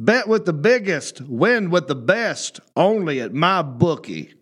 Bet 0.00 0.26
with 0.26 0.46
the 0.46 0.54
biggest, 0.54 1.20
win 1.20 1.68
with 1.68 1.86
the 1.86 1.94
best, 1.94 2.58
only 2.74 3.20
at 3.20 3.34
my 3.34 3.60
bookie. 3.60 4.32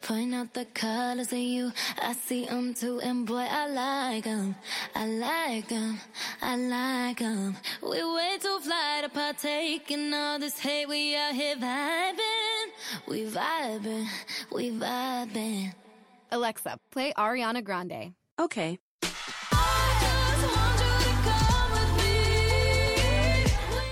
Point 0.00 0.32
out 0.32 0.54
the 0.54 0.64
colors 0.64 1.32
in 1.32 1.40
you, 1.40 1.72
I 2.00 2.12
see 2.12 2.44
them 2.44 2.72
too, 2.72 3.00
and 3.00 3.26
boy, 3.26 3.48
I 3.50 3.66
like 3.66 4.22
them. 4.22 4.54
I 4.94 5.06
like 5.06 5.68
them, 5.68 5.98
I 6.40 6.54
like 6.54 7.18
them. 7.18 7.56
We 7.82 8.04
way 8.14 8.38
too 8.40 8.60
fly 8.60 9.00
to 9.02 9.08
partake 9.08 9.90
in 9.90 10.14
all 10.14 10.38
this 10.38 10.56
hate. 10.60 10.88
We 10.88 11.16
out 11.16 11.34
here 11.34 11.56
vibing, 11.56 12.66
we 13.08 13.24
vibing, 13.24 14.06
we 14.52 14.70
vibing. 14.70 15.74
Alexa, 16.30 16.78
play 16.92 17.12
Ariana 17.18 17.64
Grande. 17.64 18.14
Okay. 18.38 18.78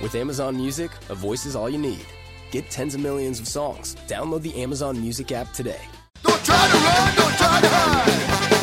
With 0.07 0.15
Amazon 0.15 0.55
Music, 0.55 0.93
a 1.09 1.17
voice 1.17 1.47
is 1.47 1.57
all 1.57 1.69
you 1.69 1.79
need. 1.79 2.07
Get 2.53 2.71
tens 2.71 2.95
of 2.95 3.01
millions 3.01 3.41
of 3.41 3.49
songs. 3.49 3.97
Download 4.07 4.41
the 4.41 4.55
Amazon 4.63 5.01
Music 5.01 5.33
app 5.33 5.53
today. 5.53 5.81
Don't 6.23 6.45
try 6.45 6.69
to 6.69 6.77
run, 6.77 7.17
don't 7.17 7.37
try 7.37 7.61
to 7.61 7.69
hide. 7.69 8.56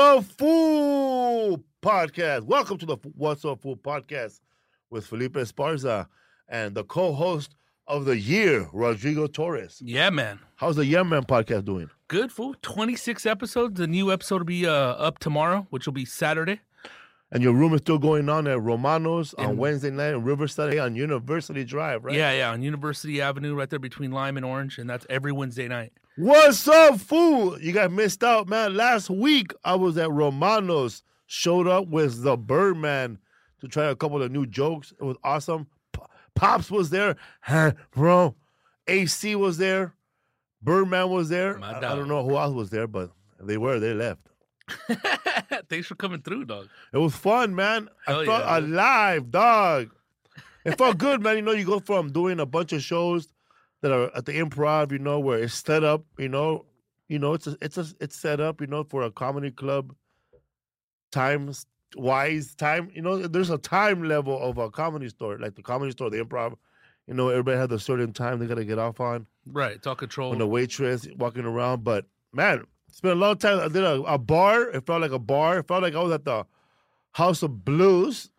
Up, 0.00 0.24
fool? 0.24 1.62
Podcast. 1.82 2.44
Welcome 2.44 2.78
to 2.78 2.86
the 2.86 2.96
What's 3.16 3.44
Up, 3.44 3.60
Fool 3.60 3.76
podcast 3.76 4.40
with 4.88 5.06
Felipe 5.06 5.34
Esparza 5.34 6.06
and 6.48 6.74
the 6.74 6.84
co-host 6.84 7.54
of 7.86 8.06
the 8.06 8.18
year, 8.18 8.66
Rodrigo 8.72 9.26
Torres. 9.26 9.78
Yeah, 9.84 10.08
man. 10.08 10.38
How's 10.56 10.76
the 10.76 10.86
Yeah 10.86 11.02
Man 11.02 11.24
podcast 11.24 11.66
doing? 11.66 11.90
Good 12.08 12.32
fool. 12.32 12.54
26 12.62 13.26
episodes. 13.26 13.78
The 13.78 13.86
new 13.86 14.10
episode 14.10 14.38
will 14.38 14.46
be 14.46 14.66
uh, 14.66 14.72
up 14.72 15.18
tomorrow, 15.18 15.66
which 15.68 15.84
will 15.84 15.92
be 15.92 16.06
Saturday. 16.06 16.60
And 17.30 17.42
your 17.42 17.52
room 17.52 17.74
is 17.74 17.82
still 17.82 17.98
going 17.98 18.30
on 18.30 18.46
at 18.46 18.58
Romano's 18.58 19.34
on 19.34 19.58
Wednesday 19.58 19.90
night 19.90 20.14
in 20.14 20.24
Riverside 20.24 20.78
on 20.78 20.96
University 20.96 21.62
Drive, 21.62 22.06
right? 22.06 22.14
Yeah, 22.16 22.32
yeah, 22.32 22.50
on 22.52 22.62
University 22.62 23.20
Avenue, 23.20 23.54
right 23.54 23.68
there 23.68 23.78
between 23.78 24.12
Lime 24.12 24.38
and 24.38 24.46
Orange, 24.46 24.78
and 24.78 24.88
that's 24.88 25.06
every 25.10 25.30
Wednesday 25.30 25.68
night. 25.68 25.92
What's 26.16 26.66
up, 26.66 27.00
fool? 27.00 27.60
You 27.60 27.72
got 27.72 27.92
missed 27.92 28.24
out, 28.24 28.48
man. 28.48 28.76
Last 28.76 29.10
week 29.10 29.52
I 29.64 29.74
was 29.76 29.96
at 29.96 30.10
Romano's, 30.10 31.02
showed 31.26 31.68
up 31.68 31.86
with 31.88 32.22
the 32.22 32.36
Birdman 32.36 33.18
to 33.60 33.68
try 33.68 33.84
a 33.86 33.94
couple 33.94 34.20
of 34.22 34.32
new 34.32 34.44
jokes. 34.44 34.92
It 35.00 35.04
was 35.04 35.16
awesome. 35.22 35.68
P- 35.92 36.02
Pops 36.34 36.70
was 36.70 36.90
there, 36.90 37.16
bro. 37.92 38.34
AC 38.88 39.36
was 39.36 39.58
there, 39.58 39.94
Birdman 40.62 41.10
was 41.10 41.28
there. 41.28 41.62
I, 41.62 41.76
I 41.76 41.80
don't 41.80 42.08
know 42.08 42.24
who 42.24 42.36
else 42.36 42.54
was 42.54 42.70
there, 42.70 42.88
but 42.88 43.12
they 43.38 43.56
were, 43.56 43.78
they 43.78 43.94
left. 43.94 44.20
Thanks 45.68 45.86
for 45.86 45.94
coming 45.94 46.22
through, 46.22 46.46
dog. 46.46 46.68
It 46.92 46.98
was 46.98 47.14
fun, 47.14 47.54
man. 47.54 47.88
I 48.06 48.12
Hell 48.12 48.24
felt 48.24 48.44
yeah, 48.44 48.58
alive, 48.58 49.30
dog. 49.30 49.90
It 50.64 50.76
felt 50.76 50.98
good, 50.98 51.22
man. 51.22 51.36
You 51.36 51.42
know, 51.42 51.52
you 51.52 51.64
go 51.64 51.78
from 51.80 52.12
doing 52.12 52.40
a 52.40 52.46
bunch 52.46 52.72
of 52.72 52.82
shows 52.82 53.28
that 53.82 53.92
are 53.92 54.14
at 54.16 54.26
the 54.26 54.32
improv, 54.32 54.92
you 54.92 54.98
know, 54.98 55.18
where 55.18 55.38
it's 55.38 55.54
set 55.54 55.84
up, 55.84 56.04
you 56.18 56.28
know, 56.28 56.66
you 57.08 57.18
know, 57.18 57.34
it's 57.34 57.46
a, 57.46 57.56
it's 57.60 57.78
a, 57.78 57.86
it's 58.00 58.16
set 58.16 58.40
up, 58.40 58.60
you 58.60 58.66
know, 58.66 58.84
for 58.84 59.02
a 59.02 59.10
comedy 59.10 59.50
club 59.50 59.94
times 61.10 61.66
wise 61.96 62.54
time. 62.54 62.90
You 62.94 63.02
know, 63.02 63.18
there's 63.18 63.50
a 63.50 63.58
time 63.58 64.04
level 64.04 64.40
of 64.40 64.58
a 64.58 64.70
comedy 64.70 65.08
store, 65.08 65.38
like 65.38 65.54
the 65.54 65.62
comedy 65.62 65.92
store, 65.92 66.10
the 66.10 66.24
improv. 66.24 66.56
You 67.06 67.14
know, 67.14 67.28
everybody 67.28 67.56
has 67.58 67.70
a 67.72 67.78
certain 67.78 68.12
time 68.12 68.38
they 68.38 68.46
gotta 68.46 68.64
get 68.64 68.78
off 68.78 69.00
on. 69.00 69.26
Right, 69.46 69.72
it's 69.72 69.86
all 69.86 69.96
controlled. 69.96 70.30
When 70.30 70.38
the 70.38 70.46
waitress 70.46 71.08
walking 71.16 71.44
around, 71.44 71.82
but 71.82 72.04
man, 72.32 72.64
it's 72.88 73.00
been 73.00 73.12
a 73.12 73.16
long 73.16 73.36
time. 73.36 73.58
I 73.58 73.68
did 73.68 73.82
a, 73.82 74.02
a 74.02 74.18
bar. 74.18 74.68
It 74.70 74.86
felt 74.86 75.00
like 75.00 75.12
a 75.12 75.18
bar. 75.18 75.58
It 75.58 75.68
felt 75.68 75.82
like 75.82 75.94
I 75.94 76.02
was 76.02 76.12
at 76.12 76.24
the 76.24 76.44
House 77.12 77.42
of 77.42 77.64
Blues 77.64 78.30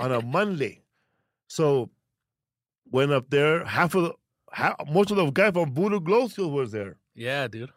on 0.00 0.12
a 0.12 0.20
Monday. 0.22 0.82
So 1.48 1.90
went 2.90 3.12
up 3.12 3.30
there. 3.30 3.64
Half 3.64 3.94
of 3.94 4.02
the, 4.04 4.14
half, 4.52 4.76
most 4.90 5.10
of 5.10 5.16
the 5.16 5.30
guys 5.30 5.52
from 5.52 5.72
Voodoo 5.74 6.00
Glowskulls 6.00 6.50
was 6.52 6.72
there. 6.72 6.96
Yeah, 7.14 7.48
dude. 7.48 7.70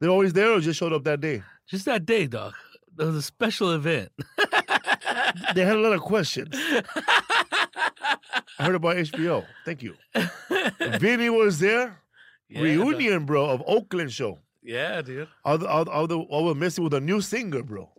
They're 0.00 0.10
always 0.10 0.32
there 0.32 0.52
or 0.52 0.60
just 0.60 0.78
showed 0.78 0.92
up 0.92 1.04
that 1.04 1.20
day? 1.20 1.42
Just 1.66 1.84
that 1.86 2.06
day, 2.06 2.26
dog. 2.26 2.54
It 2.98 3.04
was 3.04 3.16
a 3.16 3.22
special 3.22 3.72
event. 3.72 4.10
They 5.54 5.62
had 5.64 5.76
a 5.76 5.80
lot 5.80 5.92
of 5.92 6.00
questions. 6.00 6.48
I 6.54 8.16
heard 8.58 8.74
about 8.74 8.96
HBO. 8.96 9.44
Thank 9.64 9.82
you. 9.82 9.94
Vinny 10.98 11.30
was 11.30 11.58
there. 11.58 12.00
Yeah, 12.48 12.58
dog. 12.58 12.88
Reunion, 12.88 13.24
bro, 13.26 13.46
of 13.48 13.62
Oakland 13.66 14.12
show. 14.12 14.38
Yeah, 14.62 15.00
dude. 15.02 15.28
All 15.44 15.58
the, 15.58 15.68
all, 15.68 15.84
the- 15.84 15.90
all 15.90 16.06
the 16.06 16.18
all 16.18 16.44
we're 16.46 16.54
missing 16.54 16.84
with 16.84 16.94
a 16.94 17.00
new 17.00 17.20
singer, 17.20 17.62
bro. 17.62 17.90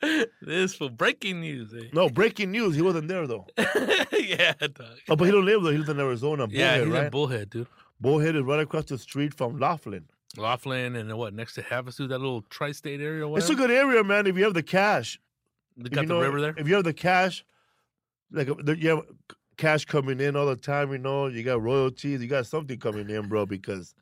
this 0.42 0.74
for 0.74 0.90
breaking 0.90 1.40
news. 1.40 1.74
Eh? 1.74 1.88
No, 1.92 2.08
breaking 2.08 2.50
news. 2.52 2.74
He 2.76 2.82
wasn't 2.82 3.08
there 3.08 3.26
though. 3.26 3.46
yeah, 4.18 4.52
dog. 4.60 4.98
Oh, 5.08 5.16
but 5.16 5.24
he 5.24 5.30
don't 5.30 5.44
live 5.44 5.62
there. 5.62 5.72
He 5.72 5.78
lives 5.78 5.90
in 5.90 5.98
Arizona. 6.00 6.46
yeah, 6.50 6.78
Bullhead, 6.78 6.84
he's 6.86 6.94
right? 6.94 7.04
in 7.04 7.10
Bullhead, 7.10 7.50
dude. 7.50 7.66
Bullhead 8.00 8.36
is 8.36 8.42
right 8.42 8.60
across 8.60 8.84
the 8.84 8.98
street 8.98 9.34
from 9.34 9.58
Laughlin. 9.58 10.04
Laughlin 10.36 10.94
and 10.94 11.12
what 11.16 11.34
next 11.34 11.54
to 11.54 11.62
Havasu, 11.62 12.08
that 12.08 12.18
little 12.18 12.42
tri-state 12.42 13.00
area. 13.00 13.26
It's 13.34 13.50
a 13.50 13.54
good 13.54 13.70
area, 13.70 14.04
man. 14.04 14.26
If 14.26 14.36
you 14.36 14.44
have 14.44 14.54
the 14.54 14.62
cash, 14.62 15.18
got 15.82 16.02
you 16.02 16.08
the 16.08 16.14
know- 16.14 16.20
river 16.20 16.40
there. 16.40 16.54
If 16.56 16.68
you 16.68 16.74
have 16.74 16.84
the 16.84 16.92
cash, 16.92 17.44
like 18.30 18.48
you 18.48 18.88
have 18.90 19.02
cash 19.56 19.84
coming 19.84 20.20
in 20.20 20.36
all 20.36 20.46
the 20.46 20.54
time, 20.54 20.92
you 20.92 20.98
know, 20.98 21.26
you 21.26 21.42
got 21.42 21.60
royalties, 21.60 22.20
you 22.22 22.28
got 22.28 22.46
something 22.46 22.78
coming 22.78 23.10
in, 23.10 23.28
bro. 23.28 23.46
Because 23.46 23.94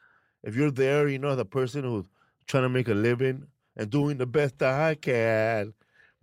if 0.43 0.55
you're 0.57 0.71
there, 0.71 1.09
you 1.09 1.19
know, 1.19 1.35
the 1.37 1.45
person 1.45 1.85
who's 1.85 2.05
trying 2.47 2.65
to 2.65 2.69
make 2.69 2.89
a 2.89 2.95
living 2.95 3.47
and 3.77 3.89
doing 3.89 4.19
the 4.19 4.27
best 4.27 4.59
that 4.59 4.75
I 4.79 4.95
can. 4.95 5.73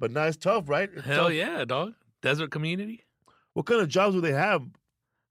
But 0.04 0.12
now 0.12 0.24
it's 0.26 0.36
tough, 0.36 0.68
right? 0.68 0.90
It's 0.94 1.06
Hell 1.06 1.28
tough. 1.28 1.34
yeah, 1.34 1.64
dog. 1.64 1.94
Desert 2.22 2.52
community. 2.52 3.06
What 3.54 3.66
kind 3.66 3.80
of 3.80 3.88
jobs 3.88 4.14
do 4.16 4.20
they 4.20 4.34
have? 4.34 4.62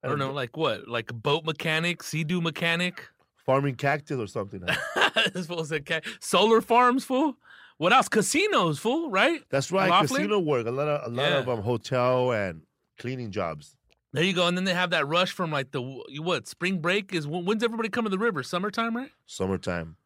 I 0.03 0.09
don't 0.09 0.19
know, 0.19 0.33
like 0.33 0.57
what? 0.57 0.89
Like 0.89 1.13
boat 1.13 1.45
mechanic, 1.45 2.03
sea-doo 2.03 2.41
mechanic. 2.41 3.07
farming 3.45 3.75
cactus 3.75 4.19
or 4.19 4.27
something. 4.27 4.63
this 5.35 5.45
fool 5.47 5.63
said 5.67 5.85
ca- 5.85 6.01
solar 6.21 6.63
farms, 6.63 7.05
fool. 7.05 7.37
What 7.77 7.93
else? 7.93 8.09
Casinos, 8.09 8.79
fool. 8.79 9.11
Right? 9.11 9.43
That's 9.51 9.71
right, 9.71 9.91
Laughlin? 9.91 10.23
casino 10.23 10.39
work. 10.39 10.67
A 10.67 10.71
lot 10.71 10.89
of 10.89 11.13
a 11.13 11.15
lot 11.15 11.23
Yeah. 11.33 11.39
of 11.41 11.51
um, 11.51 11.61
hotel 11.61 12.33
and 12.33 12.63
cleaning 12.99 13.31
jobs. 13.31 13.77
There 14.15 14.25
you 14.25 14.33
go. 14.33 14.47
And 14.47 14.57
then 14.57 14.65
they 14.65 14.73
have 14.73 14.89
that 14.91 15.07
rush 15.07 15.33
from 15.33 15.51
like 15.53 15.73
the 15.73 15.83
what 15.83 16.49
spring 16.49 16.79
break 16.79 17.13
is. 17.13 17.27
When's 17.27 17.63
everybody 17.63 17.91
coming 17.91 18.11
to 18.11 18.17
the 18.17 18.25
river? 18.25 18.43
Summertime, 18.43 18.97
right? 18.97 19.11
Summertime. 19.27 19.97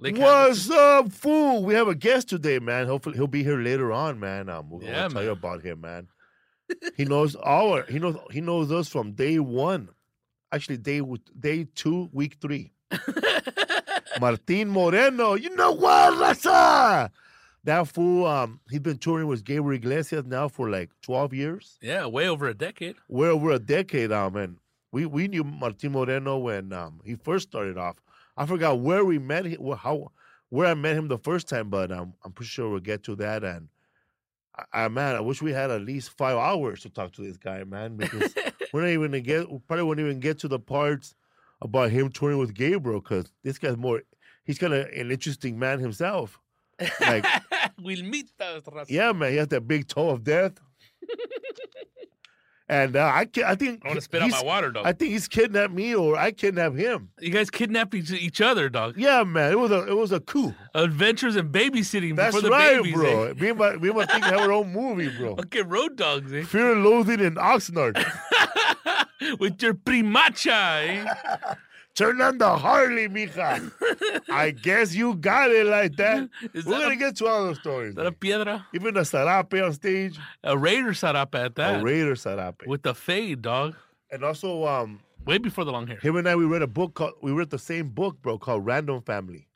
Havasu. 0.00 0.18
What's 0.18 0.70
up, 0.70 1.12
fool? 1.12 1.64
We 1.64 1.74
have 1.74 1.88
a 1.88 1.94
guest 1.94 2.28
today, 2.28 2.58
man. 2.58 2.86
Hopefully, 2.86 3.16
he'll 3.16 3.26
be 3.26 3.44
here 3.44 3.58
later 3.58 3.92
on, 3.92 4.18
man. 4.18 4.48
Um, 4.48 4.70
we'll, 4.70 4.82
Yeah, 4.82 5.02
we'll 5.02 5.10
tell 5.10 5.24
you 5.24 5.30
about 5.30 5.62
him, 5.62 5.82
man. 5.82 6.08
he 6.96 7.04
knows 7.04 7.36
our. 7.36 7.84
He 7.84 7.98
knows. 7.98 8.16
He 8.30 8.40
knows 8.40 8.72
us 8.72 8.88
from 8.88 9.12
day 9.12 9.38
one. 9.38 9.90
Actually, 10.52 10.78
day 10.78 11.02
day 11.38 11.66
two, 11.74 12.08
week 12.12 12.36
three. 12.40 12.72
Martin 14.20 14.70
Moreno. 14.70 15.34
You 15.34 15.54
know 15.54 15.72
what, 15.72 16.14
Raza? 16.14 17.10
That 17.64 17.88
fool. 17.88 18.26
Um, 18.26 18.60
he's 18.70 18.80
been 18.80 18.98
touring 18.98 19.26
with 19.26 19.44
Gabriel 19.44 19.76
Iglesias 19.76 20.24
now 20.24 20.48
for 20.48 20.70
like 20.70 20.90
twelve 21.02 21.34
years. 21.34 21.78
Yeah, 21.82 22.06
way 22.06 22.28
over 22.28 22.48
a 22.48 22.54
decade. 22.54 22.96
We're 23.08 23.30
over 23.30 23.50
a 23.50 23.58
decade, 23.58 24.12
um, 24.12 24.36
and 24.36 24.56
we 24.92 25.04
we 25.04 25.28
knew 25.28 25.44
Martin 25.44 25.92
Moreno 25.92 26.38
when 26.38 26.72
um 26.72 27.00
he 27.04 27.16
first 27.16 27.48
started 27.48 27.76
off. 27.76 27.96
I 28.36 28.46
forgot 28.46 28.80
where 28.80 29.04
we 29.04 29.18
met 29.18 29.44
him, 29.46 29.60
how 29.72 30.12
where 30.48 30.66
I 30.68 30.74
met 30.74 30.96
him 30.96 31.08
the 31.08 31.18
first 31.18 31.48
time, 31.48 31.70
but 31.70 31.92
um, 31.92 32.14
I'm 32.24 32.32
pretty 32.32 32.48
sure 32.48 32.68
we'll 32.68 32.80
get 32.80 33.04
to 33.04 33.16
that. 33.16 33.44
And 33.44 33.68
I, 34.56 34.84
I 34.84 34.88
man, 34.88 35.16
I 35.16 35.20
wish 35.20 35.42
we 35.42 35.52
had 35.52 35.70
at 35.70 35.82
least 35.82 36.10
five 36.16 36.36
hours 36.36 36.82
to 36.82 36.90
talk 36.90 37.12
to 37.12 37.22
this 37.22 37.36
guy, 37.36 37.64
man, 37.64 37.96
because 37.96 38.34
we're 38.72 38.82
not 38.82 38.90
even 38.90 39.10
gonna 39.10 39.20
get. 39.20 39.50
We 39.50 39.58
probably 39.58 39.84
won't 39.84 40.00
even 40.00 40.20
get 40.20 40.38
to 40.40 40.48
the 40.48 40.58
parts 40.58 41.14
about 41.62 41.90
him 41.90 42.10
touring 42.10 42.38
with 42.38 42.54
Gabriel, 42.54 43.00
because 43.00 43.32
this 43.42 43.58
guy's 43.58 43.76
more. 43.76 44.02
He's 44.44 44.58
kind 44.58 44.72
of 44.72 44.86
an 44.86 45.10
interesting 45.10 45.58
man 45.58 45.78
himself. 45.78 46.40
Like, 47.00 47.26
we'll 47.82 48.02
meet 48.02 48.30
those. 48.38 48.62
yeah, 48.88 49.12
man, 49.12 49.32
he 49.32 49.36
has 49.36 49.48
that 49.48 49.68
big 49.68 49.86
toe 49.86 50.10
of 50.10 50.24
death. 50.24 50.52
And 52.70 52.94
uh, 52.94 53.00
I, 53.00 53.26
I 53.44 53.56
think 53.56 53.82
I 53.84 53.88
want 53.88 53.96
to 53.96 54.00
spit 54.00 54.22
out 54.22 54.28
he's- 54.28 54.40
my 54.40 54.46
water, 54.46 54.70
dog. 54.70 54.86
I 54.86 54.92
think 54.92 55.10
he's 55.10 55.26
kidnapped 55.26 55.72
me 55.74 55.92
or 55.92 56.16
I 56.16 56.30
kidnapped 56.30 56.76
him. 56.76 57.08
you 57.18 57.30
guys 57.30 57.50
kidnapped 57.50 57.92
each, 57.96 58.12
each 58.12 58.40
other, 58.40 58.68
dog. 58.68 58.94
Yeah, 58.96 59.24
man, 59.24 59.50
it 59.50 59.58
was 59.58 59.72
a 59.72 59.88
it 59.88 59.96
was 59.96 60.12
a 60.12 60.20
coup. 60.20 60.54
Adventures 60.72 61.34
in 61.34 61.50
babysitting 61.50 62.14
That's 62.14 62.40
right, 62.44 62.76
babies. 62.76 62.94
bro. 62.94 63.24
Eh? 63.24 63.32
Me 63.40 63.48
and 63.48 63.58
my 63.58 63.74
me 63.74 63.88
and 63.88 63.96
my 63.98 64.06
thing 64.06 64.22
have 64.22 64.38
our 64.38 64.52
own 64.52 64.72
movie, 64.72 65.08
bro. 65.18 65.32
Okay, 65.40 65.62
road 65.62 65.96
dogs, 65.96 66.32
eh? 66.32 66.44
Fear 66.44 66.72
and 66.74 66.84
Loathing 66.84 67.18
in 67.18 67.34
Oxnard. 67.34 67.96
With 69.40 69.60
your 69.62 69.74
primacha, 69.74 71.06
eh? 71.06 71.54
Turn 72.00 72.20
on 72.22 72.38
the 72.38 72.56
Harley, 72.56 73.08
mija. 73.08 73.70
I 74.30 74.52
guess 74.52 74.94
you 74.94 75.14
got 75.16 75.50
it 75.50 75.66
like 75.66 75.96
that. 75.96 76.28
Is 76.54 76.64
We're 76.64 76.72
that 76.78 76.80
gonna 76.84 76.94
a- 76.94 76.96
get 76.96 77.16
to 77.16 77.26
all 77.26 77.44
those 77.44 77.58
stories. 77.58 77.90
Is 77.90 77.94
that 77.96 78.06
a 78.06 78.12
piedra? 78.12 78.66
Even 78.74 78.96
a 78.96 79.00
sarape 79.00 79.62
on 79.64 79.72
stage, 79.74 80.18
A 80.42 80.56
Raider 80.56 80.94
sat 80.94 81.14
up 81.14 81.34
at 81.34 81.56
that 81.56 81.80
a 81.80 81.84
Raider 81.84 82.14
sarape, 82.14 82.66
with 82.66 82.82
the 82.82 82.94
fade, 82.94 83.42
dog. 83.42 83.74
and 84.10 84.24
also 84.24 84.66
um, 84.66 85.00
Way 85.26 85.36
before 85.36 85.64
the 85.66 85.72
long 85.72 85.86
hair. 85.86 85.98
him 85.98 86.16
and 86.16 86.26
I 86.26 86.34
we 86.36 86.46
read 86.46 86.62
a 86.62 86.66
book 86.66 86.94
called 86.94 87.12
we 87.20 87.32
read 87.32 87.50
the 87.50 87.58
same 87.58 87.90
book, 87.90 88.22
bro, 88.22 88.38
called 88.38 88.64
Random 88.64 89.02
Family. 89.02 89.46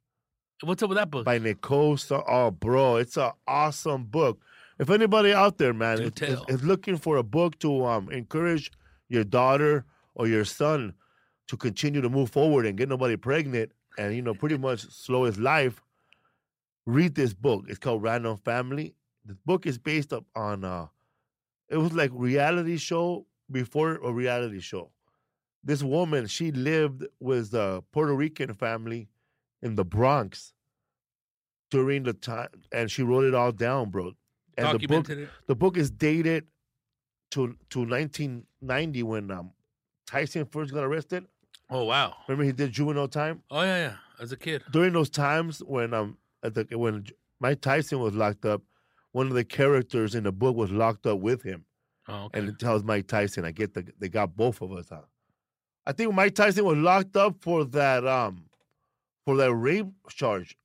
What's 0.63 0.83
up 0.83 0.91
with 0.91 0.99
that 0.99 1.11
book? 1.11 1.25
by 1.25 1.39
Nicole. 1.39 1.97
Star- 1.97 2.25
oh, 2.31 2.51
bro, 2.51 2.97
it's 2.97 3.17
an 3.17 3.31
awesome 3.47 4.05
book. 4.05 4.41
If 4.79 4.91
anybody 4.91 5.33
out 5.33 5.57
there, 5.57 5.73
man, 5.73 6.01
is, 6.03 6.13
is, 6.21 6.39
is 6.49 6.63
looking 6.63 6.99
for 6.99 7.17
a 7.17 7.23
book 7.23 7.59
to 7.61 7.87
um, 7.87 8.11
encourage 8.11 8.71
your 9.09 9.25
daughter 9.25 9.85
or 10.15 10.27
your 10.27 10.45
son 10.45 10.93
to 11.49 11.57
continue 11.57 12.01
to 12.01 12.09
move 12.09 12.31
forward 12.31 12.67
and 12.67 12.77
get 12.79 12.89
nobody 12.89 13.17
pregnant, 13.17 13.73
and 13.99 14.15
you 14.15 14.23
know, 14.23 14.35
pretty 14.35 14.57
much 14.59 14.81
slow 14.91 15.25
his 15.25 15.39
life, 15.39 15.83
read 16.87 17.15
this 17.15 17.35
book. 17.35 17.65
It's 17.69 17.79
called 17.79 18.03
Random 18.03 18.37
Family. 18.37 18.95
The 19.25 19.37
book 19.47 19.67
is 19.67 19.79
based 19.79 20.13
up 20.13 20.25
on 20.35 20.65
uh, 20.65 20.87
it 21.69 21.77
was 21.79 21.93
like 21.93 22.11
reality 22.13 22.77
show 22.77 23.27
before 23.51 23.97
a 23.97 24.13
reality 24.13 24.61
show. 24.61 24.91
This 25.63 25.83
woman, 25.83 26.27
she 26.27 26.53
lived 26.53 27.07
with 27.21 27.55
a 27.55 27.83
Puerto 27.93 28.15
Rican 28.15 28.53
family 28.53 29.09
in 29.63 29.75
the 29.77 29.85
Bronx 29.85 30.53
during 31.71 32.03
the 32.03 32.13
time, 32.13 32.49
and 32.71 32.91
she 32.91 33.03
wrote 33.03 33.25
it 33.25 33.35
all 33.35 33.51
down, 33.51 33.91
bro. 33.91 34.13
And 34.57 34.67
the 34.67 34.87
book, 34.87 35.07
Documented 35.07 35.19
it. 35.21 35.29
the 35.47 35.55
book 35.57 35.77
is 35.77 35.91
dated 35.91 36.47
to 37.33 37.57
to 37.71 37.81
1990 37.81 39.03
when 39.03 39.31
um, 39.31 39.53
Tyson 40.07 40.45
first 40.45 40.73
got 40.73 40.85
arrested. 40.85 41.27
Oh 41.75 41.85
wow. 41.85 42.15
Remember 42.29 42.45
he 42.45 42.53
did 42.53 42.71
juvenile 42.73 43.09
time 43.09 43.43
Oh 43.51 43.63
yeah, 43.63 43.77
yeah. 43.87 43.95
As 44.21 44.31
a 44.33 44.37
kid. 44.37 44.63
during 44.71 44.93
those 44.93 45.11
times 45.11 45.59
when 45.67 45.93
um 45.93 46.17
at 46.43 46.55
the, 46.55 46.67
when 46.79 47.05
Mike 47.41 47.61
Tyson 47.61 47.99
was 47.99 48.15
locked 48.15 48.45
up. 48.47 48.63
One 49.13 49.29
of 49.29 49.35
the 49.35 49.45
characters 49.45 50.15
in 50.15 50.25
the 50.25 50.33
book 50.33 50.57
was 50.57 50.71
locked 50.73 51.07
up 51.07 51.21
with 51.21 51.43
him, 51.43 51.65
Oh, 52.09 52.25
okay. 52.25 52.39
and 52.41 52.49
it 52.49 52.59
tells 52.59 52.83
Mike 52.83 53.07
Tyson, 53.07 53.45
"I 53.45 53.53
get 53.53 53.73
the 53.75 53.87
they 54.01 54.09
got 54.09 54.37
both 54.37 54.61
of 54.61 54.73
us." 54.73 54.87
Huh? 54.89 55.03
I 55.87 55.93
think 55.93 56.13
Mike 56.15 56.35
Tyson 56.35 56.65
was 56.65 56.77
locked 56.79 57.17
up 57.17 57.37
for 57.41 57.65
that 57.65 58.05
um 58.07 58.47
for 59.25 59.37
that 59.37 59.53
rape 59.55 59.87
charge. 60.09 60.57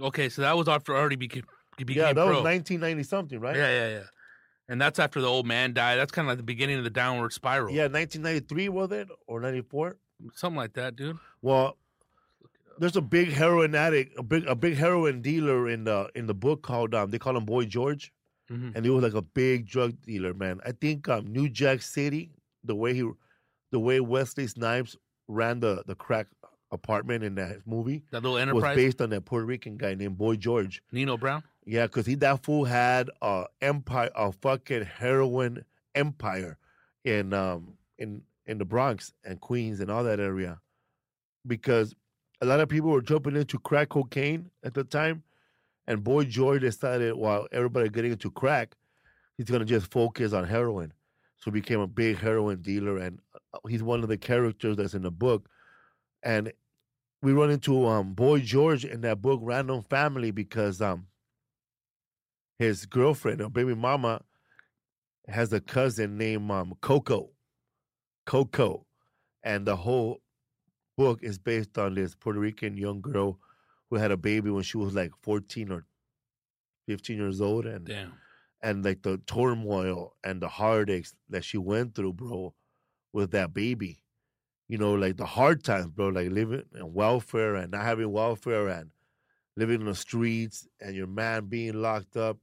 okay, 0.00 0.28
so 0.28 0.42
that 0.42 0.56
was 0.56 0.68
after 0.68 0.96
already 0.96 1.16
became 1.16 1.42
became 1.78 1.96
yeah, 1.96 2.12
that 2.12 2.14
pro. 2.14 2.26
was 2.36 2.44
1990 2.44 3.02
something, 3.02 3.40
right? 3.40 3.56
Yeah, 3.56 3.70
yeah, 3.70 3.88
yeah. 3.98 4.02
And 4.68 4.80
that's 4.80 4.98
after 5.00 5.20
the 5.20 5.26
old 5.28 5.46
man 5.46 5.74
died. 5.74 5.96
That's 5.96 6.12
kind 6.12 6.26
of 6.26 6.30
like 6.30 6.38
the 6.38 6.44
beginning 6.44 6.78
of 6.78 6.84
the 6.84 6.90
downward 6.90 7.32
spiral. 7.32 7.72
Yeah, 7.74 7.88
1993 7.88 8.68
was 8.68 8.90
it 8.92 9.08
or 9.26 9.40
94? 9.40 9.96
Something 10.34 10.56
like 10.56 10.72
that, 10.74 10.96
dude. 10.96 11.18
Well, 11.42 11.76
there's 12.78 12.96
a 12.96 13.00
big 13.02 13.30
heroin 13.32 13.74
addict, 13.74 14.18
a 14.18 14.22
big 14.22 14.46
a 14.46 14.54
big 14.54 14.76
heroin 14.76 15.22
dealer 15.22 15.68
in 15.68 15.84
the 15.84 16.10
in 16.14 16.26
the 16.26 16.34
book 16.34 16.62
called 16.62 16.94
um 16.94 17.10
they 17.10 17.18
call 17.18 17.36
him 17.36 17.44
Boy 17.44 17.64
George, 17.64 18.12
Mhm. 18.50 18.74
and 18.74 18.84
he 18.84 18.90
was 18.90 19.02
like 19.02 19.14
a 19.14 19.22
big 19.22 19.66
drug 19.66 20.00
dealer, 20.02 20.34
man. 20.34 20.60
I 20.64 20.72
think 20.72 21.08
um 21.08 21.26
New 21.26 21.48
Jack 21.48 21.82
City, 21.82 22.30
the 22.64 22.74
way 22.74 22.94
he, 22.94 23.08
the 23.70 23.80
way 23.80 24.00
Wesley 24.00 24.46
Snipes 24.46 24.96
ran 25.28 25.60
the 25.60 25.82
the 25.86 25.94
crack 25.94 26.26
apartment 26.72 27.22
in 27.22 27.34
that 27.36 27.64
movie 27.66 28.02
That 28.10 28.22
little 28.22 28.38
enterprise 28.38 28.62
was 28.62 28.76
based 28.76 29.00
on 29.00 29.10
that 29.10 29.24
Puerto 29.24 29.46
Rican 29.46 29.76
guy 29.76 29.94
named 29.94 30.18
Boy 30.18 30.36
George. 30.36 30.82
Nino 30.92 31.16
Brown. 31.16 31.42
Yeah, 31.64 31.86
because 31.86 32.06
he 32.06 32.14
that 32.16 32.42
fool 32.44 32.64
had 32.64 33.08
a 33.22 33.46
empire, 33.62 34.10
a 34.14 34.32
fucking 34.32 34.84
heroin 34.84 35.64
empire 35.94 36.58
in 37.04 37.32
um 37.32 37.74
in 37.98 38.22
in 38.46 38.58
the 38.58 38.64
Bronx 38.64 39.12
and 39.24 39.40
Queens 39.40 39.80
and 39.80 39.90
all 39.90 40.04
that 40.04 40.20
area, 40.20 40.60
because 41.46 41.94
a 42.40 42.46
lot 42.46 42.60
of 42.60 42.68
people 42.68 42.90
were 42.90 43.02
jumping 43.02 43.36
into 43.36 43.58
crack 43.58 43.90
cocaine 43.90 44.50
at 44.64 44.74
the 44.74 44.84
time, 44.84 45.22
and 45.86 46.04
Boy 46.04 46.24
George 46.24 46.62
decided 46.62 47.14
while 47.14 47.46
everybody 47.52 47.88
getting 47.88 48.12
into 48.12 48.30
crack, 48.30 48.74
he's 49.36 49.46
gonna 49.46 49.64
just 49.64 49.90
focus 49.90 50.32
on 50.32 50.44
heroin, 50.44 50.92
so 51.36 51.50
he 51.50 51.60
became 51.60 51.80
a 51.80 51.86
big 51.86 52.18
heroin 52.18 52.62
dealer, 52.62 52.98
and 52.98 53.18
uh, 53.54 53.58
he's 53.68 53.82
one 53.82 54.02
of 54.02 54.08
the 54.08 54.18
characters 54.18 54.76
that's 54.76 54.94
in 54.94 55.02
the 55.02 55.10
book, 55.10 55.48
and 56.22 56.52
we 57.22 57.32
run 57.32 57.50
into 57.50 57.86
um 57.86 58.14
Boy 58.14 58.40
George 58.40 58.84
in 58.84 59.00
that 59.02 59.22
book, 59.22 59.40
Random 59.42 59.82
Family, 59.82 60.30
because 60.30 60.80
um 60.80 61.06
his 62.58 62.86
girlfriend 62.86 63.40
or 63.40 63.50
baby 63.50 63.74
mama 63.74 64.22
has 65.28 65.52
a 65.52 65.60
cousin 65.60 66.16
named 66.16 66.50
um, 66.50 66.74
Coco. 66.80 67.30
Coco. 68.26 68.84
And 69.42 69.66
the 69.66 69.76
whole 69.76 70.20
book 70.96 71.20
is 71.22 71.38
based 71.38 71.78
on 71.78 71.94
this 71.94 72.14
Puerto 72.14 72.40
Rican 72.40 72.76
young 72.76 73.00
girl 73.00 73.38
who 73.88 73.96
had 73.96 74.10
a 74.10 74.16
baby 74.16 74.50
when 74.50 74.64
she 74.64 74.76
was 74.76 74.94
like 74.94 75.12
14 75.22 75.70
or 75.70 75.84
15 76.88 77.16
years 77.16 77.40
old. 77.40 77.66
And 77.66 77.86
Damn. 77.86 78.12
and 78.62 78.84
like 78.84 79.02
the 79.02 79.18
turmoil 79.26 80.16
and 80.24 80.40
the 80.42 80.48
heartaches 80.48 81.14
that 81.30 81.44
she 81.44 81.58
went 81.58 81.94
through, 81.94 82.14
bro, 82.14 82.54
with 83.12 83.30
that 83.30 83.54
baby. 83.54 84.02
You 84.68 84.78
know, 84.78 84.94
like 84.94 85.16
the 85.16 85.26
hard 85.26 85.62
times, 85.62 85.90
bro, 85.90 86.08
like 86.08 86.30
living 86.30 86.64
in 86.74 86.92
welfare 86.92 87.54
and 87.54 87.70
not 87.70 87.84
having 87.84 88.10
welfare 88.10 88.66
and 88.66 88.90
living 89.56 89.80
in 89.80 89.86
the 89.86 89.94
streets 89.94 90.66
and 90.80 90.96
your 90.96 91.06
man 91.06 91.46
being 91.46 91.80
locked 91.80 92.16
up 92.16 92.38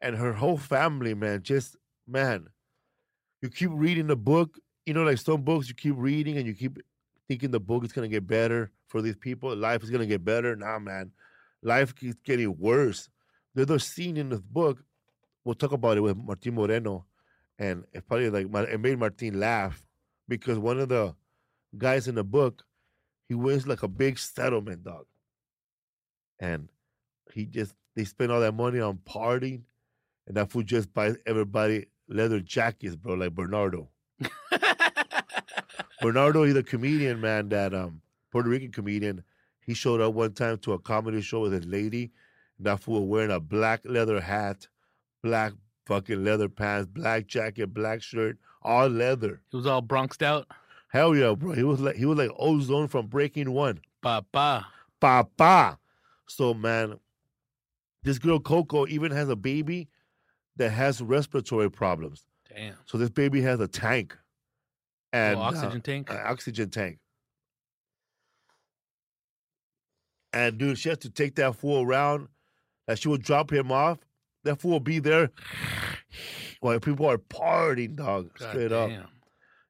and 0.00 0.16
her 0.16 0.32
whole 0.32 0.56
family, 0.56 1.14
man, 1.14 1.42
just 1.42 1.76
man, 2.06 2.48
you 3.42 3.50
keep 3.50 3.70
reading 3.72 4.06
the 4.06 4.16
book, 4.16 4.58
you 4.88 4.94
know, 4.94 5.02
like 5.02 5.18
some 5.18 5.42
books 5.42 5.68
you 5.68 5.74
keep 5.74 5.94
reading 5.96 6.38
and 6.38 6.46
you 6.46 6.54
keep 6.54 6.78
thinking 7.28 7.50
the 7.50 7.60
book 7.60 7.84
is 7.84 7.92
gonna 7.92 8.08
get 8.08 8.26
better 8.26 8.72
for 8.86 9.02
these 9.02 9.16
people, 9.16 9.54
life 9.54 9.82
is 9.82 9.90
gonna 9.90 10.06
get 10.06 10.24
better. 10.24 10.56
Nah, 10.56 10.78
man, 10.78 11.12
life 11.62 11.94
keeps 11.94 12.16
getting 12.24 12.58
worse. 12.58 13.10
There's 13.54 13.70
a 13.70 13.78
scene 13.78 14.16
in 14.16 14.30
this 14.30 14.40
book 14.40 14.82
we'll 15.44 15.54
talk 15.54 15.72
about 15.72 15.96
it 15.96 16.00
with 16.00 16.16
Martin 16.16 16.54
Moreno, 16.54 17.06
and 17.58 17.84
it 17.92 18.06
probably 18.06 18.30
like 18.30 18.46
it 18.68 18.80
made 18.80 18.98
Martin 18.98 19.40
laugh 19.40 19.82
because 20.28 20.58
one 20.58 20.78
of 20.78 20.88
the 20.88 21.14
guys 21.76 22.08
in 22.08 22.14
the 22.14 22.24
book 22.24 22.64
he 23.28 23.34
wins 23.34 23.66
like 23.66 23.82
a 23.82 23.88
big 23.88 24.18
settlement, 24.18 24.84
dog, 24.84 25.06
and 26.40 26.68
he 27.32 27.46
just 27.46 27.74
they 27.94 28.04
spend 28.04 28.32
all 28.32 28.40
that 28.40 28.54
money 28.54 28.80
on 28.80 28.98
partying, 29.06 29.62
and 30.26 30.36
that 30.36 30.50
fool 30.50 30.62
just 30.62 30.92
buys 30.94 31.16
everybody 31.26 31.86
leather 32.08 32.40
jackets, 32.40 32.96
bro, 32.96 33.14
like 33.14 33.34
Bernardo. 33.34 33.88
Bernardo, 36.00 36.44
he's 36.44 36.56
a 36.56 36.62
comedian, 36.62 37.20
man. 37.20 37.48
That 37.48 37.74
um, 37.74 38.00
Puerto 38.30 38.48
Rican 38.48 38.72
comedian. 38.72 39.22
He 39.60 39.74
showed 39.74 40.00
up 40.00 40.14
one 40.14 40.32
time 40.32 40.58
to 40.58 40.72
a 40.72 40.78
comedy 40.78 41.20
show 41.20 41.40
with 41.40 41.52
his 41.52 41.66
lady. 41.66 42.10
And 42.56 42.66
that 42.66 42.80
fool 42.80 43.06
wearing 43.06 43.30
a 43.30 43.38
black 43.38 43.82
leather 43.84 44.18
hat, 44.20 44.66
black 45.22 45.52
fucking 45.86 46.24
leather 46.24 46.48
pants, 46.48 46.88
black 46.90 47.26
jacket, 47.26 47.74
black 47.74 48.02
shirt, 48.02 48.38
all 48.62 48.88
leather. 48.88 49.42
He 49.50 49.56
was 49.56 49.66
all 49.66 49.82
bronxed 49.82 50.22
out. 50.22 50.46
Hell 50.88 51.14
yeah, 51.14 51.34
bro. 51.34 51.52
He 51.52 51.64
was 51.64 51.80
like 51.80 51.96
he 51.96 52.06
was 52.06 52.18
like 52.18 52.30
ozone 52.38 52.88
from 52.88 53.06
Breaking 53.06 53.52
One. 53.52 53.80
Papa. 54.00 54.66
Papa. 55.00 55.78
So 56.26 56.54
man, 56.54 56.98
this 58.02 58.18
girl 58.18 58.40
Coco 58.40 58.86
even 58.86 59.12
has 59.12 59.28
a 59.28 59.36
baby 59.36 59.88
that 60.56 60.70
has 60.70 61.02
respiratory 61.02 61.70
problems. 61.70 62.24
Damn. 62.48 62.74
So 62.86 62.96
this 62.96 63.10
baby 63.10 63.42
has 63.42 63.60
a 63.60 63.68
tank. 63.68 64.16
And 65.12 65.38
oh, 65.38 65.40
uh, 65.40 65.44
oxygen 65.44 65.80
tank. 65.80 66.10
an 66.10 66.20
oxygen 66.24 66.70
tank. 66.70 66.98
And 70.32 70.58
dude, 70.58 70.78
she 70.78 70.90
has 70.90 70.98
to 70.98 71.10
take 71.10 71.36
that 71.36 71.56
fool 71.56 71.82
around. 71.82 72.28
Like 72.86 72.98
she 72.98 73.08
will 73.08 73.16
drop 73.16 73.52
him 73.52 73.72
off. 73.72 73.98
That 74.44 74.60
fool 74.60 74.72
will 74.72 74.80
be 74.80 74.98
there 74.98 75.30
while 76.60 76.78
people 76.80 77.06
are 77.06 77.18
partying, 77.18 77.96
dog. 77.96 78.30
God 78.38 78.50
Straight 78.50 78.72
up. 78.72 78.90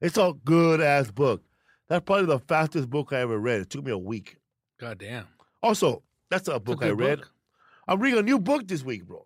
It's 0.00 0.16
a 0.16 0.33
good 0.45 0.80
ass 0.80 1.11
book. 1.11 1.42
That's 1.88 2.04
probably 2.04 2.26
the 2.26 2.38
fastest 2.38 2.90
book 2.90 3.12
I 3.12 3.21
ever 3.21 3.38
read. 3.38 3.61
It 3.62 3.71
took 3.71 3.85
me 3.85 3.92
a 3.92 3.99
week. 3.99 4.37
God 4.78 4.99
damn. 4.99 5.26
Also, 5.62 6.02
that's 6.30 6.49
a 6.49 6.61
book 6.61 6.83
I 6.83 6.88
good 6.88 7.00
read. 7.00 7.18
book. 7.21 7.33
I'm 7.88 8.00
reading 8.00 8.21
a 8.21 8.23
new 8.23 8.38
book 8.38 8.68
this 8.68 8.85
week, 8.85 9.07
bro. 9.07 9.25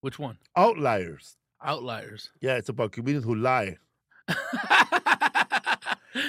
Which 0.00 0.18
one? 0.18 0.38
Outliers. 0.56 1.36
Outliers. 1.62 2.30
Yeah, 2.40 2.56
it's 2.56 2.68
about 2.68 2.92
comedians 2.92 3.24
who 3.24 3.34
lie. 3.34 3.76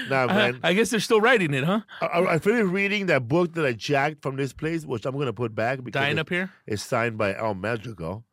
Nah, 0.10 0.28
man. 0.28 0.60
I 0.64 0.74
guess 0.74 0.90
they're 0.90 1.00
still 1.00 1.22
writing 1.22 1.54
it, 1.54 1.64
huh? 1.64 1.82
I, 2.02 2.06
I 2.06 2.34
I 2.36 2.40
finished 2.40 2.68
reading 2.72 3.08
that 3.08 3.28
book 3.28 3.54
that 3.54 3.66
I 3.66 3.74
jacked 3.74 4.22
from 4.22 4.36
this 4.36 4.54
place, 4.54 4.86
which 4.86 5.06
I'm 5.06 5.18
gonna 5.18 5.34
put 5.34 5.54
back 5.56 5.84
because 5.84 6.00
Dying 6.02 6.18
it- 6.18 6.22
up 6.22 6.30
here. 6.30 6.52
it's 6.66 6.84
signed 6.84 7.18
by 7.18 7.34
Al 7.34 7.54
Madrigal. 7.54 8.24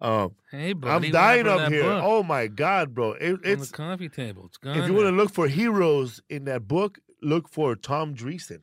Um, 0.00 0.34
Hey, 0.50 0.74
buddy. 0.74 1.06
I'm 1.08 1.12
dying 1.12 1.46
up 1.48 1.70
here. 1.72 1.82
book? 1.84 2.02
Oh 2.04 2.22
my 2.22 2.48
god, 2.48 2.94
bro! 2.94 3.12
It, 3.12 3.32
on 3.32 3.40
it's 3.44 3.70
the 3.70 3.76
coffee 3.76 4.08
table. 4.10 4.44
It's 4.46 4.58
gone. 4.58 4.78
if 4.78 4.86
you 4.86 4.92
want 4.94 5.06
to 5.06 5.12
look 5.12 5.32
for 5.32 5.48
heroes 5.48 6.20
in 6.28 6.44
that 6.44 6.68
book, 6.68 6.98
look 7.22 7.48
for 7.48 7.74
Tom 7.74 8.14
Dreesen. 8.14 8.60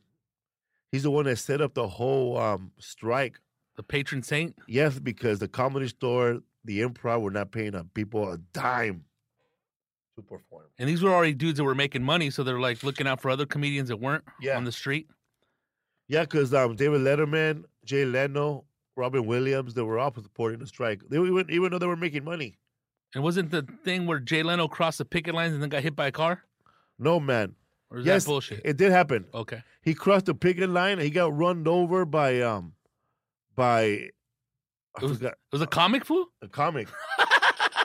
He's 0.91 1.03
the 1.03 1.10
one 1.12 1.25
that 1.25 1.38
set 1.38 1.60
up 1.60 1.74
the 1.74 1.88
whole 1.88 2.38
um, 2.38 2.72
strike. 2.77 3.39
the 3.77 3.82
patron 3.84 4.22
saint. 4.22 4.55
Yes, 4.67 5.00
because 5.00 5.39
the 5.39 5.48
comedy 5.48 5.88
store, 5.88 6.41
the 6.63 6.82
improv, 6.82 7.22
were 7.22 7.32
not 7.32 7.51
paying 7.51 7.74
uh, 7.74 7.82
people 7.96 8.32
a 8.32 8.38
dime 8.53 9.03
to 10.15 10.22
perform. 10.22 10.65
And 10.79 10.88
these 10.89 11.01
were 11.01 11.12
already 11.12 11.34
dudes 11.34 11.58
that 11.58 11.63
were 11.63 11.75
making 11.75 12.03
money, 12.03 12.29
so 12.29 12.43
they're 12.43 12.60
like 12.60 12.84
looking 12.84 13.08
out 13.08 13.22
for 13.22 13.29
other 13.29 13.46
comedians 13.46 13.89
that 13.89 13.98
weren't 13.98 14.24
Yeah. 14.41 14.58
on 14.58 14.63
the 14.63 14.72
street. 14.72 15.08
Yeah, 16.08 16.22
because 16.22 16.53
um, 16.53 16.75
David 16.75 17.01
Letterman, 17.01 17.63
Jay 17.86 18.05
Leno, 18.05 18.65
Robin 18.96 19.25
Williams, 19.25 19.74
they 19.74 19.82
were 19.82 19.98
all 20.00 20.13
supporting 20.13 20.60
the 20.60 20.67
strike. 20.67 21.01
They 21.10 21.17
even 21.17 21.46
even 21.50 21.72
though 21.72 21.79
they 21.79 21.88
were 21.88 21.96
making 21.96 22.24
money. 22.24 22.58
And 23.15 23.24
wasn't 23.24 23.51
the 23.51 23.65
thing 23.84 24.05
where 24.05 24.20
Jay 24.20 24.43
Leno 24.43 24.67
crossed 24.67 24.98
the 24.98 25.05
picket 25.05 25.34
lines 25.36 25.53
and 25.53 25.62
then 25.62 25.70
got 25.70 25.84
hit 25.84 25.96
by 25.96 26.08
a 26.08 26.12
car? 26.12 26.43
No 27.00 27.20
man. 27.20 27.55
Or 27.89 28.00
is 28.00 28.05
yes, 28.05 28.24
that 28.24 28.29
bullshit? 28.29 28.62
it 28.65 28.77
did 28.77 28.91
happen. 28.91 29.25
okay. 29.34 29.62
He 29.84 29.93
crossed 29.93 30.25
the 30.25 30.34
picket 30.36 30.70
line 30.70 30.93
and 30.93 31.01
he 31.01 31.10
got 31.10 31.36
run 31.36 31.67
over 31.67 32.05
by 32.05 32.41
um 32.41 32.74
by 33.55 33.82
It 33.82 34.13
was- 35.01 35.22
It 35.22 35.34
was 35.51 35.62
a 35.62 35.67
comic 35.67 36.05
fool? 36.05 36.27
a 36.41 36.48
comic. 36.48 36.88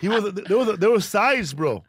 he 0.00 0.08
was 0.08 0.32
there 0.34 0.58
was 0.58 0.78
there 0.78 0.90
was 0.90 1.04
sides, 1.06 1.54
bro. 1.54 1.84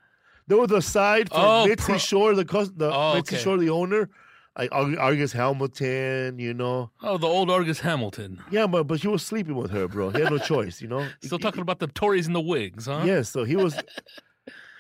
There 0.49 0.57
was 0.57 0.71
a 0.71 0.81
side 0.81 1.29
for 1.29 1.35
Oh, 1.37 1.65
Mitzi 1.65 1.85
pro- 1.85 1.97
Shore, 1.97 2.35
the 2.35 2.43
the 2.75 2.91
Oh, 2.93 3.13
Mitzi 3.15 3.35
okay. 3.35 3.43
Shore, 3.43 3.57
the 3.57 3.69
owner, 3.69 4.09
like 4.57 4.69
Argus 4.73 5.31
Hamilton, 5.31 6.39
you 6.39 6.53
know. 6.53 6.91
Oh, 7.01 7.17
the 7.17 7.27
old 7.27 7.49
Argus 7.49 7.79
Hamilton. 7.79 8.41
Yeah, 8.51 8.67
but 8.67 8.83
but 8.87 8.99
he 8.99 9.07
was 9.07 9.23
sleeping 9.23 9.55
with 9.55 9.71
her, 9.71 9.87
bro. 9.87 10.09
He 10.09 10.19
had 10.21 10.31
no 10.31 10.37
choice, 10.53 10.81
you 10.81 10.87
know. 10.89 11.07
Still 11.23 11.37
He- 11.37 11.43
talking 11.43 11.61
about 11.61 11.79
the 11.79 11.87
Tories 11.87 12.27
and 12.27 12.35
the 12.35 12.41
Whigs, 12.41 12.87
huh? 12.87 13.03
Yes, 13.05 13.29
so 13.29 13.45
he 13.45 13.55
was 13.55 13.79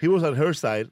he 0.01 0.07
was 0.09 0.23
on 0.23 0.35
her 0.35 0.53
side, 0.53 0.87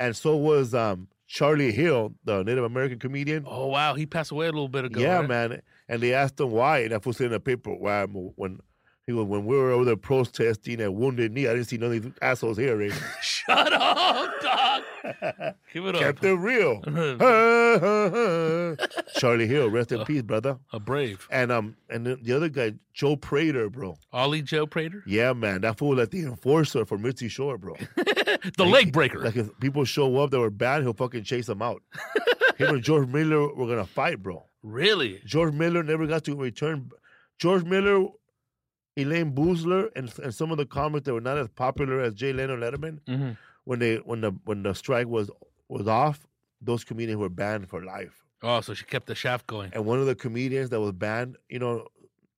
and 0.00 0.16
so 0.16 0.36
was 0.36 0.74
um 0.74 1.08
Charlie 1.26 1.72
Hill, 1.72 2.14
the 2.24 2.42
Native 2.42 2.64
American 2.64 2.98
comedian. 2.98 3.44
Oh 3.46 3.66
wow, 3.66 3.94
he 3.94 4.06
passed 4.06 4.30
away 4.32 4.46
a 4.46 4.52
little 4.52 4.68
bit 4.68 4.86
ago. 4.86 5.00
yeah, 5.00 5.18
right? 5.18 5.28
man. 5.28 5.62
And 5.90 6.02
they 6.02 6.12
asked 6.14 6.40
him 6.40 6.50
why, 6.50 6.80
and 6.80 6.94
I 6.94 6.98
was 7.04 7.20
in 7.20 7.30
the 7.30 7.40
paper 7.40 7.74
why 7.74 8.04
when 8.06 8.60
he 9.08 9.14
was 9.14 9.24
when 9.24 9.46
we 9.46 9.56
were 9.56 9.70
over 9.70 9.86
there 9.86 9.96
protesting 9.96 10.82
at 10.82 10.92
Wounded 10.92 11.32
Knee. 11.32 11.46
I 11.48 11.54
didn't 11.54 11.68
see 11.68 11.78
none 11.78 11.96
of 11.96 12.02
these 12.02 12.12
assholes 12.20 12.58
here. 12.58 12.76
Right? 12.76 12.92
Shut 13.22 13.72
up, 13.72 14.30
dog. 14.42 14.82
Give 15.72 15.86
it 15.86 15.94
up. 15.94 16.00
Kept 16.02 16.22
it 16.24 16.34
real. 16.34 16.82
Charlie 19.16 19.46
Hill, 19.46 19.70
rest 19.70 19.92
in 19.92 20.04
peace, 20.04 20.20
brother. 20.20 20.58
a 20.74 20.78
brave. 20.78 21.26
And 21.30 21.50
um, 21.50 21.74
and 21.88 22.04
the, 22.04 22.16
the 22.16 22.36
other 22.36 22.50
guy, 22.50 22.74
Joe 22.92 23.16
Prater, 23.16 23.70
bro. 23.70 23.96
Ollie 24.12 24.42
Joe 24.42 24.66
Prater? 24.66 25.02
Yeah, 25.06 25.32
man, 25.32 25.62
that 25.62 25.78
fool 25.78 25.96
like 25.96 26.10
the 26.10 26.24
enforcer 26.24 26.84
for 26.84 26.98
Mitzi 26.98 27.28
Shore, 27.28 27.56
bro. 27.56 27.76
The 28.58 28.66
leg 28.66 28.92
breaker. 28.92 29.20
Like 29.20 29.36
if 29.36 29.58
people 29.58 29.86
show 29.86 30.18
up 30.18 30.32
that 30.32 30.38
were 30.38 30.50
bad, 30.50 30.82
he'll 30.82 30.92
fucking 30.92 31.24
chase 31.24 31.46
them 31.46 31.62
out. 31.62 31.80
Him 32.58 32.74
and 32.74 32.82
George 32.82 33.08
Miller 33.08 33.54
were 33.54 33.66
gonna 33.66 33.86
fight, 33.86 34.22
bro. 34.22 34.44
really? 34.62 35.22
George 35.24 35.54
Miller 35.54 35.82
never 35.82 36.06
got 36.06 36.24
to 36.24 36.36
return. 36.36 36.90
George 37.38 37.64
Miller, 37.64 38.08
Elayne 38.98 39.32
Boosler, 39.34 39.88
and 39.96 40.12
and 40.22 40.34
some 40.34 40.50
of 40.50 40.58
the 40.58 40.66
comics 40.66 41.04
that 41.06 41.14
were 41.14 41.20
not 41.20 41.38
as 41.38 41.48
popular 41.48 42.00
as 42.00 42.12
Jay 42.14 42.32
Leno 42.32 42.56
Letterman, 42.56 42.98
hmm 43.06 43.30
when 43.64 43.78
they 43.80 43.96
when 43.96 44.20
the 44.22 44.30
when 44.44 44.62
the 44.62 44.74
strike 44.74 45.06
was 45.08 45.30
was 45.68 45.86
off, 45.86 46.26
those 46.62 46.84
comedians 46.84 47.18
were 47.18 47.28
banned 47.28 47.68
for 47.68 47.84
life. 47.84 48.24
Oh, 48.42 48.60
so 48.62 48.72
she 48.72 48.84
kept 48.86 49.06
the 49.06 49.14
shaft 49.14 49.46
going. 49.46 49.70
And 49.74 49.84
one 49.84 49.98
of 50.00 50.06
the 50.06 50.14
comedians 50.14 50.70
that 50.70 50.80
was 50.80 50.92
banned, 50.92 51.36
you 51.50 51.58
know, 51.58 51.86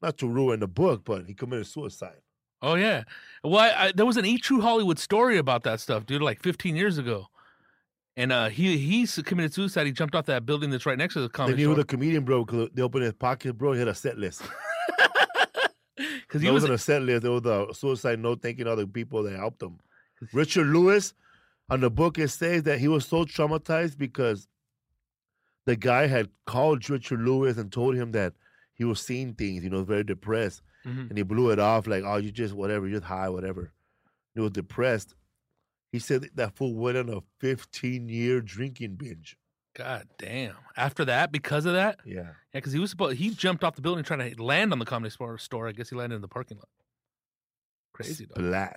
not 0.02 0.18
to 0.18 0.26
ruin 0.26 0.58
the 0.60 0.66
book, 0.66 1.04
but 1.04 1.26
he 1.26 1.34
committed 1.34 1.66
suicide. 1.68 2.20
Oh 2.62 2.74
yeah. 2.74 3.04
Well, 3.44 3.58
I, 3.60 3.68
I, 3.86 3.92
there 3.92 4.04
was 4.06 4.16
an 4.16 4.24
E 4.26 4.38
True 4.38 4.60
Hollywood 4.60 4.98
story 4.98 5.38
about 5.38 5.62
that 5.64 5.78
stuff, 5.80 6.04
dude, 6.04 6.20
like 6.20 6.42
15 6.42 6.74
years 6.74 6.98
ago. 6.98 7.26
And 8.16 8.32
uh, 8.32 8.48
he 8.48 8.76
he 8.76 9.06
committed 9.22 9.54
suicide. 9.54 9.86
He 9.86 9.92
jumped 9.92 10.14
off 10.16 10.26
that 10.26 10.44
building 10.44 10.70
that's 10.70 10.84
right 10.84 10.98
next 10.98 11.14
to 11.14 11.20
the 11.20 11.28
They 11.28 11.32
comedy 11.32 11.56
knew 11.58 11.66
store. 11.66 11.76
the 11.76 11.84
comedian, 11.84 12.24
bro, 12.24 12.44
they 12.74 12.82
opened 12.82 13.04
his 13.04 13.12
pocket, 13.14 13.56
bro. 13.56 13.72
He 13.74 13.78
had 13.78 13.88
a 13.88 13.94
set 13.94 14.18
list. 14.18 14.42
Because 16.30 16.42
he 16.42 16.48
was 16.48 16.62
wasn't 16.62 16.74
a 16.74 16.78
set 16.78 17.02
list. 17.02 17.22
There 17.22 17.32
was 17.32 17.44
a 17.44 17.74
suicide 17.74 18.20
note 18.20 18.40
thanking 18.40 18.68
all 18.68 18.76
the 18.76 18.86
people 18.86 19.24
that 19.24 19.36
helped 19.36 19.60
him. 19.60 19.80
Richard 20.32 20.68
Lewis, 20.68 21.12
on 21.68 21.80
the 21.80 21.90
book, 21.90 22.18
it 22.18 22.28
says 22.28 22.62
that 22.62 22.78
he 22.78 22.86
was 22.86 23.04
so 23.04 23.24
traumatized 23.24 23.98
because 23.98 24.46
the 25.66 25.74
guy 25.74 26.06
had 26.06 26.28
called 26.46 26.88
Richard 26.88 27.20
Lewis 27.20 27.58
and 27.58 27.72
told 27.72 27.96
him 27.96 28.12
that 28.12 28.34
he 28.74 28.84
was 28.84 29.00
seeing 29.00 29.34
things, 29.34 29.64
you 29.64 29.70
know, 29.70 29.82
very 29.82 30.04
depressed. 30.04 30.62
Mhm. 30.86 31.08
And 31.08 31.18
he 31.18 31.24
blew 31.24 31.50
it 31.50 31.58
off 31.58 31.88
like, 31.88 32.04
oh, 32.06 32.18
you 32.18 32.30
just 32.30 32.54
whatever, 32.54 32.86
you're 32.86 33.00
just 33.00 33.08
high, 33.08 33.28
whatever. 33.28 33.72
He 34.34 34.40
was 34.40 34.52
depressed. 34.52 35.16
He 35.90 35.98
said 35.98 36.22
that, 36.22 36.36
that 36.36 36.56
fool 36.56 36.74
went 36.76 36.96
on 36.96 37.08
a 37.08 37.22
15 37.40 38.08
year 38.08 38.40
drinking 38.40 38.94
binge. 38.94 39.36
God 39.74 40.08
damn. 40.18 40.56
After 40.76 41.04
that, 41.04 41.30
because 41.32 41.64
of 41.64 41.74
that, 41.74 42.00
Yeah. 42.04 42.14
yeah, 42.14 42.26
because 42.54 42.72
he 42.72 42.78
was 42.80 42.90
supposed 42.90 43.16
he 43.18 43.30
jumped 43.30 43.62
off 43.64 43.76
the 43.76 43.82
building 43.82 44.02
trying 44.04 44.34
to 44.34 44.42
land 44.42 44.72
on 44.72 44.78
the 44.78 44.84
comedy 44.84 45.10
store. 45.10 45.38
store. 45.38 45.68
I 45.68 45.72
guess 45.72 45.90
he 45.90 45.96
landed 45.96 46.16
in 46.16 46.22
the 46.22 46.28
parking 46.28 46.56
lot. 46.58 46.68
Crazy, 47.92 48.26
dog. 48.26 48.76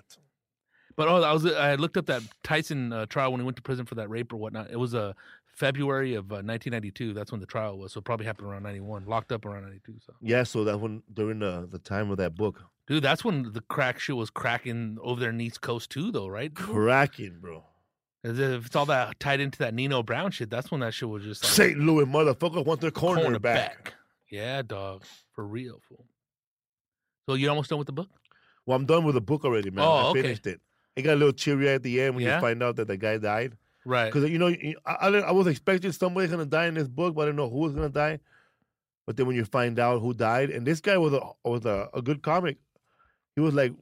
But 0.95 1.07
oh, 1.07 1.23
I 1.23 1.33
was 1.33 1.45
I 1.45 1.75
looked 1.75 1.97
up 1.97 2.05
that 2.05 2.21
Tyson 2.43 2.93
uh, 2.93 3.05
trial 3.07 3.31
when 3.31 3.41
he 3.41 3.45
went 3.45 3.57
to 3.57 3.63
prison 3.63 3.85
for 3.85 3.95
that 3.95 4.09
rape 4.09 4.31
or 4.31 4.37
whatnot. 4.37 4.69
It 4.69 4.75
was 4.77 4.93
uh, 4.93 5.13
February 5.47 6.13
of 6.13 6.25
uh, 6.31 6.45
1992. 6.45 7.13
That's 7.13 7.31
when 7.31 7.41
the 7.41 7.47
trial 7.47 7.79
was. 7.79 7.93
So 7.93 7.99
it 7.99 8.03
probably 8.03 8.27
happened 8.27 8.47
around 8.47 8.61
91. 8.63 9.05
Locked 9.05 9.31
up 9.31 9.45
around 9.45 9.63
92. 9.63 9.95
So, 10.05 10.13
Yeah, 10.21 10.43
so 10.43 10.63
that 10.65 10.77
when 10.79 11.01
during 11.11 11.39
the, 11.39 11.67
the 11.69 11.79
time 11.79 12.11
of 12.11 12.17
that 12.17 12.35
book, 12.35 12.61
dude, 12.87 13.03
that's 13.03 13.23
when 13.25 13.53
the 13.53 13.61
crack 13.61 13.99
shit 13.99 14.15
was 14.15 14.29
cracking 14.29 14.97
over 15.01 15.19
there 15.19 15.31
in 15.31 15.41
East 15.41 15.61
Coast 15.61 15.89
too, 15.89 16.11
though, 16.11 16.27
right? 16.27 16.53
cracking, 16.53 17.37
bro. 17.41 17.63
If 18.23 18.65
it's 18.67 18.75
all 18.75 18.85
that 18.85 19.19
tied 19.19 19.41
into 19.41 19.59
that 19.59 19.73
Nino 19.73 20.01
Brown 20.01 20.31
shit. 20.31 20.49
That's 20.49 20.71
when 20.71 20.79
that 20.79 20.93
shit 20.93 21.09
was 21.09 21.23
just 21.23 21.43
like 21.43 21.51
St. 21.51 21.77
Louis 21.77 22.05
motherfucker 22.05 22.65
want 22.65 22.79
their 22.79 22.91
corner, 22.91 23.25
on 23.25 23.33
the 23.33 23.39
back. 23.39 23.93
Yeah, 24.31 24.61
dog, 24.61 25.03
for 25.33 25.45
real, 25.45 25.81
fool. 25.87 26.05
So 27.27 27.35
you're 27.35 27.49
almost 27.49 27.69
done 27.69 27.79
with 27.79 27.87
the 27.87 27.93
book? 27.93 28.09
Well, 28.65 28.77
I'm 28.77 28.85
done 28.85 29.03
with 29.03 29.15
the 29.15 29.21
book 29.21 29.43
already, 29.43 29.71
man. 29.71 29.83
Oh, 29.85 29.91
I 29.91 30.03
okay. 30.05 30.21
finished 30.21 30.47
it. 30.47 30.61
It 30.95 31.01
got 31.01 31.13
a 31.13 31.15
little 31.15 31.33
cheery 31.33 31.69
at 31.69 31.83
the 31.83 32.01
end 32.01 32.15
when 32.15 32.23
Yeah? 32.23 32.35
you 32.35 32.41
find 32.41 32.63
out 32.63 32.77
that 32.77 32.87
the 32.87 32.97
guy 32.97 33.17
died. 33.17 33.57
Right. 33.85 34.05
Because 34.05 34.29
you 34.29 34.37
know, 34.39 34.47
I, 34.85 34.93
I, 34.93 35.09
I 35.09 35.31
was 35.31 35.47
expecting 35.47 35.91
somebody 35.91 36.27
gonna 36.29 36.45
die 36.45 36.67
in 36.67 36.75
this 36.75 36.87
book, 36.87 37.15
but 37.15 37.23
I 37.23 37.25
didn't 37.25 37.37
know 37.37 37.49
who 37.49 37.57
was 37.59 37.73
gonna 37.73 37.89
die. 37.89 38.19
But 39.05 39.17
then 39.17 39.27
when 39.27 39.35
you 39.35 39.43
find 39.43 39.77
out 39.79 39.99
who 40.01 40.13
died, 40.13 40.49
and 40.49 40.65
this 40.65 40.79
guy 40.79 40.97
was 40.97 41.13
a 41.13 41.19
was 41.43 41.65
a, 41.65 41.89
a 41.93 42.01
good 42.01 42.21
comic. 42.21 42.57
He 43.35 43.41
was 43.41 43.53
like, 43.53 43.73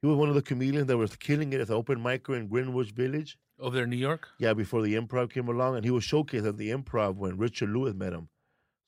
he 0.00 0.06
was 0.08 0.16
one 0.16 0.28
of 0.28 0.34
the 0.34 0.42
comedians 0.42 0.86
that 0.86 0.96
was 0.96 1.14
killing 1.14 1.52
it 1.52 1.60
at 1.60 1.68
the 1.68 1.74
open 1.74 2.00
micer 2.00 2.36
in 2.36 2.48
Greenwich 2.48 2.90
Village. 2.90 3.38
Over 3.60 3.74
there 3.76 3.84
in 3.84 3.90
New 3.90 3.96
York? 3.96 4.28
Yeah, 4.38 4.54
before 4.54 4.82
the 4.82 4.94
improv 4.94 5.32
came 5.32 5.48
along, 5.48 5.76
and 5.76 5.84
he 5.84 5.90
was 5.90 6.04
showcased 6.04 6.46
at 6.46 6.56
the 6.56 6.70
improv 6.70 7.16
when 7.16 7.36
Richard 7.38 7.70
Lewis 7.70 7.94
met 7.94 8.12
him. 8.12 8.28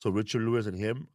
So 0.01 0.11
Richard 0.11 0.43
Lewis 0.43 0.67
and 0.67 0.79
him, 0.79 1.09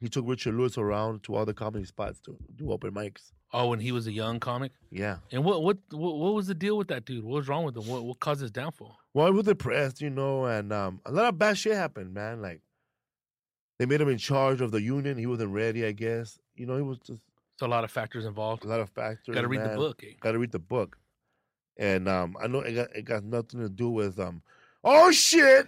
he 0.00 0.08
took 0.08 0.26
Richard 0.26 0.54
Lewis 0.54 0.76
around 0.78 1.22
to 1.24 1.34
all 1.34 1.44
the 1.44 1.54
comedy 1.54 1.84
spots 1.84 2.18
to 2.20 2.36
do 2.56 2.72
open 2.72 2.92
mics. 2.92 3.32
Oh, 3.52 3.68
when 3.68 3.78
he 3.78 3.92
was 3.92 4.06
a 4.06 4.12
young 4.12 4.40
comic. 4.40 4.72
Yeah. 4.90 5.18
And 5.30 5.44
what 5.44 5.62
what 5.62 5.78
what, 5.90 6.16
what 6.16 6.34
was 6.34 6.46
the 6.48 6.54
deal 6.54 6.76
with 6.76 6.88
that 6.88 7.04
dude? 7.04 7.24
What 7.24 7.36
was 7.36 7.48
wrong 7.48 7.64
with 7.64 7.76
him? 7.76 7.86
What 7.86 8.04
what 8.04 8.18
caused 8.18 8.40
his 8.40 8.50
downfall? 8.50 8.96
Well, 9.12 9.26
he 9.26 9.32
was 9.32 9.44
depressed, 9.44 10.00
you 10.00 10.10
know, 10.10 10.46
and 10.46 10.72
um, 10.72 11.00
a 11.06 11.12
lot 11.12 11.26
of 11.26 11.38
bad 11.38 11.56
shit 11.56 11.74
happened, 11.74 12.12
man. 12.12 12.42
Like 12.42 12.62
they 13.78 13.86
made 13.86 14.00
him 14.00 14.08
in 14.08 14.18
charge 14.18 14.60
of 14.60 14.72
the 14.72 14.82
union. 14.82 15.16
He 15.16 15.26
wasn't 15.26 15.52
ready, 15.52 15.84
I 15.86 15.92
guess. 15.92 16.38
You 16.56 16.66
know, 16.66 16.76
he 16.76 16.82
was 16.82 16.98
just 16.98 17.20
There's 17.60 17.68
a 17.68 17.70
lot 17.70 17.84
of 17.84 17.90
factors 17.92 18.24
involved. 18.24 18.64
a 18.64 18.68
lot 18.68 18.80
of 18.80 18.90
factors. 18.90 19.34
Got 19.34 19.42
to 19.42 19.48
read 19.48 19.62
the 19.62 19.76
book. 19.76 20.02
Eh? 20.04 20.14
Got 20.20 20.32
to 20.32 20.38
read 20.38 20.50
the 20.52 20.58
book. 20.58 20.98
And 21.76 22.08
um, 22.08 22.36
I 22.42 22.46
know 22.46 22.60
it 22.60 22.72
got 22.74 22.94
it 22.96 23.04
got 23.04 23.24
nothing 23.24 23.60
to 23.60 23.68
do 23.68 23.90
with 23.90 24.18
um. 24.20 24.42
Oh 24.84 25.10
shit! 25.10 25.66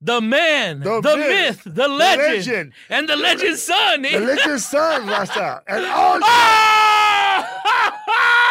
The 0.00 0.20
man, 0.20 0.80
The 0.80 1.00
the, 1.00 1.16
myth, 1.16 1.64
myth, 1.66 1.74
the 1.76 1.88
legend, 1.88 2.26
legend. 2.46 2.72
and 2.88 3.08
the 3.08 3.16
legend's 3.16 3.62
son. 3.62 4.04
eh? 4.04 4.18
The 4.18 4.24
legend's 4.24 4.64
son, 4.66 5.06
Rasta, 5.06 5.62
and 5.66 5.84
oh, 5.88 6.14
shit, 6.14 6.22
Ah! 6.24 7.44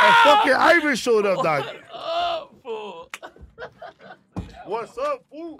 and 0.05 0.15
fucking 0.24 0.53
Ivan 0.53 0.96
showed 0.96 1.25
up, 1.25 1.43
dog. 1.43 1.65
Oh, 1.93 2.50
fool. 2.63 3.10
What's 4.65 4.98
up, 4.98 5.25
fool? 5.31 5.60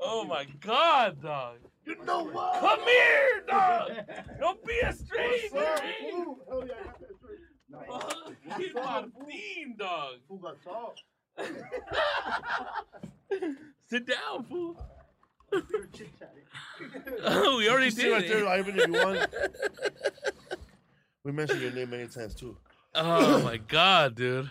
Oh 0.00 0.24
my 0.24 0.46
God, 0.60 1.20
dog! 1.22 1.56
You 1.84 1.96
know 2.04 2.24
what? 2.24 2.60
Come 2.60 2.80
here, 2.80 3.44
dog! 3.48 3.90
Don't 4.40 4.64
be 4.64 4.78
a 4.80 4.92
stranger. 4.92 5.56
eh? 5.56 6.12
Fucking 8.48 8.74
Martin, 8.74 9.76
dog. 9.78 10.14
Who 10.28 10.38
got 10.38 10.56
salt? 10.62 11.00
Sit 13.90 14.06
down, 14.06 14.44
fool. 14.44 14.76
oh, 17.24 17.56
we 17.58 17.68
already 17.70 17.90
See 17.90 18.02
did 18.02 18.12
right 18.12 18.28
there, 18.28 18.44
it. 18.44 18.48
Ivan, 18.48 18.78
if 18.78 18.86
you 18.86 18.92
want. 18.92 19.26
We 21.24 21.32
mentioned 21.32 21.60
your 21.60 21.72
name 21.72 21.90
many 21.90 22.06
times 22.06 22.34
too. 22.34 22.56
Oh 22.94 23.42
my 23.42 23.58
God, 23.58 24.14
dude. 24.14 24.48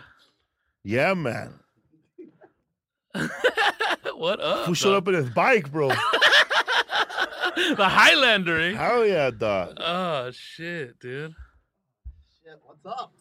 Yeah, 0.84 1.16
man. 1.16 1.54
What 4.18 4.40
up? 4.40 4.66
Who 4.66 4.76
showed 4.76 4.94
dog? 4.94 5.04
up 5.04 5.08
in 5.10 5.14
his 5.16 5.30
bike, 5.30 5.72
bro? 5.72 5.92
The 7.76 7.90
Highlander, 7.90 8.60
eh? 8.62 8.74
Hell 8.74 9.04
yeah, 9.06 9.32
dog. 9.32 9.78
Oh 9.80 10.30
shit, 10.32 11.00
dude. 11.00 11.34
Shit, 12.44 12.60
what's 12.64 12.86
up? 12.86 13.12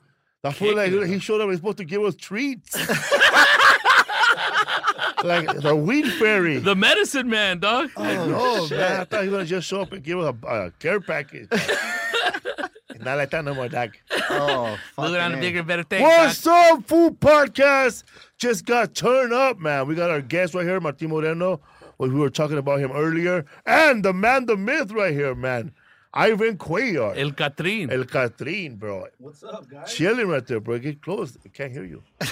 That 0.42 0.54
fool, 0.54 0.76
like, 0.76 0.90
Kicking. 0.90 1.08
he 1.08 1.18
showed 1.18 1.40
up. 1.40 1.48
He's 1.48 1.56
supposed 1.58 1.78
to 1.78 1.84
give 1.84 2.02
us 2.02 2.14
treats. 2.14 2.76
like 5.24 5.48
the 5.60 5.74
weed 5.74 6.08
fairy. 6.12 6.58
The 6.58 6.76
medicine 6.76 7.30
man, 7.30 7.60
dog. 7.60 7.90
I 7.96 8.14
know, 8.14 8.68
man. 8.68 9.00
I 9.00 9.04
thought 9.04 9.22
he 9.22 9.28
was 9.28 9.36
gonna 9.36 9.44
just 9.46 9.66
show 9.66 9.80
up 9.80 9.92
and 9.92 10.04
give 10.04 10.18
us 10.18 10.34
a, 10.42 10.46
a 10.46 10.70
care 10.72 11.00
package. 11.00 11.48
Not 13.06 13.18
like 13.18 13.30
that 13.30 13.44
no 13.44 13.54
more, 13.54 13.68
dog. 13.68 13.96
Oh, 14.30 14.70
Look 14.72 14.80
fucking 14.96 15.16
on 15.16 15.32
the 15.32 15.38
A. 15.38 15.40
bigger, 15.40 15.62
better 15.62 15.84
thing. 15.84 16.02
What's 16.02 16.44
up, 16.44 16.84
Food 16.88 17.20
Podcast? 17.20 18.02
Just 18.36 18.66
got 18.66 18.96
turned 18.96 19.32
up, 19.32 19.60
man. 19.60 19.86
We 19.86 19.94
got 19.94 20.10
our 20.10 20.20
guest 20.20 20.54
right 20.54 20.66
here, 20.66 20.80
Martin 20.80 21.10
Moreno. 21.10 21.60
We 21.98 22.08
were 22.08 22.30
talking 22.30 22.58
about 22.58 22.80
him 22.80 22.90
earlier. 22.90 23.46
And 23.64 24.04
the 24.04 24.12
man, 24.12 24.46
the 24.46 24.56
myth 24.56 24.90
right 24.90 25.12
here, 25.12 25.36
man. 25.36 25.72
Ivan 26.12 26.58
Cuellar. 26.58 27.16
El 27.16 27.30
Catrín. 27.30 27.92
El 27.92 28.04
Catrín, 28.06 28.76
bro. 28.76 29.06
What's 29.18 29.44
up, 29.44 29.68
guys? 29.70 29.94
Chilling 29.94 30.26
right 30.26 30.44
there, 30.44 30.58
bro. 30.58 30.78
Get 30.80 31.00
close. 31.00 31.36
I 31.44 31.48
can't 31.50 31.70
hear 31.72 31.84
you. 31.84 32.02
This 32.18 32.30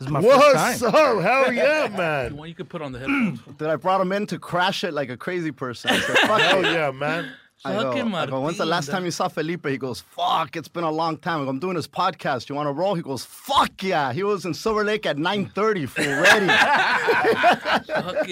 is 0.00 0.08
my 0.08 0.22
first 0.22 0.80
What's 0.80 0.80
time. 0.80 0.94
up? 1.18 1.22
Hell 1.22 1.52
yeah, 1.52 1.84
You 1.90 1.96
man. 1.96 2.36
want 2.36 2.48
you 2.48 2.54
could 2.54 2.68
put 2.70 2.80
on 2.82 2.92
the 2.92 2.98
headphones. 3.00 3.40
Dude, 3.58 3.68
I 3.68 3.76
brought 3.76 4.00
him 4.00 4.12
in 4.12 4.26
to 4.28 4.38
crash 4.38 4.84
it 4.84 4.94
like 4.94 5.10
a 5.10 5.16
crazy 5.18 5.52
person. 5.52 5.90
I 5.90 6.00
said, 6.00 6.16
fuck 6.26 6.40
Hell 6.40 6.62
yeah, 6.64 6.90
man. 6.92 7.30
I 7.64 7.72
go, 7.72 7.90
Fucking 7.92 8.14
I 8.14 8.26
go, 8.26 8.40
when's 8.42 8.58
the 8.58 8.66
last 8.66 8.90
time 8.90 9.04
you 9.04 9.10
saw 9.10 9.28
Felipe? 9.28 9.66
He 9.66 9.76
goes, 9.78 10.00
fuck, 10.00 10.54
it's 10.56 10.68
been 10.68 10.84
a 10.84 10.90
long 10.90 11.16
time. 11.16 11.40
I 11.40 11.44
go, 11.44 11.50
I'm 11.50 11.58
doing 11.58 11.74
this 11.74 11.88
podcast. 11.88 12.48
You 12.48 12.54
want 12.54 12.68
to 12.68 12.72
roll? 12.72 12.94
He 12.94 13.02
goes, 13.02 13.24
fuck 13.24 13.82
yeah. 13.82 14.12
He 14.12 14.22
was 14.22 14.44
in 14.44 14.54
Silver 14.54 14.84
Lake 14.84 15.06
at 15.06 15.16
9.30, 15.16 15.88
full 15.88 16.04
ready. 16.04 16.46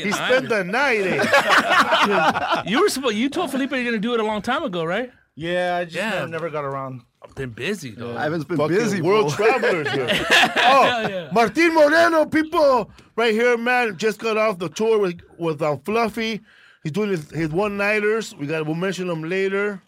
He 0.00 0.12
spent 0.12 0.48
the 0.48 0.62
night 0.64 1.00
eh? 1.06 2.62
You 2.70 2.80
were 2.82 2.88
supposed. 2.88 3.16
You 3.16 3.28
told 3.28 3.50
Felipe 3.50 3.70
you're 3.72 3.84
gonna 3.84 3.98
do 3.98 4.14
it 4.14 4.20
a 4.20 4.24
long 4.24 4.42
time 4.42 4.62
ago, 4.62 4.84
right? 4.84 5.10
Yeah, 5.36 5.78
I 5.80 5.84
just 5.84 5.96
Yeah. 5.96 6.10
never, 6.10 6.28
never 6.28 6.50
got 6.50 6.64
around. 6.64 7.02
I've 7.22 7.34
been 7.34 7.50
busy, 7.50 7.92
dog. 7.92 8.16
Ivan's 8.16 8.44
been 8.44 8.58
fucking 8.58 8.76
busy, 8.76 9.00
world 9.02 9.34
bro. 9.34 9.46
travelers 9.46 9.90
here. 9.90 10.06
oh, 10.56 11.06
yeah. 11.08 11.28
Martin 11.32 11.74
Moreno, 11.74 12.26
people, 12.26 12.90
right 13.16 13.32
here, 13.32 13.56
man. 13.56 13.96
Just 13.96 14.20
got 14.20 14.36
off 14.36 14.58
the 14.58 14.68
tour 14.68 14.98
with 14.98 15.20
with 15.38 15.62
um, 15.62 15.80
Fluffy. 15.80 16.42
He's 16.84 16.92
doing 16.92 17.10
his, 17.10 17.28
his 17.30 17.48
one 17.48 17.76
nighters. 17.76 18.34
We 18.36 18.46
got 18.46 18.64
we'll 18.66 18.74
mention 18.76 19.08
them 19.08 19.24
later. 19.24 19.80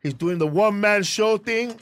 He's 0.00 0.14
doing 0.14 0.38
the 0.38 0.46
one 0.46 0.80
man 0.80 1.02
show 1.02 1.36
thing. 1.38 1.74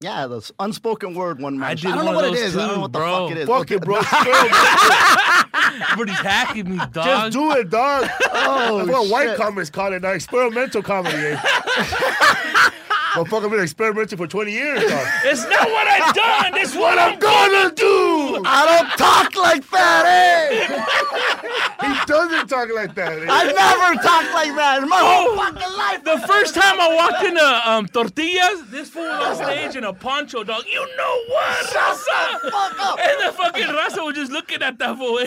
Yeah, 0.00 0.26
the 0.28 0.48
unspoken 0.60 1.14
word 1.14 1.40
one 1.40 1.58
man. 1.58 1.68
I 1.68 1.70
I, 1.70 1.74
don't 1.74 2.04
know 2.04 2.12
what 2.12 2.24
it 2.26 2.34
is. 2.34 2.40
it 2.40 2.42
those 2.42 2.50
is. 2.50 2.56
I 2.56 2.66
don't 2.66 2.68
know 2.68 2.74
too, 2.74 2.80
what 2.82 2.92
the 2.92 2.98
bro. 2.98 3.28
fuck 3.28 3.30
it 3.30 3.38
is. 3.38 3.48
Fuck 3.48 3.60
Okay, 3.62 3.74
it, 3.76 3.82
bro. 3.82 4.00
Still, 4.02 5.82
Everybody's 5.92 6.18
hacking 6.26 6.70
me, 6.70 6.76
dog. 6.92 6.92
Just 7.04 7.32
do 7.32 7.52
it, 7.52 7.70
dog. 7.70 8.08
Oh, 8.50 8.78
That's 8.78 8.90
what 8.90 9.08
white 9.10 9.28
shit. 9.30 9.36
comics 9.38 9.70
call 9.70 9.92
it 9.92 10.02
now. 10.02 10.10
Experimental 10.12 10.82
comedy. 10.82 11.16
Eh? 11.16 12.70
Motherfucker 13.24 13.44
I've 13.44 13.50
been 13.50 13.60
experimenting 13.60 14.16
for 14.18 14.26
20 14.26 14.52
years, 14.52 14.80
dog. 14.88 15.06
It's 15.24 15.42
not 15.48 15.68
what 15.68 15.86
I've 15.88 16.14
done. 16.14 16.58
It's 16.60 16.74
what 16.74 16.98
I'm 16.98 17.18
gonna 17.18 17.74
do. 17.74 18.42
I 18.46 18.64
don't 18.78 18.90
talk 18.98 19.34
like 19.36 19.68
that, 19.70 20.04
eh? 20.06 20.84
He 21.88 21.94
doesn't 22.06 22.48
talk 22.48 22.68
like 22.74 22.94
that. 22.96 23.12
eh? 23.12 23.26
I 23.28 23.44
never 23.44 24.02
talk 24.02 24.24
like 24.34 24.54
that 24.56 24.82
in 24.82 24.88
my 24.88 24.98
whole 24.98 25.36
fucking 25.36 25.78
life. 25.78 26.04
The 26.04 26.18
first 26.26 26.54
time 26.54 26.80
I 26.80 26.94
walked 26.94 27.24
into 27.24 27.70
um, 27.70 27.86
tortillas, 27.88 28.68
this 28.70 28.90
fool 28.90 29.04
was 29.04 29.40
on 29.40 29.44
stage 29.46 29.76
in 29.76 29.84
a 29.84 29.92
poncho, 29.92 30.42
dog. 30.44 30.64
You 30.70 30.80
know 30.96 31.16
what, 31.28 31.66
Raza? 31.66 32.50
fuck 32.50 32.80
up. 32.80 32.98
And 32.98 33.28
the 33.28 33.32
fucking 33.32 33.66
Raza 33.68 34.04
was 34.04 34.14
just 34.16 34.32
looking 34.32 34.62
at 34.62 34.78
that 34.78 34.96
fool. 34.98 35.18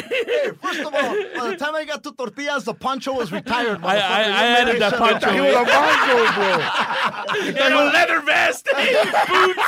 First 0.62 0.80
of 0.82 0.94
all, 0.94 1.16
by 1.36 1.50
the 1.52 1.58
time 1.58 1.76
I 1.76 1.86
got 1.86 2.04
to 2.04 2.12
tortillas, 2.12 2.64
the 2.66 2.74
poncho 2.74 3.14
was 3.14 3.32
retired. 3.32 3.80
I- 3.84 3.96
I- 3.98 4.00
motherfucker. 4.00 4.34
I 4.34 4.48
added 4.60 4.82
that 4.82 4.94
poncho, 4.96 5.32
He 5.36 5.42
was 5.42 5.56
a 5.56 5.66
mongo, 5.66 6.34
bro. 6.36 7.62
And 7.82 7.90
a 7.90 7.94
leather 7.94 8.22
vest. 8.22 8.66
Boots. 8.66 9.60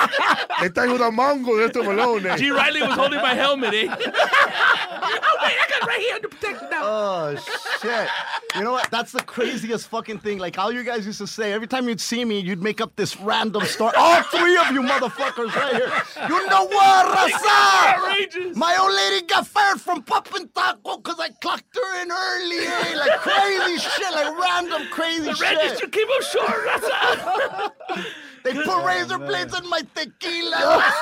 They 0.62 0.70
thought 0.70 0.86
he 0.88 0.94
was 0.94 1.02
a 1.02 1.12
mongo. 1.12 1.60
That's 1.62 1.76
him 1.76 1.88
alone. 1.92 2.26
Eh? 2.26 2.38
G. 2.38 2.50
Riley 2.52 2.82
was 2.82 2.94
holding 2.96 3.20
my 3.22 3.34
helmet, 3.34 3.74
eh? 3.74 3.88
oh, 3.90 3.98
wait, 3.98 5.56
I 5.60 5.66
got 5.70 5.82
it 5.82 5.88
right 5.88 6.00
here 6.00 6.20
to 6.20 6.28
protect 6.30 6.62
it 6.64 6.72
now. 6.72 6.82
Oh 6.84 7.36
shit! 7.82 8.08
You 8.56 8.64
know 8.64 8.72
what? 8.72 8.90
That's 8.92 9.12
the 9.12 9.22
craziest 9.24 9.90
fucking 9.90 10.20
thing. 10.20 10.38
Like 10.38 10.58
all 10.58 10.72
you 10.72 10.84
guys 10.84 11.06
used 11.06 11.18
to 11.20 11.28
say. 11.28 11.52
Every 11.52 11.68
time 11.68 11.90
you'd 11.90 12.00
see 12.00 12.24
me, 12.24 12.40
you'd 12.40 12.62
make 12.64 12.80
up 12.80 12.96
this 12.96 13.20
random 13.20 13.64
story. 13.66 13.92
All 13.98 14.22
three 14.24 14.56
of 14.58 14.72
you 14.72 14.82
motherfuckers 14.84 15.54
right 15.56 15.76
here. 15.76 15.92
You 16.30 16.48
know 16.48 16.66
what, 16.66 17.06
Raza? 17.08 17.98
Outrageous. 17.98 18.56
My 18.56 18.78
old 18.80 18.94
lady 18.94 19.26
got 19.26 19.46
fired 19.46 19.82
from 19.82 20.02
Poppin' 20.04 20.48
Taco 20.50 20.98
because 20.98 21.20
I 21.20 21.30
clocked 21.42 21.76
her 21.76 22.02
in 22.04 22.10
early, 22.12 22.60
eh? 22.66 22.96
Like 22.96 23.20
crazy 23.20 23.78
shit, 23.80 24.12
like 24.14 24.38
random 24.40 24.88
crazy 24.92 25.24
The 25.26 25.36
shit. 25.36 25.58
register 25.58 25.88
came 25.88 26.08
up 26.16 26.22
short, 26.24 26.68
Raza. 26.68 27.72
They 28.44 28.54
put 28.54 28.84
razor 28.86 29.18
blades 29.20 29.58
in 29.58 29.70
my 29.70 29.82
tequila. 29.96 30.84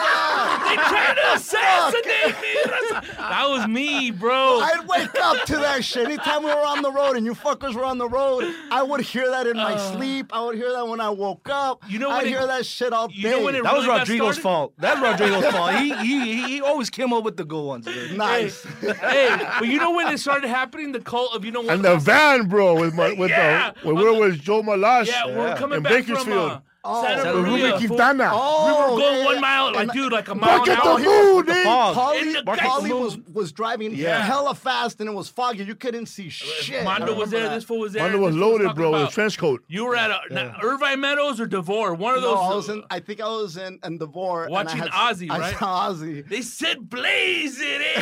They 0.72 0.76
tried 0.76 1.16
to 1.16 1.34
assassinate 1.34 2.42
me. 2.42 3.10
That 3.18 3.46
was 3.50 3.68
me, 3.68 4.12
bro. 4.12 4.60
I'd 4.60 4.88
wake 4.88 5.16
up 5.20 5.46
to 5.48 5.58
that 5.58 5.84
shit. 5.84 6.06
Anytime 6.06 6.44
we 6.44 6.50
were 6.50 6.66
on 6.66 6.82
the 6.84 6.92
road 6.92 7.18
and 7.18 7.26
you 7.26 7.34
fuckers 7.34 7.74
were 7.74 7.84
on 7.84 7.98
the 7.98 8.08
road, 8.08 8.46
I 8.72 8.84
would 8.84 9.02
hear 9.02 9.28
that 9.30 9.48
in 9.48 9.58
my 9.58 9.76
sleep. 9.78 10.28
I 10.34 10.46
would 10.46 10.56
hear 10.56 10.72
that 10.72 10.88
when 10.88 11.02
I 11.02 11.10
woke 11.10 11.50
up. 11.50 11.84
Uh. 11.84 11.88
You 11.90 12.00
know 12.00 12.10
I'd 12.12 12.18
when 12.18 12.26
it- 12.28 12.30
hear 12.30 12.46
that 12.48 12.66
shit 12.66 12.94
all 12.94 13.08
day. 13.08 13.16
you 13.18 13.30
know 13.32 13.44
when 13.44 13.56
it 13.56 13.64
That 13.64 13.74
was 13.74 13.86
really 13.86 13.98
got 14.00 14.08
Rodrigo's 14.08 14.36
started? 14.36 14.42
fault. 14.44 14.74
That's 14.78 15.02
Rodrigo's 15.02 15.46
fault. 15.54 15.76
He, 15.76 15.94
he 15.96 16.44
he 16.44 16.62
always 16.62 16.90
came 16.92 17.12
up 17.12 17.24
with 17.24 17.38
the 17.38 17.46
good 17.46 17.66
ones. 17.66 17.86
Dude. 17.86 18.18
nice. 18.18 18.64
hey, 18.82 19.38
but 19.60 19.68
you 19.68 19.80
know 19.80 19.92
when 19.92 20.14
it 20.14 20.20
started 20.20 20.48
happening? 20.48 20.92
The 20.92 21.00
cult 21.02 21.34
of 21.36 21.44
you 21.44 21.52
know 21.52 21.62
what? 21.62 21.72
And 21.74 21.84
the 21.84 21.98
van, 21.98 22.48
bro, 22.48 22.76
with 22.80 22.94
my 22.94 23.14
with 23.14 23.30
Yeah. 23.32 23.72
the 23.82 23.88
when 23.88 23.96
we 23.96 24.20
were 24.20 24.32
Joe 24.32 24.62
Malash. 24.62 25.08
yeah, 25.08 25.26
we're 25.26 25.56
coming 25.58 25.78
in 25.78 25.84
back 25.84 26.04
from 26.04 26.14
Bakersfield. 26.14 26.52
uh, 26.52 26.60
Oh, 26.84 27.04
Santa 27.06 27.36
With 27.36 27.46
Maria. 27.46 27.74
Ruby 27.74 27.88
fool. 27.88 27.96
Quintana. 27.98 28.24
We 28.24 28.30
Oh, 28.34 28.94
were 28.96 29.00
going 29.00 29.17
yeah, 29.20 29.26
one 29.26 29.36
yeah. 29.36 29.39
mile, 29.41 29.65
like 29.67 29.78
And- 29.84 29.91
dude, 29.91 30.12
like 30.12 30.28
a 30.30 30.34
mile 30.36 30.58
Look 30.58 30.67
an 30.67 30.74
at 30.78 30.84
the 30.84 30.89
hour. 30.89 31.00
mood, 31.00 31.50
eh? 31.50 31.63
Fog. 31.63 31.94
Polly, 31.94 32.34
the 32.34 32.44
Polly 32.44 32.94
was, 32.94 33.17
was 33.32 33.52
driving 33.52 33.94
Yeah. 33.94 34.24
hella 34.24 34.56
fast 34.56 35.00
and 35.00 35.08
it 35.08 35.13
was 35.13 35.30
foggy. 35.30 35.63
You 35.63 35.76
couldn't 35.76 36.08
see 36.08 36.30
shit. 36.30 36.82
I 36.82 36.84
Mondo 36.84 37.13
was 37.13 37.30
there. 37.30 37.44
that. 37.50 37.54
This 37.56 37.63
fool 37.65 37.80
was 37.82 37.94
there. 37.94 38.02
Mondo 38.02 38.17
was 38.17 38.36
loaded, 38.36 38.63
talking 38.70 38.82
bro, 38.82 38.91
with 38.94 39.10
a 39.10 39.12
trench 39.12 39.38
coat. 39.38 39.63
You 39.67 39.86
were 39.86 39.96
at 39.96 40.10
a, 40.10 40.22
na- 40.34 40.54
Irvine 40.63 41.00
Meadows 41.02 41.39
or 41.39 41.46
Devore, 41.46 41.94
one 41.94 42.15
of 42.15 42.22
No, 42.24 42.30
those. 42.36 42.39
I 42.52 42.56
was 42.56 42.70
in. 42.70 42.84
I 42.89 43.00
think 43.00 43.22
I 43.22 43.28
was 43.28 43.58
in, 43.58 43.78
in 43.84 43.98
Devore. 44.00 44.46
and 44.46 44.54
I 44.56 44.63
Watching 44.63 44.80
had- 44.80 44.89
Ozzy, 44.91 45.30
I 45.30 45.54
saw 45.54 45.89
Ozzy. 45.91 46.28
They 46.28 46.41
said 46.41 46.89
blaze 46.89 47.60
it, 47.62 47.82
eh? 47.82 48.02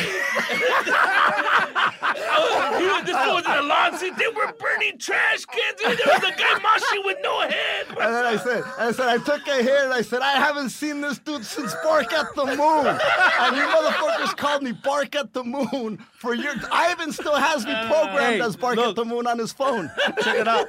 I 0.92 2.78
was- 2.80 2.82
was- 2.82 3.04
this 3.04 3.16
fool 3.24 3.34
was 3.34 3.44
in 3.44 3.50
a 3.52 3.62
lawn 3.62 3.90
crazy. 3.98 4.10
They 4.16 4.28
were 4.28 4.52
burning 4.58 4.98
trash 4.98 5.44
cans. 5.44 5.80
There 5.82 5.90
was 6.14 6.22
a 6.24 6.30
guy 6.36 6.58
moshing 6.60 7.04
with 7.04 7.18
no 7.22 7.40
head. 7.40 7.86
And 7.88 7.98
then 8.14 8.24
I 8.26 8.36
said, 8.36 8.64
I 8.78 8.92
said, 8.92 9.08
I 9.08 9.18
took 9.18 9.46
a 9.46 9.62
hit 9.62 9.84
and 9.84 9.92
I 9.92 10.02
said, 10.02 10.22
I 10.22 10.32
haven't 10.32 10.70
seen 10.70 11.00
this 11.00 11.18
dude 11.18 11.44
since 11.44 11.74
Bark 11.84 12.12
at 12.12 12.34
the 12.34 12.46
Moon. 12.46 12.86
And 12.86 13.56
you 13.56 13.62
motherfuckers 13.62 14.36
called 14.36 14.62
me 14.62 14.72
Bark 14.72 15.14
at 15.14 15.32
the 15.32 15.44
Moon 15.44 15.98
for 16.18 16.34
years. 16.34 16.64
Ivan 16.70 17.12
still 17.12 17.36
has 17.36 17.66
me 17.66 17.72
programmed 17.86 18.36
Hey, 18.36 18.40
as 18.40 18.56
Bark 18.56 18.78
at 18.78 18.94
the 18.94 19.04
Moon 19.04 19.26
on 19.26 19.38
his 19.38 19.52
phone. 19.52 19.90
Check 20.22 20.36
it 20.36 20.48
out. 20.48 20.66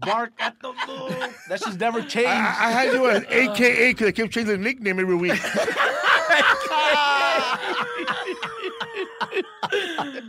Bark 0.00 0.32
at 0.40 0.56
the 0.60 0.72
moon. 0.88 1.30
That 1.48 1.62
shit's 1.62 1.76
never 1.76 2.02
changed. 2.02 2.28
I, 2.28 2.68
I 2.68 2.72
had 2.72 2.92
you 2.92 3.08
as 3.08 3.22
AKA 3.28 3.92
because 3.92 4.08
I 4.08 4.12
kept 4.12 4.32
changing 4.32 4.56
the 4.56 4.58
nickname 4.58 4.98
every 4.98 5.14
week. 5.14 5.32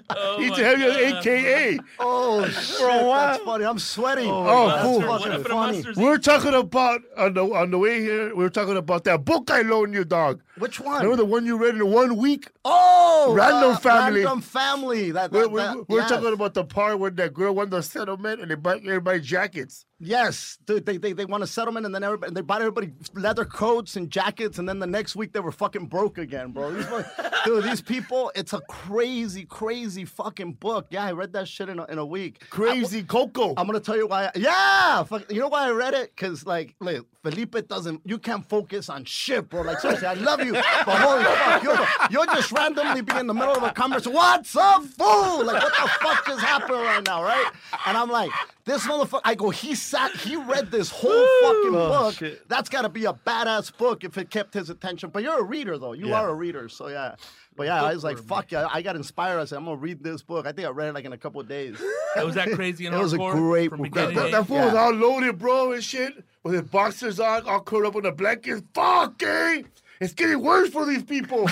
Oh 0.10 0.36
He 0.38 0.46
used 0.46 0.52
my 0.52 0.58
to 0.58 0.66
have 0.66 0.80
you 0.80 0.88
God. 0.88 1.28
AKA. 1.28 1.80
Oh, 2.00 2.46
shit, 2.50 2.80
that's 2.80 3.44
funny. 3.44 3.66
I'm 3.66 3.80
sweating. 3.80 4.30
Oh, 4.30 4.68
that's 4.68 4.84
fool. 4.84 5.00
What 5.02 5.22
fucking 5.24 5.44
funny. 5.44 5.84
We're 5.96 6.18
talking 6.18 6.54
about 6.54 7.02
on 7.18 7.34
the 7.34 7.44
on 7.44 7.72
the 7.72 7.78
way 7.78 8.02
here. 8.02 8.30
We 8.30 8.44
were 8.44 8.50
talking 8.50 8.78
about 8.78 9.04
that 9.06 9.26
book 9.26 9.50
I 9.52 9.62
loaned 9.62 9.94
you, 9.94 10.06
dog. 10.06 10.42
Which 10.58 10.80
one? 10.80 11.02
Remember 11.02 11.18
the 11.18 11.26
one 11.26 11.46
you 11.46 11.58
read 11.58 11.76
in 11.76 11.88
one 11.92 12.16
week? 12.18 12.50
Oh, 12.64 13.34
Random 13.36 13.72
uh, 13.72 13.78
Family. 13.78 14.20
Random 14.24 14.42
family. 14.42 15.12
That, 15.12 15.32
We're, 15.32 15.48
we're, 15.48 15.60
that- 15.62 15.90
we're 15.90 16.00
yes. 16.00 16.10
talking 16.10 16.32
about 16.34 16.54
the 16.54 16.64
part 16.64 17.00
where 17.00 17.10
that 17.12 17.34
girl 17.34 17.56
won 17.56 17.70
the 17.70 17.82
settlement 17.82 18.42
and 18.42 18.52
they 18.52 18.56
bought 18.56 18.78
everybody 18.78 19.20
jackets. 19.20 19.86
Yes, 20.06 20.58
dude, 20.66 20.86
they, 20.86 20.98
they, 20.98 21.14
they 21.14 21.26
want 21.26 21.44
a 21.44 21.48
settlement 21.48 21.86
and 21.86 21.96
then 21.96 22.04
everybody, 22.04 22.34
they 22.34 22.42
bought 22.42 22.62
everybody 22.62 22.92
leather 23.14 23.46
coats 23.46 23.96
and 23.96 24.10
jackets 24.10 24.60
and 24.60 24.68
then 24.68 24.80
the 24.80 24.88
next 24.88 25.16
week 25.16 25.34
they 25.34 25.40
were 25.40 25.52
fucking 25.52 25.88
broke 25.88 26.18
again, 26.18 26.52
bro. 26.52 26.72
These, 26.74 26.86
dude, 27.46 27.64
these 27.64 27.82
people, 27.82 28.32
it's 28.36 28.54
a 28.54 28.62
crazy, 28.62 29.46
crazy 29.46 30.06
fucking 30.06 30.54
book. 30.54 30.88
Yeah, 30.90 31.06
I 31.06 31.14
read 31.14 31.34
that 31.34 31.48
shit 31.48 31.70
in 31.70 31.80
a, 31.80 31.86
in 31.86 31.98
a 31.98 32.06
week. 32.06 32.50
Crazy 32.50 33.04
Coco. 33.04 33.54
I'm 33.56 33.66
gonna 33.66 33.80
tell 33.80 33.96
you 33.96 34.08
why. 34.08 34.30
yeah, 34.36 35.04
fuck, 35.04 35.32
you 35.32 35.40
know 35.40 35.48
why 35.48 35.68
I 35.68 35.72
read 35.72 35.94
it? 35.94 36.16
Cause 36.18 36.46
like, 36.46 36.76
look, 36.80 37.08
Felipe 37.24 37.56
doesn't. 37.68 38.02
You 38.06 38.18
can't 38.18 38.48
focus 38.48 38.90
on 38.90 39.06
shit, 39.06 39.50
bro. 39.50 39.62
Like 39.62 39.80
seriously, 39.80 40.08
I 40.08 40.16
love 40.16 40.44
you, 40.44 40.54
but 40.54 40.98
holy 40.98 41.24
fuck, 41.24 41.64
you're, 41.64 41.88
you're 42.10 42.26
just 42.36 42.52
randomly 42.52 43.02
being 43.02 43.20
in 43.20 43.28
the 43.28 43.34
middle 43.34 43.56
of 43.56 43.64
a 43.64 43.72
conversation. 43.72 44.14
What's 44.14 44.56
up, 44.58 44.84
fool? 44.84 45.46
Like, 45.46 45.64
what 45.64 45.74
the 45.74 45.90
fuck 46.02 46.28
just 46.28 46.42
happened 46.42 46.82
right 46.82 47.06
now, 47.06 47.24
right? 47.24 47.52
And 47.88 47.98
I'm 47.98 48.10
like, 48.10 48.32
this 48.66 48.84
motherfucker. 48.88 49.22
I 49.24 49.36
go, 49.36 49.50
he 49.50 49.76
sat, 49.76 50.12
he 50.16 50.36
read 50.36 50.72
this 50.72 50.90
whole 50.94 51.28
fucking 51.42 51.72
book. 51.72 52.40
That's 52.48 52.70
gotta 52.70 52.90
be 52.90 53.06
a 53.06 53.14
badass 53.14 53.76
book 53.78 54.04
if 54.04 54.18
it 54.18 54.30
kept 54.30 54.54
his 54.54 54.70
attention. 54.70 55.10
But 55.12 55.24
you're 55.24 55.40
a 55.40 55.44
reader 55.44 55.78
though. 55.78 55.94
You 55.94 56.08
Yeah. 56.10 56.22
are 56.22 56.30
a 56.30 56.34
reader, 56.34 56.70
so 56.70 56.88
yeah. 56.88 57.16
But 57.56 57.68
yeah, 57.68 57.84
I 57.84 57.94
was 57.94 58.04
like, 58.04 58.18
fuck 58.18 58.52
yeah. 58.52 58.68
I 58.72 58.82
got 58.82 58.96
inspired. 58.96 59.40
I 59.40 59.46
said, 59.46 59.58
I'm 59.60 59.66
gonna 59.66 59.78
read 59.78 60.04
this 60.04 60.24
book. 60.24 60.48
I 60.48 60.52
think 60.54 60.68
I 60.68 60.72
read 60.72 60.88
it 60.90 60.94
like 60.94 61.06
in 61.06 61.14
a 61.14 61.18
couple 61.18 61.40
of 61.42 61.48
days. 61.48 61.82
It 62.16 62.24
was 62.24 62.36
that 62.36 62.52
crazy 62.52 62.86
It 62.86 62.94
was 62.94 63.14
a 63.14 63.18
great 63.18 63.72
book. 63.72 63.92
That, 63.94 64.10
to 64.10 64.14
that 64.16 64.34
end. 64.36 64.48
fool 64.48 64.58
was 64.60 64.76
all 64.76 64.94
loaded, 64.94 65.40
bro, 65.40 65.72
and 65.72 65.84
shit, 65.84 66.14
with 66.44 66.54
his 66.54 66.62
boxers 66.62 67.20
on, 67.20 67.48
all 67.48 67.60
curled 67.62 67.86
up 67.88 67.96
in 67.96 68.04
the 68.04 68.12
blanket. 68.12 68.64
Fuck, 68.76 69.24
eh? 69.24 69.64
It's 70.00 70.14
getting 70.14 70.40
worse 70.40 70.70
for 70.70 70.86
these 70.86 71.02
people. 71.02 71.48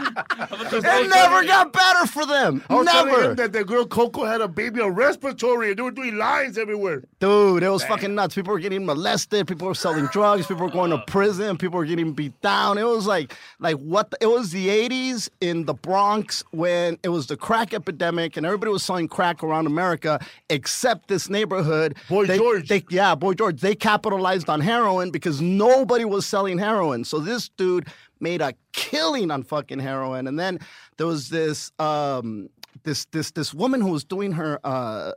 It 0.00 1.08
never 1.08 1.44
got 1.44 1.72
better 1.72 2.06
for 2.06 2.26
them. 2.26 2.62
I 2.68 2.74
was 2.74 2.86
telling 2.86 3.12
Never. 3.12 3.30
him 3.30 3.36
that 3.36 3.52
the 3.52 3.64
girl 3.64 3.86
Coco 3.86 4.24
had 4.24 4.40
a 4.40 4.48
baby 4.48 4.80
on 4.80 4.94
respiratory 4.94 5.70
and 5.70 5.78
they 5.78 5.82
were 5.82 5.90
doing 5.90 6.16
lines 6.16 6.58
everywhere. 6.58 7.02
Dude, 7.20 7.62
it 7.62 7.68
was 7.70 7.84
fucking 7.84 8.14
nuts. 8.14 8.34
People 8.34 8.52
were 8.52 8.58
getting 8.58 8.84
molested. 8.86 9.46
People 9.46 9.68
were 9.68 9.74
selling 9.74 10.06
drugs. 10.06 10.46
People 10.46 10.66
were 10.66 10.72
going 10.72 10.90
to 10.90 10.96
uh. 10.96 11.04
prison. 11.06 11.56
People 11.56 11.78
were 11.78 11.84
getting 11.84 12.12
beat 12.12 12.38
down. 12.40 12.78
It 12.78 12.84
was 12.84 13.06
like, 13.06 13.34
like 13.58 13.76
what? 13.76 14.10
The, 14.10 14.18
it 14.20 14.26
was 14.26 14.50
the 14.50 14.68
'80s 14.68 15.28
in 15.40 15.64
the 15.64 15.74
Bronx 15.74 16.44
when 16.50 16.98
it 17.02 17.08
was 17.08 17.26
the 17.26 17.36
crack 17.36 17.74
epidemic 17.74 18.36
and 18.36 18.44
everybody 18.46 18.70
was 18.72 18.82
selling 18.82 19.08
crack 19.08 19.42
around 19.42 19.66
America, 19.66 20.20
except 20.50 21.08
this 21.08 21.28
neighborhood. 21.28 21.96
Boy 22.08 22.26
They- 22.26 22.38
George. 22.38 22.68
They, 22.68 22.84
yeah, 22.90 23.14
Boy 23.14 23.34
George. 23.34 23.60
They 23.60 23.74
capitalized 23.74 24.48
on 24.48 24.60
heroin 24.60 25.10
because 25.10 25.40
nobody 25.40 26.04
was 26.04 26.26
selling 26.26 26.58
heroin. 26.58 27.04
So 27.04 27.18
this 27.18 27.48
dude 27.50 27.86
made 28.20 28.40
a 28.40 28.54
killing 28.72 29.30
on 29.30 29.42
fucking 29.42 29.78
heroin. 29.78 30.26
And 30.26 30.38
then 30.38 30.58
there 30.96 31.06
was 31.06 31.28
this 31.30 31.72
um 31.78 32.48
this 32.84 33.04
this 33.06 33.30
this 33.32 33.52
woman 33.54 33.80
who 33.80 33.90
was 33.90 34.04
doing 34.04 34.32
her 34.32 34.58
uh 34.64 35.12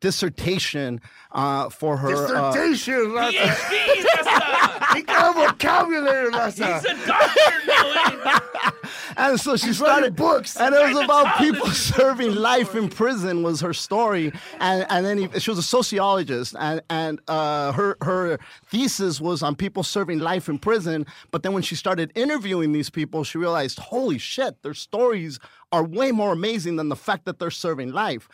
dissertation 0.00 1.00
uh 1.32 1.68
for 1.68 1.96
her 1.96 2.36
uh, 2.36 2.52
Dissertation, 2.52 3.10
Raza. 3.12 3.32
PhD, 3.32 4.04
that's 4.14 4.26
a- 4.26 4.94
He 4.96 5.02
got 5.02 5.36
a 5.36 5.48
vocabulary, 5.48 6.30
Raza. 6.32 6.80
He's 6.80 6.84
a 6.90 7.06
doctor 7.06 7.52
now. 7.66 8.40
and 9.16 9.40
so 9.40 9.56
she 9.56 9.72
started 9.72 10.16
books. 10.16 10.56
and 10.56 10.74
it 10.74 10.94
was 10.94 11.04
about 11.04 11.38
people 11.38 11.66
serving 11.70 12.34
life 12.34 12.74
in 12.74 12.88
prison 12.88 13.42
was 13.42 13.60
her 13.60 13.72
story. 13.72 14.32
And 14.60 14.86
and 14.90 15.04
then 15.04 15.18
he, 15.18 15.40
she 15.40 15.50
was 15.50 15.58
a 15.58 15.62
sociologist. 15.62 16.54
And 16.58 16.82
and 16.90 17.20
uh 17.28 17.72
her 17.72 17.96
her 18.02 18.38
thesis 18.66 19.20
was 19.20 19.42
on 19.42 19.56
people 19.56 19.82
serving 19.82 20.18
life 20.18 20.48
in 20.48 20.58
prison. 20.58 21.06
But 21.30 21.42
then 21.42 21.52
when 21.52 21.62
she 21.62 21.74
started 21.74 22.12
interviewing 22.14 22.72
these 22.72 22.90
people 22.90 23.24
she 23.24 23.38
realized 23.38 23.78
holy 23.78 24.18
shit 24.18 24.62
their 24.62 24.74
stories 24.74 25.38
are 25.72 25.84
way 25.84 26.12
more 26.12 26.32
amazing 26.32 26.76
than 26.76 26.88
the 26.88 26.96
fact 26.96 27.24
that 27.24 27.38
they're 27.38 27.50
serving 27.50 27.92
life 27.92 28.28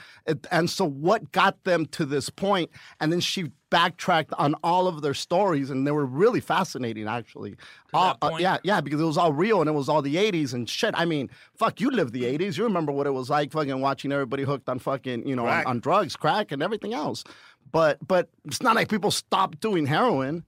and 0.51 0.68
so 0.68 0.85
what 0.85 1.33
got 1.33 1.62
them 1.64 1.87
to 1.87 2.05
this 2.05 2.29
point? 2.31 2.70
and 3.01 3.12
then 3.12 3.20
she 3.20 3.51
backtracked 3.70 4.33
on 4.38 4.55
all 4.64 4.87
of 4.88 5.03
their 5.03 5.12
stories 5.14 5.68
and 5.70 5.87
they 5.87 5.90
were 5.90 6.07
really 6.07 6.40
fascinating 6.40 7.07
actually 7.07 7.55
All- 7.92 8.16
uh, 8.22 8.37
yeah 8.38 8.59
yeah, 8.64 8.81
because 8.81 9.01
it 9.01 9.05
was 9.05 9.16
all 9.18 9.33
real 9.33 9.61
and 9.61 9.68
it 9.68 9.72
was 9.72 9.88
all 9.88 10.03
the 10.03 10.16
80s 10.16 10.53
and 10.55 10.68
shit. 10.68 10.94
I 10.96 11.05
mean, 11.05 11.31
fuck, 11.55 11.81
you 11.81 11.90
lived 11.90 12.12
the 12.12 12.24
80s. 12.24 12.57
You 12.59 12.64
remember 12.64 12.92
what 12.92 13.07
it 13.07 13.11
was 13.12 13.31
like 13.31 13.53
fucking 13.53 13.81
watching 13.81 14.12
everybody 14.12 14.42
hooked 14.42 14.68
on 14.68 14.79
fucking, 14.79 15.27
you 15.27 15.35
know, 15.37 15.46
on, 15.46 15.66
on 15.66 15.81
drugs, 15.81 16.16
crack, 16.16 16.53
and 16.53 16.62
everything 16.62 16.92
else. 16.92 17.24
But 17.70 17.98
but 18.07 18.29
it's 18.44 18.62
not 18.62 18.77
like 18.77 18.88
people 18.88 19.11
stopped 19.11 19.61
doing 19.61 19.87
heroin. 19.87 20.44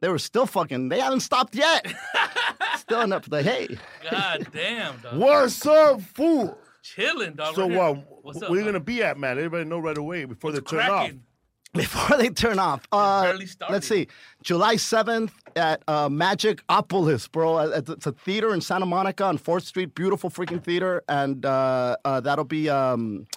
They 0.00 0.08
were 0.08 0.18
still 0.18 0.46
fucking, 0.46 0.88
they 0.88 0.98
haven't 1.00 1.20
stopped 1.20 1.54
yet. 1.54 1.86
still 2.78 3.02
in 3.02 3.12
up 3.12 3.24
the 3.28 3.42
hey. 3.42 3.76
God 4.10 4.46
damn, 4.52 4.98
dog. 5.00 5.18
What's 5.18 5.64
up, 5.66 6.00
fool? 6.00 6.58
Chilling, 6.82 7.34
dog. 7.34 7.54
So, 7.54 7.62
right 7.62 7.70
here. 7.72 7.80
uh, 7.82 7.94
What's 8.22 8.42
up? 8.42 8.48
where 8.50 8.58
you 8.58 8.64
man? 8.64 8.74
gonna 8.74 8.84
be 8.84 9.02
at, 9.02 9.18
man? 9.18 9.36
Everybody 9.36 9.64
know 9.64 9.78
right 9.78 9.96
away 9.98 10.24
before 10.24 10.52
they 10.52 10.60
turn 10.60 10.90
off. 10.90 11.10
Before 11.72 12.16
they 12.16 12.30
turn 12.30 12.58
off, 12.58 12.82
uh, 12.90 13.22
barely 13.22 13.46
let's 13.68 13.86
see, 13.86 14.08
July 14.42 14.74
7th 14.74 15.30
at 15.54 15.80
uh, 15.86 16.08
Magicopolis, 16.08 17.30
bro. 17.30 17.58
Uh, 17.58 17.66
It's 17.76 17.88
it's 17.90 18.06
a 18.06 18.12
theater 18.12 18.52
in 18.54 18.60
Santa 18.60 18.86
Monica 18.86 19.24
on 19.24 19.38
4th 19.38 19.62
Street. 19.66 19.94
Beautiful 19.94 20.30
freaking 20.30 20.60
theater. 20.64 21.04
And 21.08 21.46
uh, 21.46 21.96
uh, 22.04 22.20
that'll 22.20 22.44
be 22.44 22.68
um, 22.68 23.28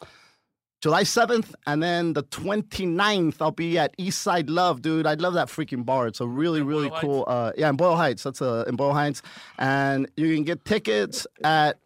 July 0.84 1.04
7th. 1.04 1.54
And 1.66 1.82
then 1.82 2.12
the 2.12 2.24
29th, 2.24 3.36
I'll 3.40 3.52
be 3.52 3.80
at 3.80 3.96
Eastside 3.98 4.50
Luv, 4.50 4.82
dude. 4.82 5.08
I 5.08 5.14
love 5.14 5.34
that 5.36 5.48
freaking 5.48 5.86
bar. 5.86 6.08
It's 6.08 6.20
a 6.20 6.28
really, 6.28 6.62
really 6.62 6.90
Boyle 6.90 7.00
cool. 7.00 7.26
Uh, 7.26 7.54
yeah, 7.56 7.70
in 7.70 7.78
Boyle 7.78 7.96
Heights. 7.96 8.24
That's 8.24 8.42
uh, 8.42 8.66
in 8.68 8.76
Boyle 8.76 8.94
Heights. 8.94 9.22
And 9.58 10.12
you 10.18 10.36
can 10.36 10.44
get 10.44 10.66
tickets 10.66 11.26
at 11.42 11.78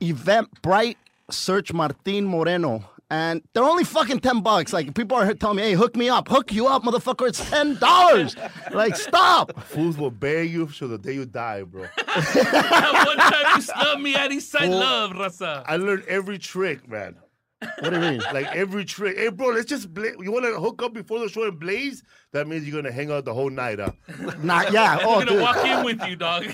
Eventbrite. 0.00 0.96
Search 1.30 1.72
Martin 1.72 2.24
Moreno. 2.24 2.82
And 3.08 3.40
they're 3.52 3.62
only 3.62 3.84
fucking 3.84 4.18
10 4.18 4.40
bucks. 4.40 4.72
Like, 4.72 4.96
people 4.96 5.16
are 5.16 5.32
telling 5.34 5.58
me, 5.58 5.62
hey, 5.62 5.72
hook 5.74 5.94
me 5.94 6.08
up. 6.08 6.26
Hook 6.26 6.52
you 6.52 6.66
up, 6.66 6.82
motherfucker. 6.82 7.28
It's 7.28 7.40
$10. 7.40 8.74
like, 8.74 8.96
stop. 8.96 9.60
Fools 9.66 9.96
will 9.96 10.10
beg 10.10 10.50
you 10.50 10.66
till 10.66 10.88
the 10.88 10.98
day 10.98 11.12
you 11.12 11.24
die, 11.24 11.62
bro. 11.62 11.86
That 12.06 13.04
one 13.06 13.16
time 13.16 13.54
you 13.54 13.62
snubbed 13.62 14.02
me 14.02 14.16
at 14.16 14.32
Eastside 14.32 14.70
Luv, 14.70 15.12
Raza. 15.12 15.62
I 15.66 15.76
learned 15.76 16.02
every 16.08 16.38
trick, 16.38 16.88
man. 16.88 17.14
What 17.60 17.90
do 17.90 17.96
you 17.96 18.00
mean? 18.00 18.22
Like 18.32 18.48
every 18.54 18.84
trick. 18.84 19.16
Hey, 19.16 19.28
bro, 19.30 19.48
let's 19.48 19.66
just 19.66 19.92
bla- 19.92 20.12
you 20.20 20.30
want 20.30 20.44
to 20.44 20.60
hook 20.60 20.82
up 20.82 20.94
before 20.94 21.18
the 21.20 21.28
show 21.28 21.44
and 21.44 21.58
blaze? 21.58 22.02
That 22.32 22.46
means 22.46 22.68
you're 22.68 22.82
gonna 22.82 22.92
hang 22.92 23.10
out 23.10 23.24
the 23.24 23.32
whole 23.32 23.48
night, 23.48 23.78
huh? 23.78 23.92
Not, 24.42 24.70
yeah. 24.70 24.98
Oh, 25.08 25.14
I'm 25.20 25.26
gonna 25.26 25.30
dude. 25.30 25.40
walk 25.40 25.64
in 25.64 25.82
with 25.84 26.02
you, 26.06 26.14
dog. 26.14 26.44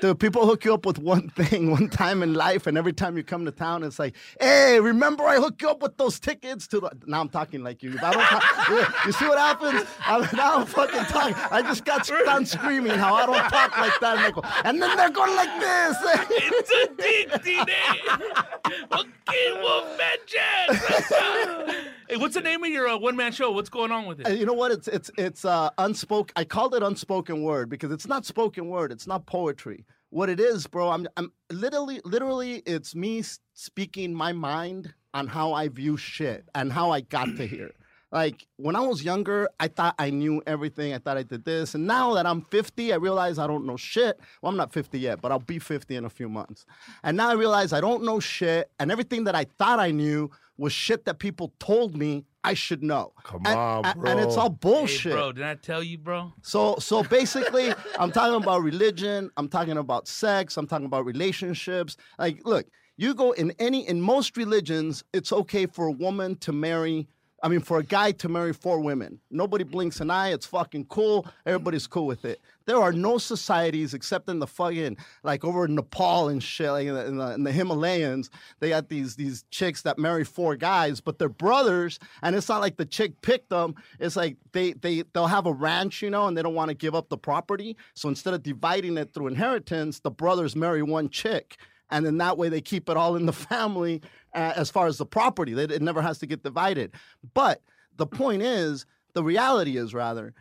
Dude, 0.00 0.18
people 0.18 0.46
hook 0.46 0.64
you 0.64 0.72
up 0.72 0.86
with 0.86 0.98
one 0.98 1.28
thing, 1.28 1.70
one 1.70 1.90
time 1.90 2.22
in 2.22 2.32
life, 2.32 2.66
and 2.66 2.78
every 2.78 2.94
time 2.94 3.18
you 3.18 3.22
come 3.22 3.44
to 3.44 3.50
town, 3.50 3.82
it's 3.82 3.98
like, 3.98 4.16
hey, 4.40 4.80
remember 4.80 5.24
I 5.24 5.36
hooked 5.36 5.60
you 5.60 5.68
up 5.68 5.82
with 5.82 5.98
those 5.98 6.18
tickets 6.18 6.66
to 6.68 6.80
the. 6.80 6.90
Now 7.06 7.20
I'm 7.20 7.28
talking 7.28 7.62
like 7.62 7.82
you. 7.82 7.90
If 7.92 8.02
I 8.02 8.12
don't, 8.12 8.22
talk, 8.24 8.68
Yeah, 8.70 8.92
you 9.04 9.12
see 9.12 9.26
what 9.26 9.38
happens? 9.38 9.86
I'm, 10.06 10.22
now 10.34 10.56
I'm 10.58 10.66
fucking 10.66 11.04
talking. 11.04 11.34
I 11.50 11.60
just 11.62 11.84
got 11.84 12.06
done 12.06 12.46
screaming 12.46 12.92
how 12.92 13.14
I 13.14 13.26
don't 13.26 13.50
talk 13.50 13.76
like 13.76 14.00
that, 14.00 14.16
and, 14.16 14.24
they 14.24 14.32
go, 14.32 14.42
and 14.64 14.80
then 14.82 14.96
they're 14.96 15.10
going 15.10 15.36
like 15.36 15.60
this. 15.60 15.96
it's 16.30 16.72
addicting. 16.72 17.68
Eh? 17.68 18.98
Okay, 18.98 19.60
Wolfman 19.60 20.18
Jack. 20.26 21.86
Hey, 22.10 22.16
what's 22.16 22.34
the 22.34 22.40
name 22.40 22.64
of 22.64 22.70
your 22.70 22.88
uh, 22.88 22.98
one 22.98 23.14
man 23.14 23.30
show? 23.30 23.52
What's 23.52 23.68
going 23.68 23.92
on 23.92 24.04
with 24.04 24.18
it? 24.26 24.36
You 24.36 24.44
know 24.44 24.52
what? 24.52 24.72
It's 24.72 24.88
it's 24.88 25.12
it's 25.16 25.44
uh, 25.44 25.70
unspoken. 25.78 26.32
I 26.34 26.42
called 26.42 26.74
it 26.74 26.82
unspoken 26.82 27.44
word 27.44 27.70
because 27.70 27.92
it's 27.92 28.08
not 28.08 28.26
spoken 28.26 28.68
word. 28.68 28.90
It's 28.90 29.06
not 29.06 29.26
poetry. 29.26 29.86
What 30.08 30.28
it 30.28 30.40
is, 30.40 30.66
bro. 30.66 30.90
I'm 30.90 31.06
I'm 31.16 31.30
literally 31.52 32.00
literally 32.04 32.64
it's 32.66 32.96
me 32.96 33.22
speaking 33.54 34.12
my 34.12 34.32
mind 34.32 34.92
on 35.14 35.28
how 35.28 35.52
I 35.52 35.68
view 35.68 35.96
shit 35.96 36.48
and 36.52 36.72
how 36.72 36.90
I 36.90 37.02
got 37.02 37.26
to 37.36 37.46
here. 37.46 37.70
Like 38.10 38.44
when 38.56 38.74
I 38.74 38.80
was 38.80 39.04
younger, 39.04 39.48
I 39.60 39.68
thought 39.68 39.94
I 39.98 40.10
knew 40.10 40.42
everything. 40.46 40.92
I 40.92 40.98
thought 40.98 41.16
I 41.16 41.22
did 41.22 41.44
this. 41.44 41.76
And 41.76 41.86
now 41.86 42.14
that 42.14 42.26
I'm 42.26 42.42
50, 42.42 42.92
I 42.92 42.96
realize 42.96 43.38
I 43.38 43.46
don't 43.46 43.64
know 43.66 43.76
shit. 43.76 44.18
Well, 44.42 44.50
I'm 44.50 44.56
not 44.56 44.72
50 44.72 44.98
yet, 44.98 45.20
but 45.20 45.30
I'll 45.30 45.38
be 45.38 45.60
50 45.60 45.94
in 45.94 46.04
a 46.04 46.10
few 46.10 46.28
months. 46.28 46.66
And 47.04 47.16
now 47.16 47.30
I 47.30 47.34
realize 47.34 47.72
I 47.72 47.80
don't 47.80 48.02
know 48.02 48.18
shit. 48.18 48.68
And 48.80 48.90
everything 48.90 49.24
that 49.24 49.36
I 49.36 49.44
thought 49.44 49.78
I 49.78 49.92
knew 49.92 50.28
was 50.60 50.72
shit 50.72 51.04
that 51.06 51.18
people 51.18 51.52
told 51.58 51.96
me 51.96 52.24
I 52.44 52.54
should 52.54 52.82
know. 52.82 53.12
Come 53.24 53.42
and, 53.46 53.58
on, 53.58 53.84
and- 53.84 54.08
And 54.08 54.20
it's 54.20 54.34
bro. 54.34 54.42
all 54.44 54.50
Hey, 54.50 54.56
bullshit. 54.60 55.12
bro, 55.12 55.32
did 55.32 55.44
I 55.44 55.54
tell 55.56 55.82
you, 55.82 55.98
bro? 55.98 56.32
So 56.42 56.76
so 56.78 57.02
basically, 57.02 57.72
I'm 57.98 58.12
talking 58.12 58.42
about 58.42 58.62
religion, 58.62 59.30
I'm 59.36 59.48
talking 59.48 59.76
about 59.78 60.06
sex, 60.06 60.56
I'm 60.56 60.66
talking 60.66 60.86
about 60.86 61.04
relationships. 61.04 61.96
Like, 62.18 62.40
look, 62.44 62.66
you 62.96 63.14
go 63.14 63.32
in 63.32 63.52
any 63.58 63.88
in 63.88 64.00
most 64.00 64.36
religions, 64.36 65.02
it's 65.12 65.32
okay 65.32 65.66
for 65.66 65.86
a 65.86 65.92
woman 65.92 66.36
to 66.36 66.52
marry 66.52 67.08
I 67.42 67.48
mean, 67.48 67.60
for 67.60 67.78
a 67.78 67.82
guy 67.82 68.12
to 68.12 68.28
marry 68.28 68.52
four 68.52 68.80
women, 68.80 69.18
nobody 69.30 69.64
blinks 69.64 70.00
an 70.02 70.10
eye. 70.10 70.28
It's 70.32 70.44
fucking 70.44 70.84
cool. 70.86 71.26
Everybody's 71.46 71.86
cool 71.86 72.06
with 72.06 72.26
it. 72.26 72.38
There 72.70 72.80
are 72.80 72.92
no 72.92 73.18
societies 73.18 73.94
except 73.94 74.28
in 74.28 74.38
the 74.38 74.46
fucking 74.46 74.96
like 75.24 75.44
over 75.44 75.64
in 75.64 75.74
Nepal 75.74 76.28
and 76.28 76.40
shit, 76.40 76.70
like 76.70 76.86
in 76.86 76.94
the, 76.94 77.04
in 77.04 77.16
the, 77.16 77.34
in 77.34 77.42
the 77.42 77.50
Himalayas. 77.50 78.30
They 78.60 78.68
got 78.68 78.88
these 78.88 79.16
these 79.16 79.44
chicks 79.50 79.82
that 79.82 79.98
marry 79.98 80.22
four 80.22 80.54
guys, 80.54 81.00
but 81.00 81.18
they're 81.18 81.28
brothers, 81.28 81.98
and 82.22 82.36
it's 82.36 82.48
not 82.48 82.60
like 82.60 82.76
the 82.76 82.86
chick 82.86 83.20
picked 83.22 83.50
them. 83.50 83.74
It's 83.98 84.14
like 84.14 84.36
they 84.52 84.74
they 84.74 85.02
they'll 85.12 85.26
have 85.26 85.46
a 85.46 85.52
ranch, 85.52 86.00
you 86.00 86.10
know, 86.10 86.28
and 86.28 86.36
they 86.36 86.42
don't 86.42 86.54
want 86.54 86.68
to 86.68 86.76
give 86.76 86.94
up 86.94 87.08
the 87.08 87.18
property. 87.18 87.76
So 87.94 88.08
instead 88.08 88.34
of 88.34 88.44
dividing 88.44 88.98
it 88.98 89.12
through 89.12 89.26
inheritance, 89.26 89.98
the 89.98 90.12
brothers 90.12 90.54
marry 90.54 90.84
one 90.84 91.08
chick 91.08 91.56
and 91.90 92.06
then 92.06 92.18
that 92.18 92.38
way 92.38 92.48
they 92.48 92.60
keep 92.60 92.88
it 92.88 92.96
all 92.96 93.16
in 93.16 93.26
the 93.26 93.32
family 93.50 94.00
uh, 94.32 94.52
as 94.54 94.70
far 94.70 94.86
as 94.86 94.96
the 94.96 95.06
property. 95.06 95.54
That 95.54 95.72
it 95.72 95.82
never 95.82 96.02
has 96.02 96.18
to 96.20 96.26
get 96.26 96.44
divided. 96.44 96.92
But 97.34 97.62
the 97.96 98.06
point 98.06 98.42
is, 98.42 98.86
the 99.12 99.24
reality 99.24 99.76
is 99.76 99.92
rather, 99.92 100.34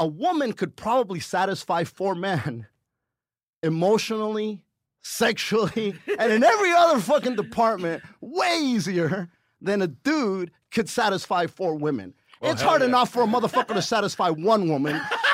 a 0.00 0.06
woman 0.06 0.52
could 0.52 0.76
probably 0.76 1.20
satisfy 1.20 1.84
four 1.84 2.14
men 2.14 2.66
emotionally, 3.62 4.64
sexually, 5.02 5.94
and 6.18 6.32
in 6.32 6.44
every 6.44 6.72
other 6.72 7.00
fucking 7.00 7.36
department 7.36 8.02
way 8.20 8.58
easier 8.60 9.28
than 9.60 9.82
a 9.82 9.86
dude 9.86 10.50
could 10.70 10.88
satisfy 10.88 11.46
four 11.46 11.74
women. 11.74 12.14
it's 12.42 12.60
hard 12.60 12.82
yeah. 12.82 12.88
enough 12.88 13.10
for 13.10 13.22
a 13.22 13.26
motherfucker 13.26 13.74
to 13.74 13.82
satisfy 13.82 14.28
one 14.28 14.68
woman. 14.68 15.00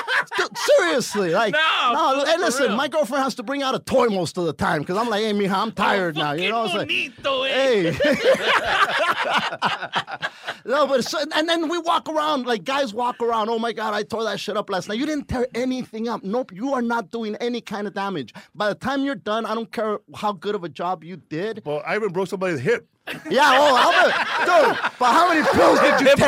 Dude, 0.81 1.03
Seriously, 1.03 1.31
like 1.31 1.53
No, 1.53 1.93
no. 1.93 2.19
for 2.21 2.27
Hey, 2.27 2.37
listen, 2.37 2.67
real. 2.67 2.75
my 2.75 2.87
girlfriend 2.87 3.23
has 3.23 3.35
to 3.35 3.43
bring 3.43 3.61
out 3.63 3.75
a 3.75 3.79
toy 3.79 4.07
most 4.07 4.37
of 4.37 4.45
the 4.45 4.53
time 4.53 4.79
because 4.81 4.97
I'm 4.97 5.09
like, 5.09 5.23
hey, 5.23 5.33
mija, 5.33 5.51
I'm 5.51 5.71
tired 5.71 6.15
now. 6.15 6.31
You 6.33 6.49
know, 6.49 6.65
it's 6.65 6.73
like, 6.73 6.87
bonito, 6.87 7.43
eh? 7.43 7.91
hey. 7.91 7.93
no, 10.65 10.87
but 10.87 10.99
it's, 10.99 11.13
and 11.13 11.47
then 11.49 11.67
we 11.69 11.77
walk 11.79 12.07
around 12.09 12.45
like 12.45 12.63
guys 12.63 12.93
walk 12.93 13.21
around. 13.21 13.49
Oh 13.49 13.59
my 13.59 13.73
god, 13.73 13.93
I 13.93 14.03
tore 14.03 14.23
that 14.23 14.39
shit 14.39 14.57
up 14.57 14.69
last 14.69 14.87
night. 14.89 14.97
You 14.97 15.05
didn't 15.05 15.27
tear 15.27 15.47
anything 15.55 16.07
up. 16.07 16.23
Nope, 16.23 16.51
you 16.53 16.73
are 16.73 16.81
not 16.81 17.11
doing 17.11 17.35
any 17.37 17.61
kind 17.61 17.87
of 17.87 17.93
damage. 17.93 18.33
By 18.55 18.69
the 18.69 18.75
time 18.75 19.03
you're 19.05 19.15
done, 19.15 19.45
I 19.45 19.53
don't 19.55 19.71
care 19.71 19.99
how 20.15 20.33
good 20.33 20.55
of 20.55 20.63
a 20.63 20.69
job 20.69 21.03
you 21.03 21.17
did. 21.17 21.61
Well, 21.65 21.81
I 21.85 21.95
even 21.95 22.11
broke 22.11 22.27
somebody's 22.27 22.59
hip. 22.59 22.87
Yeah, 23.29 23.51
oh, 23.55 23.75
how 23.75 23.91
many, 23.91 24.13
dude, 24.73 24.77
but 24.99 25.11
how 25.11 25.27
many 25.29 25.41
pills 25.51 25.79
did 25.79 25.99
you 26.01 26.15
take? 26.15 26.27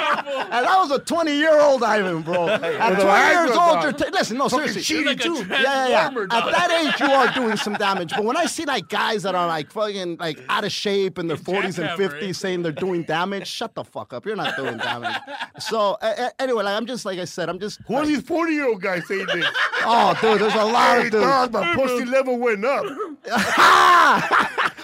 And 0.26 0.50
that 0.66 0.76
was 0.78 0.90
a 0.90 0.98
20 0.98 1.32
year 1.36 1.60
old 1.60 1.82
Ivan, 1.82 2.22
bro. 2.22 2.48
At 2.48 2.58
20 2.60 3.46
years 3.46 3.56
old, 3.56 3.82
you're 3.82 3.92
ta- 3.92 4.10
listen, 4.12 4.36
no, 4.38 4.48
seriously. 4.48 4.82
cheating, 4.82 5.06
like 5.06 5.20
too. 5.20 5.34
Yeah, 5.48 5.88
yeah, 5.88 5.88
yeah. 5.88 6.06
At 6.08 6.50
that 6.50 6.70
age, 6.70 7.00
you 7.00 7.06
are 7.14 7.32
doing 7.32 7.56
some 7.56 7.74
damage. 7.78 8.10
But 8.10 8.24
when 8.24 8.36
I 8.36 8.46
see 8.46 8.64
like 8.64 8.88
guys 8.88 9.22
that 9.22 9.34
are 9.34 9.46
like 9.46 9.70
fucking 9.70 10.16
like 10.18 10.40
out 10.48 10.64
of 10.64 10.72
shape 10.72 11.18
in 11.18 11.26
their 11.28 11.36
40s 11.36 11.78
and 11.78 11.88
50s 11.98 12.28
eh? 12.28 12.32
saying 12.32 12.62
they're 12.62 12.72
doing 12.72 13.02
damage, 13.04 13.46
shut 13.46 13.74
the 13.74 13.84
fuck 13.84 14.12
up. 14.12 14.26
You're 14.26 14.36
not 14.36 14.56
doing 14.56 14.78
damage. 14.78 15.14
So 15.58 15.96
a- 16.02 16.30
anyway, 16.42 16.64
like, 16.64 16.76
I'm 16.76 16.84
just 16.86 17.06
like 17.06 17.18
I 17.18 17.24
said, 17.24 17.48
I'm 17.48 17.58
just. 17.58 17.80
Who 17.86 17.94
are 17.94 18.04
these 18.04 18.20
40 18.20 18.52
year 18.52 18.68
old 18.68 18.82
guys 18.82 19.06
saying 19.08 19.26
this? 19.26 19.46
Oh, 19.82 20.16
dude, 20.20 20.40
there's 20.40 20.54
a 20.54 20.64
lot 20.64 20.98
Hey, 21.00 21.06
of 21.06 21.12
dudes. 21.12 21.24
dog, 21.24 21.52
my 21.52 21.74
pussy 21.74 22.04
level 22.04 22.38
went 22.38 22.62
up. 22.64 22.84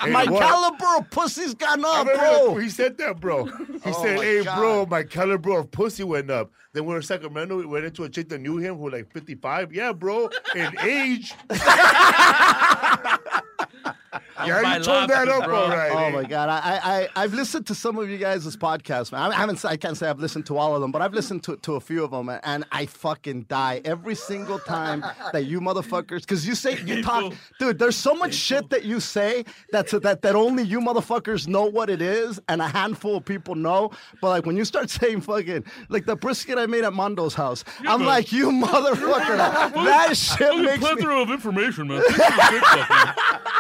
Hey, 0.00 0.10
My 0.10 0.24
what? 0.24 0.40
caliber 0.42 0.96
of 0.98 1.10
pussy's 1.10 1.54
gone 1.54 1.84
up, 1.84 2.06
bro. 2.06 2.56
He 2.56 2.68
said 2.70 2.96
that, 2.98 3.20
bro. 3.20 3.44
He 3.44 3.52
Oh 3.86 4.02
said, 4.02 4.18
"Hey, 4.20 4.42
God. 4.42 4.56
bro, 4.58 4.86
my 4.86 5.02
caliber 5.04 5.31
of 5.34 5.70
pussy 5.70 6.04
went 6.04 6.30
up." 6.30 6.50
Then 6.72 6.84
we 6.84 6.90
were 6.90 6.96
in 6.96 7.02
Sacramento. 7.02 7.58
We 7.58 7.66
went 7.66 7.84
into 7.84 8.04
a 8.04 8.08
chick 8.08 8.28
that 8.30 8.40
knew 8.40 8.56
him 8.58 8.76
who 8.76 8.84
was 8.84 8.92
like 8.92 9.12
55. 9.12 9.72
Yeah, 9.72 9.92
bro, 9.92 10.30
in 10.54 10.78
age. 10.80 11.34
yeah, 14.46 14.76
you 14.76 14.82
turned 14.84 15.10
that 15.10 15.28
up 15.28 15.44
bro. 15.44 15.62
all 15.62 15.68
right. 15.68 15.92
Oh 15.92 16.10
my 16.10 16.24
god, 16.24 16.48
I, 16.48 17.08
I 17.14 17.22
I've 17.22 17.34
listened 17.34 17.66
to 17.68 17.74
some 17.74 17.98
of 17.98 18.08
you 18.08 18.18
guys' 18.18 18.56
podcasts, 18.56 19.12
man. 19.12 19.32
I 19.32 19.34
haven't 19.34 19.64
I 19.64 19.76
can't 19.76 19.96
say 19.96 20.08
I've 20.08 20.18
listened 20.20 20.46
to 20.46 20.58
all 20.58 20.74
of 20.74 20.80
them, 20.80 20.92
but 20.92 21.02
I've 21.02 21.14
listened 21.14 21.42
to, 21.44 21.56
to 21.56 21.74
a 21.74 21.80
few 21.80 22.04
of 22.04 22.10
them, 22.10 22.28
and 22.42 22.64
I 22.72 22.86
fucking 22.86 23.42
die 23.44 23.80
every 23.84 24.14
single 24.14 24.58
time 24.58 25.04
that 25.32 25.44
you 25.44 25.60
motherfuckers, 25.60 26.20
because 26.20 26.46
you 26.46 26.54
say 26.54 26.80
you 26.82 27.02
talk, 27.10 27.32
dude. 27.58 27.78
There's 27.78 27.96
so 27.96 28.14
much 28.14 28.34
shit 28.34 28.70
that 28.70 28.84
you 28.84 29.00
say 29.00 29.44
that's 29.70 29.92
that 29.92 30.22
that 30.22 30.34
only 30.34 30.62
you 30.62 30.80
motherfuckers 30.80 31.46
know 31.48 31.64
what 31.64 31.90
it 31.90 32.02
is, 32.02 32.40
and 32.48 32.60
a 32.62 32.68
handful 32.68 33.16
of 33.16 33.24
people 33.24 33.54
know. 33.54 33.90
But 34.20 34.28
like 34.30 34.46
when 34.46 34.56
you 34.56 34.64
start 34.64 34.90
saying 34.98 35.22
fucking 35.22 35.64
like 35.88 36.06
the 36.06 36.16
brisket 36.16 36.58
I 36.58 36.66
made 36.66 36.84
at 36.84 36.92
Mondo's 36.92 37.34
house, 37.34 37.64
I'm 37.80 38.04
like 38.04 38.32
you 38.32 38.50
motherfucker. 38.50 39.36
that 39.36 40.16
shit 40.16 40.56
makes 40.58 40.78
me. 40.78 40.78
plethora 40.78 41.22
of 41.22 41.30
information, 41.30 41.88
man. 41.88 42.02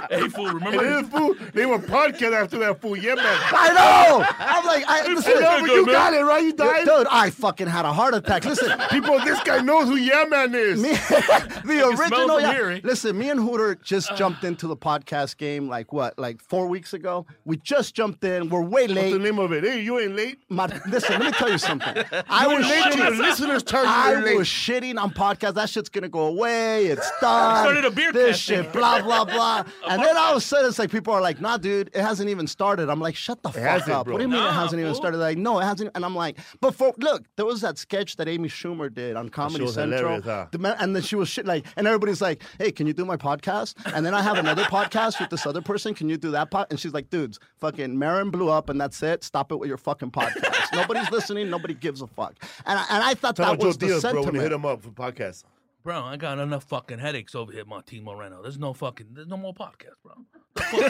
Thanks 0.08 0.34
for 0.34 0.58
the 0.72 0.78
tip, 1.02 1.10
fucking- 1.10 1.12
And 1.12 1.12
remember? 1.12 1.36
then 1.36 1.36
fool, 1.36 1.52
they 1.54 1.66
were 1.66 1.78
podcast 1.78 2.32
after 2.42 2.58
that 2.58 2.80
fool. 2.80 2.96
Yeah, 2.96 3.14
man. 3.14 3.24
I 3.26 3.72
know. 3.72 4.24
I'm 4.38 4.64
like, 4.66 4.84
I, 4.86 5.06
listen, 5.12 5.32
but 5.40 5.62
you 5.66 5.86
got 5.86 6.14
it 6.14 6.22
right. 6.22 6.42
You 6.44 6.52
died. 6.52 6.84
Dude, 6.84 7.06
I 7.10 7.30
fucking 7.30 7.66
had 7.66 7.84
a 7.84 7.92
heart 7.92 8.14
attack. 8.14 8.44
Listen, 8.44 8.78
People, 8.90 9.18
this 9.20 9.40
guy 9.42 9.60
knows 9.60 9.88
who 9.88 9.96
Yeah 9.96 10.24
Man 10.28 10.54
is. 10.54 10.80
me, 10.82 10.92
the 11.64 11.88
original. 11.98 12.40
Yeah. 12.40 12.52
here, 12.52 12.70
eh? 12.70 12.80
Listen, 12.82 13.18
me 13.18 13.30
and 13.30 13.40
Hooter 13.40 13.74
just 13.76 14.14
jumped 14.16 14.44
into 14.44 14.66
the 14.66 14.76
podcast 14.76 15.36
game 15.36 15.68
like 15.68 15.92
what, 15.92 16.18
like 16.18 16.40
four 16.40 16.66
weeks 16.66 16.92
ago. 16.94 17.26
We 17.44 17.56
just 17.58 17.94
jumped 17.94 18.24
in. 18.24 18.48
We're 18.48 18.62
way 18.62 18.86
late. 18.86 18.96
What's 18.96 19.12
the 19.12 19.18
name 19.30 19.38
of 19.38 19.52
it? 19.52 19.64
Hey, 19.64 19.80
you 19.82 19.98
ain't 19.98 20.16
late. 20.16 20.38
My, 20.48 20.66
listen, 20.88 21.20
let 21.20 21.32
me 21.32 21.32
tell 21.32 21.50
you 21.50 21.58
something. 21.58 22.04
I 22.28 22.46
was 22.46 22.64
ain't 22.70 22.86
late. 22.86 22.96
Your 22.96 23.06
shitting. 23.12 23.18
listeners 23.18 23.62
you 23.72 23.78
I 23.78 24.10
you're 24.12 24.22
late. 24.22 24.36
was 24.38 24.48
shitting 24.48 24.98
on 25.00 25.10
podcast. 25.10 25.54
That 25.54 25.68
shit's 25.68 25.88
gonna 25.88 26.08
go 26.08 26.26
away. 26.26 26.86
It's 26.86 27.10
done. 27.20 27.62
Started 27.64 27.84
a 27.84 27.90
beer 27.90 28.12
This 28.12 28.38
shit, 28.38 28.72
blah 28.72 29.00
blah 29.02 29.24
blah. 29.24 29.64
and 29.88 30.02
then 30.02 30.16
all 30.16 30.32
of 30.32 30.36
a 30.38 30.40
sudden, 30.40 30.61
it's 30.64 30.78
like 30.78 30.90
people 30.90 31.12
are 31.12 31.20
like, 31.20 31.40
"Nah, 31.40 31.56
dude, 31.56 31.88
it 31.88 32.00
hasn't 32.00 32.28
even 32.30 32.46
started." 32.46 32.88
I'm 32.88 33.00
like, 33.00 33.14
"Shut 33.16 33.42
the 33.42 33.50
fuck 33.50 33.62
hasn't, 33.62 33.90
up." 33.92 34.04
bro. 34.06 34.14
What 34.14 34.18
do 34.18 34.24
you 34.24 34.28
mean 34.28 34.42
it 34.42 34.52
hasn't 34.52 34.80
even 34.80 34.94
started? 34.94 35.18
Like, 35.18 35.38
no, 35.38 35.58
it 35.60 35.64
hasn't. 35.64 35.90
And 35.94 36.04
I'm 36.04 36.14
like, 36.14 36.38
but 36.60 36.74
for 36.74 36.92
look, 36.98 37.24
there 37.36 37.46
was 37.46 37.60
that 37.62 37.78
sketch 37.78 38.16
that 38.16 38.28
Amy 38.28 38.48
Schumer 38.48 38.92
did 38.92 39.16
on 39.16 39.28
Comedy 39.28 39.64
was 39.64 39.74
Central, 39.74 40.20
huh? 40.22 40.46
The 40.50 40.58
man- 40.58 40.76
and 40.78 40.94
then 40.94 41.02
she 41.02 41.16
was 41.16 41.28
shit 41.28 41.46
like, 41.46 41.66
and 41.76 41.86
everybody's 41.86 42.20
like, 42.20 42.42
"Hey, 42.58 42.72
can 42.72 42.86
you 42.86 42.92
do 42.92 43.04
my 43.04 43.16
podcast?" 43.16 43.74
And 43.94 44.04
then 44.04 44.14
I 44.14 44.22
have 44.22 44.38
another 44.38 44.64
podcast 44.64 45.20
with 45.20 45.30
this 45.30 45.46
other 45.46 45.62
person. 45.62 45.94
Can 45.94 46.08
you 46.08 46.16
do 46.16 46.30
that 46.32 46.50
pod? 46.50 46.66
And 46.70 46.78
she's 46.80 46.92
like, 46.92 47.10
"Dudes, 47.10 47.38
fucking 47.58 47.98
Maron 47.98 48.30
blew 48.30 48.48
up, 48.50 48.68
and 48.68 48.80
that's 48.80 49.02
it. 49.02 49.24
Stop 49.24 49.52
it 49.52 49.56
with 49.56 49.68
your 49.68 49.78
fucking 49.78 50.10
podcast. 50.10 50.72
Nobody's 50.72 51.10
listening. 51.10 51.50
Nobody 51.50 51.74
gives 51.74 52.02
a 52.02 52.06
fuck." 52.06 52.34
And 52.66 52.78
I, 52.78 52.86
and 52.90 53.02
I 53.02 53.14
thought 53.14 53.36
Tell 53.36 53.46
that 53.46 53.52
about 53.54 53.60
Joe 53.60 53.66
was 53.68 53.78
the 53.78 53.86
Diaz, 53.86 54.02
bro, 54.02 54.10
when 54.12 54.16
you 54.18 54.24
sentiment. 54.24 54.42
hit 54.42 54.52
him 54.52 54.66
up 54.66 54.82
for 54.82 54.90
podcast. 54.90 55.44
Bro, 55.82 56.02
I 56.04 56.16
got 56.16 56.38
enough 56.38 56.64
fucking 56.64 57.00
headaches 57.00 57.34
over 57.34 57.50
here, 57.50 57.64
Martin 57.64 58.04
Moreno. 58.04 58.40
There's 58.40 58.58
no 58.58 58.72
fucking, 58.72 59.08
there's 59.14 59.26
no 59.26 59.36
more 59.36 59.52
podcast, 59.52 59.96
bro. 60.04 60.14
Fuck 60.56 60.70
here, 60.70 60.88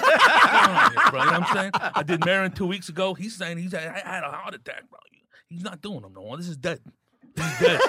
bro? 1.11 1.21
You 1.21 1.27
know 1.27 1.33
what 1.33 1.51
I'm 1.51 1.57
saying? 1.57 1.71
I 1.75 2.03
did 2.03 2.25
Maron 2.27 2.53
two 2.53 2.67
weeks 2.67 2.91
ago. 2.91 3.15
He's 3.15 3.35
saying 3.35 3.57
he's 3.57 3.73
I 3.73 4.03
I 4.05 4.15
had 4.17 4.25
a 4.25 4.31
heart 4.31 4.55
attack, 4.55 4.91
bro. 4.91 4.99
He's 5.49 5.63
not 5.63 5.81
doing 5.81 6.03
them 6.03 6.13
no 6.13 6.21
more. 6.23 6.37
This 6.37 6.49
is 6.49 6.59
dead. 6.59 6.81
He's 7.37 7.59
dead. 7.59 7.81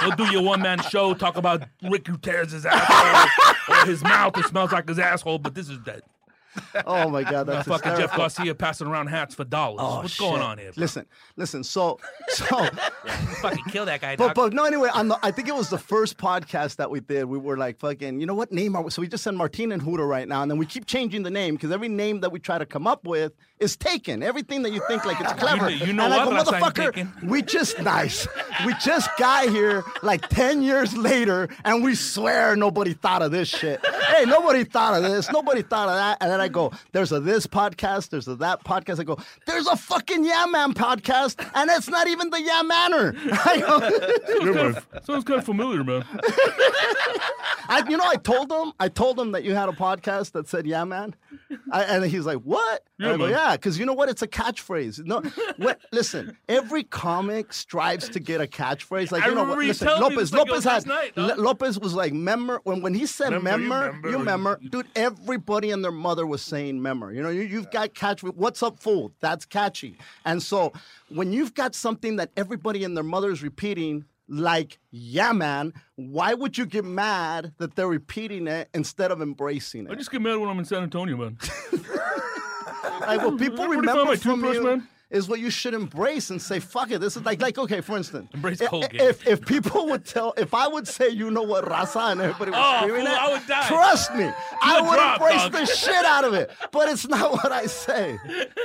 He'll 0.00 0.12
do 0.12 0.26
your 0.26 0.42
one 0.42 0.62
man 0.62 0.80
show, 0.82 1.12
talk 1.14 1.36
about 1.36 1.64
Rick 1.82 2.06
who 2.06 2.18
tears 2.18 2.52
his 2.52 2.66
asshole 2.66 3.74
or 3.76 3.86
his 3.86 4.02
mouth. 4.02 4.36
It 4.38 4.44
smells 4.46 4.70
like 4.70 4.88
his 4.88 4.98
asshole, 5.00 5.38
but 5.38 5.54
this 5.54 5.68
is 5.68 5.78
dead. 5.78 6.02
Oh 6.86 7.08
my 7.08 7.22
god, 7.22 7.44
that's 7.44 7.66
fucking 7.66 7.90
hysterical. 7.90 8.06
Jeff 8.08 8.16
Garcia 8.16 8.54
passing 8.54 8.86
around 8.86 9.06
hats 9.08 9.34
for 9.34 9.44
dollars. 9.44 9.80
Oh, 9.82 10.02
What's 10.02 10.18
going 10.18 10.42
on 10.42 10.58
here? 10.58 10.72
Bro? 10.72 10.80
Listen, 10.80 11.06
listen. 11.36 11.64
So, 11.64 11.98
so, 12.28 12.44
fucking 13.40 13.64
kill 13.68 13.86
that 13.86 14.00
guy, 14.00 14.16
but 14.16 14.34
but 14.34 14.52
no. 14.52 14.64
Anyway, 14.64 14.90
on 14.92 15.08
the, 15.08 15.18
I 15.22 15.30
think 15.30 15.48
it 15.48 15.54
was 15.54 15.70
the 15.70 15.78
first 15.78 16.18
podcast 16.18 16.76
that 16.76 16.90
we 16.90 17.00
did. 17.00 17.24
We 17.24 17.38
were 17.38 17.56
like, 17.56 17.78
fucking, 17.78 18.20
you 18.20 18.26
know 18.26 18.34
what 18.34 18.52
name 18.52 18.76
are 18.76 18.82
we? 18.82 18.90
So 18.90 19.00
we 19.02 19.08
just 19.08 19.24
send 19.24 19.36
Martin 19.36 19.72
and 19.72 19.80
Hooter 19.82 20.06
right 20.06 20.28
now, 20.28 20.42
and 20.42 20.50
then 20.50 20.58
we 20.58 20.66
keep 20.66 20.86
changing 20.86 21.22
the 21.22 21.30
name 21.30 21.54
because 21.54 21.70
every 21.70 21.88
name 21.88 22.20
that 22.20 22.30
we 22.30 22.38
try 22.38 22.58
to 22.58 22.66
come 22.66 22.86
up 22.86 23.04
with 23.06 23.32
is 23.60 23.76
taken. 23.76 24.22
Everything 24.22 24.62
that 24.62 24.72
you 24.72 24.80
think 24.88 25.04
like 25.04 25.20
it's 25.20 25.32
clever. 25.44 25.68
you 25.70 25.92
know 25.92 26.04
and 26.06 26.14
I 26.14 26.24
what? 26.24 26.24
go, 26.24 26.30
Last 26.30 26.50
time 26.50 26.62
motherfucker, 26.62 26.94
taken." 26.94 27.12
we 27.28 27.42
just 27.42 27.78
nice. 27.80 28.26
We 28.64 28.72
just 28.82 29.10
got 29.18 29.48
here 29.50 29.84
like 30.02 30.26
ten 30.30 30.62
years 30.62 30.96
later, 30.96 31.48
and 31.64 31.84
we 31.84 31.94
swear 31.94 32.56
nobody 32.56 32.94
thought 32.94 33.20
of 33.22 33.30
this 33.30 33.48
shit. 33.48 33.84
hey, 34.08 34.24
nobody 34.24 34.64
thought 34.64 34.94
of 34.96 35.02
this. 35.02 35.30
Nobody 35.30 35.60
thought 35.62 35.88
of 35.88 35.94
that. 35.96 36.16
And 36.22 36.30
then 36.30 36.40
I 36.40 36.46
I 36.46 36.48
go, 36.48 36.70
there's 36.92 37.10
a 37.10 37.18
this 37.18 37.44
podcast, 37.44 38.10
there's 38.10 38.28
a 38.28 38.36
that 38.36 38.62
podcast. 38.62 39.00
I 39.00 39.02
go, 39.02 39.18
there's 39.48 39.66
a 39.66 39.74
fucking 39.74 40.24
Yeah 40.24 40.46
Man 40.48 40.74
podcast, 40.74 41.44
and 41.56 41.68
it's 41.72 41.88
not 41.88 42.06
even 42.06 42.30
the 42.30 42.40
Yeah 42.40 42.62
Manner. 42.62 43.16
I 43.32 43.58
go, 43.58 44.72
Sounds 45.02 45.24
kind 45.24 45.40
of 45.40 45.44
familiar, 45.44 45.82
man. 45.82 46.04
I, 47.68 47.84
you 47.88 47.96
know, 47.96 48.06
I 48.06 48.14
told 48.14 48.52
him, 48.52 48.72
I 48.78 48.88
told 48.88 49.18
him 49.18 49.32
that 49.32 49.42
you 49.42 49.54
had 49.54 49.68
a 49.68 49.72
podcast 49.72 50.32
that 50.32 50.46
said 50.48 50.66
"Yeah, 50.66 50.84
man," 50.84 51.16
I, 51.72 51.82
and 51.82 52.04
he's 52.04 52.24
like, 52.26 52.38
"What?" 52.38 52.84
Yeah, 52.98 53.08
I 53.08 53.16
go, 53.16 53.18
man. 53.24 53.30
"Yeah," 53.30 53.45
because 53.52 53.78
you 53.78 53.86
know 53.86 53.92
what? 53.92 54.08
It's 54.08 54.22
a 54.22 54.26
catchphrase. 54.28 55.04
No, 55.04 55.20
what, 55.56 55.80
listen, 55.92 56.36
every 56.48 56.82
comic 56.84 57.52
strives 57.52 58.08
to 58.10 58.20
get 58.20 58.40
a 58.40 58.46
catchphrase. 58.46 59.12
Like 59.12 59.24
I 59.24 59.28
you 59.28 59.34
know, 59.34 59.44
what, 59.44 59.58
listen, 59.58 59.88
Lopez, 59.88 60.32
Lopez 60.32 60.52
was 60.52 60.64
had 60.64 60.86
night. 60.86 61.16
Le- 61.16 61.34
Lopez 61.36 61.78
was 61.78 61.94
like, 61.94 62.12
member 62.12 62.60
When 62.64 62.82
when 62.82 62.94
he 62.94 63.06
said 63.06 63.30
Member, 63.30 63.50
you 63.50 63.68
member. 63.68 64.08
you 64.10 64.18
remember, 64.18 64.60
dude. 64.70 64.86
Everybody 64.96 65.70
and 65.70 65.84
their 65.84 65.92
mother 65.92 66.26
was 66.26 66.42
saying 66.42 66.80
member. 66.82 67.12
You 67.12 67.22
know, 67.22 67.30
you, 67.30 67.42
you've 67.42 67.70
got 67.70 67.94
catch. 67.94 68.22
What's 68.22 68.62
up, 68.62 68.80
fool? 68.80 69.12
That's 69.20 69.44
catchy. 69.44 69.96
And 70.24 70.42
so 70.42 70.72
when 71.08 71.32
you've 71.32 71.54
got 71.54 71.74
something 71.74 72.16
that 72.16 72.30
everybody 72.36 72.84
and 72.84 72.96
their 72.96 73.04
mother 73.04 73.30
is 73.30 73.42
repeating. 73.42 74.04
Like, 74.28 74.80
yeah, 74.90 75.30
man. 75.30 75.72
Why 75.94 76.34
would 76.34 76.58
you 76.58 76.66
get 76.66 76.84
mad 76.84 77.52
that 77.58 77.76
they're 77.76 77.86
repeating 77.86 78.48
it 78.48 78.68
instead 78.74 79.12
of 79.12 79.22
embracing 79.22 79.86
it? 79.86 79.92
I 79.92 79.94
just 79.94 80.10
get 80.10 80.20
mad 80.20 80.38
when 80.38 80.48
I'm 80.48 80.58
in 80.58 80.64
San 80.64 80.82
Antonio, 80.82 81.16
man. 81.16 81.38
Like 83.00 83.22
what 83.22 83.38
people 83.38 83.58
Where 83.58 83.68
do 83.68 83.74
you 83.76 83.82
find 83.82 83.98
remember 83.98 84.16
from 84.16 84.44
you 84.44 84.62
man? 84.64 84.88
is 85.08 85.28
what 85.28 85.38
you 85.38 85.50
should 85.50 85.72
embrace 85.72 86.30
and 86.30 86.42
say, 86.42 86.58
"Fuck 86.58 86.90
it." 86.90 87.00
This 87.00 87.16
is 87.16 87.24
like, 87.24 87.40
like 87.40 87.56
okay, 87.58 87.80
for 87.80 87.96
instance, 87.96 88.28
Embrace 88.34 88.60
Colgate. 88.60 89.00
If 89.00 89.24
if 89.26 89.40
people 89.46 89.86
would 89.86 90.04
tell, 90.04 90.34
if 90.36 90.52
I 90.52 90.66
would 90.66 90.88
say, 90.88 91.08
you 91.10 91.30
know 91.30 91.42
what, 91.44 91.64
raza, 91.64 92.10
and 92.10 92.20
everybody 92.20 92.50
was 92.50 92.58
Oh, 92.60 92.78
screaming 92.80 93.06
fool, 93.06 93.14
it, 93.14 93.18
I 93.20 93.32
would 93.32 93.46
die. 93.46 93.68
trust 93.68 94.14
me, 94.16 94.28
I 94.62 94.80
would 94.80 94.94
drop, 94.96 95.20
embrace 95.20 95.42
dog. 95.42 95.52
the 95.52 95.66
shit 95.66 96.04
out 96.04 96.24
of 96.24 96.34
it. 96.34 96.50
But 96.72 96.88
it's 96.88 97.06
not 97.06 97.30
what 97.32 97.52
I 97.52 97.66
say. 97.66 98.18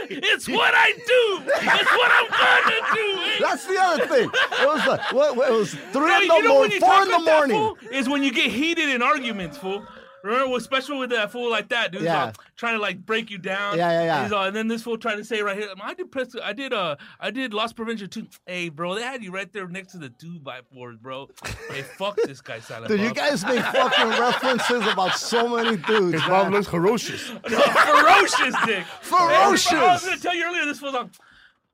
It's 0.10 0.48
what 0.50 0.74
I 0.76 0.92
do. 0.94 1.52
It's 1.54 1.92
what 1.92 2.12
I'm 2.12 2.30
gonna 2.42 2.96
do. 2.96 3.46
That's 3.46 3.66
the 3.68 3.78
other 3.80 4.08
thing. 4.08 4.30
It 4.64 4.68
was 4.68 4.88
like, 4.88 5.14
what, 5.14 5.36
what, 5.36 5.50
it 5.52 5.54
was 5.54 5.74
three 5.94 6.02
No, 6.08 6.16
in 6.18 6.22
you 6.24 6.28
the 6.28 6.40
know 6.48 6.54
morning, 6.56 6.80
four 6.80 7.04
in 7.04 7.10
the 7.10 7.18
that, 7.20 7.22
morning. 7.24 7.58
fool, 7.58 7.78
is 7.92 8.10
when 8.10 8.24
you 8.24 8.32
get 8.34 8.52
heated 8.52 8.90
in 8.90 9.02
arguments, 9.04 9.58
fool. 9.60 9.86
Remember, 10.24 10.56
especially 10.58 10.98
with 11.00 11.10
that 11.12 11.32
fool 11.32 11.50
like 11.50 11.70
that, 11.70 11.92
dude. 11.92 12.02
Yeah. 12.04 12.26
Yeah. 12.28 12.32
trying 12.56 12.76
to 12.76 12.80
like 12.82 13.06
break 13.06 13.32
you 13.32 13.38
down. 13.38 13.78
Yeah, 13.78 13.92
yeah, 13.92 14.04
yeah. 14.04 14.16
And, 14.18 14.24
he's 14.26 14.32
all- 14.34 14.46
and 14.46 14.56
then 14.56 14.68
this 14.68 14.84
fool 14.84 14.98
trying 14.98 15.18
to 15.18 15.24
say 15.26 15.42
right 15.42 15.58
here, 15.58 15.70
I 15.82 15.94
did 15.94 16.12
press, 16.12 16.36
I 16.44 16.54
did, 16.54 16.74
uh, 16.74 16.96
I 17.20 17.32
did 17.32 17.54
Lost 17.54 17.76
prevention 17.76 18.10
too. 18.10 18.28
Hey, 18.46 18.70
bro, 18.70 18.96
they 18.96 19.02
had 19.04 19.24
you 19.24 19.32
right 19.32 19.52
there 19.52 19.68
next 19.68 19.92
to 19.94 19.98
the 19.98 20.10
two 20.10 20.40
by 20.40 20.60
fours, 20.74 20.98
bro. 20.98 21.28
Hey, 21.70 21.82
fuck 21.82 22.16
this 22.18 22.42
guy, 22.42 22.60
Silent 22.60 22.88
Dude, 22.90 23.00
you 23.02 23.14
guys 23.14 23.44
make 23.46 23.64
fucking 23.64 24.10
references 24.10 24.86
about 24.88 25.16
so 25.18 25.48
many 25.56 25.78
dudes. 25.78 26.14
His 26.14 26.22
man. 26.24 26.30
mom 26.32 26.54
looks 26.54 26.68
ferocious. 26.68 27.22
ferocious, 27.48 28.56
dick. 28.66 28.86
Ferocious. 29.02 29.72
Hey, 29.72 29.78
I 29.78 29.94
was 29.94 30.04
gonna 30.06 30.18
tell 30.18 30.36
you 30.36 30.44
earlier. 30.46 30.66
This 30.66 30.80
fool's 30.80 30.94
like, 30.94 31.08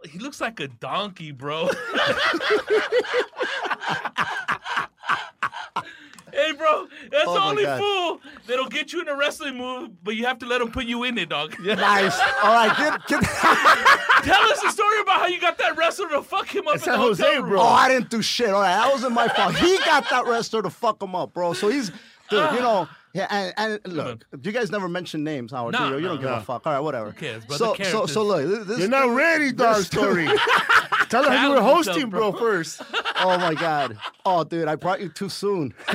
he 0.10 0.20
looks 0.20 0.40
like 0.40 0.60
a 0.60 0.68
donkey, 0.68 1.32
bro. 1.32 1.70
Hey, 6.38 6.52
bro, 6.52 6.88
that's 7.12 7.24
Oh 7.26 7.34
the 7.34 7.42
only 7.42 7.64
God. 7.64 7.80
fool 7.80 8.22
that'll 8.46 8.68
get 8.70 8.94
you 8.94 9.02
in 9.02 9.08
a 9.08 9.16
wrestling 9.16 9.58
move, 9.58 9.90
but 10.04 10.16
you 10.16 10.28
have 10.28 10.38
to 10.38 10.46
let 10.46 10.62
him 10.62 10.70
put 10.70 10.86
you 10.86 11.04
in 11.04 11.18
it, 11.18 11.30
dog. 11.30 11.56
Yeah. 11.64 11.74
Nice. 11.88 12.20
All 12.44 12.54
right, 12.54 12.78
get, 12.78 13.08
get. 13.08 13.24
Tell 13.24 14.42
us 14.52 14.62
the 14.62 14.70
story 14.70 15.00
about 15.02 15.22
how 15.22 15.26
you 15.28 15.42
got 15.42 15.58
that 15.58 15.76
wrestler 15.78 16.10
to 16.10 16.22
fuck 16.22 16.54
him 16.54 16.68
up 16.68 16.76
It's 16.76 16.86
in 16.86 16.92
the 16.92 16.98
San 16.98 17.08
Jose, 17.08 17.24
hotel 17.24 17.42
room. 17.42 17.50
bro. 17.52 17.62
Oh, 17.62 17.66
I 17.66 17.88
didn't 17.90 18.10
do 18.12 18.22
shit. 18.22 18.50
All 18.50 18.62
right, 18.62 18.76
that 18.76 18.92
wasn't 18.92 19.14
my 19.14 19.28
fault. 19.30 19.56
He 19.56 19.78
got 19.80 20.08
that 20.12 20.28
wrestler 20.28 20.62
to 20.62 20.70
fuck 20.70 21.02
him 21.02 21.16
up, 21.16 21.34
bro. 21.34 21.54
So 21.54 21.70
he's, 21.70 21.90
dude, 21.90 21.98
you 22.32 22.40
ah. 22.40 22.56
know. 22.60 22.88
Yeah, 23.14 23.28
and, 23.58 23.80
and 23.84 23.94
look, 23.94 24.26
you 24.44 24.52
guys 24.52 24.70
never 24.72 24.88
mention 24.88 25.24
names, 25.24 25.52
Howard. 25.52 25.74
No, 25.74 25.90
do 25.90 25.96
you? 25.96 25.96
You 25.96 26.02
no, 26.02 26.08
don't 26.10 26.18
give 26.22 26.30
no. 26.30 26.36
a 26.36 26.42
fuck. 26.42 26.68
All 26.68 26.74
right, 26.74 26.80
whatever. 26.80 27.12
Who 27.12 27.18
cares, 27.20 27.46
bro? 27.46 27.58
So, 27.58 27.76
so, 27.84 28.06
so 28.06 28.24
look, 28.24 28.68
this 28.68 28.80
You're 28.80 28.90
not 28.90 29.10
ready, 29.16 29.52
dog 29.52 29.82
story. 29.84 30.28
Tell 31.10 31.24
her 31.24 31.36
you 31.42 31.52
were 31.52 31.62
hosting, 31.62 31.94
yourself, 31.96 32.12
bro, 32.12 32.32
bro. 32.32 32.40
first. 32.40 32.82
Oh 33.20 33.38
my 33.38 33.54
god. 33.54 33.98
Oh, 34.26 34.44
dude, 34.44 34.68
I 34.68 34.76
brought 34.76 35.00
you 35.02 35.08
too 35.10 35.30
soon. 35.30 35.74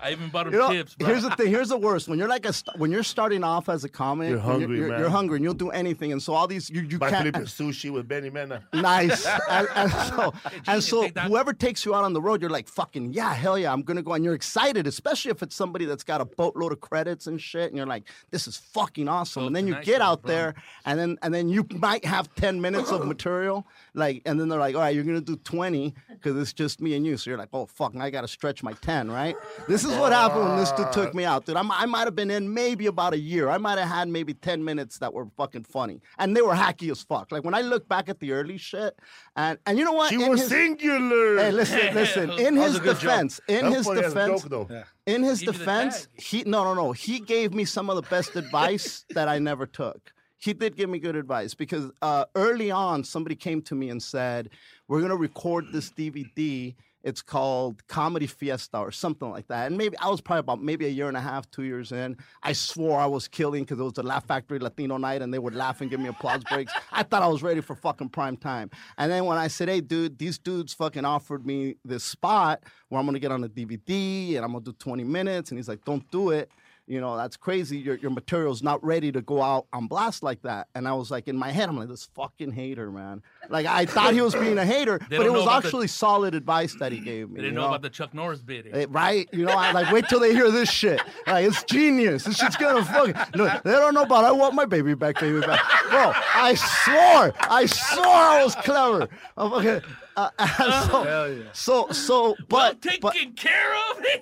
I 0.00 0.08
even 0.10 0.28
bought 0.30 0.46
him 0.48 0.52
You 0.54 0.58
know, 0.58 0.70
chips, 0.70 0.94
bro. 0.94 1.06
here's 1.08 1.22
the 1.22 1.30
thing. 1.36 1.46
Here's 1.48 1.68
the 1.68 1.76
worst. 1.76 2.08
When 2.08 2.18
you're 2.18 2.28
like 2.28 2.44
a 2.46 2.52
st- 2.52 2.78
when 2.78 2.90
you're 2.90 3.02
starting 3.02 3.44
off 3.44 3.68
as 3.68 3.84
a 3.84 3.88
comic, 3.88 4.30
You're 4.30 4.38
hungry, 4.38 4.78
you're, 4.78 4.88
man. 4.88 4.98
You're 5.00 5.10
hungry, 5.10 5.36
and 5.36 5.44
you'll 5.44 5.54
do 5.54 5.70
anything. 5.70 6.10
And 6.12 6.20
so 6.22 6.34
all 6.34 6.46
these 6.46 6.68
you 6.70 6.82
you 6.82 6.98
By 6.98 7.10
can't. 7.10 7.22
flipping 7.22 7.42
sushi 7.42 7.90
with 7.92 8.08
Benny 8.08 8.30
Mena. 8.30 8.62
Nice. 8.72 9.26
and, 9.50 9.68
and 9.74 9.90
so, 9.92 10.34
and 10.66 10.82
genius, 10.82 10.86
so 10.88 11.08
whoever 11.08 11.52
takes 11.52 11.84
you 11.84 11.94
out 11.94 12.04
on 12.04 12.12
the 12.12 12.20
road, 12.20 12.40
you're 12.40 12.50
like, 12.50 12.66
fucking, 12.68 13.12
yeah, 13.12 13.32
hell 13.34 13.56
yeah, 13.58 13.72
I'm 13.72 13.82
going 13.82 13.96
to 13.98 14.02
go. 14.02 14.12
And 14.14 14.24
you're 14.24 14.34
excited, 14.34 14.57
especially 14.86 15.30
if 15.30 15.42
it's 15.42 15.54
somebody 15.54 15.84
that's 15.84 16.04
got 16.04 16.20
a 16.20 16.24
boatload 16.24 16.72
of 16.72 16.80
credits 16.80 17.26
and 17.26 17.40
shit. 17.40 17.68
And 17.68 17.76
you're 17.76 17.86
like, 17.86 18.04
this 18.30 18.46
is 18.46 18.56
fucking 18.56 19.08
awesome. 19.08 19.42
So 19.42 19.46
and 19.46 19.56
then 19.56 19.66
you 19.66 19.76
get 19.82 20.00
out 20.00 20.22
bro. 20.22 20.34
there 20.34 20.54
and 20.84 20.98
then, 20.98 21.18
and 21.22 21.32
then 21.32 21.48
you 21.48 21.66
might 21.76 22.04
have 22.04 22.34
10 22.34 22.60
minutes 22.60 22.90
of 22.90 23.06
material. 23.06 23.66
Like, 23.94 24.22
and 24.26 24.38
then 24.38 24.48
they're 24.48 24.58
like, 24.58 24.74
all 24.74 24.80
right, 24.80 24.94
you're 24.94 25.04
to 25.04 25.20
do 25.20 25.36
20 25.36 25.94
because 26.08 26.36
it's 26.36 26.52
just 26.52 26.80
me 26.80 26.94
and 26.94 27.06
you. 27.06 27.16
So 27.16 27.30
you're 27.30 27.38
like, 27.38 27.50
oh, 27.52 27.66
fuck, 27.66 27.96
I 27.96 28.10
got 28.10 28.22
to 28.22 28.28
stretch 28.28 28.62
my 28.62 28.72
10, 28.72 29.10
right? 29.10 29.36
This 29.66 29.84
is 29.84 29.94
what 29.96 30.12
happened 30.12 30.44
when 30.44 30.56
this 30.58 30.72
dude 30.72 30.92
took 30.92 31.14
me 31.14 31.24
out, 31.24 31.46
dude. 31.46 31.56
I'm, 31.56 31.70
I 31.70 31.86
might 31.86 32.04
have 32.06 32.14
been 32.14 32.30
in 32.30 32.52
maybe 32.52 32.86
about 32.86 33.12
a 33.12 33.18
year. 33.18 33.48
I 33.48 33.58
might 33.58 33.78
have 33.78 33.88
had 33.88 34.08
maybe 34.08 34.34
10 34.34 34.64
minutes 34.64 34.98
that 34.98 35.12
were 35.12 35.26
fucking 35.36 35.64
funny. 35.64 36.00
And 36.18 36.36
they 36.36 36.42
were 36.42 36.54
hacky 36.54 36.90
as 36.90 37.02
fuck. 37.02 37.32
Like 37.32 37.44
when 37.44 37.54
I 37.54 37.62
look 37.62 37.88
back 37.88 38.08
at 38.08 38.20
the 38.20 38.32
early 38.32 38.58
shit, 38.58 38.98
and, 39.38 39.58
and 39.66 39.78
you 39.78 39.84
know 39.84 39.92
what? 39.92 40.10
She 40.10 40.22
In 40.22 40.28
was 40.28 40.40
his- 40.40 40.50
singular. 40.50 41.36
Hey, 41.38 41.50
listen, 41.52 41.94
listen. 41.94 42.30
In 42.32 42.56
his 42.56 42.76
a 42.76 42.80
good 42.80 42.98
joke. 42.98 43.00
defense, 43.00 43.40
in 43.48 43.64
That 43.66 43.72
his 43.76 43.86
funny 43.86 44.02
defense, 44.02 44.42
joke, 44.42 44.50
though. 44.68 44.82
in 45.06 45.22
his 45.22 45.40
Give 45.40 45.54
defense, 45.56 46.08
he 46.14 46.42
no, 46.44 46.64
no, 46.64 46.74
no. 46.74 46.92
He 46.92 47.20
gave 47.20 47.54
me 47.54 47.64
some 47.64 47.88
of 47.88 47.96
the 47.96 48.02
best 48.10 48.36
advice 48.36 49.04
that 49.14 49.28
I 49.28 49.38
never 49.38 49.64
took. 49.66 50.12
He 50.40 50.52
did 50.52 50.76
give 50.76 50.88
me 50.88 50.98
good 51.00 51.16
advice 51.16 51.54
because 51.54 51.90
uh, 52.02 52.24
early 52.36 52.70
on, 52.70 53.02
somebody 53.04 53.34
came 53.34 53.60
to 53.62 53.74
me 53.74 53.90
and 53.90 54.00
said, 54.02 54.50
"We're 54.86 55.00
gonna 55.00 55.16
record 55.16 55.66
this 55.72 55.90
DVD. 55.90 56.74
It's 57.02 57.22
called 57.22 57.86
Comedy 57.86 58.26
Fiesta 58.26 58.78
or 58.78 58.90
something 58.90 59.30
like 59.30 59.48
that." 59.48 59.66
And 59.66 59.78
maybe 59.78 59.96
I 59.98 60.08
was 60.08 60.20
probably 60.20 60.40
about 60.40 60.62
maybe 60.62 60.86
a 60.86 60.90
year 60.90 61.08
and 61.08 61.16
a 61.16 61.20
half, 61.20 61.50
two 61.50 61.62
years 61.62 61.92
in. 61.92 62.16
I 62.42 62.52
swore 62.52 62.98
I 62.98 63.06
was 63.06 63.28
killing 63.28 63.64
because 63.64 63.78
it 63.78 63.82
was 63.82 63.94
the 63.94 64.02
Laugh 64.02 64.26
Factory 64.26 64.58
Latino 64.58 64.96
night, 64.96 65.22
and 65.22 65.32
they 65.32 65.38
would 65.38 65.54
laugh 65.54 65.80
and 65.80 65.90
give 65.90 66.00
me 66.00 66.08
applause 66.08 66.42
breaks. 66.44 66.72
I 66.92 67.02
thought 67.02 67.22
I 67.22 67.28
was 67.28 67.42
ready 67.42 67.60
for 67.60 67.74
fucking 67.74 68.10
prime 68.10 68.36
time. 68.36 68.70
And 68.96 69.10
then 69.10 69.24
when 69.24 69.38
I 69.38 69.48
said, 69.48 69.68
"Hey, 69.68 69.80
dude, 69.80 70.18
these 70.18 70.38
dudes 70.38 70.74
fucking 70.74 71.04
offered 71.04 71.46
me 71.46 71.76
this 71.84 72.04
spot 72.04 72.64
where 72.88 72.98
I'm 72.98 73.06
gonna 73.06 73.18
get 73.18 73.32
on 73.32 73.42
the 73.42 73.48
DVD 73.48 74.36
and 74.36 74.44
I'm 74.44 74.52
gonna 74.52 74.64
do 74.64 74.72
20 74.72 75.04
minutes," 75.04 75.50
and 75.50 75.58
he's 75.58 75.68
like, 75.68 75.84
"Don't 75.84 76.08
do 76.10 76.30
it." 76.30 76.50
You 76.88 77.00
know, 77.00 77.16
that's 77.16 77.36
crazy. 77.36 77.78
Your 77.78 77.96
your 77.96 78.10
material's 78.10 78.62
not 78.62 78.82
ready 78.82 79.12
to 79.12 79.20
go 79.20 79.42
out 79.42 79.66
on 79.72 79.86
blast 79.86 80.22
like 80.22 80.40
that. 80.42 80.68
And 80.74 80.88
I 80.88 80.94
was 80.94 81.10
like, 81.10 81.28
in 81.28 81.36
my 81.36 81.50
head, 81.50 81.68
I'm 81.68 81.76
like, 81.76 81.88
this 81.88 82.08
fucking 82.14 82.52
hater, 82.52 82.90
man. 82.90 83.22
Like 83.50 83.66
I 83.66 83.84
thought 83.84 84.14
he 84.14 84.22
was 84.22 84.34
being 84.34 84.56
a 84.58 84.64
hater, 84.64 84.98
but 85.10 85.26
it 85.26 85.30
was 85.30 85.42
about 85.42 85.62
the- 85.62 85.68
actually 85.68 85.88
solid 85.88 86.34
advice 86.34 86.74
that 86.80 86.90
he 86.90 87.00
gave 87.00 87.28
me. 87.28 87.36
They 87.36 87.42
didn't 87.42 87.56
know 87.56 87.66
about 87.66 87.82
the 87.82 87.90
Chuck 87.90 88.14
Norris 88.14 88.40
eh? 88.48 88.62
Eh, 88.72 88.86
right? 88.88 89.28
You 89.32 89.44
know, 89.44 89.52
I 89.52 89.72
like 89.72 89.92
wait 89.92 90.08
till 90.08 90.20
they 90.20 90.32
hear 90.32 90.50
this 90.50 90.70
shit. 90.70 91.00
Like 91.26 91.46
it's 91.46 91.62
genius. 91.64 92.24
This 92.24 92.38
shit's 92.38 92.56
gonna 92.56 92.84
fucking 92.84 93.14
look. 93.34 93.62
They 93.62 93.72
don't 93.72 93.92
know 93.94 94.02
about. 94.02 94.24
I 94.24 94.32
want 94.32 94.54
my 94.54 94.64
baby 94.64 94.94
back, 94.94 95.20
baby 95.20 95.40
back, 95.40 95.60
bro. 95.90 96.12
I 96.34 96.54
swore, 96.54 97.34
I 97.50 97.66
swore 97.66 98.06
I 98.06 98.44
was 98.44 98.54
clever. 98.56 99.08
I'm 99.36 99.50
fucking. 99.50 99.82
Uh, 100.18 100.30
so, 101.52 101.86
so, 101.86 101.92
so, 101.92 102.22
well 102.24 102.36
but, 102.48 102.82
taken 102.82 103.00
but 103.00 103.14
care 103.36 103.72
of. 103.72 103.98
it 104.02 104.18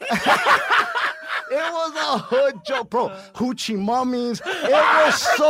was 1.50 1.92
a 1.96 2.18
hood 2.18 2.60
joke, 2.66 2.90
bro. 2.90 3.08
Hoochie 3.34 3.78
mummies. 3.78 4.42
It 4.44 4.72
was 4.72 5.22
so 5.38 5.48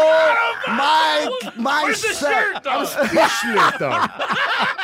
my 0.69 1.29
my 1.57 1.83
Where's 1.83 2.01
the 2.01 2.15
set. 2.15 2.33
shirt, 2.33 2.63
dog? 2.63 2.87
Speechless, 2.87 3.79
dog. 3.81 4.09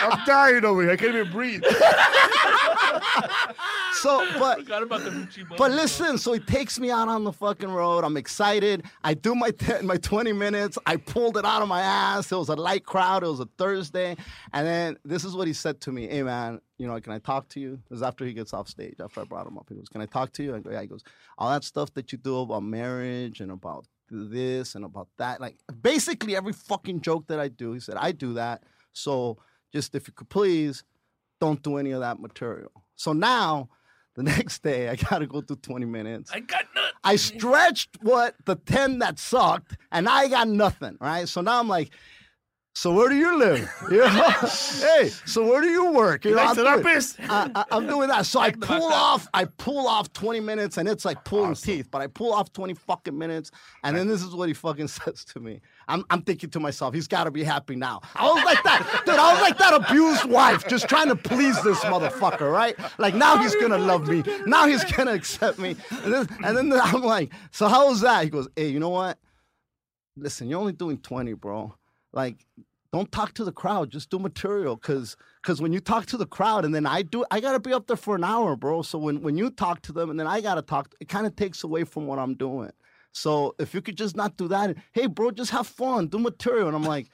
I'm 0.01 0.27
dying 0.27 0.64
over 0.64 0.83
here. 0.83 0.90
I 0.90 0.96
can't 0.96 1.14
even 1.14 1.31
breathe. 1.31 1.62
So, 4.03 4.27
but 4.37 4.59
Forgot 4.59 4.83
about 4.83 5.05
the 5.05 5.11
Gucci 5.11 5.57
But 5.57 5.70
listen, 5.70 6.18
so 6.18 6.33
he 6.33 6.40
takes 6.40 6.81
me 6.81 6.90
out 6.90 7.07
on 7.07 7.22
the 7.22 7.33
fucking 7.33 7.70
road. 7.70 8.03
I'm 8.03 8.16
excited. 8.16 8.85
I 9.05 9.14
do 9.14 9.37
my 9.37 9.53
10, 9.53 9.87
my 9.87 9.96
20 9.96 10.33
minutes. 10.33 10.77
I 10.87 10.96
pulled 10.96 11.37
it 11.37 11.44
out 11.44 11.62
of 11.62 11.68
my 11.68 11.83
ass. 11.83 12.33
It 12.33 12.37
was 12.37 12.48
a 12.48 12.57
light 12.57 12.85
crowd. 12.85 13.22
It 13.22 13.29
was 13.29 13.38
a 13.38 13.48
Thursday. 13.59 14.16
And 14.53 14.66
then 14.66 14.98
this 15.05 15.25
is 15.25 15.37
what 15.37 15.46
he 15.46 15.51
said 15.52 15.80
to 15.82 15.92
me. 15.92 16.08
Hey, 16.08 16.22
man, 16.22 16.60
you 16.78 16.86
know, 16.86 17.00
can 17.00 17.12
I 17.12 17.18
talk 17.18 17.48
to 17.50 17.60
you? 17.60 17.74
It 17.74 17.90
was 17.90 18.02
after 18.02 18.24
he 18.24 18.32
gets 18.32 18.52
off 18.52 18.68
stage, 18.68 18.96
after 19.00 19.20
I 19.20 19.24
brought 19.24 19.46
him 19.46 19.58
up. 19.58 19.66
He 19.68 19.74
goes, 19.74 19.88
can 19.88 20.00
I 20.00 20.06
talk 20.06 20.32
to 20.34 20.42
you? 20.42 20.54
I 20.54 20.60
go, 20.60 20.70
yeah. 20.70 20.80
He 20.80 20.86
goes, 20.86 21.02
all 21.38 21.50
that 21.50 21.64
stuff 21.64 21.92
that 21.94 22.12
you 22.12 22.18
do 22.18 22.38
about 22.40 22.62
marriage 22.62 23.40
and 23.40 23.50
about 23.50 23.86
this 24.10 24.74
and 24.74 24.84
about 24.84 25.08
that. 25.18 25.40
Like, 25.40 25.56
basically 25.80 26.36
every 26.36 26.52
fucking 26.52 27.00
joke 27.00 27.26
that 27.28 27.40
I 27.40 27.48
do, 27.48 27.72
he 27.72 27.80
said, 27.80 27.96
I 27.96 28.12
do 28.12 28.34
that. 28.34 28.64
So 28.92 29.38
just 29.72 29.94
if 29.94 30.06
you 30.06 30.12
could 30.14 30.28
please, 30.28 30.84
don't 31.40 31.62
do 31.62 31.76
any 31.76 31.90
of 31.92 32.00
that 32.00 32.20
material. 32.20 32.84
So 32.94 33.12
now, 33.12 33.68
the 34.14 34.22
next 34.34 34.62
day, 34.62 34.88
I 34.88 34.96
gotta 34.96 35.26
go 35.26 35.40
through 35.40 35.56
20 35.56 35.86
minutes. 35.86 36.30
I 36.32 36.40
got 36.40 36.64
nuts. 36.74 36.92
I 37.04 37.16
stretched 37.16 37.98
what 38.02 38.36
the 38.44 38.56
10 38.56 38.98
that 39.00 39.18
sucked, 39.18 39.76
and 39.90 40.08
I 40.08 40.28
got 40.28 40.48
nothing, 40.48 40.98
right? 41.00 41.28
So 41.28 41.40
now 41.40 41.58
I'm 41.58 41.68
like, 41.68 41.90
So 42.74 42.90
where 42.94 43.11
do 43.11 43.14
you 43.14 43.38
live? 43.38 43.70
You 43.90 43.98
know? 43.98 44.30
hey, 44.40 45.11
so 45.26 45.44
where 45.46 45.61
do 45.61 45.68
you 45.68 45.92
work? 45.92 46.24
You 46.24 46.30
know, 46.37 46.37
I'm 46.50 46.56
doing- 46.76 46.85
I, 47.28 47.50
I, 47.54 47.64
I'm 47.70 47.87
doing 47.87 48.08
that. 48.08 48.24
So 48.24 48.40
I 48.40 48.50
pull 48.50 48.85
off, 48.94 49.28
I 49.35 49.44
pull 49.44 49.87
off 49.87 50.11
20 50.14 50.40
minutes, 50.40 50.78
and 50.78 50.88
it's 50.88 51.04
like 51.04 51.22
pulling 51.22 51.54
teeth. 51.54 51.88
But 51.90 52.00
I 52.00 52.06
pull 52.06 52.32
off 52.32 52.50
20 52.54 52.72
fucking 52.74 53.16
minutes, 53.16 53.50
and 53.85 53.94
then 53.94 54.08
this 54.08 54.22
is 54.22 54.35
what 54.35 54.48
he 54.48 54.54
fucking 54.54 54.88
says 54.88 55.22
to 55.26 55.40
me. 55.40 55.61
I'm, 55.87 56.02
I'm 56.08 56.22
thinking 56.22 56.48
to 56.50 56.61
myself, 56.61 56.94
he's 56.94 57.06
got 57.06 57.24
to 57.24 57.30
be 57.30 57.44
happy 57.44 57.76
now. 57.76 58.00
I 58.16 58.24
was 58.32 58.42
like 58.42 58.62
that, 58.64 59.02
dude. 59.04 59.16
I 59.16 59.33
was 59.33 59.42
like 59.42 59.58
that 59.58 59.75
abused 59.75 60.25
wife, 60.25 60.66
just 60.66 60.88
trying 60.88 61.08
to 61.08 61.16
please 61.16 61.62
this 61.62 61.79
motherfucker, 61.81 62.50
right? 62.50 62.75
Like 62.98 63.14
now 63.14 63.37
he's 63.37 63.54
gonna 63.56 63.79
love 63.79 64.08
me. 64.08 64.23
Now 64.46 64.66
he's 64.66 64.83
gonna 64.85 65.12
accept 65.12 65.58
me. 65.58 65.77
And 66.04 66.12
then, 66.14 66.29
and 66.42 66.56
then 66.56 66.73
I'm 66.73 67.02
like, 67.02 67.33
so 67.50 67.68
how 67.68 67.88
was 67.90 68.00
that? 68.00 68.25
He 68.25 68.31
goes, 68.31 68.48
hey, 68.56 68.68
you 68.68 68.81
know 68.81 68.88
what? 68.88 69.18
Listen, 70.16 70.48
you're 70.48 70.58
only 70.60 70.73
doing 70.73 70.96
20, 70.98 71.35
bro. 71.35 71.75
Like, 72.13 72.46
don't 72.92 73.10
talk 73.10 73.33
to 73.35 73.44
the 73.44 73.52
crowd. 73.52 73.90
Just 73.90 74.10
do 74.10 74.19
material. 74.19 74.77
Cause, 74.77 75.17
cause 75.42 75.63
when 75.63 75.73
you 75.73 75.81
talk 75.81 76.06
to 76.06 76.17
the 76.17 76.27
crowd 76.27 76.65
and 76.65 76.75
then 76.75 76.87
I 76.87 77.02
do, 77.02 77.25
I 77.31 77.40
gotta 77.40 77.60
be 77.60 77.73
up 77.73 77.87
there 77.87 77.96
for 77.96 78.15
an 78.15 78.25
hour, 78.25 78.54
bro. 78.54 78.83
So 78.83 78.98
when, 78.98 79.23
when 79.23 79.37
you 79.37 79.50
talk 79.50 79.81
to 79.83 79.92
them 79.92 80.10
and 80.10 80.21
then 80.21 80.27
I 80.27 80.40
gotta 80.40 80.63
talk, 80.63 80.94
it 81.00 81.08
kind 81.08 81.27
of 81.27 81.35
takes 81.35 81.65
away 81.65 81.85
from 81.85 82.06
what 82.06 82.19
I'm 82.19 82.35
doing. 82.35 82.71
So 83.13 83.54
if 83.58 83.75
you 83.75 83.81
could 83.81 83.96
just 83.96 84.17
not 84.17 84.37
do 84.37 84.48
that, 84.48 84.77
hey, 84.92 85.06
bro, 85.06 85.31
just 85.31 85.50
have 85.50 85.67
fun, 85.67 86.08
do 86.08 86.19
material. 86.19 86.69
And 86.69 86.77
I'm 86.77 86.85
like, 86.85 87.08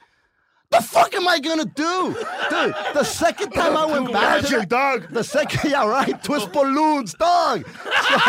the 0.71 0.81
fuck 0.81 1.13
am 1.15 1.27
I 1.27 1.39
gonna 1.39 1.65
do, 1.65 2.13
dude? 2.49 2.75
The 2.93 3.03
second 3.03 3.51
time 3.51 3.75
I 3.75 3.85
went 3.85 4.11
back, 4.11 4.43
to 4.45 4.51
Magic, 4.51 4.69
dog. 4.69 5.07
the 5.11 5.23
second, 5.23 5.61
yeah, 5.71 5.87
right, 5.87 6.21
twist 6.23 6.51
balloons, 6.51 7.13
dog. 7.15 7.65
So, 8.09 8.19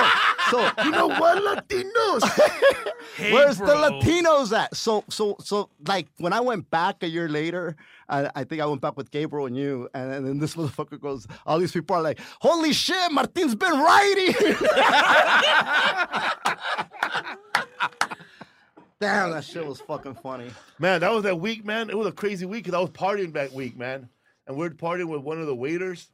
so 0.51 0.71
You 0.85 0.91
know 0.91 1.09
what, 1.09 1.43
Latinos? 1.69 2.23
Hey, 3.17 3.33
Where's 3.35 3.59
bro. 3.59 3.67
the 3.67 3.75
Latinos 3.75 4.57
at? 4.57 4.75
So, 4.75 5.05
so, 5.11 5.37
so, 5.41 5.69
like 5.87 6.07
when 6.19 6.33
I 6.33 6.41
went 6.41 6.71
back 6.71 7.03
a 7.03 7.09
year 7.09 7.29
later, 7.29 7.77
I, 8.09 8.31
I 8.35 8.45
think 8.45 8.63
I 8.63 8.67
went 8.67 8.81
back 8.81 8.97
with 8.97 9.11
Gabriel 9.11 9.47
and 9.47 9.57
you, 9.57 9.89
and, 9.93 10.11
and 10.13 10.27
then 10.27 10.39
this 10.39 10.55
motherfucker 10.55 10.99
goes. 11.01 11.27
All 11.45 11.59
these 11.59 11.73
people 11.73 11.97
are 11.97 12.03
like, 12.03 12.19
"Holy 12.41 12.73
shit, 12.73 13.13
Martin's 13.13 13.55
been 13.55 13.79
writing." 13.79 14.35
Damn, 19.01 19.31
that 19.31 19.45
shit 19.45 19.67
was 19.67 19.81
fucking 19.81 20.15
funny. 20.17 20.51
Man, 20.79 21.01
that 21.01 21.11
was 21.13 21.23
that 21.23 21.41
week, 21.41 21.65
man. 21.65 21.89
It 21.89 21.97
was 21.97 22.07
a 22.07 22.13
crazy 22.13 22.45
week 22.45 22.65
because 22.65 22.77
I 22.77 22.81
was 22.81 22.91
partying 22.91 23.33
that 23.33 23.53
week, 23.53 23.77
man. 23.77 24.09
And 24.47 24.57
we 24.57 24.67
are 24.67 24.71
partying 24.71 25.09
with 25.09 25.23
one 25.23 25.41
of 25.41 25.47
the 25.47 25.55
waiters, 25.55 26.11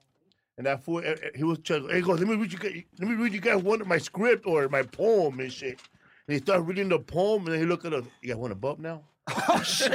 and 0.56 0.66
that 0.66 0.84
fool, 0.84 1.00
eh, 1.00 1.16
eh, 1.22 1.30
he 1.34 1.42
was 1.44 1.58
trying. 1.60 1.88
He 1.88 2.00
goes, 2.00 2.18
"Let 2.20 2.28
me 2.28 2.36
read 2.36 2.52
you, 2.52 2.58
guys- 2.58 2.84
let 3.00 3.08
me 3.08 3.14
read 3.16 3.32
you 3.32 3.40
guys 3.40 3.62
one 3.62 3.80
of 3.80 3.86
my 3.88 3.98
script 3.98 4.46
or 4.46 4.68
my 4.68 4.82
poem 4.82 5.40
and 5.40 5.52
shit." 5.52 5.80
And 6.28 6.34
he 6.34 6.38
started 6.38 6.62
reading 6.62 6.88
the 6.88 6.98
poem, 7.00 7.44
and 7.46 7.52
then 7.54 7.60
he 7.60 7.66
looked 7.66 7.84
at 7.86 7.92
us. 7.92 8.04
You 8.22 8.28
guys 8.28 8.36
one 8.36 8.52
a 8.52 8.54
bump 8.54 8.78
now? 8.78 9.02
Oh 9.48 9.60
shit! 9.62 9.92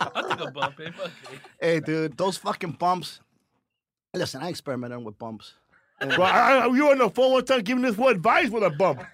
I'll 0.00 0.28
take 0.36 0.40
a 0.46 0.50
bump, 0.52 0.78
eh? 0.80 0.90
Hey, 1.60 1.80
dude, 1.80 2.16
those 2.16 2.36
fucking 2.36 2.72
bumps. 2.72 3.20
Listen, 4.14 4.42
I 4.42 4.48
experimented 4.48 5.04
with 5.04 5.18
bumps. 5.18 5.54
Bro, 6.00 6.24
I, 6.24 6.58
I, 6.58 6.66
you 6.74 6.90
on 6.90 6.98
the 6.98 7.08
phone 7.08 7.32
one 7.32 7.44
time 7.44 7.62
giving 7.62 7.82
this 7.82 7.96
one 7.96 8.14
advice 8.14 8.50
with 8.50 8.62
a 8.62 8.70
bump. 8.70 9.00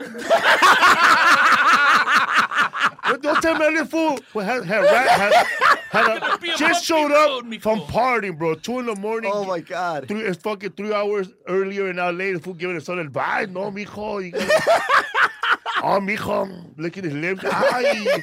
Don't- 3.08 3.22
Don't 3.22 3.42
tell 3.42 3.54
me 3.54 3.58
that 3.60 3.72
this 3.74 3.88
fool 3.90 4.18
well, 4.32 4.44
had, 4.44 4.64
had, 4.64 4.80
rat, 4.82 5.08
had, 5.10 5.46
had 5.90 6.06
a, 6.22 6.34
a 6.34 6.56
just 6.56 6.84
showed 6.84 7.12
up 7.12 7.44
from 7.60 7.78
fool. 7.80 7.86
partying, 7.88 8.38
bro. 8.38 8.54
Two 8.54 8.78
in 8.78 8.86
the 8.86 8.96
morning. 8.96 9.30
Oh 9.32 9.44
my 9.44 9.60
god! 9.60 10.08
Three, 10.08 10.22
it's 10.22 10.40
fucking 10.42 10.70
three 10.72 10.92
hours 10.94 11.28
earlier 11.46 11.88
in 11.90 11.96
LA. 11.96 12.12
The 12.32 12.40
fool 12.42 12.54
giving 12.54 12.76
us 12.76 12.84
some 12.86 12.98
advice. 12.98 13.48
No, 13.48 13.70
mijo. 13.70 14.24
You 14.24 14.30
gotta, 14.32 15.04
oh, 15.82 16.00
mijo. 16.00 16.64
Licking 16.76 17.04
his 17.04 17.14
lips. 17.14 17.42
Ay. 17.44 18.22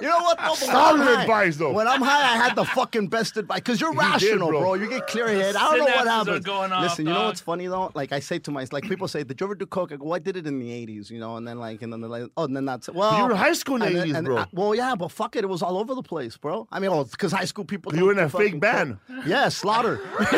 You 0.00 0.08
know 0.08 0.18
what? 0.20 0.36
Though, 0.38 0.44
But 0.48 0.60
when 0.60 0.70
Solid 0.70 1.00
high- 1.02 1.22
advice, 1.22 1.56
though. 1.56 1.72
When 1.72 1.86
I'm 1.88 2.02
high, 2.02 2.34
I 2.34 2.36
had 2.36 2.56
the 2.56 2.64
fucking 2.64 3.08
best 3.08 3.36
advice 3.36 3.60
because 3.60 3.80
you're 3.80 3.92
He 3.92 3.98
did, 3.98 4.04
rational, 4.04 4.48
bro. 4.48 4.60
bro. 4.60 4.74
You 4.74 4.88
get 4.88 5.06
clear 5.06 5.28
head. 5.28 5.56
I 5.56 5.60
don't 5.76 5.78
know 5.78 5.84
what 5.84 5.92
happened. 6.06 6.08
happens. 6.28 6.44
going 6.46 6.72
off, 6.72 6.82
Listen, 6.82 7.06
you 7.06 7.12
know 7.12 7.18
dog. 7.20 7.26
what's 7.28 7.40
funny 7.40 7.66
though? 7.68 7.90
Like 7.94 8.12
I 8.12 8.18
say 8.20 8.38
to 8.40 8.50
my, 8.50 8.66
like 8.72 8.84
people 8.84 9.08
say, 9.08 9.22
did 9.24 9.40
you 9.40 9.46
ever 9.46 9.54
do 9.54 9.64
coke? 9.66 9.92
I 9.92 9.96
go, 9.96 10.04
well, 10.04 10.14
I 10.14 10.18
did 10.18 10.36
it 10.36 10.46
in 10.46 10.58
the 10.58 10.68
'80s, 10.68 11.10
you 11.10 11.18
know, 11.20 11.36
and 11.36 11.46
then 11.48 11.58
like, 11.58 11.80
and 11.82 11.92
then 11.92 12.00
they're 12.00 12.10
like, 12.10 12.24
oh, 12.36 12.44
and 12.44 12.56
then 12.56 12.64
that's 12.66 12.88
well. 12.90 13.16
you 13.16 13.24
were 13.24 13.30
in 13.30 13.36
high 13.36 13.52
school 13.54 13.76
in 13.76 13.92
the 13.92 14.00
and 14.02 14.10
80s, 14.12 14.16
and 14.18 14.26
bro. 14.26 14.36
I- 14.38 14.46
well, 14.52 14.74
yeah, 14.74 14.94
but 14.94 15.10
fuck 15.10 15.36
it, 15.36 15.44
it 15.44 15.48
was 15.48 15.62
all 15.62 15.78
over 15.78 15.94
the 15.94 16.02
place, 16.02 16.36
bro. 16.36 16.66
I 16.70 16.80
mean, 16.80 16.90
oh, 16.90 17.04
because 17.04 17.32
high 17.32 17.44
school 17.46 17.64
people. 17.64 17.94
You 17.94 18.04
were 18.06 18.12
in 18.12 18.18
a 18.18 18.28
fake 18.28 18.60
band. 18.60 18.98
coke. 19.08 19.26
Yeah, 19.26 19.48
Slaughter. 19.48 20.00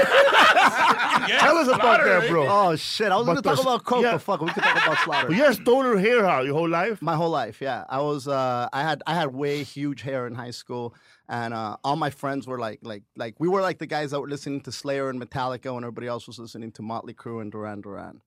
Yeah, 1.29 1.39
Tell 1.41 1.57
us 1.57 1.67
about 1.69 2.05
that, 2.05 2.29
bro. 2.29 2.47
oh 2.49 2.77
shit, 2.77 3.11
I 3.11 3.17
was 3.17 3.27
gonna 3.27 3.43
But 3.43 3.55
talk 3.57 3.63
about 3.63 3.85
coke, 3.85 4.03
yeah. 4.03 4.13
but 4.13 4.19
fuck, 4.23 4.41
we 4.43 4.51
could 4.53 4.63
talk 4.63 4.85
about 4.87 4.99
Slaughter. 4.99 5.27
But 5.29 5.37
you 5.37 5.43
had 5.47 5.55
stoner 5.57 5.97
hair 5.97 6.25
how 6.25 6.41
your 6.43 6.55
whole 6.55 6.69
life? 6.69 7.01
My 7.01 7.17
whole 7.17 7.31
life, 7.31 7.61
yeah. 7.61 7.85
I 7.89 8.01
was 8.01 8.29
uh 8.29 8.69
I 8.73 8.83
had 8.83 9.03
I 9.07 9.15
had 9.15 9.35
way 9.35 9.63
huge 9.63 10.03
hair 10.03 10.27
in 10.27 10.35
high 10.35 10.51
school 10.51 10.95
and 11.29 11.55
uh 11.55 11.77
all 11.85 11.97
my 11.97 12.11
friends 12.11 12.47
were 12.47 12.59
like 12.59 12.81
like 12.83 13.03
like 13.17 13.35
we 13.39 13.49
were 13.49 13.61
like 13.61 13.79
the 13.79 13.87
guys 13.87 14.11
that 14.11 14.21
were 14.21 14.29
listening 14.29 14.61
to 14.63 14.73
Slayer 14.73 15.09
and 15.09 15.21
Metallica 15.21 15.73
when 15.75 15.85
everybody 15.85 16.07
else 16.07 16.27
was 16.27 16.39
listening 16.39 16.73
to 16.73 16.83
Motley 16.83 17.15
Crue 17.15 17.41
and 17.41 17.51
Duran 17.53 17.81
Duran. 17.81 18.21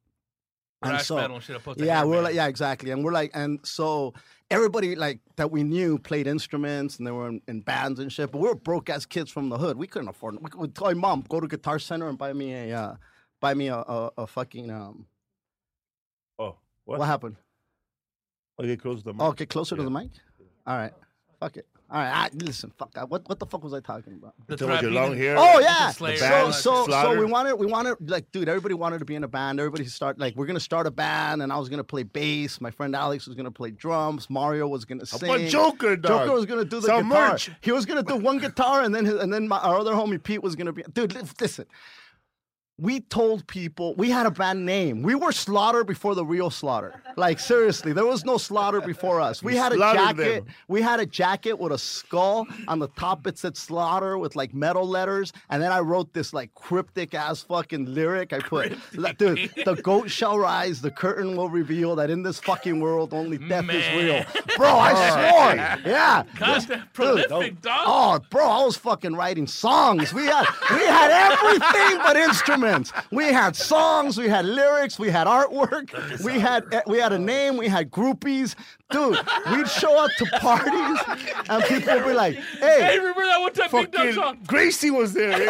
And 0.81 0.91
Thrash 0.91 1.07
so 1.07 1.15
metal 1.17 1.35
and 1.35 1.43
shit, 1.43 1.57
opposed 1.57 1.79
to 1.79 1.85
yeah, 1.85 1.97
hair 1.97 2.07
we're 2.07 2.11
metal. 2.11 2.23
like 2.23 2.35
yeah, 2.35 2.47
exactly. 2.47 2.91
And 2.91 3.03
we're 3.03 3.11
like 3.11 3.31
and 3.33 3.59
so 3.63 4.13
everybody 4.49 4.95
like 4.95 5.19
that 5.35 5.51
we 5.51 5.63
knew 5.63 5.99
played 5.99 6.25
instruments 6.25 6.97
and 6.97 7.05
they 7.05 7.11
were 7.11 7.27
in, 7.27 7.41
in 7.49 7.59
bands 7.61 7.99
and 7.99 8.11
shit, 8.11 8.31
but 8.31 8.39
we 8.39 8.47
were 8.47 8.55
broke 8.55 8.89
ass 8.89 9.05
kids 9.05 9.29
from 9.29 9.49
the 9.49 9.57
hood. 9.57 9.77
We 9.77 9.87
couldn't 9.87 10.07
afford 10.07 10.35
it. 10.35 10.41
We 10.41 10.49
would 10.57 10.75
tell 10.75 10.87
my 10.87 10.93
mom, 10.93 11.25
go 11.27 11.41
to 11.41 11.47
Guitar 11.47 11.79
Center 11.79 12.07
and 12.07 12.17
buy 12.17 12.31
me 12.31 12.53
a 12.53 12.77
uh 12.77 12.95
buy 13.41 13.53
me 13.53 13.67
a 13.67 13.75
a, 13.75 14.11
a 14.19 14.27
fucking 14.27 14.71
um 14.71 15.05
what, 16.89 16.99
what? 16.99 17.05
happened? 17.05 17.35
Oh, 18.57 18.63
get 18.65 18.81
close 18.81 18.99
to 18.99 19.05
the 19.05 19.13
mic. 19.13 19.21
Oh, 19.21 19.31
get 19.31 19.49
closer 19.49 19.75
to 19.75 19.83
the 19.83 19.89
mic. 19.89 20.09
All 20.67 20.75
right. 20.77 20.93
Fuck 21.39 21.57
it. 21.57 21.65
All 21.91 21.97
right. 21.99 22.11
I, 22.11 22.29
listen. 22.35 22.71
Fuck. 22.77 22.91
I, 22.95 23.03
what 23.05 23.27
what 23.29 23.39
the 23.39 23.45
fuck 23.45 23.63
was 23.63 23.73
I 23.73 23.79
talking 23.79 24.13
about? 24.13 24.33
The 24.47 24.57
Talking 24.57 24.69
about 24.71 24.83
your 24.83 24.91
long 24.91 25.15
hair. 25.15 25.35
Oh 25.39 25.59
yeah. 25.59 25.89
Slayer 25.91 26.17
So 26.17 26.29
band, 26.29 26.53
so 26.53 26.59
so 26.59 26.85
Slaughter. 26.85 27.19
we 27.19 27.25
wanted 27.25 27.55
we 27.55 27.65
wanted 27.65 27.95
like 28.09 28.31
dude 28.31 28.49
everybody 28.49 28.73
wanted 28.75 28.99
to 28.99 29.05
be 29.05 29.15
in 29.15 29.23
a 29.23 29.27
band. 29.27 29.59
Everybody 29.59 29.85
start 29.85 30.19
like 30.19 30.35
we're 30.35 30.45
gonna 30.45 30.59
start 30.59 30.85
a 30.85 30.91
band 30.91 31.41
and 31.41 31.51
I 31.53 31.57
was 31.57 31.69
gonna 31.69 31.83
play 31.83 32.03
bass. 32.03 32.59
My 32.59 32.69
friend 32.69 32.95
Alex 32.95 33.25
was 33.25 33.35
gonna 33.35 33.49
play 33.49 33.71
drums. 33.71 34.29
Mario 34.29 34.67
was 34.67 34.85
gonna 34.85 35.01
How 35.09 35.17
sing. 35.17 35.29
about 35.29 35.47
Joker, 35.47 35.95
dog? 35.95 36.25
Joker 36.25 36.33
was 36.33 36.45
gonna 36.45 36.65
do 36.65 36.79
the 36.81 36.87
Sell 36.87 37.01
guitar. 37.01 37.31
merch. 37.31 37.49
He 37.61 37.71
was 37.71 37.85
gonna 37.85 38.03
do 38.03 38.17
one 38.17 38.37
guitar 38.39 38.81
and 38.83 38.93
then 38.93 39.05
his, 39.05 39.15
and 39.15 39.33
then 39.33 39.47
my, 39.47 39.57
our 39.59 39.79
other 39.79 39.93
homie 39.93 40.21
Pete 40.21 40.43
was 40.43 40.55
gonna 40.55 40.73
be. 40.73 40.83
Dude, 40.93 41.15
listen. 41.41 41.65
We 42.79 43.01
told 43.01 43.45
people 43.47 43.93
we 43.95 44.09
had 44.09 44.25
a 44.25 44.31
band 44.31 44.65
name. 44.65 45.01
We 45.03 45.13
were 45.15 45.31
Slaughter 45.33 45.83
before 45.83 46.15
the 46.15 46.23
real 46.25 46.49
Slaughter. 46.49 47.01
Like 47.17 47.37
seriously, 47.39 47.91
there 47.91 48.05
was 48.05 48.23
no 48.23 48.37
Slaughter 48.37 48.79
before 48.79 49.19
us. 49.19 49.43
We 49.43 49.53
You 49.53 49.59
had 49.59 49.73
a 49.73 49.77
jacket. 49.77 50.45
them. 50.45 50.53
We 50.69 50.81
had 50.81 50.99
a 51.01 51.05
jacket 51.05 51.59
with 51.59 51.73
a 51.73 51.77
skull 51.77 52.47
on 52.69 52.79
the 52.79 52.87
top. 52.89 53.27
It 53.27 53.37
said 53.37 53.57
Slaughter 53.57 54.17
with 54.17 54.35
like 54.37 54.53
metal 54.53 54.87
letters, 54.87 55.33
and 55.49 55.61
then 55.61 55.71
I 55.73 55.79
wrote 55.79 56.13
this 56.13 56.31
like 56.33 56.53
cryptic 56.55 57.13
ass 57.13 57.41
fucking 57.41 57.93
lyric. 57.93 58.31
I 58.31 58.39
put, 58.39 58.71
dude, 59.17 59.51
the 59.65 59.75
goat 59.83 60.09
shall 60.09 60.39
rise, 60.39 60.79
the 60.81 60.91
curtain 60.91 61.35
will 61.35 61.49
reveal 61.49 61.95
that 61.97 62.09
in 62.09 62.23
this 62.23 62.39
fucking 62.39 62.79
world 62.79 63.13
only 63.13 63.37
death 63.37 63.69
is 63.69 63.85
real. 63.97 64.23
Bro, 64.55 64.69
I 64.69 64.93
swore. 64.93 65.91
Yeah. 65.91 66.23
Goddamn 66.37 66.87
prolific, 66.93 67.61
dog. 67.61 67.81
Oh, 67.85 68.19
bro, 68.29 68.47
I 68.47 68.63
was 68.63 68.77
fucking 68.77 69.15
writing 69.15 69.47
songs. 69.47 70.13
We 70.13 70.25
had 70.27 70.45
we 70.71 70.85
had 70.85 71.11
everything 71.33 71.97
but 71.97 72.15
instruments. 72.15 72.68
We 73.11 73.25
had 73.25 73.55
songs, 73.55 74.17
we 74.17 74.27
had 74.29 74.45
lyrics, 74.45 74.97
we 74.99 75.09
had 75.09 75.27
artwork, 75.27 76.23
we 76.23 76.39
had 76.39 76.63
we 76.87 76.97
had 76.99 77.13
a 77.13 77.19
name, 77.19 77.57
we 77.57 77.67
had 77.67 77.91
groupies. 77.91 78.55
Dude, 78.91 79.17
we'd 79.51 79.69
show 79.69 80.03
up 80.03 80.09
to 80.17 80.25
parties 80.39 80.99
and 81.47 81.63
people 81.65 81.93
would 81.93 82.05
be 82.05 82.13
like, 82.13 82.35
Hey, 82.59 82.81
"Hey, 82.81 82.97
remember 82.97 83.21
that 83.25 83.39
one 83.39 83.53
time 83.53 83.69
Big 83.71 83.93
Fucking 83.93 84.13
song? 84.13 84.39
Gracie 84.47 84.89
was 84.91 85.13
there. 85.13 85.47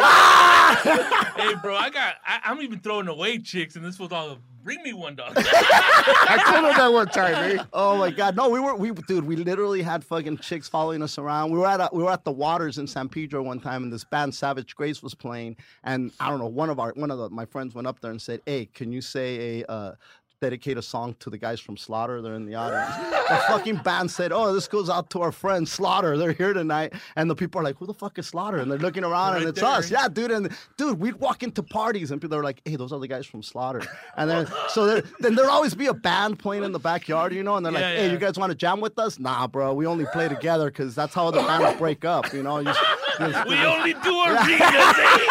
Hey, 1.40 1.54
bro, 1.62 1.74
I 1.74 1.88
got, 1.90 2.16
I, 2.24 2.40
I'm 2.44 2.60
even 2.60 2.80
throwing 2.80 3.08
away 3.08 3.38
chicks, 3.38 3.76
and 3.76 3.84
this 3.84 3.98
was 3.98 4.12
all, 4.12 4.38
bring 4.62 4.82
me 4.82 4.92
one, 4.92 5.14
dog. 5.14 5.32
I 5.36 6.42
told 6.50 6.64
her 6.66 6.78
that 6.78 6.92
one 6.92 7.08
time, 7.08 7.58
eh? 7.58 7.64
Oh 7.72 7.96
my 7.96 8.10
God! 8.10 8.36
No, 8.36 8.48
we 8.48 8.60
were 8.60 8.74
we 8.74 8.90
dude. 8.90 9.24
We 9.24 9.36
literally 9.36 9.82
had 9.82 10.04
fucking 10.04 10.38
chicks 10.38 10.68
following 10.68 11.02
us 11.02 11.18
around. 11.18 11.50
We 11.50 11.58
were 11.58 11.66
at 11.66 11.80
a, 11.80 11.88
we 11.92 12.02
were 12.02 12.10
at 12.10 12.24
the 12.24 12.32
Waters 12.32 12.78
in 12.78 12.86
San 12.86 13.08
Pedro 13.08 13.42
one 13.42 13.60
time, 13.60 13.82
and 13.82 13.92
this 13.92 14.04
band 14.04 14.34
Savage 14.34 14.74
Grace 14.74 15.02
was 15.02 15.14
playing. 15.14 15.56
And 15.84 16.12
I 16.20 16.28
don't 16.28 16.38
know, 16.38 16.46
one 16.46 16.70
of 16.70 16.78
our 16.78 16.92
one 16.94 17.10
of 17.10 17.18
the, 17.18 17.30
my 17.30 17.44
friends 17.44 17.74
went 17.74 17.86
up 17.86 18.00
there 18.00 18.10
and 18.10 18.20
said, 18.20 18.40
"Hey, 18.46 18.66
can 18.66 18.92
you 18.92 19.00
say 19.00 19.60
a 19.60 19.70
uh, 19.70 19.94
dedicate 20.40 20.78
a 20.78 20.82
song 20.82 21.14
to 21.20 21.30
the 21.30 21.38
guys 21.38 21.60
from 21.60 21.76
Slaughter? 21.76 22.20
They're 22.22 22.34
in 22.34 22.46
the 22.46 22.54
audience." 22.54 22.94
the 23.28 23.36
fucking 23.48 23.76
band 23.76 24.10
said, 24.10 24.32
"Oh, 24.32 24.52
this 24.52 24.66
goes 24.68 24.88
out 24.90 25.10
to 25.10 25.20
our 25.22 25.32
friends 25.32 25.70
Slaughter. 25.72 26.16
They're 26.16 26.32
here 26.32 26.52
tonight." 26.52 26.94
And 27.16 27.30
the 27.30 27.34
people 27.36 27.60
are 27.60 27.64
like, 27.64 27.76
"Who 27.78 27.86
the 27.86 27.94
fuck 27.94 28.18
is 28.18 28.26
Slaughter?" 28.26 28.58
And 28.58 28.70
they're 28.70 28.78
looking 28.78 29.04
around, 29.04 29.36
and 29.36 29.46
it's 29.46 29.60
there. 29.60 29.68
us. 29.70 29.90
Yeah, 29.90 30.08
dude. 30.08 30.30
And 30.30 30.50
dude, 30.76 30.98
we'd 30.98 31.16
walk 31.16 31.42
into 31.42 31.62
parties, 31.62 32.10
and 32.10 32.20
people 32.20 32.36
are 32.36 32.42
like, 32.44 32.60
"Hey, 32.64 32.76
those 32.76 32.92
are 32.92 32.98
the 32.98 33.08
guys 33.08 33.26
from 33.26 33.42
Slaughter." 33.42 33.82
And 34.16 34.28
then 34.30 34.46
so 34.68 34.86
there, 34.86 35.02
then 35.20 35.34
there'd 35.34 35.48
always 35.48 35.74
be 35.74 35.86
a 35.86 35.94
band 35.94 36.38
playing 36.38 36.64
in 36.64 36.72
the 36.72 36.78
backyard, 36.78 37.32
you 37.34 37.42
know, 37.42 37.56
and 37.56 37.64
they're 37.64 37.72
like, 37.72 37.82
Yeah, 37.82 37.96
"Hey, 37.96 38.06
yeah. 38.06 38.12
you 38.12 38.18
guys 38.18 38.38
want 38.38 38.50
to 38.50 38.56
jam 38.56 38.80
with 38.80 38.98
us?" 38.98 39.18
Nah, 39.18 39.46
bro, 39.46 39.74
we 39.74 39.86
only 39.86 40.06
play 40.12 40.28
together 40.28 40.66
because 40.70 40.94
that's 40.94 41.14
how 41.14 41.30
the 41.30 41.42
bands 41.42 41.78
break 41.78 42.04
up, 42.04 42.32
you 42.32 42.42
know. 42.42 42.58
You, 42.58 42.68
you- 42.68 42.74
we 43.48 43.56
only 43.64 43.92
do 43.94 44.20
arenas, 44.24 44.60
eh? 44.60 45.26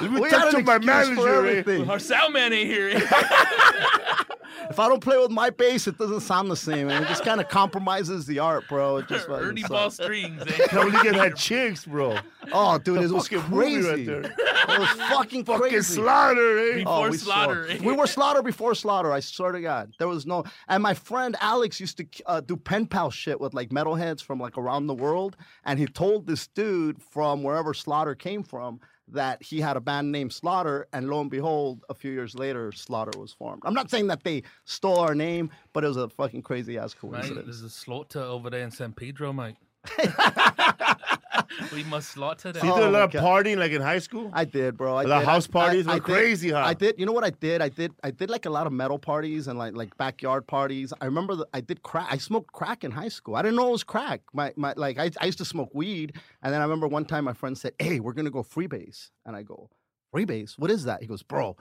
Let 0.00 0.10
me 0.12 0.20
we 0.20 0.30
talk 0.30 0.44
had 0.44 0.50
to 0.52 0.56
an 0.58 0.64
my 0.64 0.78
manager, 0.78 1.28
eh? 1.46 1.50
everything. 1.58 1.90
Our 1.90 1.98
sound 1.98 2.32
man 2.34 2.52
ain't 2.52 2.68
here. 2.70 2.88
eh? 2.90 3.00
if 4.70 4.78
I 4.78 4.88
don't 4.88 5.00
play 5.02 5.18
with 5.18 5.30
my 5.30 5.50
bass, 5.50 5.86
it 5.86 5.98
doesn't 5.98 6.20
sound 6.20 6.50
the 6.50 6.56
same, 6.56 6.88
and 6.90 7.04
it 7.04 7.08
just 7.08 7.24
kind 7.24 7.40
of 7.40 7.48
compromises 7.48 8.26
the 8.26 8.38
art, 8.38 8.64
bro. 8.68 8.98
It 8.98 9.08
just 9.08 9.28
Ernie 9.28 9.60
sucks. 9.62 9.70
ball 9.70 9.90
strings. 9.90 10.42
Eh? 10.42 10.66
Can't 10.68 10.90
believe 10.92 11.04
you 11.04 11.12
had 11.12 11.36
chicks, 11.36 11.84
bro. 11.84 12.18
Oh, 12.52 12.78
dude, 12.78 13.02
it 13.02 13.10
was 13.10 13.28
crazy. 13.28 13.88
right 13.88 14.06
there. 14.06 14.22
It 14.22 14.78
was 14.80 14.88
fucking 15.10 15.44
Fucking 15.44 15.60
crazy. 15.70 15.94
slaughter, 15.94 16.58
eh? 16.58 16.74
Before 16.78 17.10
we 17.10 17.16
slaughter. 17.18 17.76
saw- 17.78 17.84
We 17.84 17.92
were 17.92 18.06
slaughter 18.06 18.42
before 18.42 18.74
slaughter. 18.74 19.12
I 19.12 19.20
swear 19.20 19.52
to 19.52 19.60
God, 19.60 19.92
there 19.98 20.08
was 20.08 20.24
no. 20.26 20.44
And 20.68 20.82
my 20.82 20.94
friend 20.94 21.36
Alex 21.40 21.80
used 21.80 21.98
to 21.98 22.06
uh, 22.26 22.40
do 22.40 22.56
pen 22.56 22.86
pal 22.86 23.10
shit 23.10 23.40
with 23.40 23.54
like 23.54 23.70
metalheads 23.70 24.22
from 24.22 24.38
like 24.40 24.56
around 24.56 24.86
the 24.86 24.94
world, 24.94 25.36
and 25.64 25.78
he 25.78 25.86
told 25.86 26.26
this 26.26 26.46
dude 26.46 27.02
from 27.02 27.42
wherever 27.42 27.74
Slaughter 27.74 28.14
came 28.14 28.42
from 28.42 28.80
that 29.08 29.42
he 29.42 29.60
had 29.60 29.76
a 29.76 29.80
band 29.80 30.10
named 30.12 30.32
Slaughter, 30.32 30.86
and 30.92 31.08
lo 31.08 31.20
and 31.20 31.30
behold, 31.30 31.84
a 31.88 31.94
few 31.94 32.10
years 32.10 32.34
later, 32.34 32.72
Slaughter 32.72 33.18
was 33.18 33.32
formed. 33.32 33.62
I'm 33.64 33.74
not 33.74 33.90
saying 33.90 34.06
that 34.08 34.24
they 34.24 34.42
stole 34.64 34.98
our 34.98 35.14
name, 35.14 35.50
but 35.72 35.84
it 35.84 35.88
was 35.88 35.96
a 35.96 36.08
fucking 36.08 36.42
crazy 36.42 36.78
ass 36.78 36.94
Mate, 36.94 37.00
coincidence. 37.12 37.44
there's 37.44 37.62
a 37.62 37.70
slaughter 37.70 38.20
over 38.22 38.48
there 38.50 38.62
in 38.62 38.70
San 38.70 38.92
Pedro, 38.92 39.32
mate. 39.32 39.56
we 41.72 41.84
must 41.84 42.10
slaughter 42.10 42.52
them. 42.52 42.60
So 42.60 42.66
you 42.66 42.74
did 42.74 42.82
a 42.84 42.86
Oh, 42.86 42.90
lot 42.90 43.14
of 43.14 43.20
partying 43.22 43.56
like 43.56 43.72
in 43.72 43.80
high 43.82 43.98
school? 43.98 44.30
I 44.32 44.44
did, 44.44 44.76
bro. 44.76 44.96
I 44.96 45.04
The 45.04 45.18
did. 45.18 45.24
house 45.26 45.46
parties 45.46 45.86
I, 45.86 45.90
were 45.90 45.94
I 45.94 45.98
did- 45.98 46.04
crazy, 46.04 46.50
huh? 46.50 46.58
I 46.64 46.74
did. 46.74 46.98
You 46.98 47.06
know 47.06 47.12
what 47.12 47.24
I 47.24 47.30
did? 47.30 47.60
I 47.62 47.68
did. 47.68 47.92
I 48.02 48.10
did 48.10 48.30
like 48.30 48.46
a 48.46 48.50
lot 48.50 48.66
of 48.66 48.72
metal 48.72 48.98
parties 48.98 49.48
and 49.48 49.58
like 49.58 49.74
like 49.74 49.96
backyard 49.96 50.46
parties. 50.46 50.92
I 51.00 51.04
remember 51.06 51.34
that 51.36 51.48
I 51.54 51.60
did 51.60 51.82
crack. 51.82 52.08
I 52.10 52.18
smoked 52.18 52.52
crack 52.52 52.84
in 52.84 52.90
high 52.90 53.08
school. 53.08 53.36
I 53.36 53.42
didn't 53.42 53.56
know 53.56 53.68
it 53.68 53.72
was 53.72 53.84
crack. 53.84 54.20
My 54.32 54.52
my 54.56 54.74
like 54.76 54.98
I, 54.98 55.10
I 55.20 55.26
used 55.26 55.38
to 55.38 55.44
smoke 55.44 55.70
weed, 55.74 56.14
and 56.42 56.52
then 56.52 56.60
I 56.60 56.64
remember 56.64 56.86
one 56.88 57.04
time 57.04 57.24
my 57.24 57.32
friend 57.34 57.56
said, 57.56 57.72
"Hey, 57.78 58.00
we're 58.00 58.12
gonna 58.12 58.30
go 58.30 58.42
freebase," 58.42 59.10
and 59.26 59.34
I 59.36 59.42
go, 59.42 59.70
"Freebase? 60.14 60.58
What 60.58 60.70
is 60.70 60.84
that?" 60.84 61.00
He 61.00 61.06
goes, 61.06 61.22
"Bro." 61.22 61.56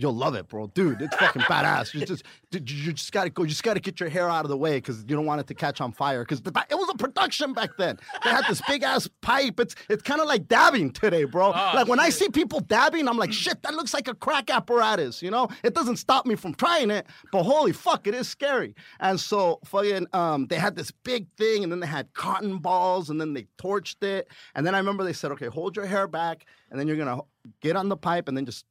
You'll 0.00 0.14
love 0.14 0.36
it, 0.36 0.46
bro, 0.46 0.68
dude. 0.68 1.02
It's 1.02 1.16
fucking 1.16 1.42
badass. 1.42 1.92
You 1.92 2.06
just, 2.06 2.22
you 2.52 2.60
you 2.64 2.92
just 2.92 3.10
gotta 3.10 3.30
go. 3.30 3.42
You 3.42 3.48
just 3.48 3.64
gotta 3.64 3.80
get 3.80 3.98
your 3.98 4.08
hair 4.08 4.30
out 4.30 4.44
of 4.44 4.48
the 4.48 4.56
way 4.56 4.76
because 4.76 4.98
you 5.00 5.16
don't 5.16 5.26
want 5.26 5.40
it 5.40 5.48
to 5.48 5.54
catch 5.54 5.80
on 5.80 5.90
fire. 5.90 6.22
Because 6.22 6.38
it 6.38 6.74
was 6.74 6.88
a 6.94 6.96
production 6.96 7.52
back 7.52 7.70
then. 7.78 7.98
They 8.22 8.30
had 8.30 8.44
this 8.48 8.62
big 8.68 8.84
ass 8.84 9.08
pipe. 9.22 9.58
It's 9.58 9.74
it's 9.88 10.04
kind 10.04 10.20
of 10.20 10.28
like 10.28 10.46
dabbing 10.46 10.92
today, 10.92 11.24
bro. 11.24 11.46
Oh, 11.48 11.72
like 11.74 11.88
when 11.88 11.98
I 11.98 12.10
see 12.10 12.28
people 12.28 12.60
dabbing, 12.60 13.08
I'm 13.08 13.16
like, 13.16 13.32
shit, 13.32 13.60
that 13.62 13.74
looks 13.74 13.92
like 13.92 14.06
a 14.06 14.14
crack 14.14 14.50
apparatus. 14.50 15.20
You 15.20 15.32
know, 15.32 15.48
it 15.64 15.74
doesn't 15.74 15.96
stop 15.96 16.26
me 16.26 16.36
from 16.36 16.54
trying 16.54 16.92
it, 16.92 17.08
but 17.32 17.42
holy 17.42 17.72
fuck, 17.72 18.06
it 18.06 18.14
is 18.14 18.28
scary. 18.28 18.76
And 19.00 19.18
so 19.18 19.58
fucking, 19.64 20.06
um, 20.12 20.46
they 20.46 20.56
had 20.60 20.76
this 20.76 20.92
big 20.92 21.26
thing, 21.36 21.64
and 21.64 21.72
then 21.72 21.80
they 21.80 21.88
had 21.88 22.12
cotton 22.12 22.58
balls, 22.58 23.10
and 23.10 23.20
then 23.20 23.34
they 23.34 23.48
torched 23.58 24.04
it, 24.04 24.28
and 24.54 24.64
then 24.64 24.76
I 24.76 24.78
remember 24.78 25.02
they 25.02 25.12
said, 25.12 25.32
okay, 25.32 25.46
hold 25.46 25.74
your 25.74 25.86
hair 25.86 26.06
back, 26.06 26.46
and 26.70 26.78
then 26.78 26.86
you're 26.86 26.96
gonna 26.96 27.20
get 27.60 27.74
on 27.74 27.88
the 27.88 27.96
pipe, 27.96 28.28
and 28.28 28.36
then 28.36 28.46
just 28.46 28.64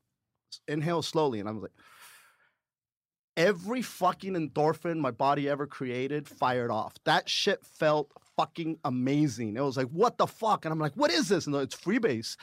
inhale 0.67 1.01
slowly, 1.01 1.39
and 1.39 1.49
I 1.49 1.51
was 1.51 1.63
like. 1.63 1.71
Every 3.35 3.83
fucking 3.83 4.33
endorphin 4.33 4.97
my 4.97 5.11
body 5.11 5.47
ever 5.47 5.67
created 5.67 6.27
fired 6.27 6.71
off. 6.71 6.95
That 7.05 7.29
shit 7.29 7.63
felt 7.63 8.11
fucking 8.35 8.79
amazing. 8.83 9.57
It 9.57 9.61
was 9.61 9.77
like, 9.77 9.89
what 9.89 10.17
the 10.17 10.25
fuck? 10.25 10.65
And 10.65 10.71
I'm 10.71 10.79
like, 10.79 10.95
what 10.95 11.11
is 11.11 11.29
this? 11.29 11.45
And 11.45 11.53
like, 11.53 11.65
it's 11.65 11.75
freebase. 11.75 12.35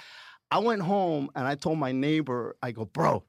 I 0.52 0.58
went 0.58 0.82
home 0.82 1.30
and 1.34 1.48
I 1.48 1.56
told 1.56 1.78
my 1.78 1.90
neighbor, 1.90 2.54
I 2.62 2.70
go, 2.70 2.84
bro, 2.84 3.24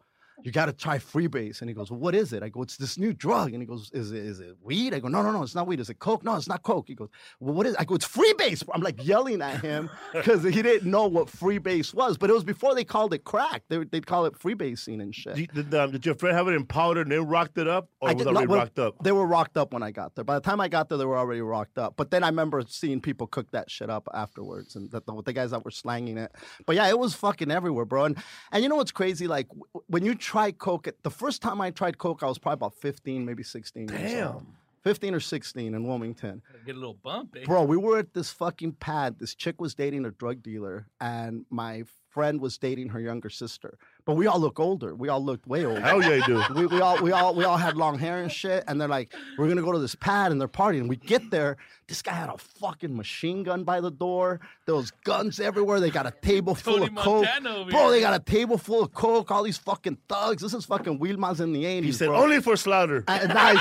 you 0.46 0.52
got 0.52 0.68
to 0.68 0.74
try 0.74 1.00
freebase. 1.00 1.62
And 1.62 1.70
he 1.70 1.74
goes, 1.74 1.90
well, 1.90 2.00
what 2.00 2.14
is 2.14 2.32
it? 2.32 2.44
I 2.44 2.50
go, 2.50 2.62
it's 2.62 2.78
this 2.78 3.00
new 3.00 3.14
drug. 3.14 3.54
And 3.54 3.64
he 3.64 3.66
goes, 3.66 3.90
is 3.94 4.12
it, 4.12 4.24
is 4.24 4.40
it 4.40 4.56
weed? 4.62 4.94
I 4.94 5.00
go, 5.00 5.08
no, 5.08 5.24
no, 5.24 5.32
no, 5.32 5.42
it's 5.42 5.56
not 5.56 5.66
weed. 5.66 5.80
Is 5.80 5.90
it 5.90 5.98
coke? 5.98 6.24
No, 6.24 6.36
it's 6.36 6.48
not 6.48 6.62
coke. 6.62 6.86
He 6.88 6.94
goes, 6.94 7.10
well, 7.40 7.56
what 7.56 7.66
is 7.66 7.74
it? 7.74 7.80
I 7.80 7.84
go, 7.84 7.96
it's 7.96 8.08
freebase. 8.08 8.64
I'm 8.72 8.82
like 8.82 9.04
yelling 9.04 9.42
at 9.42 9.62
him 9.62 9.90
because 10.14 10.44
he 10.44 10.62
didn't 10.62 10.90
know 10.90 11.08
what 11.08 11.30
freebase 11.30 11.96
was. 11.96 12.20
But 12.20 12.30
it 12.30 12.34
was 12.34 12.44
before 12.44 12.76
they 12.76 12.84
called 12.84 13.12
it 13.16 13.24
crack. 13.24 13.64
They, 13.70 13.84
they'd 13.86 14.06
call 14.06 14.26
it 14.26 14.38
freebasing 14.38 15.02
and 15.02 15.16
shit. 15.16 15.36
Did, 15.36 15.54
did, 15.56 15.74
um, 15.74 15.92
did 15.92 16.06
your 16.06 16.14
friend 16.14 16.38
have 16.38 16.48
it 16.48 16.54
in 16.54 16.64
powder 16.64 17.02
and 17.02 17.12
they 17.12 17.18
rocked 17.18 17.58
it 17.58 17.68
up? 17.68 17.90
Or 18.00 18.10
I 18.10 18.14
was 18.14 18.24
did 18.24 18.28
already 18.28 18.46
well, 18.46 18.60
rocked 18.60 18.78
up? 18.78 19.04
They 19.04 19.12
were 19.12 19.26
rocked 19.26 19.58
up 19.58 19.74
when 19.74 19.82
I 19.82 19.90
got 19.90 20.14
there. 20.14 20.24
By 20.24 20.36
the 20.36 20.42
time 20.42 20.62
I 20.62 20.68
got 20.68 20.90
there, 20.90 21.00
they 21.00 21.06
were 21.06 21.18
already 21.18 21.42
rocked 21.42 21.80
up. 21.80 21.96
But 21.98 22.12
then 22.12 22.24
I 22.24 22.28
remember 22.28 22.64
seeing 22.68 23.02
people 23.02 23.26
cook 23.26 23.50
that 23.50 23.72
shit 23.72 23.90
up 23.90 24.08
afterwards, 24.14 24.76
and 24.76 24.92
the, 24.92 25.02
the, 25.02 25.24
the 25.24 25.34
guys 25.34 25.50
that 25.52 25.66
were 25.66 25.72
slanging 25.72 26.20
it. 26.20 26.32
But 26.68 26.76
yeah, 26.76 26.88
it 26.88 27.00
was 27.00 27.16
fucking 27.16 27.50
everywhere, 27.50 27.86
bro. 27.86 28.06
And 28.06 28.18
and 28.52 28.62
you 28.62 28.70
know 28.70 28.76
what's 28.76 28.92
crazy? 28.92 29.28
Like 29.28 29.48
when 29.88 30.06
you 30.06 30.14
try 30.14 30.35
coke, 30.52 30.88
the 31.04 31.10
first 31.10 31.42
time 31.42 31.62
I 31.62 31.72
tried 31.72 31.98
coke, 31.98 32.24
I 32.24 32.28
was 32.28 32.38
probably 32.38 32.56
about 32.56 32.76
fifteen, 32.76 33.26
maybe 33.26 33.44
sixteen. 33.44 33.88
years 33.90 34.24
old. 34.26 34.44
Damn. 34.44 34.48
15 34.84 35.16
or 35.16 35.20
16 35.20 35.74
in 35.74 35.88
Wilmington. 35.88 36.44
Get 36.64 36.76
a 36.76 36.78
little 36.78 36.94
bump, 36.94 37.36
eh? 37.36 37.44
Bro, 37.44 37.64
we 37.64 37.76
were 37.76 37.98
at 37.98 38.14
this 38.14 38.30
fucking 38.30 38.74
pad. 38.74 39.18
This 39.18 39.34
chick 39.34 39.60
was 39.60 39.74
dating 39.74 40.06
a 40.06 40.12
drug 40.12 40.44
dealer, 40.44 40.86
and 41.02 41.44
my 41.50 41.86
friend 42.12 42.40
was 42.40 42.60
dating 42.60 42.90
her 42.90 43.00
younger 43.00 43.32
sister. 43.32 43.80
But 44.06 44.14
we 44.16 44.28
all 44.28 44.40
look 44.40 44.60
older. 44.60 44.94
We 44.94 45.10
all 45.10 45.24
looked 45.24 45.48
way 45.48 45.66
older. 45.66 45.82
Hell 45.82 46.02
yeah, 46.02 46.16
you 46.16 46.26
do. 46.26 46.44
we, 46.54 46.66
we 46.68 46.80
all 46.80 47.02
we 47.02 47.12
all 47.12 47.34
we 47.34 47.44
all 47.44 47.58
had 47.58 47.76
long 47.76 47.98
hair 47.98 48.22
and 48.22 48.32
shit, 48.32 48.64
and 48.68 48.80
they're 48.80 48.88
like, 48.88 49.14
we're 49.38 49.48
gonna 49.48 49.64
go 49.64 49.72
to 49.72 49.80
this 49.80 49.96
pad, 49.96 50.32
and 50.32 50.40
they're 50.40 50.48
partying. 50.48 50.88
We 50.88 50.96
get 50.96 51.32
there, 51.32 51.58
this 51.88 52.02
guy 52.02 52.14
had 52.14 52.30
a 52.30 52.38
fucking 52.38 52.96
machine 52.96 53.44
gun 53.44 53.64
by 53.64 53.80
the 53.80 53.92
door. 53.92 54.40
There 54.66 54.76
was 54.76 54.92
guns 55.04 55.40
everywhere. 55.40 55.80
They 55.80 55.92
got 55.92 56.08
a 56.08 56.14
table 56.22 56.56
full 56.56 56.78
Tony 56.80 56.88
of 56.88 56.96
coke, 56.96 57.26
Montana 57.26 57.56
over 57.58 57.70
bro. 57.70 57.92
They 57.92 58.00
got 58.00 58.20
a 58.20 58.24
table 58.24 58.58
full 58.58 58.84
of 58.84 58.94
coke. 58.94 59.30
All 59.30 59.44
these 59.44 59.58
fucking 59.58 59.98
thugs. 60.10 60.42
This 60.42 60.54
is 60.54 60.66
fucking 60.66 61.00
Wilmas 61.00 61.40
in 61.40 61.52
the 61.54 61.66
eighties. 61.66 61.86
He 61.96 61.98
said, 61.98 62.08
bro. 62.08 62.22
only 62.24 62.42
for 62.42 62.56
slaughter. 62.56 63.04
And 63.08 63.30
nice, 63.30 63.60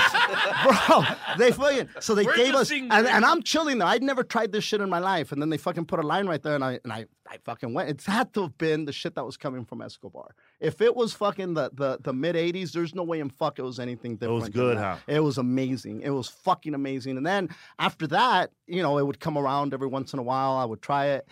bro. 0.87 1.03
They 1.37 1.51
fucking 1.51 1.89
so 1.99 2.15
they 2.15 2.23
Where's 2.23 2.37
gave 2.37 2.55
us, 2.55 2.71
and, 2.71 2.91
and 2.91 3.25
I'm 3.25 3.43
chilling 3.43 3.77
there. 3.77 3.87
I'd 3.87 4.01
never 4.03 4.23
tried 4.23 4.51
this 4.51 4.63
shit 4.63 4.81
in 4.81 4.89
my 4.89 4.99
life, 4.99 5.31
and 5.31 5.39
then 5.41 5.49
they 5.49 5.57
fucking 5.57 5.85
put 5.85 5.99
a 5.99 6.07
line 6.07 6.27
right 6.27 6.41
there, 6.41 6.55
and 6.55 6.63
I 6.63 6.79
and 6.83 6.91
I, 6.91 7.05
I 7.29 7.37
fucking 7.37 7.73
went. 7.73 7.89
It 7.89 8.01
had 8.05 8.33
to 8.33 8.43
have 8.43 8.57
been 8.57 8.85
the 8.85 8.91
shit 8.91 9.15
that 9.15 9.25
was 9.25 9.37
coming 9.37 9.65
from 9.65 9.81
Escobar. 9.81 10.35
If 10.59 10.81
it 10.81 10.95
was 10.95 11.13
fucking 11.13 11.53
the 11.53 11.71
the, 11.73 11.97
the 12.01 12.13
mid 12.13 12.35
'80s, 12.35 12.71
there's 12.71 12.95
no 12.95 13.03
way 13.03 13.19
in 13.19 13.29
fuck 13.29 13.59
it 13.59 13.63
was 13.63 13.79
anything 13.79 14.15
different. 14.15 14.39
It 14.39 14.41
was 14.41 14.49
good, 14.49 14.77
huh? 14.77 14.97
It 15.07 15.19
was 15.21 15.37
amazing. 15.37 16.01
It 16.01 16.11
was 16.11 16.27
fucking 16.27 16.73
amazing. 16.73 17.17
And 17.17 17.25
then 17.25 17.49
after 17.79 18.07
that, 18.07 18.51
you 18.67 18.81
know, 18.81 18.97
it 18.97 19.05
would 19.05 19.19
come 19.19 19.37
around 19.37 19.73
every 19.73 19.87
once 19.87 20.13
in 20.13 20.19
a 20.19 20.23
while. 20.23 20.53
I 20.53 20.65
would 20.65 20.81
try 20.81 21.07
it. 21.07 21.27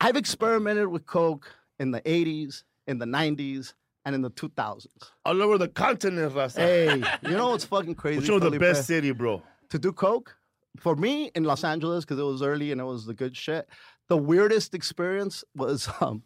I've 0.00 0.16
experimented 0.16 0.88
with 0.88 1.06
coke 1.06 1.54
in 1.78 1.90
the 1.90 2.00
'80s, 2.02 2.64
in 2.86 2.98
the 2.98 3.06
'90s, 3.06 3.74
and 4.04 4.14
in 4.14 4.22
the 4.22 4.30
2000s. 4.30 4.86
All 5.24 5.42
over 5.42 5.58
the 5.58 5.68
continent, 5.68 6.34
Raza. 6.34 6.56
Hey, 6.56 7.02
you 7.22 7.36
know 7.36 7.50
what's 7.50 7.64
fucking 7.64 7.94
crazy? 7.94 8.20
Which 8.20 8.30
was 8.30 8.42
the 8.42 8.58
best 8.58 8.86
city, 8.86 9.12
bro? 9.12 9.42
to 9.72 9.78
do 9.78 9.90
coke 9.90 10.36
for 10.78 10.94
me 10.96 11.30
in 11.34 11.44
Los 11.44 11.64
Angeles 11.64 12.04
because 12.04 12.18
it 12.18 12.24
was 12.24 12.42
early 12.42 12.72
and 12.72 12.80
it 12.80 12.84
was 12.84 13.06
the 13.06 13.14
good 13.14 13.34
shit. 13.34 13.66
The 14.08 14.16
weirdest 14.16 14.74
experience 14.74 15.44
was 15.54 15.88
um, 16.00 16.22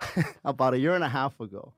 about 0.44 0.74
a 0.74 0.78
year 0.78 0.94
and 0.94 1.04
a 1.04 1.08
half 1.08 1.38
ago, 1.40 1.74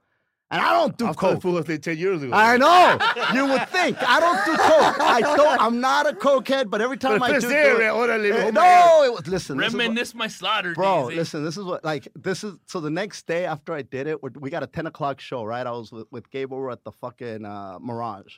and 0.51 0.61
I 0.63 0.71
don't 0.79 0.97
do 0.97 1.07
I 1.07 1.13
coke. 1.15 1.43
fool 1.43 1.55
was 1.55 1.65
10 1.67 1.97
years 1.99 2.23
ago. 2.23 2.33
I 2.33 2.57
know 2.57 2.99
you 3.35 3.47
would 3.51 3.69
think 3.71 3.97
I 4.01 4.21
don't 4.21 4.45
do 4.45 4.53
coke. 4.57 5.01
I 5.01 5.21
don't. 5.21 5.61
I'm 5.61 5.81
not 5.81 6.09
a 6.09 6.13
cokehead, 6.15 6.71
but 6.71 6.81
every 6.81 6.97
time 6.99 7.19
But 7.19 7.33
I 7.33 7.37
if 7.37 7.41
do, 7.43 7.47
it's 7.47 7.47
do 7.47 7.49
there, 7.49 7.81
it, 7.81 7.93
órale, 7.93 8.33
Eh, 8.33 8.47
oh 8.47 8.51
no, 8.51 9.03
it 9.05 9.13
was 9.13 9.27
listen. 9.27 9.57
this 9.57 9.73
what- 9.73 9.81
Reminisce 9.81 10.15
my 10.15 10.29
slaughter 10.29 10.75
Bro, 10.75 11.09
days. 11.09 11.17
eh? 11.17 11.21
listen, 11.21 11.45
this 11.45 11.57
is 11.57 11.65
what 11.65 11.85
like 11.85 12.07
this 12.15 12.45
is 12.45 12.55
so 12.67 12.81
the 12.81 12.91
next 12.91 13.27
day 13.27 13.45
after 13.47 13.73
I 13.75 13.83
did 13.83 14.07
it, 14.07 14.23
we're, 14.23 14.31
we 14.39 14.51
got 14.51 14.63
a 14.63 14.67
10 14.69 14.87
o'clock 14.87 15.19
show, 15.21 15.43
right? 15.43 15.67
I 15.67 15.71
was 15.73 15.91
with, 15.91 16.07
with 16.13 16.31
Gabe 16.31 16.53
over 16.53 16.71
at 16.71 16.85
the 16.85 16.93
fucking 16.93 17.45
uh, 17.45 17.79
Mirage. 17.81 18.37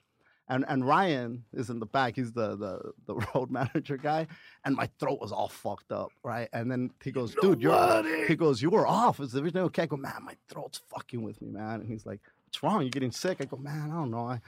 And 0.48 0.64
and 0.68 0.86
Ryan 0.86 1.44
is 1.52 1.70
in 1.70 1.78
the 1.78 1.86
back. 1.86 2.16
He's 2.16 2.32
the 2.32 2.56
the 2.56 2.92
the 3.06 3.14
road 3.34 3.50
manager 3.50 3.96
guy. 3.96 4.26
And 4.64 4.76
my 4.76 4.88
throat 4.98 5.20
was 5.20 5.32
all 5.32 5.48
fucked 5.48 5.90
up, 5.92 6.10
right? 6.22 6.48
And 6.52 6.70
then 6.70 6.90
he 7.02 7.12
goes, 7.12 7.34
dude, 7.40 7.62
you're 7.62 8.26
he 8.26 8.36
goes, 8.36 8.60
you 8.60 8.70
were 8.70 8.86
off. 8.86 9.20
Is 9.20 9.34
everything 9.34 9.62
okay? 9.62 9.82
I 9.82 9.86
go, 9.86 9.96
man, 9.96 10.22
my 10.24 10.36
throat's 10.48 10.80
fucking 10.90 11.22
with 11.22 11.40
me, 11.40 11.48
man. 11.50 11.80
And 11.80 11.88
he's 11.88 12.04
like, 12.06 12.20
What's 12.46 12.62
wrong? 12.62 12.82
You're 12.82 12.90
getting 12.90 13.10
sick? 13.10 13.38
I 13.40 13.46
go, 13.46 13.56
man, 13.56 13.90
I 13.90 13.94
don't 13.94 14.10
know. 14.10 14.28
I 14.28 14.40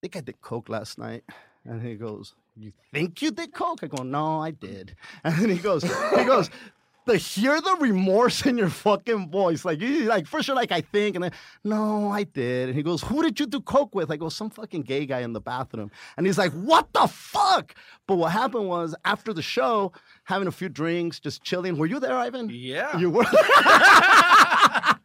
think 0.00 0.16
I 0.16 0.20
did 0.20 0.40
coke 0.40 0.68
last 0.68 0.96
night. 0.98 1.24
And 1.64 1.82
he 1.82 1.96
goes, 1.96 2.34
You 2.56 2.72
think 2.92 3.20
you 3.20 3.30
did 3.32 3.52
coke? 3.52 3.80
I 3.82 3.88
go, 3.88 4.02
No, 4.04 4.40
I 4.40 4.52
did. 4.52 4.94
And 5.24 5.34
then 5.36 5.50
he 5.50 5.56
goes, 5.56 5.82
he 5.82 6.24
goes, 6.24 6.50
to 7.06 7.16
hear 7.16 7.60
the 7.60 7.76
remorse 7.80 8.44
in 8.46 8.58
your 8.58 8.68
fucking 8.68 9.30
voice, 9.30 9.64
like 9.64 9.80
you 9.80 10.04
like 10.04 10.26
first 10.26 10.48
you're 10.48 10.56
like 10.56 10.72
I 10.72 10.80
think, 10.80 11.16
and 11.16 11.24
then 11.24 11.32
no, 11.64 12.10
I 12.10 12.24
did. 12.24 12.68
And 12.68 12.76
he 12.76 12.82
goes, 12.82 13.02
Who 13.02 13.22
did 13.22 13.38
you 13.40 13.46
do 13.46 13.60
coke 13.60 13.94
with? 13.94 14.10
I 14.10 14.16
go, 14.16 14.28
some 14.28 14.50
fucking 14.50 14.82
gay 14.82 15.06
guy 15.06 15.20
in 15.20 15.32
the 15.32 15.40
bathroom. 15.40 15.90
And 16.16 16.26
he's 16.26 16.38
like, 16.38 16.52
What 16.52 16.92
the 16.92 17.06
fuck? 17.06 17.74
But 18.06 18.16
what 18.16 18.32
happened 18.32 18.68
was 18.68 18.94
after 19.04 19.32
the 19.32 19.42
show, 19.42 19.92
having 20.24 20.48
a 20.48 20.52
few 20.52 20.68
drinks, 20.68 21.18
just 21.20 21.42
chilling. 21.42 21.76
Were 21.76 21.86
you 21.86 22.00
there, 22.00 22.16
Ivan? 22.16 22.48
Yeah. 22.52 22.96
You 22.98 23.10
were. 23.10 23.24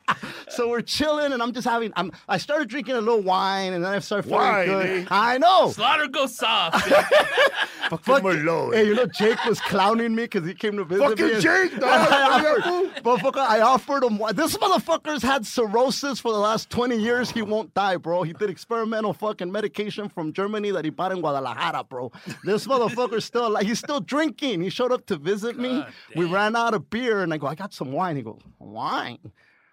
so 0.51 0.69
we're 0.69 0.81
chilling, 0.81 1.31
and 1.33 1.41
I'm 1.41 1.51
just 1.53 1.67
having. 1.67 1.91
I'm. 1.95 2.11
I 2.27 2.37
started 2.37 2.67
drinking 2.69 2.95
a 2.95 3.01
little 3.01 3.21
wine, 3.21 3.73
and 3.73 3.83
then 3.83 3.91
I 3.93 3.99
started 3.99 4.23
feeling 4.29 4.39
Wine, 4.41 4.65
good. 4.67 4.85
eh? 5.03 5.05
I 5.09 5.37
know. 5.37 5.71
Slaughter 5.71 6.07
goes 6.07 6.35
soft. 6.35 6.87
Fucking 7.89 8.13
Merlot. 8.23 8.73
Hey, 8.73 8.87
you 8.87 8.95
know 8.95 9.05
Jake 9.05 9.43
was 9.45 9.59
clowning 9.59 10.15
me 10.15 10.23
because 10.23 10.47
he 10.47 10.53
came 10.53 10.77
to 10.77 10.85
visit 10.85 11.03
Fucking 11.09 11.25
me. 11.25 11.33
and- 11.33 11.41
Jake, 11.41 11.71
dog. 11.79 11.83
I 11.89 12.55
offered, 12.59 13.03
motherfucker, 13.03 13.37
I 13.37 13.61
offered 13.61 14.03
him. 14.03 14.17
wine. 14.17 14.35
This 14.35 14.55
motherfucker's 14.57 15.21
had 15.23 15.45
cirrhosis 15.45 16.19
for 16.19 16.31
the 16.31 16.37
last 16.39 16.69
20 16.69 16.97
years. 16.97 17.31
He 17.31 17.41
won't 17.41 17.73
die, 17.73 17.97
bro. 17.97 18.23
He 18.23 18.33
did 18.33 18.49
experimental 18.49 19.13
fucking 19.13 19.51
medication 19.51 20.07
from 20.09 20.31
Germany 20.31 20.71
that 20.71 20.85
he 20.85 20.91
bought 20.91 21.11
in 21.11 21.19
Guadalajara, 21.19 21.83
bro. 21.83 22.11
This 22.45 22.65
motherfucker's 22.67 23.25
still 23.25 23.47
alive. 23.47 23.63
He's 23.65 23.79
still 23.79 23.99
drinking. 23.99 24.61
He 24.61 24.69
showed 24.69 24.91
up 24.91 25.05
to 25.07 25.17
visit 25.17 25.57
me. 25.57 25.79
God 25.79 25.93
We 26.15 26.25
ran 26.25 26.55
out 26.55 26.73
of 26.73 26.89
beer, 26.89 27.21
and 27.23 27.33
I 27.33 27.37
go, 27.37 27.47
I 27.47 27.55
got 27.55 27.73
some 27.73 27.91
wine. 27.91 28.15
He 28.15 28.21
goes, 28.21 28.39
wine? 28.59 29.17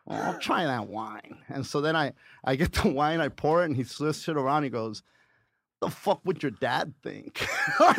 Well, 0.08 0.22
I'll 0.22 0.38
try 0.38 0.64
that 0.64 0.88
wine. 0.88 1.36
And 1.48 1.66
so 1.66 1.80
then 1.82 1.94
I, 1.94 2.14
I 2.42 2.56
get 2.56 2.72
the 2.82 2.88
wine, 2.88 3.20
I 3.20 3.28
pour 3.28 3.62
it, 3.62 3.66
and 3.66 3.76
he 3.76 3.84
swifts 3.84 4.28
it 4.28 4.36
around. 4.36 4.62
He 4.64 4.70
goes, 4.70 5.02
the 5.80 5.90
fuck 5.90 6.20
would 6.24 6.42
your 6.42 6.50
dad 6.50 6.92
think? 7.02 7.46
like, 7.80 7.98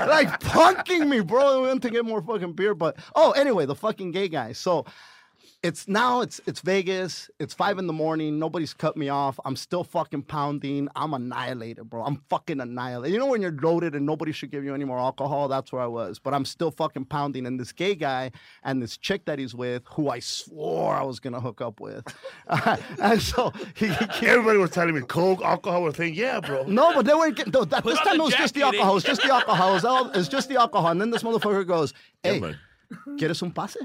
like 0.00 0.40
punking 0.40 1.06
me, 1.06 1.20
bro. 1.20 1.62
We 1.62 1.68
went 1.68 1.82
to 1.82 1.90
get 1.90 2.04
more 2.04 2.22
fucking 2.22 2.54
beer, 2.54 2.74
but 2.74 2.96
oh, 3.14 3.32
anyway, 3.32 3.66
the 3.66 3.74
fucking 3.74 4.10
gay 4.10 4.28
guy. 4.28 4.52
So 4.52 4.84
it's 5.62 5.86
now 5.86 6.22
it's 6.22 6.40
it's 6.46 6.60
Vegas. 6.60 7.30
It's 7.38 7.52
five 7.52 7.78
in 7.78 7.86
the 7.86 7.92
morning. 7.92 8.38
Nobody's 8.38 8.72
cut 8.72 8.96
me 8.96 9.10
off. 9.10 9.38
I'm 9.44 9.56
still 9.56 9.84
fucking 9.84 10.22
pounding. 10.22 10.88
I'm 10.96 11.12
annihilated, 11.12 11.90
bro. 11.90 12.02
I'm 12.02 12.22
fucking 12.30 12.60
annihilated. 12.60 13.12
You 13.12 13.18
know 13.18 13.26
when 13.26 13.42
you're 13.42 13.56
loaded 13.60 13.94
and 13.94 14.06
nobody 14.06 14.32
should 14.32 14.50
give 14.50 14.64
you 14.64 14.74
any 14.74 14.86
more 14.86 14.98
alcohol? 14.98 15.48
That's 15.48 15.70
where 15.70 15.82
I 15.82 15.86
was. 15.86 16.18
But 16.18 16.32
I'm 16.32 16.46
still 16.46 16.70
fucking 16.70 17.04
pounding. 17.06 17.44
And 17.44 17.60
this 17.60 17.72
gay 17.72 17.94
guy 17.94 18.30
and 18.64 18.82
this 18.82 18.96
chick 18.96 19.26
that 19.26 19.38
he's 19.38 19.54
with, 19.54 19.82
who 19.92 20.08
I 20.08 20.20
swore 20.20 20.94
I 20.94 21.02
was 21.02 21.20
gonna 21.20 21.40
hook 21.40 21.60
up 21.60 21.78
with, 21.78 22.06
and 22.48 23.20
so 23.20 23.52
he, 23.74 23.88
he 23.88 24.26
Everybody 24.26 24.58
was 24.58 24.70
telling 24.70 24.94
me 24.94 25.02
coke, 25.02 25.42
alcohol. 25.42 25.82
Was 25.82 25.96
saying, 25.96 26.14
yeah, 26.14 26.40
bro. 26.40 26.64
no, 26.64 26.94
but 26.94 27.04
they 27.04 27.14
weren't 27.14 27.36
getting. 27.36 27.52
No, 27.52 27.64
that, 27.64 27.84
this 27.84 27.98
time 28.00 28.18
it 28.18 28.22
was 28.22 28.34
just 28.34 28.54
the 28.54 28.62
alcohol. 28.62 28.92
It 28.92 28.94
was 28.94 29.04
just 29.04 29.22
the 29.22 29.32
alcohol. 29.32 29.70
It 29.70 29.74
was, 29.74 29.84
all, 29.84 30.08
it 30.08 30.16
was 30.16 30.28
just 30.28 30.48
the 30.48 30.56
alcohol. 30.58 30.90
And 30.90 31.00
then 31.00 31.10
this 31.10 31.22
motherfucker 31.22 31.66
goes, 31.66 31.92
Yeah, 32.24 32.32
"Hey, 32.32 32.40
man. 32.40 32.58
¿quieres 33.18 33.42
un 33.42 33.50
pase?" 33.50 33.76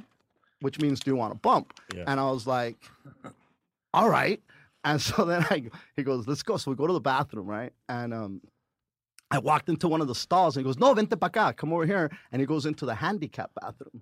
Which 0.62 0.80
means, 0.80 1.00
"Do 1.00 1.12
you 1.12 1.18
want 1.18 1.34
a 1.34 1.38
bump?" 1.38 1.74
Yeah. 1.94 2.06
And 2.08 2.20
I 2.20 2.30
was 2.32 2.48
like, 2.48 2.78
"All 3.94 4.10
right." 4.10 4.42
And 4.84 5.02
so 5.02 5.26
then 5.26 5.46
I, 5.50 5.64
he 5.96 6.04
goes, 6.04 6.28
"Let's 6.28 6.44
go." 6.44 6.58
So 6.58 6.72
we 6.72 6.78
go 6.78 6.88
to 6.88 6.94
the 6.94 7.00
bathroom, 7.02 7.48
right? 7.48 7.74
And 7.90 8.14
um, 8.14 8.42
I 9.32 9.40
walked 9.40 9.68
into 9.70 9.88
one 9.88 10.02
of 10.02 10.08
the 10.08 10.16
stalls, 10.16 10.56
and 10.56 10.66
he 10.66 10.70
goes, 10.70 10.78
"No, 10.80 10.94
vente 10.94 11.20
pa 11.20 11.30
acá, 11.30 11.56
come 11.56 11.74
over 11.74 11.86
here." 11.86 12.10
And 12.32 12.40
he 12.40 12.46
goes 12.46 12.66
into 12.66 12.86
the 12.86 12.96
handicap 12.96 13.52
bathroom. 13.60 14.02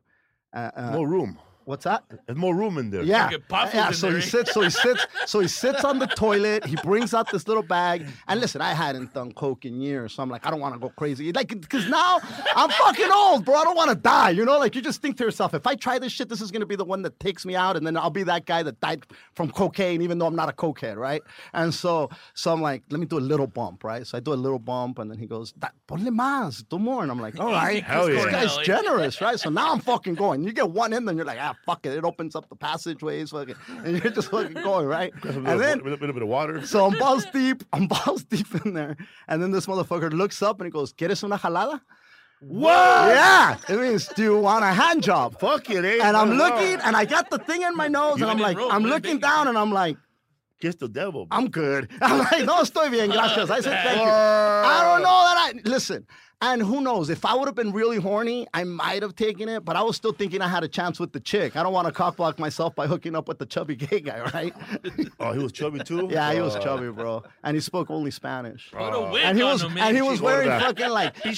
Uh, 0.54 0.72
uh, 0.76 0.92
More 0.92 1.08
room. 1.08 1.40
What's 1.66 1.84
that? 1.86 2.04
There's 2.26 2.38
more 2.38 2.56
room 2.56 2.78
in 2.78 2.90
there. 2.90 3.04
Yeah, 3.04 3.26
Fucking 3.26 3.44
puffles 3.50 3.74
yeah. 3.74 3.88
in 3.88 3.94
So 3.94 4.08
there, 4.10 4.20
he 4.20 4.24
eh? 4.26 4.30
sits, 4.30 4.54
so 4.54 4.62
he 4.62 4.70
sits, 4.86 5.06
so 5.26 5.40
he 5.40 5.48
sits 5.48 5.84
on 5.84 6.00
the 6.00 6.08
toilet. 6.08 6.66
He 6.66 6.76
brings 6.78 7.14
out 7.14 7.32
this 7.32 7.48
little 7.48 7.64
bag, 7.64 8.06
and 8.28 8.40
listen, 8.40 8.62
I 8.62 8.74
hadn't 8.74 9.14
done 9.14 9.32
coke 9.34 9.66
in 9.66 9.82
years, 9.82 10.14
so 10.14 10.24
I'm 10.24 10.30
like, 10.30 10.46
I 10.46 10.52
don't 10.52 10.60
want 10.60 10.74
to 10.76 10.80
go 10.80 10.90
crazy, 10.90 11.32
like, 11.32 11.48
because 11.50 11.88
now 11.90 12.20
I'm 12.56 12.70
fucking 12.70 13.10
old, 13.12 13.46
bro. 13.46 13.56
I 13.56 13.64
don't 13.64 13.76
want 13.76 13.90
to 13.90 13.96
die, 13.96 14.32
you 14.32 14.46
know. 14.46 14.58
Like 14.60 14.76
you 14.76 14.82
just 14.82 15.02
think 15.02 15.18
to 15.18 15.24
yourself, 15.24 15.54
if 15.54 15.66
I 15.68 15.76
try 15.76 16.00
this 16.00 16.12
shit, 16.12 16.30
this 16.30 16.42
is 16.42 16.52
gonna 16.52 16.66
be 16.66 16.76
the 16.76 16.86
one 16.86 17.02
that 17.04 17.20
takes 17.20 17.46
me 17.46 17.56
out, 17.56 17.76
and 17.78 17.86
then 17.86 17.98
I'll 17.98 18.10
be 18.10 18.24
that 18.24 18.46
guy 18.46 18.64
that 18.64 18.80
died 18.80 19.06
from 19.36 19.52
cocaine, 19.52 20.02
even 20.02 20.18
though 20.20 20.26
I'm 20.28 20.36
not 20.36 20.50
a 20.50 20.54
cokehead, 20.54 20.96
right? 20.98 21.22
And 21.54 21.74
so, 21.74 22.10
so 22.34 22.52
I'm 22.54 22.62
like, 22.62 22.84
let 22.90 23.00
me 23.00 23.06
do 23.06 23.18
a 23.18 23.20
little 23.20 23.48
bump, 23.48 23.84
right? 23.84 24.06
So 24.06 24.18
I 24.18 24.22
do 24.22 24.34
a 24.34 24.36
little 24.36 24.60
bump, 24.60 25.00
and 25.00 25.10
then 25.10 25.18
he 25.18 25.28
goes, 25.28 25.52
"Da- 25.54 25.70
ponle 25.88 26.10
más, 26.10 26.64
do 26.70 26.80
more, 26.80 27.04
and 27.04 27.12
I'm 27.12 27.20
like, 27.20 27.40
all 27.40 27.52
right, 27.52 27.84
Hell 27.84 28.08
this 28.08 28.24
yeah. 28.26 28.32
guy's 28.32 28.58
generous, 28.60 29.22
right? 29.22 29.40
So 29.40 29.50
now 29.50 29.72
I'm 29.74 29.80
fucking 29.80 30.16
going. 30.16 30.44
You 30.44 30.52
get 30.54 30.70
one 30.70 30.94
in, 30.94 31.06
then 31.06 31.18
you're 31.18 31.26
like, 31.26 31.40
ah, 31.42 31.53
fuck 31.66 31.86
it. 31.86 31.94
It 31.94 32.04
opens 32.04 32.36
up 32.36 32.50
the 32.50 32.56
passageways, 32.56 33.32
fucking, 33.32 33.56
and 33.84 34.04
you're 34.04 34.12
just 34.12 34.30
fucking 34.30 34.54
going, 34.54 34.86
right? 34.86 35.14
And 35.24 35.46
then, 35.46 35.80
a 35.80 35.84
little 35.84 36.14
bit 36.14 36.22
of 36.22 36.28
water. 36.28 36.66
so 36.66 36.86
I'm 36.86 36.98
balls 37.00 37.26
deep. 37.34 37.64
I'm 37.74 37.88
balls 37.88 38.24
deep 38.24 38.48
in 38.66 38.74
there. 38.74 38.98
And 39.28 39.42
then 39.42 39.52
this 39.52 39.66
motherfucker 39.66 40.12
looks 40.12 40.42
up 40.42 40.60
and 40.60 40.68
he 40.68 40.72
goes, 40.72 40.94
¿Quieres 40.94 41.24
una 41.24 41.38
jalada? 41.38 41.82
What? 42.42 42.74
Yeah. 42.74 43.58
It 43.70 43.80
means, 43.80 44.08
do 44.08 44.24
you 44.24 44.38
want 44.38 44.66
a 44.66 44.68
hand 44.68 45.02
job? 45.02 45.40
Fuck 45.40 45.70
it, 45.70 45.86
eh? 45.86 46.00
And 46.04 46.18
I'm 46.18 46.32
looking 46.32 46.80
and 46.82 46.96
I 46.96 47.06
got 47.06 47.30
the 47.30 47.38
thing 47.38 47.62
in 47.62 47.76
my 47.76 47.88
nose 47.88 48.20
You 48.20 48.26
and 48.28 48.32
I'm 48.32 48.40
like, 48.40 48.58
roll, 48.58 48.70
I'm 48.72 48.84
looking 48.84 49.20
down 49.20 49.48
and 49.48 49.58
I'm 49.58 49.72
like, 49.72 49.98
Kiss 50.60 50.76
the 50.76 50.88
devil. 50.88 51.26
bro. 51.26 51.38
I'm 51.38 51.50
good. 51.50 51.90
I'm 52.02 52.20
like, 52.20 52.46
no, 52.46 52.62
estoy 52.62 52.90
bien, 52.90 53.10
gracias. 53.10 53.50
I 53.50 53.60
said, 53.60 53.84
thank 53.84 53.98
you. 53.98 54.08
I 54.10 54.82
don't 54.84 55.02
know 55.02 55.08
that 55.08 55.38
I, 55.38 55.70
listen, 55.70 56.06
and 56.46 56.62
who 56.62 56.82
knows, 56.82 57.10
if 57.10 57.24
I 57.24 57.36
would 57.36 57.48
have 57.48 57.56
been 57.56 57.72
really 57.72 57.96
horny, 57.98 58.46
I 58.54 58.66
might 58.66 59.02
have 59.02 59.16
taken 59.16 59.48
it, 59.48 59.64
but 59.64 59.78
I 59.78 59.82
was 59.82 59.96
still 59.96 60.12
thinking 60.12 60.42
I 60.42 60.50
had 60.50 60.64
a 60.64 60.68
chance 60.68 61.00
with 61.00 61.14
the 61.14 61.22
chick. 61.22 61.56
I 61.56 61.64
don't 61.64 61.72
want 61.72 61.88
to 61.88 61.94
cockblock 61.94 62.38
myself 62.38 62.76
by 62.76 62.86
hooking 62.86 63.16
up 63.16 63.30
with 63.30 63.40
the 63.40 63.46
chubby 63.46 63.76
gay 63.78 64.02
guy, 64.02 64.20
right? 64.34 64.54
Oh, 65.22 65.32
he 65.32 65.40
was 65.40 65.54
chubby 65.54 65.80
too. 65.80 66.10
yeah, 66.12 66.34
he 66.34 66.42
was 66.42 66.56
Uh, 66.58 66.60
chubby, 66.60 66.92
bro. 66.92 67.24
And 67.46 67.56
he 67.56 67.62
spoke 67.62 67.90
only 67.90 68.12
Spanish. 68.12 68.72
Put 68.72 68.90
a 68.90 69.10
wig 69.10 69.24
And 69.24 69.38
he 69.38 69.44
on 69.44 69.54
was 69.54 69.64
him, 69.64 69.78
and 69.78 69.96
he 69.96 70.02
was 70.02 70.22
wearing 70.22 70.50
fucking 70.50 70.90
like 70.90 71.22
dude, 71.24 71.38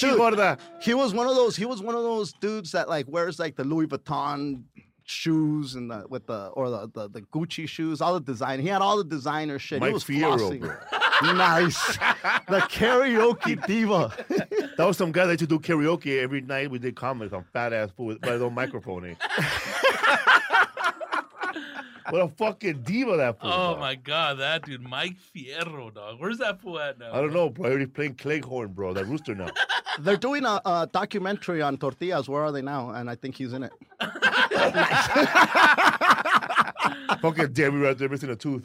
he 0.81 0.93
was 0.95 1.13
one 1.13 1.27
of 1.27 1.35
those 1.35 1.55
he 1.55 1.65
was 1.65 1.81
one 1.83 1.93
of 1.95 2.01
those 2.01 2.33
dudes 2.33 2.71
that 2.71 2.89
like 2.89 3.05
wears 3.07 3.37
like 3.37 3.55
the 3.55 3.63
Louis 3.63 3.85
Vuitton 3.85 4.63
shoes 5.05 5.75
and 5.75 5.89
the 5.89 6.05
with 6.09 6.25
the 6.27 6.47
or 6.47 6.69
the, 6.69 6.89
the, 6.93 7.09
the 7.09 7.21
Gucci 7.21 7.67
shoes, 7.67 8.01
all 8.01 8.13
the 8.15 8.19
design. 8.19 8.59
He 8.59 8.67
had 8.67 8.81
all 8.81 8.97
the 8.97 9.03
designer 9.03 9.57
shit. 9.59 9.79
Mike 9.79 9.89
he 9.89 9.93
was 9.93 10.03
Fierro, 10.03 10.37
flossing. 10.37 10.59
bro. 10.61 11.33
nice. 11.33 11.97
the 12.47 12.59
karaoke 12.69 13.65
diva. 13.67 14.11
That 14.77 14.85
was 14.85 14.97
some 14.97 15.11
guy 15.11 15.25
that 15.27 15.33
used 15.39 15.39
to 15.41 15.47
do 15.47 15.59
karaoke 15.59 16.21
every 16.21 16.41
night. 16.41 16.69
We 16.69 16.79
did 16.79 16.95
comics 16.95 17.33
on 17.33 17.45
fat 17.53 17.71
ass 17.71 17.91
fool 17.95 18.07
with 18.07 18.21
by 18.21 18.33
his 18.33 18.41
own 18.41 18.53
microphone. 18.53 19.05
Eh? 19.11 19.15
what 22.09 22.21
a 22.21 22.27
fucking 22.27 22.83
diva 22.83 23.17
that 23.17 23.39
fool. 23.39 23.51
Oh 23.51 23.71
dog. 23.71 23.79
my 23.79 23.95
god, 23.95 24.39
that 24.39 24.65
dude, 24.65 24.81
Mike 24.81 25.15
Fierro, 25.35 25.93
dog. 25.93 26.19
Where's 26.19 26.37
that 26.39 26.61
fool 26.61 26.79
at 26.79 26.99
now? 26.99 27.13
I 27.13 27.21
don't 27.21 27.33
know, 27.33 27.49
bro. 27.49 27.77
He's 27.77 27.87
playing 27.87 28.15
Cleghorn, 28.15 28.73
bro. 28.73 28.93
That 28.93 29.05
rooster 29.05 29.35
now. 29.35 29.49
They're 29.99 30.17
doing 30.17 30.45
a, 30.45 30.61
a 30.65 30.89
documentary 30.91 31.61
on 31.61 31.77
tortillas. 31.77 32.27
Where 32.27 32.43
are 32.43 32.51
they 32.51 32.61
now? 32.61 32.89
And 32.89 33.09
I 33.09 33.15
think 33.15 33.35
he's 33.35 33.53
in 33.53 33.63
it. 33.63 33.71
fucking 37.21 37.53
Debbie 37.53 37.77
right 37.77 37.97
there 37.97 38.09
missing 38.09 38.29
a 38.29 38.35
tooth. 38.35 38.61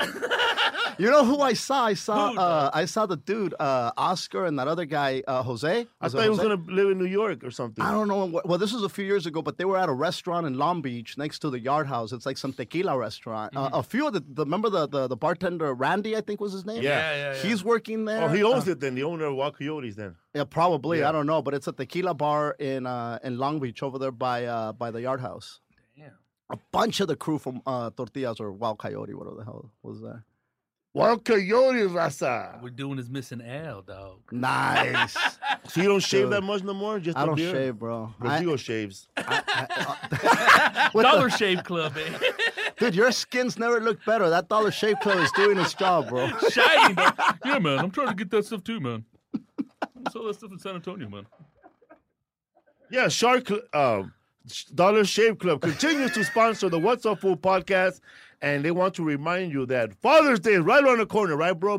You 1.00 1.10
know 1.10 1.24
who 1.24 1.40
I 1.40 1.54
saw? 1.54 1.86
I 1.86 1.94
saw 1.94 2.32
Who, 2.32 2.38
uh. 2.38 2.70
I 2.74 2.84
saw 2.84 3.06
the 3.06 3.16
dude 3.16 3.54
uh, 3.58 3.90
Oscar 3.96 4.44
and 4.44 4.58
that 4.58 4.68
other 4.68 4.84
guy 4.84 5.22
uh, 5.26 5.42
Jose. 5.42 5.66
I 5.66 6.04
Was 6.04 6.12
it 6.12 6.18
thought 6.18 6.24
he 6.24 6.28
was 6.28 6.40
gonna 6.40 6.62
live 6.66 6.90
in 6.90 6.98
New 6.98 7.06
York 7.06 7.42
or 7.42 7.50
something. 7.50 7.82
I 7.82 7.90
don't 7.90 8.06
know. 8.06 8.42
Well, 8.44 8.58
this 8.58 8.74
was 8.74 8.82
a 8.82 8.88
few 8.90 9.06
years 9.06 9.24
ago, 9.24 9.40
but 9.40 9.56
they 9.56 9.64
were 9.64 9.78
at 9.78 9.88
a 9.88 9.94
restaurant 9.94 10.46
in 10.46 10.58
Long 10.58 10.82
Beach 10.82 11.16
next 11.16 11.38
to 11.38 11.48
the 11.48 11.58
Yard 11.58 11.86
House. 11.86 12.12
It's 12.12 12.26
like 12.26 12.36
some 12.36 12.52
tequila 12.52 12.98
restaurant. 12.98 13.29
Mm-hmm. 13.30 13.56
Uh, 13.56 13.68
a 13.72 13.82
few 13.82 14.06
of 14.06 14.12
the, 14.12 14.20
the 14.20 14.44
remember 14.44 14.68
the, 14.70 14.86
the 14.88 15.08
the 15.08 15.16
bartender 15.16 15.72
Randy, 15.74 16.16
I 16.16 16.20
think 16.20 16.40
was 16.40 16.52
his 16.52 16.64
name. 16.66 16.82
Yeah. 16.82 16.90
Yeah, 16.90 17.16
yeah, 17.16 17.32
yeah. 17.34 17.42
He's 17.42 17.62
working 17.64 18.04
there. 18.04 18.22
Oh, 18.24 18.28
he 18.28 18.42
owns 18.42 18.68
Uh, 18.68 18.72
it 18.72 18.80
then. 18.80 18.94
The 18.94 19.04
owner 19.04 19.26
of 19.26 19.34
Wild 19.36 19.58
Coyotes 19.58 19.96
then. 19.96 20.16
Yeah, 20.34 20.44
probably. 20.44 21.00
Yeah. 21.00 21.08
I 21.08 21.12
don't 21.12 21.26
know, 21.26 21.40
but 21.42 21.54
it's 21.54 21.66
a 21.68 21.72
tequila 21.72 22.14
bar 22.14 22.56
in 22.58 22.86
uh, 22.86 23.18
in 23.24 23.38
Long 23.38 23.60
Beach 23.60 23.82
over 23.82 23.98
there 23.98 24.12
by 24.12 24.44
uh, 24.44 24.72
by 24.72 24.90
the 24.90 25.00
Yard 25.02 25.20
House. 25.20 25.60
Damn. 25.96 26.12
A 26.50 26.56
bunch 26.72 27.00
of 27.00 27.08
the 27.08 27.16
crew 27.16 27.38
from 27.38 27.62
uh, 27.66 27.90
Tortillas 27.90 28.40
or 28.40 28.52
Wild 28.52 28.78
Coyote, 28.78 29.14
whatever 29.14 29.36
the 29.36 29.44
hell 29.44 29.70
was 29.82 30.00
there. 30.02 30.24
Wild 30.92 31.24
Coyotes, 31.24 31.92
Raza. 31.92 32.60
We're 32.60 32.70
doing 32.70 32.98
is 32.98 33.08
missing 33.08 33.40
L, 33.40 33.82
dog. 33.82 34.20
Nice. 34.32 35.16
So 35.68 35.80
you 35.82 35.88
don't 35.88 36.00
shave 36.00 36.22
Dude. 36.24 36.32
that 36.32 36.42
much 36.42 36.64
no 36.64 36.74
more? 36.74 36.98
Just 36.98 37.16
I 37.16 37.22
a 37.22 37.26
don't 37.26 37.36
beard? 37.36 37.54
shave, 37.54 37.78
bro. 37.78 38.12
I- 38.20 38.24
Rodrigo 38.38 38.56
shaves. 38.56 39.06
with 40.94 41.04
Dollar 41.04 41.28
the- 41.28 41.36
Shave 41.36 41.62
Club, 41.64 41.92
eh? 41.96 42.18
Dude, 42.80 42.94
your 42.96 43.12
skin's 43.12 43.58
never 43.58 43.80
looked 43.80 44.04
better. 44.04 44.28
That 44.28 44.48
Dollar 44.48 44.72
Shave 44.72 44.98
Club 45.00 45.18
is 45.18 45.30
doing 45.32 45.58
its 45.58 45.74
job, 45.74 46.08
bro. 46.08 46.28
Shining, 46.50 46.96
dog. 46.96 47.14
Yeah, 47.44 47.58
man. 47.60 47.78
I'm 47.78 47.90
trying 47.92 48.08
to 48.08 48.14
get 48.14 48.30
that 48.30 48.44
stuff 48.46 48.64
too, 48.64 48.80
man. 48.80 49.04
I 49.34 50.10
saw 50.10 50.26
that 50.26 50.34
stuff 50.34 50.50
in 50.50 50.58
San 50.58 50.74
Antonio, 50.74 51.08
man. 51.08 51.26
Yeah, 52.90 53.06
Shark 53.08 53.46
Cl- 53.46 53.60
um, 53.72 54.12
Dollar 54.74 55.04
Shave 55.04 55.38
Club 55.38 55.60
continues 55.60 56.12
to 56.12 56.24
sponsor 56.24 56.68
the 56.68 56.78
What's 56.78 57.06
Up 57.06 57.20
Fool 57.20 57.36
podcast, 57.36 58.00
and 58.42 58.64
they 58.64 58.72
want 58.72 58.94
to 58.94 59.04
remind 59.04 59.52
you 59.52 59.66
that 59.66 59.94
Father's 59.94 60.40
Day 60.40 60.54
is 60.54 60.60
right 60.60 60.82
around 60.82 60.98
the 60.98 61.06
corner, 61.06 61.36
right, 61.36 61.52
bro? 61.52 61.78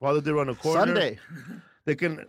Father's 0.00 0.22
Day 0.22 0.30
around 0.32 0.48
the 0.48 0.54
corner. 0.54 0.86
Sunday. 0.86 1.18
They 1.84 1.94
can 1.94 2.24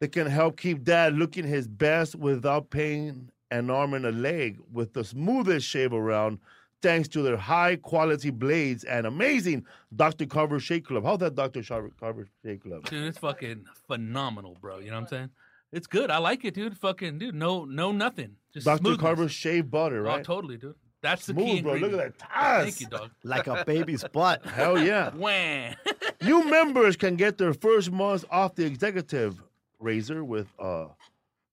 they 0.00 0.08
can 0.08 0.26
help 0.26 0.58
keep 0.58 0.84
Dad 0.84 1.14
looking 1.14 1.44
his 1.44 1.66
best 1.66 2.14
without 2.14 2.70
paying 2.70 3.30
an 3.50 3.70
arm 3.70 3.94
and 3.94 4.06
a 4.06 4.12
leg 4.12 4.58
with 4.72 4.92
the 4.92 5.04
smoothest 5.04 5.66
shave 5.66 5.92
around. 5.92 6.38
Thanks 6.82 7.08
to 7.08 7.22
their 7.22 7.36
high 7.36 7.76
quality 7.76 8.30
blades 8.30 8.84
and 8.84 9.06
amazing 9.06 9.64
Dr. 9.94 10.26
Carver 10.26 10.60
Shave 10.60 10.84
Club. 10.84 11.04
How's 11.04 11.18
that 11.18 11.34
Dr. 11.34 11.62
Carver, 11.62 11.90
Carver 11.98 12.28
Shave 12.44 12.60
Club? 12.62 12.84
Dude, 12.84 13.04
it's 13.04 13.18
fucking 13.18 13.64
phenomenal, 13.86 14.56
bro. 14.60 14.78
You 14.78 14.90
know 14.90 14.96
what 14.96 15.02
I'm 15.02 15.08
saying? 15.08 15.30
It's 15.72 15.86
good. 15.86 16.10
I 16.10 16.18
like 16.18 16.44
it, 16.44 16.54
dude. 16.54 16.76
Fucking, 16.76 17.18
dude. 17.18 17.34
No, 17.34 17.64
no, 17.64 17.92
nothing. 17.92 18.36
Just 18.52 18.66
Dr. 18.66 18.78
smoothness. 18.78 19.00
Carver 19.00 19.28
Shave 19.28 19.70
Butter, 19.70 20.00
oh, 20.00 20.10
right? 20.10 20.20
Oh, 20.20 20.22
totally, 20.22 20.56
dude. 20.56 20.74
That's 21.02 21.26
the 21.26 21.34
key 21.34 21.60
Smooth, 21.60 21.62
bro. 21.62 21.74
Look 21.74 21.92
at 21.92 21.98
that. 21.98 22.18
Taz. 22.18 22.62
Thank 22.62 22.80
you, 22.80 22.86
dog. 22.88 23.10
Like 23.24 23.46
a 23.46 23.64
baby's 23.64 24.04
butt. 24.12 24.44
Hell 24.46 24.78
yeah. 24.82 25.10
Wham. 25.14 25.74
New 26.22 26.44
members 26.48 26.96
can 26.96 27.16
get 27.16 27.38
their 27.38 27.54
first 27.54 27.90
month 27.90 28.24
off 28.30 28.54
the 28.54 28.64
executive 28.64 29.40
razor 29.78 30.24
with 30.24 30.48
a 30.58 30.86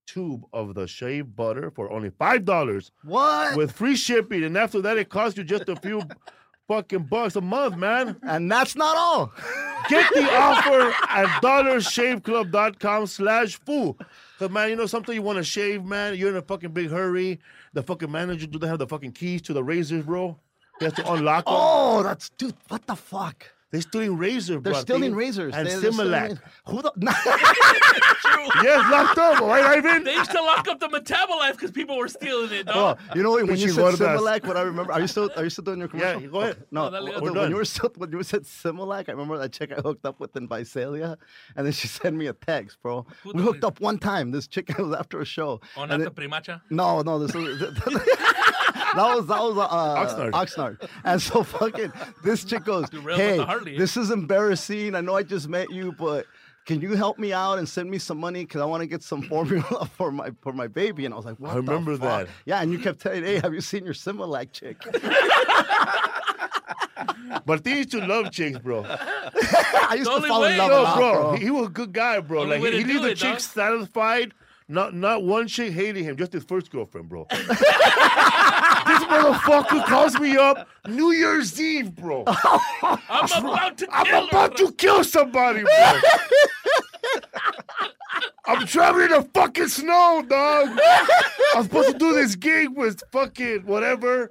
tube 0.05 0.45
of 0.53 0.73
the 0.75 0.87
shave 0.87 1.35
butter 1.35 1.71
for 1.71 1.91
only 1.91 2.09
five 2.11 2.45
dollars 2.45 2.91
What? 3.03 3.55
with 3.57 3.71
free 3.71 3.95
shipping, 3.95 4.43
and 4.43 4.57
after 4.57 4.81
that, 4.81 4.97
it 4.97 5.09
costs 5.09 5.37
you 5.37 5.43
just 5.43 5.69
a 5.69 5.75
few 5.75 6.01
fucking 6.67 7.03
bucks 7.03 7.35
a 7.35 7.41
month, 7.41 7.77
man. 7.77 8.17
and 8.23 8.51
that's 8.51 8.75
not 8.75 8.95
all. 8.97 9.33
Get 9.89 10.09
the 10.13 10.23
offer 10.33 10.93
at 11.09 11.41
dollarshaveclub.com 11.41 13.07
slash 13.07 13.59
fool. 13.65 13.97
Cause 14.39 14.49
man, 14.49 14.69
you 14.69 14.75
know 14.75 14.85
something 14.85 15.13
you 15.13 15.21
want 15.21 15.37
to 15.37 15.43
shave, 15.43 15.83
man. 15.83 16.15
You're 16.15 16.29
in 16.29 16.35
a 16.37 16.41
fucking 16.41 16.71
big 16.71 16.89
hurry. 16.89 17.39
The 17.73 17.83
fucking 17.83 18.11
manager 18.11 18.47
doesn't 18.47 18.67
have 18.67 18.79
the 18.79 18.87
fucking 18.87 19.11
keys 19.13 19.41
to 19.43 19.53
the 19.53 19.63
razors, 19.63 20.05
bro. 20.05 20.37
He 20.79 20.85
has 20.85 20.93
to 20.95 21.11
unlock 21.11 21.45
them. 21.45 21.53
Oh, 21.57 22.01
that's 22.03 22.29
dude. 22.29 22.55
What 22.67 22.85
the 22.87 22.95
fuck? 22.95 23.45
They're 23.73 23.81
stealing 23.81 24.15
razor. 24.17 24.59
Bro. 24.59 24.61
They're 24.61 24.73
bro, 24.73 24.81
stealing 24.81 25.01
thing, 25.03 25.15
razors. 25.15 25.53
and 25.55 25.67
They- 25.67 25.71
they're 25.75 25.91
stealing 25.91 26.07
Similac. 26.11 26.21
razors. 26.21 26.39
Who 26.67 26.81
the? 26.83 26.91
yes, 28.63 28.91
locked 28.91 29.17
up, 29.17 29.39
right, 29.41 29.63
Ivan? 29.77 30.03
They 30.03 30.13
used 30.13 30.29
to 30.31 30.41
lock 30.41 30.67
up 30.67 30.79
the 30.79 30.87
Metabolife 30.89 31.53
because 31.53 31.71
people 31.71 31.97
were 31.97 32.07
stealing 32.07 32.51
it, 32.51 32.65
Bro, 32.67 32.73
dog. 32.75 32.99
Oh, 33.09 33.15
you 33.15 33.23
know 33.23 33.31
when 33.31 33.47
you 33.47 33.53
Pinche 33.67 33.73
said 33.73 33.83
gordas. 33.95 33.97
Similac, 34.19 34.45
what 34.47 34.57
I 34.57 34.61
remember? 34.61 34.93
Are 34.93 35.01
you 35.01 35.07
still 35.07 35.29
are 35.35 35.43
you 35.43 35.49
still 35.49 35.63
doing 35.63 35.79
your 35.79 35.87
commercial? 35.87 36.21
Yeah, 36.21 36.27
go 36.27 36.41
ahead. 36.41 36.51
Okay. 36.57 36.65
No, 36.71 36.89
No, 36.89 36.91
dale, 36.91 37.05
dude, 37.05 37.15
we're 37.15 37.21
when 37.31 37.33
done. 37.33 37.49
you 37.49 37.55
were 37.55 37.65
still 37.65 37.91
when 37.97 38.11
you 38.11 38.21
said 38.23 38.43
Similac, 38.43 39.09
I 39.09 39.13
remember 39.13 39.37
that 39.39 39.51
chick 39.51 39.71
I 39.71 39.81
hooked 39.81 40.05
up 40.05 40.19
with 40.19 40.35
in 40.37 40.47
Visalia, 40.47 41.17
and 41.55 41.65
then 41.65 41.73
she 41.73 41.87
sent 41.99 42.15
me 42.15 42.27
a 42.27 42.33
text, 42.33 42.77
bro. 42.81 43.05
Who 43.23 43.31
we 43.33 43.39
the- 43.39 43.43
hooked 43.43 43.63
up 43.63 43.81
one 43.81 43.97
time. 43.97 44.29
This 44.31 44.47
chick 44.47 44.69
was 44.77 44.93
after 44.95 45.19
a 45.19 45.25
show. 45.25 45.59
Oh, 45.75 45.81
and 45.81 45.89
not 45.89 45.97
then- 45.99 46.05
the 46.05 46.11
primacha. 46.11 46.61
no, 46.69 47.01
no, 47.01 47.17
this 47.19 47.33
was 47.33 47.59
that 48.97 49.15
was 49.15 49.25
that 49.27 49.41
was 49.41 49.57
uh, 49.57 49.69
Oxnard. 50.29 50.31
Oxnard. 50.31 50.89
And 51.03 51.21
so 51.21 51.43
fucking 51.43 51.91
this 52.23 52.43
chick 52.43 52.63
goes, 52.63 52.89
Derailed 52.89 53.05
with 53.05 53.27
"Hey, 53.29 53.37
the 53.37 53.45
Harley, 53.45 53.75
eh?" 53.75 53.79
this 53.79 53.97
is 53.97 54.11
embarrassing. 54.11 54.95
I 54.95 55.01
know 55.01 55.15
I 55.15 55.23
just 55.23 55.47
met 55.49 55.71
you, 55.71 55.91
but." 55.93 56.25
Can 56.65 56.79
you 56.79 56.95
help 56.95 57.19
me 57.19 57.33
out 57.33 57.57
and 57.57 57.67
send 57.67 57.91
me 57.91 57.97
some 57.97 58.17
money 58.17 58.45
because 58.45 58.61
I 58.61 58.65
want 58.65 58.79
to 58.79 58.87
get 58.87 59.03
some 59.03 59.21
formula 59.21 59.85
for 59.97 60.13
my 60.13 60.31
for 60.39 60.53
my 60.53 60.67
baby? 60.67 61.03
And 61.03 61.13
I 61.13 61.17
was 61.17 61.25
like, 61.25 61.37
what 61.37 61.49
the 61.55 61.57
remember 61.57 61.97
fuck? 61.97 62.27
that. 62.27 62.33
Yeah, 62.45 62.61
and 62.61 62.71
you 62.71 62.79
kept 62.79 63.01
telling, 63.01 63.21
hey, 63.25 63.41
have 63.41 63.53
you 63.53 63.59
seen 63.59 63.83
your 63.83 63.93
Similac 63.93 64.53
chick? 64.53 64.77
But 67.45 67.63
they 67.63 67.77
used 67.77 67.91
to 67.91 68.05
love 68.05 68.31
chicks, 68.31 68.57
bro. 68.59 68.85
I 68.87 69.95
used 69.97 70.05
The 70.09 70.11
to 70.11 70.15
only 70.15 70.29
fall 70.29 70.43
in 70.45 70.57
love 70.57 70.69
Yo, 70.71 70.81
a 70.81 70.83
lot, 70.83 70.95
bro, 70.97 71.13
bro. 71.13 71.33
He, 71.35 71.43
he 71.45 71.51
was 71.51 71.67
a 71.67 71.69
good 71.69 71.91
guy, 71.91 72.19
bro. 72.19 72.41
Only 72.43 72.55
like 72.55 72.63
way 72.63 72.71
he, 72.71 72.83
to 72.83 72.87
he 72.87 72.93
leave 72.93 73.01
the 73.01 73.09
it, 73.11 73.17
chick 73.17 73.31
dog. 73.33 73.39
satisfied. 73.41 74.33
Not 74.67 74.93
not 74.93 75.23
one 75.23 75.47
chick 75.47 75.73
hating 75.73 76.03
him, 76.05 76.15
just 76.17 76.33
his 76.33 76.43
first 76.43 76.71
girlfriend, 76.71 77.09
bro. 77.09 77.27
this 77.31 77.49
motherfucker 79.05 79.85
calls 79.85 80.17
me 80.19 80.37
up 80.37 80.67
New 80.87 81.11
Year's 81.11 81.59
Eve, 81.59 81.95
bro. 81.95 82.23
I'm 82.27 83.45
about 83.45 83.77
to 83.79 83.87
I'm 83.91 84.05
kill 84.05 84.27
about 84.27 84.59
her. 84.59 84.65
to 84.67 84.71
kill 84.73 85.03
somebody, 85.03 85.61
bro. 85.63 85.71
I'm 88.45 88.67
traveling 88.67 89.05
in 89.05 89.11
the 89.11 89.29
fucking 89.33 89.69
snow, 89.69 90.21
dog. 90.27 90.77
I'm 91.55 91.63
supposed 91.63 91.93
to 91.93 91.97
do 91.97 92.13
this 92.13 92.35
gig 92.35 92.69
with 92.75 93.01
fucking 93.11 93.65
whatever. 93.65 94.29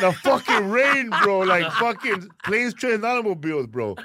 The 0.00 0.12
fucking 0.22 0.70
rain, 0.70 1.10
bro. 1.22 1.40
Like 1.40 1.70
fucking 1.72 2.30
planes, 2.44 2.72
trains, 2.74 3.04
automobiles, 3.04 3.66
bro. 3.66 3.96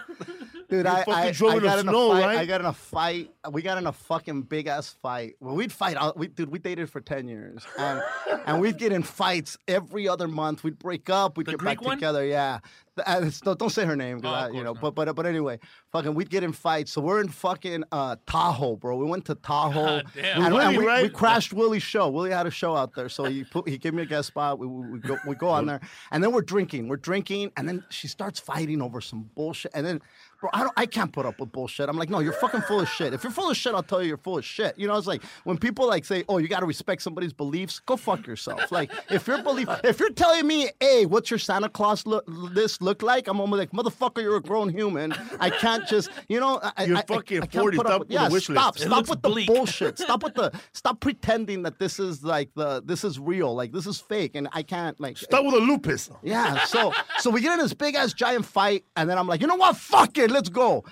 Dude, 0.70 0.86
I, 0.86 1.04
I, 1.08 1.28
I 1.28 1.32
got 1.34 1.80
in 1.80 1.88
a 1.90 1.92
fight. 1.92 2.22
right? 2.26 2.38
I 2.38 2.46
got 2.46 2.62
in 2.62 2.68
a 2.68 2.74
fight. 2.74 3.32
We 3.52 3.62
got 3.62 3.78
in 3.80 3.88
a 3.88 3.92
fucking 3.92 4.44
big 4.44 4.68
ass 4.68 4.96
fight. 5.02 5.36
Well, 5.40 5.56
we'd 5.56 5.72
fight. 5.72 5.98
We, 6.16 6.28
dude, 6.28 6.50
we 6.50 6.60
dated 6.60 6.90
for 6.90 7.02
ten 7.02 7.28
years, 7.28 7.66
and 7.78 8.02
and 8.46 8.62
we'd 8.62 8.78
get 8.78 8.92
in 8.92 9.02
fights 9.04 9.58
every 9.68 10.08
other 10.08 10.28
month. 10.28 10.64
We'd 10.64 10.78
break 10.78 11.10
up. 11.10 11.38
We'd 11.38 11.48
The 11.48 11.52
get 11.54 11.60
Greek 11.60 11.80
back 11.80 11.86
one? 11.86 11.98
together. 11.98 12.26
Yeah. 12.26 12.60
The- 12.96 13.10
uh, 13.10 13.32
don't, 13.44 13.58
don't 13.60 13.70
say 13.70 13.86
her 13.86 13.96
name, 13.96 14.20
Oh, 14.24 14.28
I- 14.30 14.50
you 14.50 14.64
know. 14.64 14.74
But 14.74 14.92
but 14.94 15.16
but 15.16 15.26
anyway, 15.26 15.60
fucking, 15.92 16.14
we'd 16.14 16.30
get 16.30 16.44
in 16.44 16.52
fights. 16.52 16.92
So 16.92 17.02
we're 17.02 17.22
in 17.22 17.30
fucking 17.30 17.86
uh, 17.92 18.18
Tahoe, 18.28 18.76
bro. 18.76 18.98
We 18.98 19.06
went 19.06 19.26
to 19.26 19.36
Tahoe. 19.36 20.02
God 20.02 20.06
damn. 20.14 20.44
And, 20.44 20.54
Willie, 20.54 20.78
we, 20.78 21.04
we 21.04 21.10
crashed 21.10 21.54
Willie's 21.54 21.82
show. 21.84 22.10
Willie 22.10 22.32
had 22.32 22.46
a 22.46 22.52
show 22.52 22.76
out 22.76 22.94
there, 22.96 23.08
so 23.10 23.24
he 23.24 23.44
put 23.46 23.68
he 23.70 23.78
gave 23.78 23.94
me 23.94 24.04
a 24.04 24.06
guest 24.06 24.28
spot. 24.28 24.60
We, 24.60 24.68
we, 24.68 24.92
we 24.92 25.00
go 25.00 25.18
we 25.26 25.36
go 25.36 25.48
on 25.50 25.66
there, 25.66 25.80
and 26.12 26.22
then 26.24 26.32
we're 26.32 26.42
drinking. 26.42 26.90
We're 26.90 26.98
drinking, 26.98 27.54
and 27.58 27.68
then 27.68 27.84
she 27.90 28.08
starts 28.08 28.40
fighting 28.40 28.82
over 28.82 29.00
some 29.02 29.30
bullshit. 29.34 29.72
And 29.74 29.86
then, 29.86 30.02
bro, 30.40 30.50
I 30.54 30.62
don't 30.62 30.74
I 30.78 30.86
can't 30.86 31.12
put 31.12 31.26
up 31.26 31.40
with 31.40 31.52
bullshit. 31.52 31.90
I'm 31.90 31.98
like, 31.98 32.10
no, 32.10 32.20
you're 32.20 32.34
fucking 32.34 32.62
full 32.62 32.80
of 32.80 32.90
shit. 32.90 33.14
If 33.14 33.24
you're 33.24 33.32
full 33.32 33.50
of 33.50 33.58
shit, 33.58 33.74
I'll 33.76 33.84
tell 33.84 34.02
you 34.02 34.08
you're 34.10 34.18
full 34.18 34.38
of 34.38 34.46
shit. 34.46 34.78
You 34.78 34.88
know, 34.88 34.98
it's 34.98 35.08
like 35.08 35.24
when 35.44 35.58
people 35.58 35.88
like 35.88 36.06
say, 36.06 36.24
oh, 36.30 36.38
you 36.38 36.48
got 36.48 36.62
to 36.62 36.66
respect 36.66 37.02
somebody's 37.02 37.34
beliefs. 37.34 37.80
Go 37.80 37.98
fuck 37.98 38.26
yourself. 38.28 38.72
Like 38.72 38.92
if 39.10 39.28
your 39.28 39.42
belief, 39.44 39.68
if 39.84 40.00
you're 40.00 40.12
telling 40.12 40.48
me, 40.48 40.70
hey, 40.80 41.06
what's 41.06 41.30
your 41.30 41.40
Santa 41.40 41.70
Claus 41.70 42.06
look 42.06 42.24
list 42.28 42.82
look 42.82 43.02
like? 43.02 43.28
I'm 43.28 43.40
almost 43.40 43.60
like, 43.60 43.72
motherfucker, 43.72 44.22
you're 44.22 44.38
a 44.38 44.42
grown 44.42 44.70
human. 44.70 45.14
I 45.40 45.50
can't 45.50 45.88
just, 45.88 46.10
you 46.28 46.40
know, 46.40 46.60
I, 46.78 46.86
You're 46.86 46.98
I- 46.98 47.00
I- 47.02 47.04
fucking 47.06 47.38
I 47.44 47.46
can't 47.46 47.64
40. 47.64 47.78
put 47.78 47.86
up 47.88 47.92
Stop 47.92 48.00
with- 48.00 48.00
with 48.00 48.08
the 48.10 48.14
yeah, 48.14 48.30
wish 48.30 48.44
stop, 48.46 48.78
stop 48.78 49.10
with 49.10 49.22
the 49.22 49.46
bullshit. 49.48 50.00
Stop 50.00 50.24
with 50.24 50.36
the 50.36 50.52
stop 50.74 51.00
pretending 51.00 51.64
that 51.64 51.80
this 51.80 52.00
is 52.00 52.24
like 52.24 52.50
the 52.56 52.82
this 52.86 53.04
is 53.04 53.20
real. 53.20 53.54
Like 53.56 53.72
this 53.72 53.86
is 53.88 54.00
fake, 54.00 54.36
and 54.36 54.48
I 54.54 54.64
can't 54.64 55.00
like. 55.00 55.18
Start 55.18 55.44
with 55.46 55.56
a 55.56 55.60
lupus. 55.60 56.10
Yeah. 56.24 56.64
So 56.66 56.94
so 57.20 57.30
we 57.30 57.42
get 57.42 57.54
in 57.54 57.60
this 57.60 57.74
big 57.74 57.96
ass 57.96 58.14
giant 58.14 58.46
fight, 58.46 58.86
and 58.96 59.10
then 59.10 59.18
I'm 59.18 59.28
like, 59.28 59.42
you 59.42 59.48
know 59.48 59.56
what? 59.56 59.76
Fuck 59.76 60.18
it, 60.18 60.29
let's 60.30 60.50
go. 60.50 60.84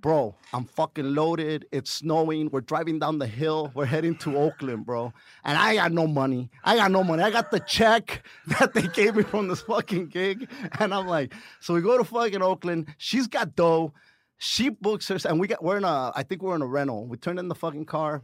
Bro, 0.00 0.34
I'm 0.52 0.64
fucking 0.64 1.14
loaded. 1.14 1.66
It's 1.70 1.88
snowing. 1.88 2.50
We're 2.50 2.60
driving 2.60 2.98
down 2.98 3.20
the 3.20 3.26
hill. 3.26 3.70
We're 3.72 3.84
heading 3.84 4.16
to 4.18 4.36
Oakland, 4.36 4.84
bro. 4.84 5.12
And 5.44 5.56
I 5.56 5.76
got 5.76 5.92
no 5.92 6.08
money. 6.08 6.50
I 6.64 6.74
got 6.74 6.90
no 6.90 7.04
money. 7.04 7.22
I 7.22 7.30
got 7.30 7.52
the 7.52 7.60
check 7.60 8.26
that 8.58 8.74
they 8.74 8.88
gave 8.88 9.14
me 9.14 9.22
from 9.22 9.46
this 9.46 9.62
fucking 9.62 10.08
gig. 10.08 10.50
And 10.80 10.92
I'm 10.92 11.06
like, 11.06 11.32
so 11.60 11.72
we 11.74 11.82
go 11.82 11.96
to 11.96 12.04
fucking 12.04 12.42
Oakland. 12.42 12.88
She's 12.98 13.28
got 13.28 13.54
dough. 13.54 13.92
She 14.38 14.70
books 14.70 15.06
her, 15.06 15.18
and 15.24 15.38
we 15.38 15.46
got 15.46 15.62
we're 15.62 15.76
in 15.76 15.84
a, 15.84 16.10
I 16.16 16.24
think 16.24 16.42
we're 16.42 16.56
in 16.56 16.62
a 16.62 16.66
rental. 16.66 17.06
We 17.06 17.16
turn 17.16 17.38
in 17.38 17.46
the 17.46 17.54
fucking 17.54 17.84
car. 17.84 18.22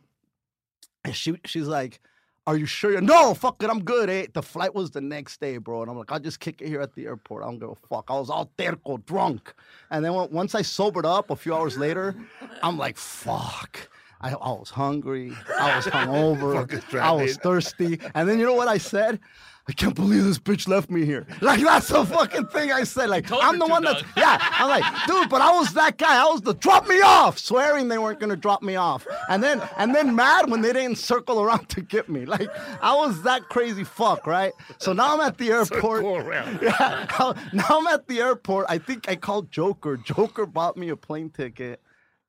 And 1.04 1.14
she 1.14 1.38
she's 1.44 1.68
like, 1.68 2.00
Are 2.48 2.56
you 2.56 2.64
sure? 2.64 2.92
You're, 2.92 3.02
no, 3.02 3.34
fuck 3.34 3.62
it, 3.62 3.68
I'm 3.68 3.84
good. 3.84 4.08
Eh? 4.08 4.28
The 4.32 4.40
flight 4.40 4.74
was 4.74 4.90
the 4.90 5.02
next 5.02 5.38
day, 5.38 5.58
bro. 5.58 5.82
And 5.82 5.90
I'm 5.90 5.98
like, 5.98 6.10
I'll 6.10 6.18
just 6.18 6.40
kick 6.40 6.62
it 6.62 6.68
here 6.68 6.80
at 6.80 6.94
the 6.94 7.04
airport. 7.04 7.42
I 7.42 7.46
don't 7.46 7.58
give 7.58 7.68
a 7.68 7.74
fuck. 7.74 8.06
I 8.08 8.14
was 8.14 8.30
all 8.30 8.50
terco, 8.56 8.96
drunk. 9.04 9.52
And 9.90 10.02
then 10.02 10.14
once 10.14 10.54
I 10.54 10.62
sobered 10.62 11.04
up 11.04 11.28
a 11.28 11.36
few 11.36 11.54
hours 11.54 11.76
later, 11.76 12.16
I'm 12.62 12.78
like, 12.78 12.96
fuck. 12.96 13.90
I, 14.20 14.32
I 14.32 14.50
was 14.52 14.70
hungry. 14.70 15.32
I 15.58 15.76
was 15.76 15.86
hungover. 15.86 16.54
Fucking 16.54 17.00
I 17.00 17.12
was 17.12 17.36
thirsty. 17.36 18.00
And 18.14 18.28
then 18.28 18.38
you 18.38 18.46
know 18.46 18.54
what 18.54 18.68
I 18.68 18.78
said? 18.78 19.20
I 19.68 19.72
can't 19.72 19.94
believe 19.94 20.24
this 20.24 20.38
bitch 20.38 20.66
left 20.66 20.88
me 20.90 21.04
here. 21.04 21.26
Like 21.42 21.60
that's 21.60 21.88
the 21.88 22.02
fucking 22.06 22.46
thing 22.46 22.72
I 22.72 22.84
said. 22.84 23.10
Like 23.10 23.26
told 23.26 23.42
I'm 23.42 23.58
the 23.58 23.66
one 23.66 23.84
that's 23.84 24.02
yeah. 24.16 24.38
I'm 24.40 24.68
like, 24.70 25.06
dude, 25.06 25.28
but 25.28 25.42
I 25.42 25.52
was 25.52 25.74
that 25.74 25.98
guy. 25.98 26.22
I 26.22 26.24
was 26.24 26.40
the 26.40 26.54
drop 26.54 26.88
me 26.88 27.02
off, 27.02 27.38
swearing 27.38 27.88
they 27.88 27.98
weren't 27.98 28.18
gonna 28.18 28.34
drop 28.34 28.62
me 28.62 28.76
off, 28.76 29.06
and 29.28 29.42
then 29.42 29.60
and 29.76 29.94
then 29.94 30.16
mad 30.16 30.50
when 30.50 30.62
they 30.62 30.72
didn't 30.72 30.96
circle 30.96 31.42
around 31.42 31.68
to 31.68 31.82
get 31.82 32.08
me. 32.08 32.24
Like 32.24 32.48
I 32.80 32.94
was 32.94 33.22
that 33.24 33.50
crazy 33.50 33.84
fuck, 33.84 34.26
right? 34.26 34.54
So 34.78 34.94
now 34.94 35.12
I'm 35.12 35.20
at 35.20 35.36
the 35.36 35.50
airport. 35.50 36.00
Go 36.02 36.16
around. 36.16 36.60
Yeah, 36.68 37.34
now 37.52 37.66
I'm 37.70 37.86
at 37.88 38.06
the 38.08 38.20
airport. 38.20 38.66
I 38.68 38.78
think 38.78 39.08
I 39.08 39.16
called 39.16 39.50
Joker. 39.50 39.96
Joker 39.98 40.46
bought 40.46 40.76
me 40.76 40.88
a 40.88 40.96
plane 40.96 41.30
ticket, 41.30 41.80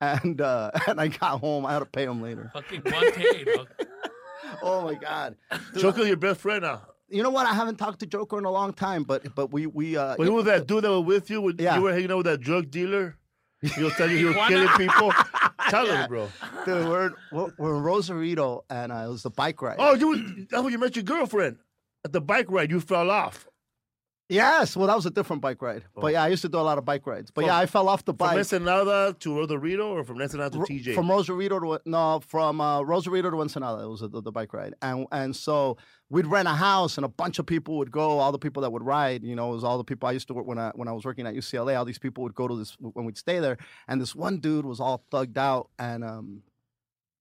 and 0.02 0.40
uh, 0.42 0.72
and 0.88 1.00
I 1.00 1.08
got 1.08 1.40
home. 1.40 1.66
I 1.66 1.74
had 1.74 1.80
to 1.80 1.86
pay 1.86 2.04
him 2.04 2.22
later. 2.22 2.50
Fucking 2.54 2.82
Guante, 2.82 3.56
dog. 3.56 3.68
Oh 4.64 4.82
my 4.84 4.96
god. 4.96 5.36
Joker, 5.78 6.06
your 6.06 6.18
best 6.18 6.40
friend 6.42 6.64
now. 6.64 6.82
You 7.08 7.22
know 7.22 7.30
what? 7.30 7.46
I 7.46 7.54
haven't 7.54 7.76
talked 7.76 8.00
to 8.00 8.08
Joker 8.08 8.40
in 8.40 8.46
a 8.46 8.52
long 8.52 8.74
time, 8.74 9.04
but 9.04 9.36
but 9.36 9.52
we 9.52 9.68
we 9.68 9.96
uh 9.96 10.16
But 10.18 10.26
who 10.26 10.34
was 10.34 10.46
that 10.46 10.66
dude 10.66 10.84
that 10.86 10.90
was 10.92 11.04
with 11.06 11.30
you? 11.30 11.42
When 11.42 11.56
Yeah. 11.60 11.76
You 11.76 11.84
were 11.84 11.94
hanging 11.94 12.10
out 12.12 12.18
with 12.18 12.26
that 12.26 12.40
drug 12.42 12.72
dealer? 12.72 13.16
He 13.62 13.84
was 13.84 13.94
telling 13.96 14.14
you 14.18 14.18
he 14.18 14.26
was 14.26 14.36
killing 14.48 14.68
people? 14.70 15.12
Tell 15.70 15.90
us, 15.92 16.08
bro. 16.08 16.30
dude, 16.66 16.88
we're, 16.88 17.12
we're 17.32 17.52
we're 17.58 17.76
in 17.76 17.84
Rosarito 17.84 18.64
and 18.70 18.92
uh, 18.92 18.96
it 19.06 19.10
was 19.10 19.24
the 19.24 19.30
bike 19.30 19.62
ride. 19.62 19.76
Oh, 19.78 19.94
you 19.94 20.48
that's 20.50 20.64
when 20.64 20.72
you 20.72 20.80
met 20.80 20.96
your 20.96 21.04
girlfriend. 21.04 21.58
At 22.06 22.14
the 22.14 22.22
bike 22.22 22.50
ride, 22.50 22.72
you 22.72 22.80
fell 22.80 23.12
off. 23.12 23.48
Yes, 24.30 24.78
well 24.78 24.88
that 24.88 24.96
was 24.96 25.06
a 25.06 25.10
different 25.10 25.42
bike 25.42 25.62
ride. 25.62 25.84
But 25.94 26.14
yeah, 26.14 26.24
I 26.24 26.28
used 26.28 26.44
to 26.44 26.50
do 26.50 26.58
a 26.58 26.62
lot 26.62 26.78
of 26.78 26.86
bike 26.86 27.06
rides. 27.06 27.32
But 27.32 27.42
From- 27.42 27.48
yeah, 27.48 27.58
I 27.58 27.66
fell 27.66 27.90
off 27.90 28.06
the 28.06 28.14
bike. 28.14 28.30
From. 28.30 28.40
Ensenada 28.40 29.16
to 29.20 29.36
Rosarito 29.36 29.90
or 29.90 30.04
from 30.04 30.22
Ensenada 30.22 30.58
to 30.58 30.60
TJ? 30.60 30.96
From 30.96 31.10
Rosarito 31.10 31.60
to 31.60 31.82
no, 31.86 32.22
from 32.26 32.62
uh, 32.62 32.82
Rosarito 32.82 33.30
to 33.32 33.42
Ensenada. 33.42 33.84
It 33.84 33.88
was 33.90 34.02
the, 34.02 34.22
the 34.22 34.32
bike 34.32 34.54
ride, 34.54 34.76
and 34.82 35.06
and 35.12 35.36
so 35.36 35.78
we'd 36.10 36.28
rent 36.28 36.48
a 36.48 36.52
house, 36.52 36.98
and 36.98 37.06
a 37.06 37.10
bunch 37.10 37.40
of 37.40 37.46
people 37.46 37.78
would 37.78 37.92
go. 37.92 38.20
All 38.20 38.32
the 38.32 38.40
people 38.40 38.62
that 38.62 38.72
would 38.72 38.84
ride, 38.84 39.24
you 39.24 39.36
know, 39.36 39.52
it 39.52 39.56
was 39.56 39.64
all 39.64 39.78
the 39.78 39.84
people 39.84 40.08
I 40.08 40.14
used 40.14 40.28
to 40.28 40.34
work 40.34 40.46
when 40.46 40.58
I 40.58 40.72
when 40.76 40.88
I 40.88 40.92
was 40.92 41.06
working 41.06 41.28
at 41.28 41.34
UCLA. 41.34 41.78
All 41.78 41.86
these 41.86 42.00
people 42.00 42.24
would 42.24 42.36
go 42.36 42.48
to 42.48 42.56
this 42.56 42.78
when 42.80 43.06
we'd 43.06 43.18
stay 43.18 43.40
there, 43.40 43.58
and 43.88 44.00
this 44.00 44.16
one 44.16 44.40
dude 44.40 44.66
was 44.66 44.80
all 44.80 45.04
thugged 45.12 45.38
out, 45.38 45.70
and 45.78 46.04
um, 46.04 46.44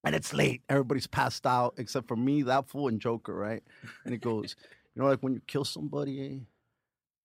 and 0.04 0.14
it's 0.14 0.32
late. 0.32 0.62
Everybody's 0.68 1.06
passed 1.06 1.46
out 1.46 1.74
except 1.78 2.08
for 2.08 2.16
me, 2.16 2.42
that 2.42 2.68
fool, 2.68 2.88
and 2.88 3.00
Joker, 3.00 3.34
right? 3.34 3.62
And 4.04 4.12
he 4.12 4.18
goes, 4.18 4.56
you 4.94 5.02
know, 5.02 5.08
like 5.08 5.20
when 5.20 5.34
you 5.34 5.40
kill 5.46 5.64
somebody, 5.64 6.20
eh? 6.20 6.38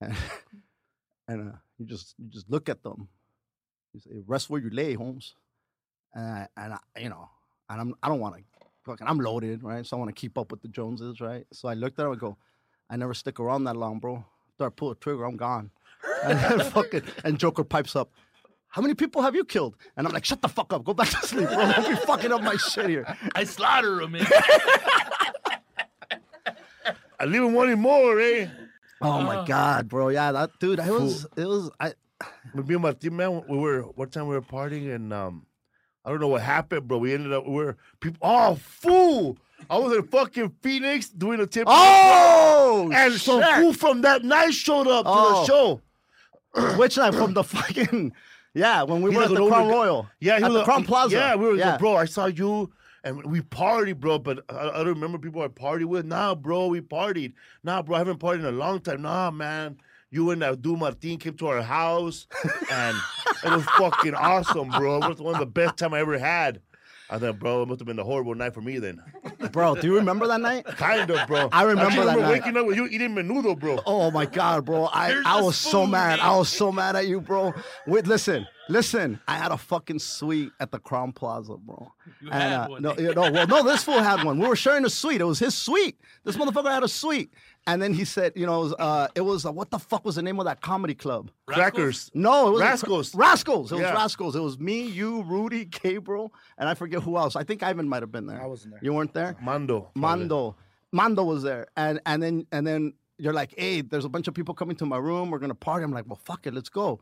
And, 0.03 0.15
and 1.27 1.49
uh, 1.51 1.55
you 1.77 1.85
just 1.85 2.15
you 2.17 2.29
just 2.29 2.49
look 2.49 2.69
at 2.69 2.83
them. 2.83 3.07
You 3.93 3.99
say, 3.99 4.09
"Rest 4.25 4.49
where 4.49 4.61
you 4.61 4.69
lay, 4.69 4.93
Holmes." 4.93 5.35
And 6.13 6.25
I, 6.25 6.47
and 6.57 6.73
I, 6.73 6.79
you 6.99 7.09
know, 7.09 7.29
and 7.69 7.81
I'm 7.81 7.95
I 8.03 8.09
don't 8.09 8.19
want 8.19 8.35
to 8.35 8.43
fucking 8.85 9.07
I'm 9.07 9.19
loaded, 9.19 9.63
right? 9.63 9.85
So 9.85 9.97
I 9.97 9.99
want 9.99 10.09
to 10.15 10.19
keep 10.19 10.37
up 10.37 10.51
with 10.51 10.61
the 10.61 10.67
Joneses, 10.67 11.21
right? 11.21 11.45
So 11.51 11.67
I 11.67 11.73
looked 11.73 11.99
at 11.99 12.05
him 12.05 12.11
and 12.11 12.19
go, 12.19 12.37
"I 12.89 12.95
never 12.97 13.13
stick 13.13 13.39
around 13.39 13.63
that 13.65 13.75
long, 13.75 13.99
bro. 13.99 14.23
After 14.51 14.65
I 14.65 14.69
pull 14.69 14.91
a 14.91 14.95
trigger, 14.95 15.25
I'm 15.25 15.37
gone." 15.37 15.71
And 16.23 16.61
fucking 16.63 17.01
and 17.25 17.37
Joker 17.37 17.65
pipes 17.65 17.95
up. 17.97 18.09
How 18.73 18.81
many 18.81 18.93
people 18.95 19.21
have 19.21 19.35
you 19.35 19.45
killed? 19.45 19.75
And 19.95 20.07
I'm 20.07 20.13
like, 20.13 20.25
shut 20.25 20.41
the 20.41 20.47
fuck 20.47 20.73
up. 20.73 20.83
Go 20.83 20.93
back 20.93 21.09
to 21.09 21.17
sleep, 21.27 21.47
bro. 21.47 21.71
Don't 21.73 21.89
be 21.89 21.95
fucking 22.07 22.31
up 22.31 22.41
my 22.41 22.55
shit 22.55 22.89
here. 22.89 23.17
I 23.35 23.43
slaughter 23.43 24.01
him, 24.01 24.13
man. 24.13 24.25
I 27.19 27.25
leave 27.25 27.43
him 27.43 27.53
wanting 27.53 27.79
more, 27.79 28.19
eh? 28.19 28.47
Oh 29.03 29.21
my 29.21 29.45
god, 29.45 29.87
bro. 29.89 30.09
Yeah, 30.09 30.31
that 30.31 30.51
dude. 30.59 30.79
I 30.79 30.89
was. 30.91 31.25
It 31.35 31.45
was. 31.45 31.69
I. 31.79 31.93
With 32.55 32.67
me 32.67 32.75
and 32.75 32.83
my 32.83 32.93
team, 32.93 33.17
man, 33.17 33.43
we 33.49 33.57
were 33.57 33.81
one 33.81 34.09
time 34.09 34.27
we 34.27 34.35
were 34.35 34.41
partying 34.41 34.93
and 34.95 35.11
um, 35.11 35.45
I 36.05 36.09
don't 36.09 36.21
know 36.21 36.29
what 36.29 36.41
happened, 36.41 36.87
bro. 36.87 36.97
We 36.99 37.13
ended 37.13 37.33
up 37.33 37.45
we 37.45 37.53
were 37.55 37.75
people. 37.99 38.19
Oh, 38.21 38.55
fool! 38.55 39.37
I 39.69 39.77
was 39.77 39.93
in 39.97 40.03
fucking 40.07 40.55
Phoenix 40.61 41.09
doing 41.09 41.39
a 41.41 41.47
tip. 41.47 41.65
Oh, 41.67 42.89
and 42.93 43.13
some 43.15 43.41
shit. 43.41 43.55
fool 43.55 43.73
from 43.73 44.01
that 44.01 44.23
night 44.23 44.53
showed 44.53 44.87
up 44.87 45.03
to 45.05 45.11
Oh. 45.11 45.41
the 45.41 45.45
show. 45.45 45.81
Which 46.77 46.97
night 46.97 47.13
from 47.13 47.33
the 47.33 47.43
fucking 47.43 48.13
yeah 48.53 48.83
when 48.83 49.01
we 49.01 49.09
He's 49.09 49.17
were 49.17 49.23
like 49.23 49.31
at 49.31 49.37
the 49.43 49.47
Crown. 49.49 49.67
Royal. 49.69 50.07
Yeah, 50.21 50.37
he 50.37 50.43
at 50.45 50.51
was 50.51 50.59
the 50.59 50.63
a- 50.63 50.65
Crowne 50.65 50.85
Plaza. 50.85 51.15
Yeah, 51.15 51.35
we 51.35 51.47
were 51.47 51.55
yeah. 51.55 51.71
like, 51.71 51.79
bro, 51.79 51.95
I 51.95 52.05
saw 52.05 52.27
you 52.27 52.71
and 53.03 53.23
we 53.25 53.41
party, 53.41 53.93
bro. 53.93 54.19
But 54.19 54.43
I, 54.49 54.69
I 54.69 54.77
don't 54.77 54.87
remember 54.87 55.17
people 55.17 55.41
I 55.41 55.47
party 55.47 55.85
with. 55.85 56.05
Nah, 56.05 56.35
bro, 56.35 56.67
we 56.67 56.81
partied. 56.81 57.33
Nah, 57.63 57.81
bro, 57.81 57.95
I 57.95 57.99
haven't 57.99 58.19
partied 58.19 58.39
in 58.39 58.45
a 58.45 58.51
long 58.51 58.79
time. 58.79 59.01
Nah, 59.01 59.31
man. 59.31 59.77
You 60.09 60.29
and 60.29 60.43
Abdul 60.43 60.77
Martin 60.77 61.17
came 61.17 61.33
to 61.37 61.47
our 61.47 61.63
house, 61.63 62.27
and 62.71 62.95
it 63.43 63.49
was 63.49 63.65
fucking 63.79 64.13
awesome, 64.13 64.69
bro. 64.69 64.97
It 64.97 65.09
was 65.09 65.19
one 65.19 65.33
of 65.33 65.39
the 65.39 65.47
best 65.47 65.77
time 65.77 65.91
I 65.95 66.01
ever 66.01 66.19
had. 66.19 66.61
I 67.13 67.19
thought, 67.19 67.37
bro, 67.37 67.61
it 67.61 67.67
must 67.67 67.79
have 67.79 67.85
been 67.85 67.99
a 67.99 68.03
horrible 68.03 68.33
night 68.33 68.53
for 68.55 68.61
me 68.61 68.79
then. 68.79 68.99
Bro, 69.51 69.75
do 69.75 69.87
you 69.87 69.95
remember 69.95 70.25
that 70.27 70.41
night? 70.41 70.65
Kind 70.65 71.11
of, 71.11 71.27
bro. 71.27 71.47
I 71.51 71.61
remember 71.63 71.91
just 71.91 71.95
that 71.97 72.01
remember 72.01 72.21
night. 72.21 72.31
waking 72.31 72.57
up 72.57 72.65
with 72.65 72.75
you 72.75 72.87
eating 72.87 73.11
menudo, 73.13 73.59
bro. 73.59 73.79
Oh 73.85 74.09
my 74.09 74.25
god, 74.25 74.65
bro! 74.65 74.89
I, 74.91 75.09
Here's 75.09 75.25
I 75.25 75.39
the 75.39 75.45
was 75.45 75.55
so 75.55 75.85
mad. 75.85 76.17
man. 76.17 76.19
I 76.21 76.35
was 76.35 76.49
so 76.49 76.71
mad 76.71 76.95
at 76.95 77.05
you, 77.07 77.21
bro. 77.21 77.53
Wait, 77.85 78.07
listen, 78.07 78.47
listen. 78.67 79.19
I 79.27 79.35
had 79.35 79.51
a 79.51 79.57
fucking 79.57 79.99
suite 79.99 80.51
at 80.59 80.71
the 80.71 80.79
Crowne 80.79 81.13
Plaza, 81.13 81.55
bro. 81.57 81.91
You 82.19 82.31
And, 82.31 82.41
had 82.41 82.53
uh, 82.53 82.67
one. 82.69 82.81
No, 82.81 82.95
yeah, 82.97 83.11
no, 83.11 83.31
well, 83.31 83.45
no. 83.47 83.63
This 83.63 83.83
fool 83.83 83.99
had 84.01 84.23
one. 84.23 84.39
We 84.39 84.47
were 84.47 84.55
sharing 84.55 84.83
a 84.85 84.89
suite. 84.89 85.21
It 85.21 85.25
was 85.25 85.37
his 85.39 85.55
suite. 85.55 85.97
This 86.23 86.35
motherfucker 86.35 86.71
had 86.71 86.83
a 86.83 86.87
suite. 86.87 87.31
And 87.65 87.81
then 87.81 87.93
he 87.93 88.03
said, 88.03 88.33
you 88.35 88.45
know, 88.45 88.59
it 88.59 88.63
was, 88.63 88.73
uh, 88.77 89.07
it 89.15 89.21
was 89.21 89.45
uh, 89.45 89.51
what 89.51 89.71
the 89.71 89.79
fuck 89.79 90.03
was 90.03 90.15
the 90.15 90.21
name 90.21 90.37
of 90.39 90.45
that 90.45 90.59
comedy 90.61 90.95
club? 90.95 91.31
Crackers. 91.45 92.11
No, 92.13 92.49
it 92.49 92.51
was 92.51 92.61
Rascals. 92.61 93.15
Rascals. 93.15 93.71
It 93.71 93.75
was 93.75 93.81
Yeah. 93.83 93.93
Rascals. 93.93 94.35
It 94.35 94.41
was 94.41 94.59
me, 94.59 94.81
you, 94.83 95.23
Rudy, 95.23 95.63
Gabriel, 95.65 96.33
and 96.57 96.67
I 96.67 96.73
forget 96.73 97.01
who 97.01 97.15
else. 97.17 97.35
I 97.37 97.43
think 97.43 97.63
Ivan 97.63 97.87
might 97.87 98.03
have 98.03 98.11
been 98.11 98.25
there. 98.25 98.41
I 98.41 98.47
wasn't 98.47 98.73
there. 98.73 98.79
You 98.83 98.93
weren't 98.93 99.13
there. 99.13 99.37
Mando. 99.41 99.91
Mando. 99.95 100.57
Mando 100.91 101.23
was 101.23 101.41
there. 101.43 101.67
And 101.77 102.01
and 102.05 102.21
then 102.21 102.45
and 102.51 102.67
then 102.67 102.93
you're 103.17 103.33
like, 103.33 103.53
hey, 103.57 103.79
there's 103.81 104.05
a 104.05 104.09
bunch 104.09 104.27
of 104.27 104.33
people 104.33 104.53
coming 104.53 104.75
to 104.77 104.85
my 104.85 104.97
room. 104.97 105.31
We're 105.31 105.39
gonna 105.39 105.55
party. 105.55 105.83
I'm 105.85 105.91
like, 105.91 106.05
well, 106.07 106.19
fuck 106.25 106.45
it, 106.45 106.53
let's 106.53 106.69
go. 106.69 106.99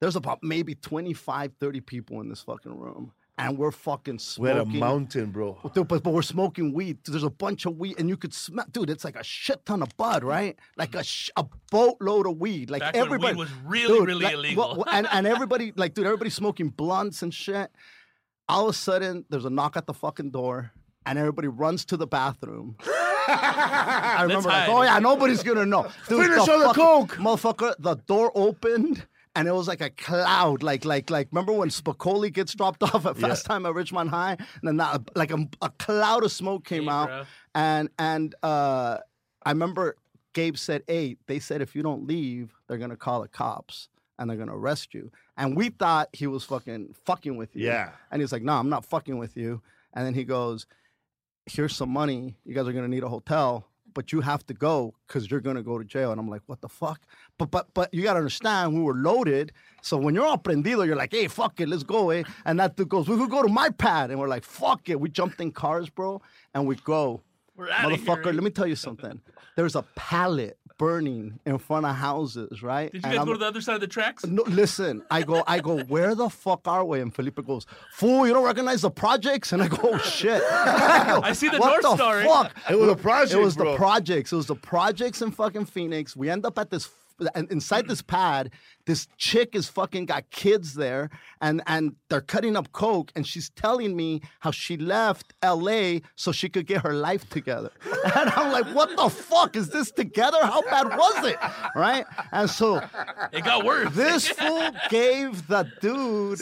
There's 0.00 0.14
about 0.16 0.40
maybe 0.42 0.74
25, 0.74 1.52
30 1.58 1.80
people 1.80 2.20
in 2.20 2.28
this 2.28 2.42
fucking 2.42 2.78
room. 2.78 3.12
And 3.38 3.58
we're 3.58 3.70
fucking 3.70 4.18
We 4.38 4.48
had 4.48 4.56
a 4.56 4.62
smoking. 4.62 4.80
mountain, 4.80 5.30
bro. 5.30 5.58
Dude, 5.74 5.86
but, 5.88 6.02
but 6.02 6.14
we're 6.14 6.22
smoking 6.22 6.72
weed. 6.72 6.98
There's 7.04 7.22
a 7.22 7.28
bunch 7.28 7.66
of 7.66 7.76
weed, 7.76 7.96
and 7.98 8.08
you 8.08 8.16
could 8.16 8.32
smell, 8.32 8.64
dude. 8.70 8.88
It's 8.88 9.04
like 9.04 9.14
a 9.16 9.22
shit 9.22 9.64
ton 9.66 9.82
of 9.82 9.94
bud, 9.98 10.24
right? 10.24 10.58
Like 10.78 10.94
a 10.94 11.04
sh- 11.04 11.28
a 11.36 11.44
boatload 11.70 12.26
of 12.26 12.38
weed. 12.38 12.70
Like 12.70 12.80
Back 12.80 12.94
when 12.94 13.02
weed 13.02 13.06
everybody 13.06 13.36
was 13.36 13.50
really, 13.66 14.00
really 14.06 14.24
like, 14.24 14.32
illegal. 14.34 14.76
well, 14.76 14.84
and 14.90 15.06
and 15.12 15.26
everybody, 15.26 15.72
like, 15.76 15.92
dude, 15.92 16.06
everybody's 16.06 16.34
smoking 16.34 16.70
blunts 16.70 17.20
and 17.20 17.34
shit. 17.34 17.70
All 18.48 18.64
of 18.68 18.70
a 18.70 18.78
sudden, 18.78 19.26
there's 19.28 19.44
a 19.44 19.50
knock 19.50 19.76
at 19.76 19.86
the 19.86 19.92
fucking 19.92 20.30
door, 20.30 20.70
and 21.04 21.18
everybody 21.18 21.48
runs 21.48 21.84
to 21.86 21.98
the 21.98 22.06
bathroom. 22.06 22.76
I 23.28 24.20
remember, 24.22 24.48
like, 24.48 24.68
oh 24.68 24.82
yeah, 24.82 24.98
nobody's 24.98 25.42
gonna 25.42 25.66
know. 25.66 25.82
Dude, 26.08 26.22
Finish 26.24 26.38
all 26.38 26.46
the 26.60 26.64
fucking- 26.68 26.82
coke. 26.82 27.16
motherfucker. 27.16 27.74
The 27.78 27.96
door 27.96 28.32
opened. 28.34 29.06
And 29.36 29.46
it 29.46 29.52
was 29.52 29.68
like 29.68 29.80
a 29.82 29.90
cloud, 29.90 30.62
like 30.64 30.84
like 30.84 31.10
like. 31.10 31.28
Remember 31.30 31.52
when 31.52 31.68
Spicoli 31.68 32.32
gets 32.32 32.54
dropped 32.54 32.82
off 32.94 33.06
at 33.06 33.16
Fast 33.18 33.46
Time 33.46 33.66
at 33.66 33.74
Ridgemont 33.74 34.08
High, 34.08 34.32
and 34.38 34.62
then 34.64 34.78
that, 34.78 35.02
like 35.14 35.30
a, 35.30 35.46
a 35.62 35.68
cloud 35.70 36.24
of 36.24 36.32
smoke 36.32 36.64
came 36.64 36.84
Hey, 36.84 36.88
out, 36.90 37.06
bro. 37.08 37.22
and 37.54 37.88
and 37.98 38.34
uh, 38.42 38.98
I 39.44 39.50
remember 39.50 39.96
Gabe 40.32 40.56
said, 40.56 40.82
"Hey, 40.88 41.16
they 41.26 41.38
said 41.38 41.60
if 41.60 41.76
you 41.76 41.82
don't 41.82 42.06
leave, 42.06 42.52
they're 42.66 42.78
gonna 42.78 42.96
call 42.96 43.20
the 43.22 43.28
cops 43.28 43.88
and 44.18 44.28
they're 44.28 44.36
gonna 44.38 44.56
arrest 44.56 44.94
you." 44.94 45.12
And 45.36 45.54
we 45.54 45.68
thought 45.68 46.08
he 46.14 46.26
was 46.26 46.42
fucking 46.44 46.94
fucking 47.04 47.36
with 47.36 47.54
you. 47.54 47.66
Yeah. 47.66 47.90
And 48.10 48.22
he's 48.22 48.32
like, 48.32 48.42
"No, 48.42 48.54
I'm 48.54 48.70
not 48.70 48.86
fucking 48.86 49.18
with 49.18 49.36
you." 49.36 49.60
And 49.92 50.06
then 50.06 50.14
he 50.14 50.24
goes, 50.24 50.66
"Here's 51.44 51.76
some 51.76 51.90
money. 51.90 52.36
You 52.46 52.54
guys 52.54 52.66
are 52.66 52.72
gonna 52.72 52.88
need 52.88 53.04
a 53.04 53.08
hotel." 53.10 53.68
But 53.96 54.12
you 54.12 54.20
have 54.20 54.44
to 54.48 54.52
go 54.52 54.92
because 55.06 55.30
you're 55.30 55.40
gonna 55.40 55.62
go 55.62 55.78
to 55.78 55.84
jail. 55.84 56.10
And 56.12 56.20
I'm 56.20 56.28
like, 56.28 56.42
what 56.44 56.60
the 56.60 56.68
fuck? 56.68 57.00
But 57.38 57.50
but 57.50 57.72
but 57.72 57.94
you 57.94 58.02
gotta 58.02 58.18
understand, 58.18 58.74
we 58.74 58.82
were 58.82 58.92
loaded. 58.92 59.52
So 59.80 59.96
when 59.96 60.14
you're 60.14 60.26
all 60.26 60.36
prendido, 60.36 60.86
you're 60.86 60.96
like, 60.96 61.14
hey, 61.14 61.28
fuck 61.28 61.58
it, 61.60 61.68
let's 61.70 61.82
go, 61.82 62.10
eh? 62.10 62.22
And 62.44 62.60
that 62.60 62.76
dude 62.76 62.90
goes, 62.90 63.08
we 63.08 63.16
could 63.16 63.30
go 63.30 63.42
to 63.42 63.48
my 63.48 63.70
pad. 63.70 64.10
And 64.10 64.20
we're 64.20 64.28
like, 64.28 64.44
fuck 64.44 64.90
it. 64.90 65.00
We 65.00 65.08
jumped 65.08 65.40
in 65.40 65.50
cars, 65.50 65.88
bro, 65.88 66.20
and 66.54 66.66
we 66.66 66.76
go. 66.76 67.22
Motherfucker, 67.58 68.24
here. 68.24 68.32
let 68.34 68.42
me 68.44 68.50
tell 68.50 68.66
you 68.66 68.76
something. 68.76 69.18
There's 69.56 69.76
a 69.76 69.82
pallet 69.94 70.58
burning 70.78 71.38
in 71.46 71.58
front 71.58 71.86
of 71.86 71.94
houses, 71.96 72.62
right? 72.62 72.92
Did 72.92 73.02
you 73.02 73.06
And 73.06 73.12
guys 73.12 73.18
I'm- 73.18 73.26
go 73.26 73.32
to 73.32 73.38
the 73.38 73.46
other 73.46 73.60
side 73.60 73.74
of 73.76 73.80
the 73.80 73.86
tracks? 73.86 74.24
no, 74.26 74.42
listen, 74.42 75.02
I 75.10 75.22
go, 75.22 75.42
I 75.46 75.60
go, 75.60 75.80
where 75.84 76.14
the 76.14 76.28
fuck 76.28 76.66
are 76.68 76.84
we? 76.84 77.00
And 77.00 77.14
Felipe 77.14 77.44
goes, 77.46 77.66
fool, 77.92 78.26
you 78.26 78.32
don't 78.34 78.44
recognize 78.44 78.82
the 78.82 78.90
projects? 78.90 79.52
And 79.52 79.62
I 79.62 79.68
go, 79.68 79.78
oh 79.82 79.98
shit. 79.98 80.42
I 80.50 81.32
see 81.32 81.48
the 81.48 81.58
what 81.58 81.70
North 81.70 81.82
the 81.82 81.96
Star, 81.96 82.20
eh? 82.20 82.24
Fuck? 82.26 82.56
It 82.70 82.78
was 82.78 82.88
the 82.88 82.96
projects, 82.96 83.32
It 83.34 83.40
was 83.40 83.56
bro. 83.56 83.72
the 83.72 83.76
projects. 83.76 84.32
It 84.32 84.36
was 84.36 84.46
the 84.46 84.54
projects 84.56 85.22
in 85.22 85.30
fucking 85.30 85.66
Phoenix. 85.66 86.14
We 86.16 86.28
end 86.30 86.44
up 86.46 86.58
at 86.58 86.70
this 86.70 86.88
and 87.34 87.50
inside 87.50 87.88
this 87.88 88.02
pad, 88.02 88.50
this 88.86 89.06
chick 89.16 89.54
is 89.54 89.68
fucking 89.68 90.06
got 90.06 90.28
kids 90.30 90.74
there, 90.74 91.10
and 91.40 91.62
and 91.66 91.96
they're 92.08 92.20
cutting 92.20 92.56
up 92.56 92.72
coke, 92.72 93.10
and 93.16 93.26
she's 93.26 93.50
telling 93.50 93.96
me 93.96 94.20
how 94.40 94.50
she 94.50 94.76
left 94.76 95.32
L.A. 95.42 96.02
so 96.14 96.32
she 96.32 96.48
could 96.48 96.66
get 96.66 96.82
her 96.82 96.92
life 96.94 97.28
together, 97.30 97.70
and 98.16 98.30
I'm 98.30 98.52
like, 98.52 98.66
what 98.74 98.96
the 98.96 99.08
fuck 99.08 99.56
is 99.56 99.70
this 99.70 99.90
together? 99.90 100.38
How 100.42 100.62
bad 100.62 100.88
was 100.88 101.24
it, 101.26 101.38
right? 101.74 102.04
And 102.32 102.48
so 102.50 102.80
It 103.32 103.44
got 103.44 103.64
worse. 103.64 103.94
this 103.94 104.28
fool 104.28 104.70
gave 104.90 105.46
the 105.46 105.68
dude 105.80 106.40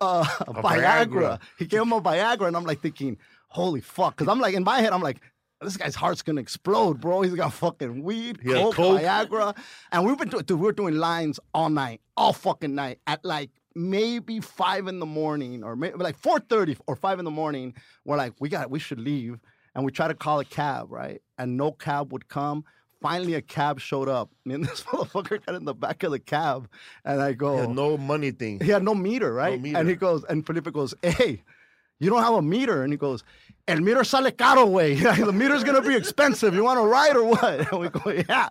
uh, 0.00 0.24
Viagra. 0.24 0.62
Viagra. 1.06 1.40
He 1.58 1.66
gave 1.66 1.82
him 1.82 1.92
a 1.92 2.00
Viagra, 2.00 2.46
and 2.48 2.56
I'm 2.56 2.64
like 2.64 2.80
thinking, 2.80 3.18
holy 3.48 3.80
fuck. 3.80 4.16
Because 4.16 4.30
I'm 4.30 4.40
like, 4.40 4.54
in 4.54 4.64
my 4.64 4.80
head, 4.80 4.92
I'm 4.92 5.02
like, 5.02 5.20
this 5.62 5.76
guy's 5.76 5.94
heart's 5.94 6.22
gonna 6.22 6.40
explode, 6.40 7.00
bro. 7.00 7.22
He's 7.22 7.34
got 7.34 7.52
fucking 7.52 8.02
weed, 8.02 8.44
coke, 8.44 8.74
coke. 8.74 9.00
Viagra. 9.00 9.56
And 9.90 10.04
we've 10.06 10.18
been 10.18 10.28
doing, 10.28 10.44
dude, 10.44 10.58
we 10.58 10.66
were 10.66 10.72
doing 10.72 10.94
lines 10.96 11.38
all 11.54 11.70
night, 11.70 12.00
all 12.16 12.32
fucking 12.32 12.74
night, 12.74 12.98
at 13.06 13.24
like 13.24 13.50
maybe 13.74 14.40
five 14.40 14.86
in 14.88 14.98
the 14.98 15.06
morning, 15.06 15.62
or 15.64 15.76
maybe 15.76 15.96
like 15.98 16.20
4:30 16.20 16.78
or 16.86 16.96
five 16.96 17.18
in 17.18 17.24
the 17.24 17.30
morning. 17.30 17.74
We're 18.04 18.16
like, 18.16 18.34
we 18.40 18.48
got, 18.48 18.70
we 18.70 18.78
should 18.78 19.00
leave. 19.00 19.38
And 19.74 19.84
we 19.86 19.90
try 19.90 20.06
to 20.08 20.14
call 20.14 20.38
a 20.38 20.44
cab, 20.44 20.92
right? 20.92 21.22
And 21.38 21.56
no 21.56 21.72
cab 21.72 22.12
would 22.12 22.28
come. 22.28 22.64
Finally, 23.00 23.34
a 23.34 23.40
cab 23.42 23.80
showed 23.80 24.08
up. 24.08 24.30
And 24.44 24.64
this 24.64 24.82
motherfucker 24.82 25.44
got 25.44 25.54
in 25.54 25.64
the 25.64 25.74
back 25.74 26.02
of 26.02 26.12
the 26.12 26.18
cab, 26.18 26.68
and 27.06 27.22
I 27.22 27.32
go, 27.32 27.72
no 27.72 27.96
money 27.96 28.32
thing. 28.32 28.60
he 28.60 28.70
had 28.70 28.82
no 28.82 28.94
meter, 28.94 29.32
right? 29.32 29.60
meter. 29.60 29.78
And 29.78 29.88
he 29.88 29.94
goes, 29.94 30.24
and 30.24 30.44
Felipe 30.44 30.70
goes, 30.72 30.94
hey, 31.02 31.42
you 32.02 32.10
don't 32.10 32.22
have 32.22 32.34
a 32.34 32.42
meter. 32.42 32.82
And 32.82 32.92
he 32.92 32.96
goes, 32.96 33.22
el 33.68 33.80
meter 33.80 34.02
sale 34.04 34.30
caro, 34.32 34.66
way. 34.66 34.94
the 34.94 35.32
meter's 35.32 35.62
gonna 35.62 35.80
be 35.80 35.94
expensive. 35.94 36.52
You 36.54 36.64
want 36.64 36.80
to 36.80 36.86
ride 36.86 37.16
or 37.16 37.24
what? 37.24 37.42
And 37.72 37.80
we 37.80 37.88
go, 37.88 38.10
yeah, 38.28 38.48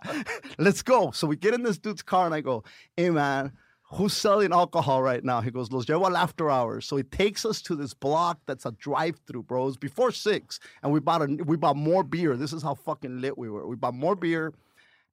let's 0.58 0.82
go. 0.82 1.10
So 1.10 1.26
we 1.26 1.36
get 1.36 1.52
in 1.52 1.62
this 1.62 1.78
dude's 1.78 2.02
car, 2.02 2.26
and 2.26 2.34
I 2.34 2.40
go, 2.40 2.64
hey 2.96 3.10
man. 3.10 3.52
Who's 3.96 4.14
selling 4.14 4.54
alcohol 4.54 5.02
right 5.02 5.22
now? 5.22 5.42
He 5.42 5.50
goes, 5.50 5.70
Los 5.70 5.84
llevo 5.84 6.06
al 6.06 6.16
after 6.16 6.50
hours. 6.50 6.86
So 6.86 6.96
he 6.96 7.02
takes 7.02 7.44
us 7.44 7.60
to 7.60 7.76
this 7.76 7.92
block 7.92 8.38
that's 8.46 8.64
a 8.64 8.72
drive-through, 8.72 9.42
bro. 9.42 9.64
It 9.64 9.66
was 9.66 9.76
before 9.76 10.12
six, 10.12 10.60
and 10.82 10.90
we 10.90 10.98
bought 10.98 11.20
a, 11.20 11.26
we 11.44 11.58
bought 11.58 11.76
more 11.76 12.02
beer. 12.02 12.34
This 12.38 12.54
is 12.54 12.62
how 12.62 12.72
fucking 12.74 13.20
lit 13.20 13.36
we 13.36 13.50
were. 13.50 13.66
We 13.66 13.76
bought 13.76 13.92
more 13.92 14.16
beer, 14.16 14.54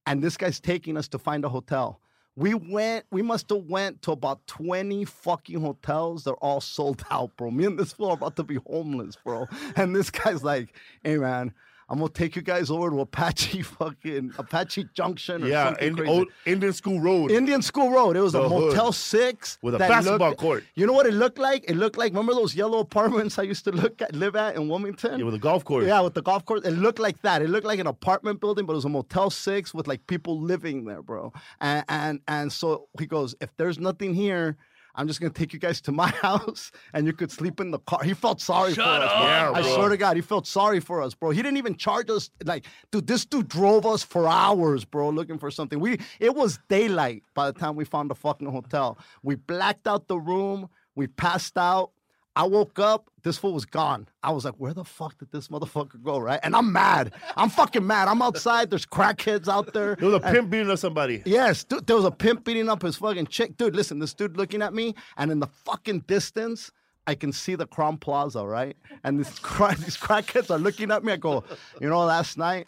and 0.05 0.23
this 0.23 0.37
guy's 0.37 0.61
taking 0.61 0.95
us 0.95 1.09
to 1.09 1.19
find 1.19 1.43
a 1.43 1.49
hotel. 1.49 1.99
We 2.39 2.53
went, 2.53 3.05
we 3.11 3.21
must 3.21 3.49
have 3.49 3.65
went 3.65 4.01
to 4.03 4.13
about 4.13 4.47
20 4.47 5.03
fucking 5.03 5.59
hotels. 5.59 6.23
They're 6.23 6.35
all 6.35 6.61
sold 6.61 7.03
out, 7.11 7.35
bro. 7.35 7.51
Me 7.51 7.65
and 7.65 7.77
this 7.77 7.91
fool 7.91 8.11
are 8.11 8.13
about 8.13 8.37
to 8.37 8.43
be 8.43 8.55
homeless, 8.65 9.17
bro. 9.17 9.45
And 9.75 9.93
this 9.93 10.09
guy's 10.09 10.41
like, 10.41 10.73
hey 11.03 11.17
man, 11.17 11.53
I'm 11.89 11.97
gonna 11.99 12.09
take 12.11 12.35
you 12.35 12.41
guys 12.41 12.69
over 12.69 12.89
to 12.91 12.99
Apache 13.01 13.61
fucking 13.79 14.33
Apache 14.37 14.85
Junction 14.93 15.43
or 15.43 15.47
Yeah, 15.47 15.65
something 15.65 15.87
in, 15.87 15.95
crazy. 15.95 16.11
old 16.11 16.27
Indian 16.45 16.73
School 16.73 16.99
Road. 17.01 17.31
Indian 17.31 17.61
School 17.61 17.89
Road. 17.91 18.15
It 18.15 18.21
was 18.21 18.35
a 18.35 18.39
The 18.41 18.49
hood. 18.49 18.69
Motel 18.69 18.91
Six 18.91 19.57
With 19.61 19.75
a 19.75 19.79
basketball 19.79 20.29
looked- 20.29 20.41
court. 20.41 20.63
You 20.75 20.85
know 20.85 20.93
what 20.93 21.07
it 21.07 21.13
looked 21.13 21.39
like? 21.39 21.65
It 21.67 21.75
looked 21.75 21.97
like 21.97 22.11
remember 22.13 22.33
those 22.35 22.53
yellow 22.55 22.79
apartments 22.79 23.39
I 23.39 23.43
used 23.43 23.63
to 23.65 23.71
look 23.71 24.01
at, 24.01 24.15
live 24.15 24.35
at 24.35 24.55
in 24.55 24.67
Wilmington. 24.69 25.17
yeah, 25.19 25.25
with 25.25 25.33
a 25.33 25.39
golf 25.39 25.65
course. 25.65 25.85
Yeah, 25.87 26.01
with 26.01 26.13
the 26.13 26.21
golf 26.21 26.45
course. 26.45 26.61
It 26.63 26.71
looked 26.71 26.99
like 26.99 27.21
that. 27.23 27.41
It 27.41 27.49
looked 27.49 27.65
like 27.65 27.79
an 27.79 27.87
apartment 27.87 28.39
building, 28.39 28.65
but 28.65 28.73
it 28.73 28.77
was 28.77 28.85
a 28.85 28.89
Motel 28.89 29.29
Six 29.29 29.73
with 29.73 29.87
like 29.87 30.05
people 30.07 30.39
living 30.39 30.85
there, 30.85 31.01
bro. 31.01 31.33
And 31.59 31.83
and 31.89 32.19
and 32.27 32.53
so 32.53 32.87
he 32.99 33.05
goes, 33.07 33.33
if 33.41 33.49
there's 33.57 33.79
nothing 33.79 34.13
here. 34.13 34.57
I'm 34.95 35.07
just 35.07 35.21
gonna 35.21 35.33
take 35.33 35.53
you 35.53 35.59
guys 35.59 35.81
to 35.81 35.91
my 35.91 36.07
house, 36.21 36.71
and 36.93 37.05
you 37.05 37.13
could 37.13 37.31
sleep 37.31 37.59
in 37.59 37.71
the 37.71 37.79
car. 37.79 38.03
He 38.03 38.13
felt 38.13 38.41
sorry 38.41 38.73
Shut 38.73 38.85
for 39.01 39.05
us. 39.07 39.11
bro. 39.11 39.21
Yeah, 39.23 39.51
I 39.53 39.61
swear 39.61 39.89
to 39.89 39.97
God, 39.97 40.15
he 40.15 40.21
felt 40.21 40.47
sorry 40.47 40.79
for 40.79 41.01
us, 41.01 41.13
bro. 41.13 41.29
He 41.31 41.41
didn't 41.41 41.57
even 41.57 41.75
charge 41.75 42.09
us. 42.09 42.29
Like, 42.43 42.65
dude, 42.91 43.07
this 43.07 43.25
dude 43.25 43.47
drove 43.47 43.85
us 43.85 44.03
for 44.03 44.27
hours, 44.27 44.85
bro, 44.85 45.09
looking 45.09 45.37
for 45.37 45.51
something. 45.51 45.79
We 45.79 45.99
it 46.19 46.35
was 46.35 46.59
daylight 46.69 47.23
by 47.33 47.51
the 47.51 47.57
time 47.57 47.75
we 47.75 47.85
found 47.85 48.09
the 48.09 48.15
fucking 48.15 48.49
hotel. 48.49 48.97
We 49.23 49.35
blacked 49.35 49.87
out 49.87 50.07
the 50.07 50.19
room. 50.19 50.69
We 50.95 51.07
passed 51.07 51.57
out. 51.57 51.91
I 52.35 52.43
woke 52.43 52.79
up, 52.79 53.09
this 53.23 53.37
fool 53.37 53.53
was 53.53 53.65
gone. 53.65 54.07
I 54.23 54.31
was 54.31 54.45
like, 54.45 54.55
where 54.55 54.73
the 54.73 54.83
fuck 54.83 55.17
did 55.17 55.31
this 55.31 55.49
motherfucker 55.49 56.01
go, 56.01 56.19
right? 56.19 56.39
And 56.43 56.55
I'm 56.55 56.71
mad. 56.71 57.13
I'm 57.35 57.49
fucking 57.49 57.85
mad. 57.85 58.07
I'm 58.07 58.21
outside. 58.21 58.69
There's 58.69 58.85
crackheads 58.85 59.47
out 59.47 59.73
there. 59.73 59.95
There 59.95 60.09
was 60.09 60.15
a 60.15 60.31
pimp 60.31 60.49
beating 60.49 60.69
up 60.69 60.79
somebody. 60.79 61.21
Yes, 61.25 61.63
dude, 61.63 61.85
there 61.87 61.95
was 61.95 62.05
a 62.05 62.11
pimp 62.11 62.45
beating 62.45 62.69
up 62.69 62.81
his 62.81 62.95
fucking 62.97 63.27
chick. 63.27 63.57
Dude, 63.57 63.75
listen, 63.75 63.99
this 63.99 64.13
dude 64.13 64.37
looking 64.37 64.61
at 64.61 64.73
me, 64.73 64.95
and 65.17 65.31
in 65.31 65.39
the 65.39 65.47
fucking 65.47 66.01
distance, 66.01 66.71
I 67.07 67.15
can 67.15 67.33
see 67.33 67.55
the 67.55 67.67
Crowne 67.67 67.99
Plaza, 67.99 68.45
right? 68.45 68.77
And 69.03 69.25
crack, 69.41 69.77
these 69.79 69.97
crackheads 69.97 70.51
are 70.51 70.59
looking 70.59 70.91
at 70.91 71.03
me. 71.03 71.13
I 71.13 71.17
go, 71.17 71.43
you 71.81 71.89
know, 71.89 71.99
last 72.05 72.37
night, 72.37 72.67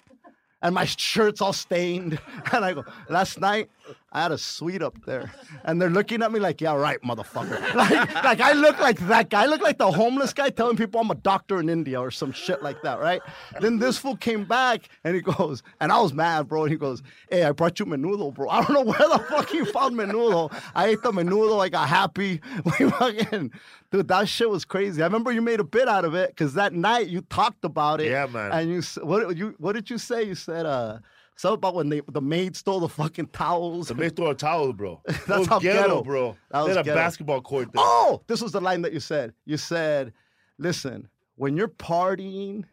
and 0.64 0.76
my 0.76 0.86
shirt's 0.86 1.42
all 1.42 1.54
stained. 1.54 2.20
And 2.54 2.66
I 2.66 2.74
go, 2.74 2.84
last 3.10 3.40
night, 3.40 3.70
I 4.14 4.24
had 4.24 4.32
a 4.32 4.38
suite 4.38 4.82
up 4.82 5.06
there, 5.06 5.32
and 5.64 5.82
they're 5.82 5.90
looking 5.90 6.22
at 6.22 6.32
me 6.32 6.40
like, 6.40 6.60
"Yeah, 6.60 6.76
right, 6.76 7.02
motherfucker." 7.02 7.60
Like, 7.82 8.24
like 8.24 8.42
I 8.42 8.52
look 8.54 8.80
like 8.80 9.00
that 9.08 9.30
guy. 9.30 9.44
I 9.44 9.46
look 9.46 9.62
like 9.62 9.78
the 9.78 9.92
homeless 9.92 10.34
guy 10.34 10.50
telling 10.50 10.76
people 10.76 11.00
I'm 11.00 11.10
a 11.10 11.16
doctor 11.16 11.60
in 11.60 11.70
India 11.70 12.00
or 12.00 12.12
some 12.12 12.32
shit 12.32 12.62
like 12.62 12.82
that, 12.82 13.00
right? 13.00 13.22
Then 13.60 13.80
this 13.80 13.98
fool 13.98 14.18
came 14.18 14.44
back 14.46 14.90
and 15.04 15.16
he 15.16 15.22
goes, 15.22 15.64
and 15.80 15.92
I 15.92 16.00
was 16.02 16.14
mad, 16.14 16.48
bro. 16.48 16.64
And 16.64 16.72
he 16.72 16.78
goes, 16.78 17.02
"Hey, 17.30 17.44
I 17.44 17.52
brought 17.54 17.80
you 17.80 17.86
menudo, 17.86 18.34
bro. 18.34 18.50
I 18.50 18.64
don't 18.64 18.74
know 18.74 18.82
where 18.84 19.10
the 19.10 19.20
fuck 19.30 19.50
he 19.50 19.64
found 19.66 19.96
menudo. 19.96 20.54
I 20.76 20.88
ate 20.88 21.02
the 21.02 21.12
menudo. 21.12 21.60
I 21.62 21.70
got 21.70 21.88
happy. 21.88 22.42
We 22.80 22.90
fucking, 22.90 23.52
dude, 23.92 24.08
that 24.10 24.28
shit 24.28 24.50
was 24.50 24.66
crazy. 24.66 25.02
I 25.02 25.06
remember 25.06 25.32
you 25.32 25.42
made 25.42 25.60
a 25.60 25.64
bit 25.64 25.88
out 25.88 26.06
of 26.06 26.14
it 26.16 26.30
because 26.30 26.54
that 26.56 26.74
night 26.74 27.08
you 27.08 27.22
talked 27.22 27.66
about 27.66 28.02
it. 28.02 28.12
Yeah, 28.12 28.28
man. 28.28 28.52
And 28.52 28.70
you 28.70 28.82
what 29.04 29.36
you 29.38 29.56
what 29.58 29.74
did 29.74 29.90
you 29.90 29.98
say? 29.98 30.24
You 30.24 30.36
said 30.36 30.66
uh. 30.66 31.00
Something 31.42 31.56
about 31.58 31.74
when 31.74 31.90
they, 31.90 32.02
the 32.08 32.22
maid 32.22 32.56
stole 32.56 32.82
the 32.82 32.88
fucking 32.88 33.26
towels. 33.34 33.88
The 33.88 33.96
maid 33.96 34.12
stole 34.12 34.30
a 34.30 34.36
towel, 34.36 34.74
bro. 34.74 35.02
That 35.08 35.26
That's 35.28 35.40
was 35.40 35.48
how 35.48 35.58
ghetto, 35.58 35.82
ghetto. 35.82 36.04
bro. 36.04 36.38
That 36.52 36.62
they 36.62 36.68
was 36.68 36.78
had 36.78 36.88
a 36.88 36.94
basketball 36.94 37.42
court 37.42 37.74
there. 37.74 37.84
Oh, 37.84 38.22
this 38.28 38.44
was 38.44 38.52
the 38.52 38.62
line 38.62 38.84
that 38.84 38.94
you 38.94 39.00
said. 39.00 39.34
You 39.46 39.58
said, 39.58 40.14
"Listen, 40.60 41.08
when 41.38 41.58
you're 41.58 41.68
partying 41.68 42.66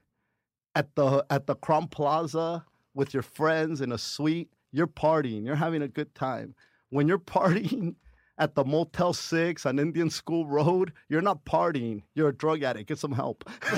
at 0.75 0.95
the 0.97 1.25
at 1.31 1.47
the 1.47 1.57
Crowne 1.57 1.91
Plaza 1.91 2.63
with 2.93 3.15
your 3.15 3.23
friends 3.23 3.81
in 3.81 3.91
a 3.91 3.97
suite, 3.97 4.51
you're 4.71 4.87
partying. 4.87 5.47
You're 5.47 5.57
having 5.57 5.81
a 5.81 5.89
good 5.89 6.15
time. 6.15 6.55
When 6.91 7.09
you're 7.09 7.19
partying 7.37 7.95
at 8.39 8.55
the 8.55 8.65
Motel 8.65 9.13
Six 9.13 9.67
on 9.67 9.79
Indian 9.79 10.11
School 10.11 10.47
Road, 10.47 10.93
you're 11.09 11.21
not 11.23 11.45
partying. 11.45 12.03
You're 12.15 12.29
a 12.29 12.35
drug 12.35 12.63
addict. 12.63 12.89
Get 12.89 12.99
some 12.99 13.13
help." 13.13 13.49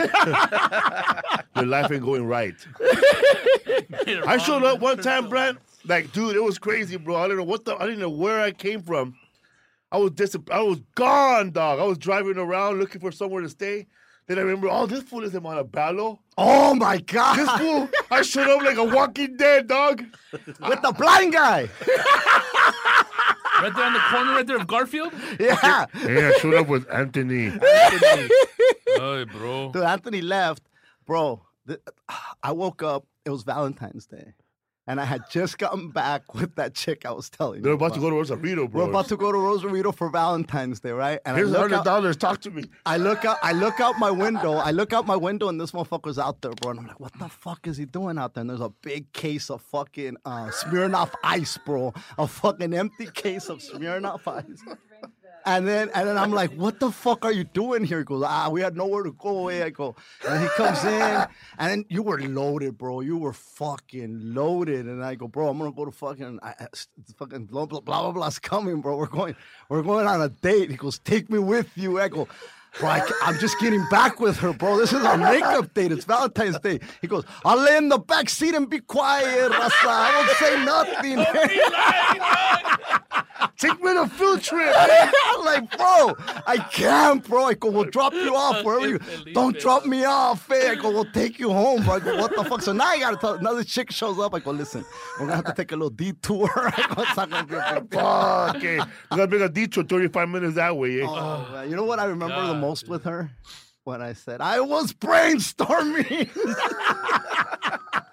Your 1.56 1.66
life 1.66 1.90
ain't 1.90 2.04
going 2.04 2.26
right. 2.26 2.54
I 4.26 4.38
showed 4.38 4.62
up 4.64 4.80
one 4.80 4.98
time, 4.98 5.28
Brent. 5.28 5.58
Like, 5.86 6.12
dude, 6.12 6.36
it 6.36 6.42
was 6.42 6.58
crazy, 6.58 6.96
bro. 6.96 7.16
I 7.16 7.28
don't 7.28 7.36
know 7.36 7.44
what 7.44 7.64
the. 7.64 7.74
I 7.76 7.86
didn't 7.86 8.00
know 8.00 8.10
where 8.10 8.40
I 8.40 8.52
came 8.52 8.82
from. 8.82 9.16
I 9.92 9.98
was 9.98 10.12
dis- 10.12 10.36
I 10.50 10.62
was 10.62 10.80
gone, 10.94 11.50
dog. 11.50 11.80
I 11.80 11.84
was 11.84 11.98
driving 11.98 12.38
around 12.38 12.78
looking 12.78 13.00
for 13.00 13.10
somewhere 13.10 13.42
to 13.42 13.48
stay. 13.48 13.86
Then 14.26 14.38
I 14.38 14.42
remember, 14.42 14.68
oh, 14.70 14.86
this 14.86 15.02
fool 15.02 15.24
is 15.24 15.34
in 15.34 15.42
Montebello. 15.42 16.20
oh 16.38 16.74
my 16.76 16.98
God! 16.98 17.36
This 17.36 17.50
fool, 17.58 17.88
I 18.12 18.22
showed 18.22 18.48
up 18.48 18.62
like 18.62 18.76
a 18.76 18.84
Walking 18.84 19.36
Dead, 19.36 19.66
dog. 19.66 20.04
with 20.32 20.82
the 20.82 20.94
blind 20.96 21.32
guy. 21.32 21.68
Right 23.62 23.74
there 23.74 23.84
on 23.84 23.92
the 23.92 23.98
corner, 24.10 24.32
right 24.32 24.46
there 24.46 24.56
of 24.56 24.66
Garfield. 24.66 25.12
Yeah. 25.38 25.86
Yeah, 26.06 26.32
I 26.34 26.38
showed 26.38 26.54
up 26.54 26.68
with 26.68 26.88
Anthony. 26.90 27.52
Hey, 28.96 29.24
bro. 29.24 29.70
Dude, 29.72 29.82
Anthony 29.84 30.20
left, 30.20 30.62
bro. 31.06 31.42
th- 31.66 31.80
I 32.42 32.52
woke 32.52 32.82
up. 32.82 33.06
It 33.24 33.30
was 33.30 33.44
Valentine's 33.44 34.06
Day, 34.06 34.34
and 34.90 35.00
I 35.00 35.04
had 35.04 35.22
just 35.30 35.56
gotten 35.56 35.90
back 35.90 36.34
with 36.34 36.56
that 36.56 36.74
chick 36.74 37.06
I 37.06 37.12
was 37.12 37.30
telling 37.30 37.58
you. 37.58 37.62
They're 37.62 37.72
you. 37.72 37.76
about 37.76 37.94
to 37.94 38.00
go 38.00 38.10
to 38.10 38.16
Rosarito, 38.16 38.66
bro. 38.66 38.84
We're 38.84 38.90
about 38.90 39.06
to 39.08 39.16
go 39.16 39.30
to 39.30 39.38
Rosarito 39.38 39.92
for 39.92 40.10
Valentine's 40.10 40.80
Day, 40.80 40.90
right? 40.90 41.20
And 41.24 41.36
Here's 41.36 41.54
I 41.54 41.60
hundred 41.60 41.84
dollars. 41.84 42.16
Talk 42.16 42.40
to 42.40 42.50
me. 42.50 42.64
I 42.84 42.96
look 42.96 43.24
out. 43.24 43.38
I 43.40 43.52
look 43.52 43.78
out 43.78 44.00
my 44.00 44.10
window. 44.10 44.54
I 44.54 44.72
look 44.72 44.92
out 44.92 45.06
my 45.06 45.14
window, 45.14 45.48
and 45.48 45.60
this 45.60 45.70
motherfucker's 45.70 46.18
out 46.18 46.42
there, 46.42 46.50
bro. 46.60 46.72
And 46.72 46.80
I'm 46.80 46.86
like, 46.88 46.98
what 46.98 47.16
the 47.20 47.28
fuck 47.28 47.68
is 47.68 47.76
he 47.76 47.84
doing 47.84 48.18
out 48.18 48.34
there? 48.34 48.40
And 48.40 48.50
there's 48.50 48.60
a 48.60 48.72
big 48.82 49.12
case 49.12 49.48
of 49.48 49.62
fucking 49.62 50.16
uh, 50.24 50.48
Smirnoff 50.48 51.12
Ice, 51.22 51.56
bro. 51.64 51.94
A 52.18 52.26
fucking 52.26 52.74
empty 52.74 53.06
case 53.06 53.48
of 53.48 53.58
Smirnoff 53.60 54.26
Ice. 54.26 54.64
And 55.46 55.66
then, 55.66 55.90
and 55.94 56.08
then 56.08 56.18
I'm 56.18 56.32
like, 56.32 56.52
what 56.52 56.80
the 56.80 56.90
fuck 56.90 57.24
are 57.24 57.32
you 57.32 57.44
doing 57.44 57.84
here? 57.84 57.98
He 57.98 58.04
goes, 58.04 58.22
ah, 58.26 58.48
we 58.50 58.60
had 58.60 58.76
nowhere 58.76 59.02
to 59.04 59.12
go. 59.12 59.48
eh." 59.48 59.64
I 59.64 59.70
go, 59.70 59.96
and 60.28 60.42
he 60.42 60.48
comes 60.50 60.84
in, 60.84 60.92
and 60.92 61.28
then 61.58 61.84
you 61.88 62.02
were 62.02 62.20
loaded, 62.20 62.76
bro. 62.76 63.00
You 63.00 63.16
were 63.18 63.32
fucking 63.32 64.34
loaded. 64.34 64.86
And 64.86 65.02
I 65.04 65.14
go, 65.14 65.28
bro, 65.28 65.48
I'm 65.48 65.58
gonna 65.58 65.72
go 65.72 65.84
to 65.84 65.90
fucking, 65.90 66.38
I, 66.42 66.54
fucking 67.16 67.46
blah 67.46 67.66
blah 67.66 67.80
blah 67.80 68.02
blah 68.02 68.12
blah's 68.12 68.38
coming, 68.38 68.80
bro. 68.80 68.96
We're 68.96 69.06
going, 69.06 69.36
we're 69.68 69.82
going 69.82 70.06
on 70.06 70.20
a 70.20 70.28
date. 70.28 70.70
He 70.70 70.76
goes, 70.76 70.98
take 70.98 71.30
me 71.30 71.38
with 71.38 71.70
you. 71.76 72.00
I 72.00 72.08
go. 72.08 72.28
Bro, 72.78 72.88
I, 72.88 73.02
am 73.24 73.38
just 73.38 73.58
getting 73.58 73.84
back 73.90 74.20
with 74.20 74.36
her, 74.38 74.52
bro. 74.52 74.78
This 74.78 74.92
is 74.92 75.04
our 75.04 75.16
makeup 75.16 75.74
date. 75.74 75.92
It's 75.92 76.04
Valentine's 76.04 76.58
Day. 76.60 76.80
He 77.00 77.08
goes, 77.08 77.24
I'll 77.44 77.58
lay 77.58 77.76
in 77.76 77.88
the 77.88 77.98
back 77.98 78.28
seat 78.28 78.54
and 78.54 78.70
be 78.70 78.80
quiet, 78.80 79.50
Raza. 79.50 79.70
I 79.86 80.16
won't 80.16 80.30
say 80.38 80.64
nothing. 80.64 81.26
Take 83.60 83.82
me 83.82 83.90
on 83.90 83.98
a 83.98 84.08
field 84.08 84.40
trip. 84.40 84.74
I'm 84.74 85.44
like, 85.44 85.76
bro, 85.76 86.14
I 86.46 86.56
can't, 86.72 87.22
bro. 87.26 87.44
I 87.44 87.54
go, 87.54 87.70
we'll 87.70 87.84
drop 87.84 88.14
you 88.14 88.34
off 88.34 88.64
wherever 88.64 88.88
you. 88.88 88.98
Don't 89.34 89.58
drop 89.58 89.84
me 89.84 90.04
off, 90.04 90.50
eh? 90.50 90.72
I 90.72 90.74
go, 90.76 90.90
we'll 90.90 91.10
take 91.12 91.38
you 91.38 91.50
home, 91.50 91.84
bro. 91.84 91.94
I 91.94 92.00
go, 92.00 92.16
what 92.16 92.34
the 92.34 92.44
fuck? 92.44 92.62
So 92.62 92.72
now 92.72 92.86
I 92.86 92.98
gotta 92.98 93.16
tell. 93.16 93.34
Another 93.34 93.64
chick 93.64 93.90
shows 93.90 94.18
up. 94.18 94.34
I 94.34 94.38
go, 94.38 94.50
listen, 94.50 94.84
we're 95.18 95.26
gonna 95.26 95.36
have 95.36 95.44
to 95.44 95.52
take 95.52 95.72
a 95.72 95.76
little 95.76 95.90
detour. 95.90 96.50
I 96.56 96.94
go, 96.94 97.02
it's 97.02 97.16
not 97.16 97.30
gonna 97.30 97.46
be 97.46 97.54
a 97.56 97.80
big 97.80 97.90
deal. 97.90 98.00
Fuck, 98.00 98.56
okay. 98.56 98.78
We 99.10 99.16
gotta 99.16 99.30
make 99.30 99.40
a 99.42 99.48
detour 99.48 99.84
35 99.84 100.28
minutes 100.28 100.54
that 100.54 100.76
way, 100.76 101.02
eh? 101.02 101.06
Oh, 101.06 101.48
man. 101.52 101.68
You 101.68 101.76
know 101.76 101.84
what 101.84 101.98
I 101.98 102.04
remember 102.04 102.46
the 102.46 102.54
Most 102.60 102.88
with 102.88 103.04
her? 103.04 103.30
When 103.84 104.02
I 104.02 104.12
said 104.12 104.40
I 104.40 104.60
was 104.60 104.92
brainstorming. 104.92 106.28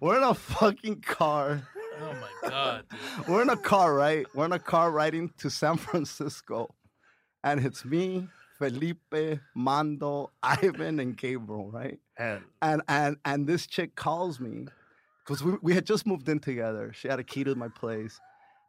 We're 0.00 0.16
in 0.16 0.22
a 0.22 0.34
fucking 0.34 1.02
car. 1.02 1.62
Oh 2.00 2.14
my 2.14 2.48
god, 2.48 2.84
dude. 2.90 3.28
We're 3.28 3.42
in 3.42 3.50
a 3.50 3.56
car, 3.56 3.94
right? 3.94 4.26
We're 4.34 4.46
in 4.46 4.52
a 4.52 4.58
car 4.58 4.90
riding 4.90 5.30
to 5.38 5.50
San 5.50 5.76
Francisco. 5.76 6.74
And 7.44 7.64
it's 7.64 7.84
me, 7.84 8.28
Felipe, 8.58 9.40
Mando, 9.54 10.30
Ivan, 10.42 11.00
and 11.00 11.16
Gabriel, 11.16 11.70
right? 11.70 11.98
And 12.18 12.42
And 12.62 12.82
and 12.88 13.16
and 13.24 13.46
this 13.46 13.66
chick 13.66 13.94
calls 13.94 14.40
me 14.40 14.66
because 15.24 15.44
we, 15.44 15.52
we 15.62 15.74
had 15.74 15.84
just 15.84 16.06
moved 16.06 16.28
in 16.28 16.38
together. 16.38 16.92
She 16.94 17.08
had 17.08 17.20
a 17.20 17.24
key 17.24 17.44
to 17.44 17.54
my 17.54 17.68
place. 17.68 18.18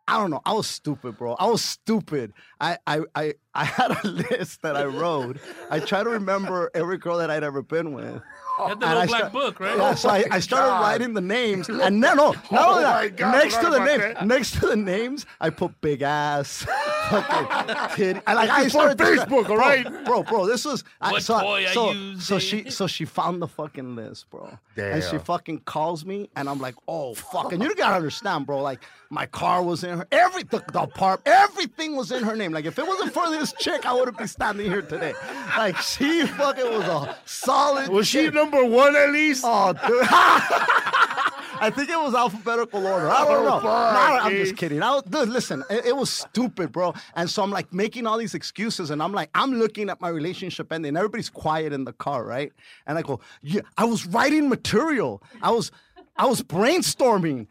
I 0.07 0.17
don't 0.17 0.29
know. 0.31 0.41
I 0.45 0.53
was 0.53 0.67
stupid, 0.67 1.17
bro. 1.17 1.35
I 1.35 1.45
was 1.45 1.61
stupid. 1.63 2.33
I 2.59 2.77
I 2.85 3.01
I, 3.15 3.33
I 3.53 3.63
had 3.77 3.91
a 4.03 4.07
list 4.07 4.61
that 4.63 4.75
I 4.75 4.85
wrote. 4.85 5.37
I 5.69 5.79
try 5.79 6.03
to 6.03 6.09
remember 6.09 6.69
every 6.73 6.97
girl 6.97 7.17
that 7.19 7.29
I'd 7.31 7.43
ever 7.43 7.61
been 7.61 7.93
with. 7.93 8.21
Had 8.57 8.79
the 8.79 8.85
little 8.87 9.07
black 9.07 9.31
book, 9.31 9.59
right? 9.59 9.77
Yeah, 9.77 9.95
so 9.95 10.09
I, 10.09 10.25
I 10.29 10.37
oh 10.37 10.39
started 10.39 10.67
God. 10.69 10.81
writing 10.81 11.13
the 11.13 11.21
names, 11.21 11.69
and 11.69 11.79
then 11.79 11.99
no, 11.99 12.13
not 12.13 12.35
Oh 12.51 12.69
only 12.71 12.83
that, 12.83 13.05
oh 13.05 13.09
God, 13.15 13.31
next 13.31 13.57
to 13.57 13.69
the 13.69 13.79
names, 13.85 14.01
that. 14.01 14.27
next 14.27 14.51
to 14.59 14.67
the 14.67 14.75
names, 14.75 15.25
I 15.39 15.49
put 15.49 15.79
big 15.81 16.01
ass, 16.03 16.65
fucking 17.11 17.75
titty. 17.95 18.19
And 18.25 18.35
like 18.35 18.49
I 18.49 18.63
It's 18.63 18.73
started 18.73 18.97
Facebook, 18.97 19.49
all 19.49 19.57
right, 19.57 19.83
bro, 19.83 20.03
bro, 20.03 20.23
bro. 20.23 20.45
This 20.47 20.65
was 20.65 20.83
I, 20.99 21.11
What 21.11 21.23
so, 21.23 21.39
toy 21.39 21.67
I 21.67 21.73
so, 21.73 21.91
used, 21.91 22.21
so 22.23 22.39
she 22.39 22.69
so 22.69 22.87
she 22.87 23.05
found 23.05 23.41
the 23.41 23.47
fucking 23.47 23.95
list, 23.95 24.29
bro. 24.29 24.57
And 24.77 25.03
she 25.03 25.17
fucking 25.17 25.59
calls 25.61 26.05
me, 26.05 26.29
and 26.35 26.49
I'm 26.49 26.59
like, 26.59 26.75
oh 26.87 27.13
fuck. 27.13 27.51
And 27.51 27.61
you 27.61 27.75
gotta 27.75 27.95
understand, 27.95 28.45
bro. 28.45 28.61
Like 28.61 28.79
my 29.09 29.25
car 29.25 29.61
was 29.61 29.83
in 29.83 29.97
her, 29.97 30.07
every 30.11 30.43
the, 30.43 30.63
the 30.71 30.87
part, 30.87 31.21
everything 31.25 31.95
was 31.95 32.11
in 32.11 32.23
her 32.23 32.35
name. 32.35 32.53
Like 32.53 32.65
if 32.65 32.79
it 32.79 32.87
wasn't 32.87 33.13
for 33.13 33.29
this 33.29 33.53
chick, 33.53 33.85
I 33.85 33.93
wouldn't 33.93 34.17
be 34.17 34.27
standing 34.27 34.65
here 34.69 34.81
today. 34.81 35.13
Like 35.57 35.77
she 35.77 36.25
fucking 36.25 36.69
was 36.71 36.83
a 36.85 37.17
solid. 37.25 37.89
was 37.89 38.07
she 38.07 38.29
number 38.29 38.63
one 38.65 38.95
at 38.95 39.11
least? 39.11 39.43
Oh, 39.45 39.73
dude. 39.73 40.07
I 41.61 41.69
think 41.69 41.89
it 41.89 41.97
was 41.97 42.15
alphabetical 42.15 42.85
order. 42.85 43.07
I 43.09 43.23
don't 43.23 43.41
Oh, 43.41 43.43
know. 43.45 43.51
fuck, 43.59 43.63
Nah, 43.63 44.19
I'm 44.23 44.31
just 44.33 44.57
kidding. 44.57 44.81
I 44.81 44.95
was, 44.95 45.03
dude, 45.03 45.29
listen, 45.29 45.63
it, 45.69 45.85
it 45.87 45.95
was 45.95 46.09
stupid, 46.09 46.71
bro. 46.71 46.93
And 47.15 47.29
so 47.29 47.43
I'm 47.43 47.51
like 47.51 47.71
making 47.71 48.07
all 48.07 48.17
these 48.17 48.33
excuses, 48.33 48.89
and 48.89 49.01
I'm 49.01 49.13
like, 49.13 49.29
I'm 49.35 49.53
looking 49.53 49.89
at 49.89 50.01
my 50.01 50.09
relationship 50.09 50.71
ending. 50.73 50.97
Everybody's 50.97 51.29
quiet 51.29 51.71
in 51.71 51.85
the 51.85 51.93
car, 51.93 52.25
right? 52.25 52.51
And 52.87 52.97
I 52.97 53.03
go, 53.03 53.19
yeah, 53.41 53.61
I 53.77 53.85
was 53.85 54.05
writing 54.07 54.49
material. 54.49 55.21
I 55.41 55.51
was, 55.51 55.71
I 56.17 56.25
was 56.25 56.41
brainstorming. 56.41 57.47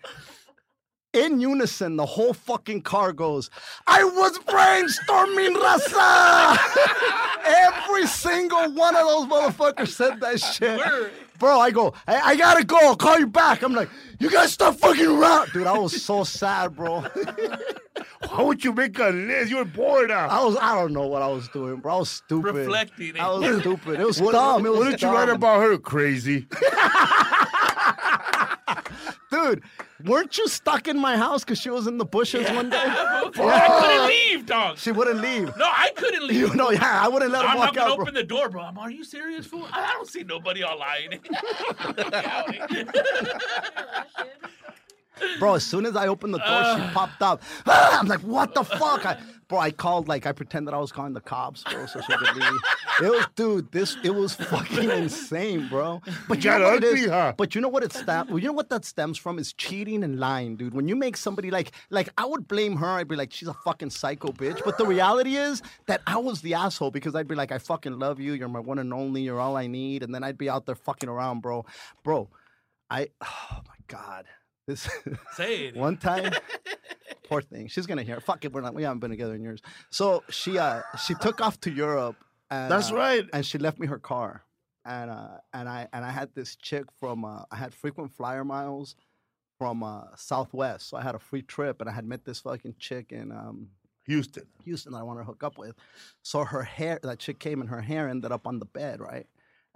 In 1.13 1.41
unison, 1.41 1.97
the 1.97 2.07
whole 2.07 2.33
fucking 2.33 2.83
car 2.83 3.13
goes, 3.13 3.51
I 3.89 4.05
was 4.05 4.39
brainstorming, 4.41 5.57
Raza! 5.57 6.57
Every 7.47 8.07
single 8.07 8.73
one 8.75 8.95
of 8.95 9.07
those 9.09 9.27
motherfuckers 9.27 9.89
said 9.89 10.21
that 10.21 10.39
shit. 10.39 10.81
Bro, 11.41 11.59
I 11.59 11.71
go, 11.71 11.95
I, 12.07 12.21
I 12.21 12.37
gotta 12.37 12.63
go, 12.65 12.77
I'll 12.83 12.95
call 12.95 13.19
you 13.19 13.27
back. 13.27 13.63
I'm 13.63 13.73
like, 13.73 13.89
you 14.19 14.31
gotta 14.31 14.49
stop 14.49 14.77
fucking 14.77 15.07
around. 15.07 15.51
Dude, 15.53 15.67
I 15.67 15.77
was 15.79 16.01
so 16.03 16.23
sad, 16.23 16.77
bro. 16.77 17.01
Why 18.29 18.43
would 18.43 18.63
you 18.63 18.75
make 18.75 18.99
a 18.99 19.09
list? 19.09 19.51
You 19.51 19.57
were 19.57 19.65
bored 19.65 20.11
out. 20.11 20.31
I 20.31 20.45
was, 20.45 20.59
I 20.61 20.75
don't 20.75 20.93
know 20.93 21.07
what 21.07 21.23
I 21.23 21.29
was 21.29 21.49
doing, 21.49 21.77
bro. 21.77 21.95
I 21.95 21.99
was 22.01 22.11
stupid. 22.11 22.55
Reflecting. 22.55 23.19
I 23.19 23.31
was 23.31 23.61
stupid. 23.61 23.99
It 24.01 24.07
was 24.07 24.21
What, 24.21 24.33
dumb. 24.33 24.67
It 24.67 24.69
was 24.69 24.79
what 24.81 24.91
did 24.91 25.01
you 25.01 25.09
write 25.09 25.31
about 25.31 25.63
her? 25.63 25.79
Crazy. 25.79 26.47
Dude, 29.31 29.63
weren't 30.05 30.37
you 30.39 30.49
stuck 30.49 30.89
in 30.89 30.99
my 30.99 31.17
house 31.17 31.45
because 31.45 31.61
she 31.61 31.71
was 31.71 31.87
in 31.87 31.99
the 31.99 32.05
bushes 32.05 32.51
one 32.51 32.71
day? 32.71 32.83
I 32.85 33.31
couldn't 33.33 34.07
leave, 34.09 34.47
dog. 34.47 34.79
She 34.79 34.93
wouldn't 34.93 35.21
leave. 35.21 35.57
No, 35.57 35.67
I 35.67 35.91
couldn't 35.97 36.27
leave. 36.27 36.37
You 36.37 36.55
know, 36.55 36.71
yeah, 36.71 37.01
I 37.03 37.09
wouldn't 37.09 37.33
let 37.33 37.43
her 37.43 37.49
I'm 37.49 37.59
walk 37.59 37.67
not 37.67 37.75
gonna 37.75 37.93
out, 37.93 38.01
open 38.01 38.15
the 38.15 38.25
door, 38.25 38.49
bro. 38.49 38.63
I'm, 38.63 38.79
are 38.79 38.91
you 38.91 39.05
serious, 39.05 39.47
fool? 39.47 39.67
I 39.73 39.93
don't 39.95 40.09
see 40.09 40.23
nobody 40.23 40.65
online. 40.65 41.21
Bro, 45.39 45.55
as 45.55 45.65
soon 45.65 45.85
as 45.85 45.97
I 45.97 46.07
opened 46.07 46.33
the 46.33 46.39
door, 46.39 46.47
she 46.47 46.81
uh. 46.81 46.93
popped 46.93 47.23
up. 47.23 47.43
I'm 47.67 48.07
like, 48.07 48.21
what 48.21 48.55
the 48.55 48.65
fuck? 48.65 49.05
I, 49.05 49.19
bro, 49.51 49.59
I 49.59 49.71
called 49.73 50.09
like 50.09 50.25
I 50.25 50.33
pretended 50.33 50.73
I 50.73 50.79
was 50.79 50.93
calling 50.93 51.13
the 51.13 51.21
cops, 51.21 51.65
bro, 51.65 51.85
so 51.87 52.01
she 52.01 52.17
could 52.17 52.37
leave. 52.37 52.61
It 53.03 53.11
was, 53.11 53.27
dude, 53.35 53.73
this 53.73 53.97
it 54.03 54.15
was 54.15 54.35
fucking 54.35 54.91
insane, 55.03 55.69
bro. 55.69 56.01
But 56.29 56.43
you 56.45 56.51
know 56.51 56.61
what 56.61 56.85
it 56.85 56.87
ugly, 56.89 57.01
is? 57.01 57.11
huh? 57.11 57.35
But 57.37 57.55
you 57.55 57.61
know 57.61 57.69
what 57.69 57.83
it 57.83 57.93
stem? 57.93 58.29
You 58.31 58.47
know 58.47 58.53
what 58.53 58.71
that 58.71 58.85
stems 58.87 59.19
from 59.19 59.39
is 59.39 59.53
cheating 59.53 60.05
and 60.05 60.19
lying, 60.19 60.57
dude. 60.57 60.73
When 60.73 60.89
you 60.89 60.97
make 60.97 61.17
somebody 61.17 61.51
like 61.51 61.73
like 61.91 62.09
I 62.17 62.25
would 62.25 62.49
blame 62.49 62.77
her. 62.77 62.87
I'd 62.87 63.09
be 63.09 63.17
like, 63.17 63.33
she's 63.33 63.49
a 63.49 63.55
fucking 63.55 63.91
psycho 63.91 64.29
bitch. 64.29 64.63
But 64.65 64.79
the 64.79 64.87
reality 64.87 65.37
is 65.37 65.63
that 65.87 66.01
I 66.07 66.17
was 66.19 66.41
the 66.41 66.55
asshole 66.55 66.93
because 66.93 67.15
I'd 67.15 67.29
be 67.29 67.35
like, 67.35 67.51
I 67.53 67.59
fucking 67.59 67.99
love 67.99 68.21
you. 68.21 68.33
You're 68.35 68.49
my 68.49 68.61
one 68.61 68.79
and 68.79 68.95
only. 68.95 69.23
You're 69.23 69.41
all 69.41 69.57
I 69.57 69.67
need. 69.67 70.03
And 70.03 70.15
then 70.15 70.23
I'd 70.23 70.39
be 70.39 70.49
out 70.49 70.67
there 70.67 70.77
fucking 70.77 71.09
around, 71.09 71.41
bro. 71.43 71.67
Bro, 72.05 72.29
I 72.89 73.09
oh 73.21 73.61
my 73.67 73.75
god. 73.89 74.27
This 74.71 74.89
Say 75.35 75.67
it. 75.67 75.77
one 75.77 75.97
time 75.97 76.33
poor 77.29 77.43
thing 77.43 77.67
she's 77.69 77.87
gonna 77.87 78.05
hear 78.05 78.21
fuck 78.21 78.45
it 78.45 78.53
we're 78.53 78.61
not 78.61 78.75
we 78.75 78.85
haven't 78.85 79.01
been 79.01 79.11
together 79.11 79.35
in 79.35 79.43
years 79.43 79.61
so 79.91 80.23
she 80.31 80.59
uh 80.59 80.81
she 81.05 81.15
took 81.15 81.41
off 81.41 81.61
to 81.61 81.71
europe 81.71 82.17
and, 82.51 82.71
That's 82.71 82.91
uh, 82.93 82.97
right. 82.97 83.25
and 83.33 83.45
she 83.45 83.59
left 83.59 83.79
me 83.81 83.87
her 83.89 83.99
car 83.99 84.43
and 84.85 85.11
uh 85.11 85.39
and 85.53 85.69
i 85.69 85.89
and 85.93 86.05
i 86.05 86.11
had 86.11 86.29
this 86.35 86.55
chick 86.57 86.85
from 87.01 87.25
uh 87.25 87.43
i 87.51 87.57
had 87.57 87.75
frequent 87.75 88.13
flyer 88.13 88.45
miles 88.45 88.95
from 89.59 89.83
uh 89.83 90.05
southwest 90.17 90.89
so 90.89 90.97
i 90.97 91.03
had 91.03 91.15
a 91.15 91.19
free 91.19 91.43
trip 91.43 91.81
and 91.81 91.91
i 91.91 91.93
had 91.93 92.07
met 92.07 92.25
this 92.25 92.41
fucking 92.41 92.75
chick 92.79 93.07
in 93.13 93.33
um 93.33 93.69
Houston. 94.07 94.45
Houston 94.65 94.93
that 94.93 94.99
I 94.99 95.03
want 95.05 95.21
to 95.21 95.25
hook 95.25 95.45
up 95.45 95.57
with. 95.59 95.77
So 96.23 96.43
her 96.43 96.63
hair, 96.63 96.99
that 97.03 97.19
chick 97.21 97.39
came 97.39 97.61
and 97.61 97.71
her 97.71 97.83
hair 97.83 98.09
ended 98.09 98.33
up 98.33 98.45
on 98.47 98.59
the 98.59 98.65
bed, 98.65 98.99
right? 98.99 99.27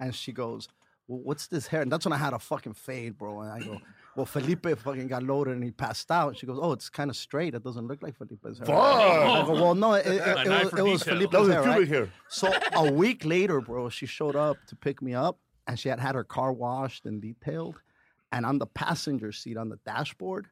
And 0.00 0.12
she 0.12 0.32
goes, 0.32 0.66
well, 1.06 1.20
what's 1.20 1.46
this 1.46 1.66
hair? 1.68 1.82
And 1.82 1.92
that's 1.92 2.04
when 2.06 2.12
I 2.14 2.16
had 2.16 2.32
a 2.32 2.38
fucking 2.40 2.72
fade, 2.72 3.16
bro. 3.18 3.42
And 3.42 3.52
I 3.52 3.60
go, 3.60 3.78
well, 4.16 4.26
Felipe 4.26 4.66
fucking 4.78 5.08
got 5.08 5.22
loaded 5.22 5.54
and 5.54 5.64
he 5.64 5.70
passed 5.70 6.10
out. 6.10 6.28
And 6.28 6.36
she 6.38 6.46
goes, 6.46 6.58
oh, 6.60 6.72
it's 6.72 6.88
kind 6.88 7.10
of 7.10 7.16
straight. 7.16 7.54
It 7.54 7.64
doesn't 7.64 7.86
look 7.86 8.02
like 8.02 8.16
Felipe's 8.16 8.58
hair. 8.58 8.70
I 8.70 9.44
go, 9.46 9.54
well, 9.54 9.74
no, 9.74 9.94
it, 9.94 10.06
it, 10.06 10.20
A 10.20 10.42
it, 10.42 10.48
was, 10.48 10.72
it 10.72 10.82
was. 10.82 11.02
Felipe's 11.02 11.32
That 11.32 11.40
was 11.40 11.48
hair, 11.48 11.62
right? 11.62 11.88
hair. 11.88 12.10
So 12.28 12.52
a 12.74 12.92
week 12.92 13.24
later, 13.24 13.60
bro, 13.60 13.88
she 13.88 14.06
showed 14.06 14.36
up 14.36 14.56
to 14.68 14.76
pick 14.76 15.02
me 15.02 15.14
up 15.14 15.38
and 15.66 15.78
she 15.78 15.88
had 15.88 15.98
had 15.98 16.14
her 16.14 16.24
car 16.24 16.52
washed 16.52 17.06
and 17.06 17.20
detailed. 17.20 17.80
And 18.30 18.44
on 18.44 18.58
the 18.58 18.66
passenger 18.66 19.32
seat 19.32 19.56
on 19.56 19.68
the 19.68 19.78
dashboard 19.84 20.48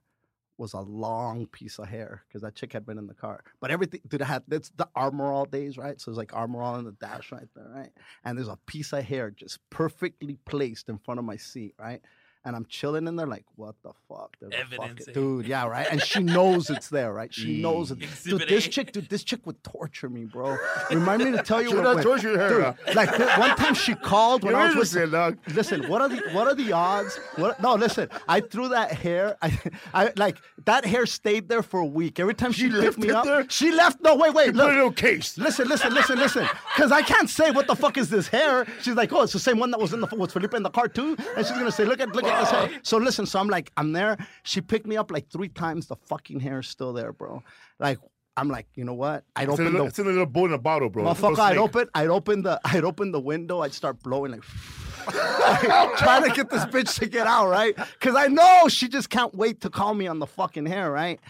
was 0.58 0.74
a 0.74 0.80
long 0.80 1.46
piece 1.46 1.78
of 1.78 1.88
hair 1.88 2.22
because 2.28 2.42
that 2.42 2.54
chick 2.54 2.72
had 2.72 2.86
been 2.86 2.98
in 2.98 3.06
the 3.06 3.14
car. 3.14 3.42
But 3.60 3.70
everything, 3.70 4.00
dude, 4.06 4.22
I 4.22 4.26
had 4.26 4.44
that's 4.46 4.70
the 4.76 4.88
armor 4.94 5.32
all 5.32 5.44
days, 5.44 5.76
right? 5.76 6.00
So 6.00 6.10
it's 6.10 6.18
like 6.18 6.34
armor 6.34 6.62
all 6.62 6.76
in 6.76 6.84
the 6.84 6.92
dash 6.92 7.32
right 7.32 7.48
there, 7.56 7.70
right? 7.74 7.90
And 8.24 8.38
there's 8.38 8.48
a 8.48 8.58
piece 8.66 8.92
of 8.92 9.02
hair 9.02 9.30
just 9.30 9.58
perfectly 9.70 10.38
placed 10.44 10.88
in 10.88 10.98
front 10.98 11.18
of 11.18 11.24
my 11.24 11.36
seat, 11.36 11.74
right? 11.78 12.00
And 12.44 12.56
I'm 12.56 12.64
chilling 12.66 13.06
in 13.06 13.14
there 13.14 13.26
like, 13.28 13.44
what 13.54 13.76
the 13.84 13.92
fuck? 14.08 14.36
Evidence, 14.42 14.98
fucking- 15.06 15.14
dude, 15.14 15.46
yeah, 15.46 15.64
right. 15.66 15.86
And 15.88 16.02
she 16.02 16.24
knows 16.24 16.70
it's 16.70 16.88
there, 16.88 17.12
right? 17.12 17.32
She 17.32 17.62
knows 17.62 17.92
it. 17.92 18.00
Dude, 18.24 18.48
this 18.48 18.66
A. 18.66 18.68
chick, 18.68 18.90
dude, 18.90 19.08
this 19.08 19.22
chick 19.22 19.46
would 19.46 19.62
torture 19.62 20.08
me, 20.08 20.24
bro. 20.24 20.56
Remind 20.90 21.22
me 21.22 21.30
to 21.32 21.42
tell 21.44 21.62
you 21.66 21.72
not 21.80 21.94
when- 21.96 22.04
torture 22.04 22.36
her, 22.36 22.74
dude, 22.84 22.96
like 22.96 23.16
th- 23.16 23.38
one 23.38 23.54
time 23.56 23.74
she 23.74 23.94
called 23.94 24.42
when 24.42 24.54
You're 24.54 24.60
I 24.60 24.72
was 24.74 24.92
with 24.92 25.12
dog. 25.12 25.38
Listen, 25.54 25.88
what 25.88 26.02
are 26.02 26.08
the 26.08 26.20
what 26.32 26.48
are 26.48 26.54
the 26.56 26.72
odds? 26.72 27.16
What, 27.36 27.62
no, 27.62 27.74
listen. 27.74 28.08
I 28.28 28.40
threw 28.40 28.68
that 28.70 28.90
hair. 28.92 29.36
I, 29.40 29.58
I 29.94 30.12
like 30.16 30.36
that 30.64 30.84
hair 30.84 31.06
stayed 31.06 31.48
there 31.48 31.62
for 31.62 31.78
a 31.78 31.86
week. 31.86 32.18
Every 32.18 32.34
time 32.34 32.50
she, 32.50 32.68
She 32.70 32.80
picked 32.80 32.98
me 32.98 33.10
up, 33.10 33.24
there? 33.24 33.46
she 33.50 33.70
left. 33.70 34.00
No, 34.02 34.16
wait, 34.16 34.34
wait. 34.34 34.46
You 34.46 34.52
put 34.54 34.70
it 34.74 34.78
in 34.80 34.86
a 34.88 34.92
case. 34.92 35.38
Listen, 35.38 35.68
listen, 35.68 35.94
listen, 35.94 36.18
listen. 36.18 36.48
Because 36.74 36.90
I 36.90 37.02
can't 37.02 37.30
say 37.30 37.52
what 37.52 37.68
the 37.68 37.76
fuck 37.76 37.96
is 37.98 38.10
this 38.10 38.26
hair. 38.26 38.66
She's 38.82 38.94
like, 38.94 39.12
oh, 39.12 39.22
it's 39.22 39.32
the 39.32 39.38
same 39.38 39.58
one 39.60 39.70
that 39.70 39.78
was 39.78 39.92
in 39.92 40.00
the 40.00 40.08
was 40.16 40.32
Felipe 40.32 40.54
in 40.54 40.64
the 40.64 40.70
car 40.70 40.88
too. 40.88 41.16
And 41.36 41.46
she's 41.46 41.56
gonna 41.56 41.70
say, 41.70 41.84
look 41.84 42.00
at 42.00 42.08
look 42.14 42.24
at 42.24 42.31
hair. 42.50 42.70
So 42.82 42.96
listen, 42.98 43.26
so 43.26 43.38
I'm 43.38 43.48
like, 43.48 43.70
I'm 43.76 43.92
there. 43.92 44.16
She 44.42 44.60
picked 44.60 44.86
me 44.86 44.96
up 44.96 45.10
like 45.10 45.30
three 45.30 45.48
times. 45.48 45.86
The 45.86 45.96
fucking 45.96 46.40
hair 46.40 46.60
is 46.60 46.68
still 46.68 46.92
there, 46.92 47.12
bro. 47.12 47.42
Like. 47.78 47.98
I'm 48.34 48.48
like, 48.48 48.66
you 48.74 48.84
know 48.84 48.94
what? 48.94 49.24
I'd 49.36 49.42
It's 49.42 49.52
open 49.52 49.66
little, 49.66 49.80
the 49.80 49.86
it's 49.88 49.98
in 49.98 50.06
a 50.06 50.08
little 50.08 50.24
bowl 50.24 50.46
in 50.46 50.54
a 50.54 50.58
bottle, 50.58 50.88
bro. 50.88 51.04
Motherfucker, 51.04 51.38
I'd 51.38 51.58
open, 51.58 51.86
I'd 51.94 52.08
open 52.08 52.40
the, 52.40 52.58
I'd 52.64 52.82
open 52.82 53.12
the 53.12 53.20
window. 53.20 53.60
I'd 53.60 53.74
start 53.74 54.02
blowing 54.02 54.32
like, 54.32 54.42
trying 55.98 56.22
to 56.22 56.30
get 56.34 56.48
this 56.48 56.64
bitch 56.64 56.98
to 57.00 57.06
get 57.06 57.26
out, 57.26 57.48
right? 57.48 57.76
Because 57.76 58.14
I 58.14 58.28
know 58.28 58.68
she 58.68 58.88
just 58.88 59.10
can't 59.10 59.34
wait 59.34 59.60
to 59.60 59.68
call 59.68 59.92
me 59.92 60.06
on 60.06 60.18
the 60.18 60.26
fucking 60.26 60.64
hair, 60.64 60.90
right? 60.90 61.20